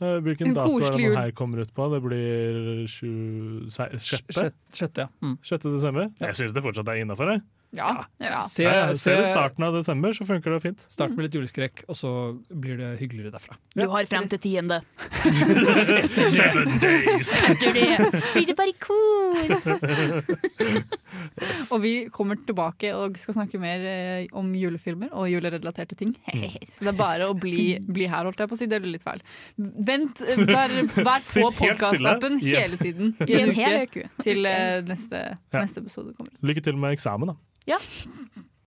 Eh, 0.00 0.16
Hvilken 0.24 0.48
En 0.48 0.54
dato 0.54 0.76
er 0.78 0.80
det 0.80 0.90
den 0.92 1.00
jul. 1.00 1.16
her 1.16 1.30
kommer 1.32 1.60
ut 1.60 1.74
på? 1.74 1.90
Det 1.92 2.02
blir 2.02 2.84
sju- 2.88 3.70
se- 3.70 3.90
sjette? 4.00 4.32
Sjette, 4.32 4.54
sjette, 4.72 4.96
ja. 4.98 5.08
Mm. 5.22 5.38
6. 5.44 5.62
desember? 5.72 6.10
Ja. 6.20 6.26
Jeg 6.28 6.34
syns 6.36 6.54
det 6.54 6.62
fortsatt 6.64 6.88
er 6.88 7.02
innafor. 7.04 7.42
Ja. 7.76 8.04
ja. 8.18 8.40
Se, 8.42 8.64
Ser 8.64 8.94
se, 8.98 9.12
du 9.20 9.26
starten 9.30 9.62
av 9.66 9.74
desember, 9.76 10.12
så 10.16 10.24
funker 10.26 10.50
det 10.56 10.60
fint. 10.64 10.80
start 10.90 11.12
med 11.14 11.26
litt 11.28 11.36
juleskrekk, 11.38 11.84
og 11.90 11.96
så 11.98 12.10
blir 12.50 12.80
det 12.80 12.88
hyggeligere 12.98 13.30
derfra. 13.36 13.54
Du 13.78 13.84
har 13.92 14.08
frem 14.10 14.26
til 14.32 14.40
tiende. 14.42 14.80
Seven 16.30 16.78
days! 16.82 17.30
Etter 17.50 17.76
det 17.76 17.84
blir 18.32 18.46
det 18.50 18.56
bare 18.58 18.74
kos. 18.82 19.68
Og 21.74 21.78
vi 21.84 21.92
kommer 22.14 22.38
tilbake 22.46 22.90
og 22.96 23.18
skal 23.20 23.36
snakke 23.38 23.60
mer 23.62 23.84
eh, 23.86 24.26
om 24.36 24.50
julefilmer 24.58 25.12
og 25.12 25.28
julerelaterte 25.30 25.98
ting. 26.00 26.14
Så 26.72 26.86
det 26.86 26.92
er 26.94 26.98
bare 26.98 27.28
å 27.30 27.36
bli, 27.38 27.76
bli 27.86 28.08
her, 28.10 28.26
holdt 28.26 28.42
jeg 28.42 28.50
på 28.50 28.58
å 28.58 28.60
si. 28.60 28.68
Det 28.70 28.80
blir 28.82 28.96
litt 28.96 29.06
feil. 29.06 29.22
Vent, 29.58 30.22
eh, 30.26 30.42
vær, 30.48 30.74
vær 30.96 31.22
på 31.26 31.52
podkast-appen 31.60 32.40
hele 32.42 32.80
tiden 32.80 33.14
I 33.26 33.38
en 33.40 33.50
en 33.50 33.56
hel 33.56 33.86
uke 33.86 34.08
til 34.24 34.46
eh, 34.46 34.80
neste, 34.86 35.22
Ja. 35.50 35.62
neste 35.62 35.80
episode 35.82 36.14
kommer. 36.16 36.32
Lykke 36.46 36.62
til 36.64 36.76
med 36.80 36.94
eksamen, 36.96 37.32
da. 37.32 37.38
Ja. 37.66 37.78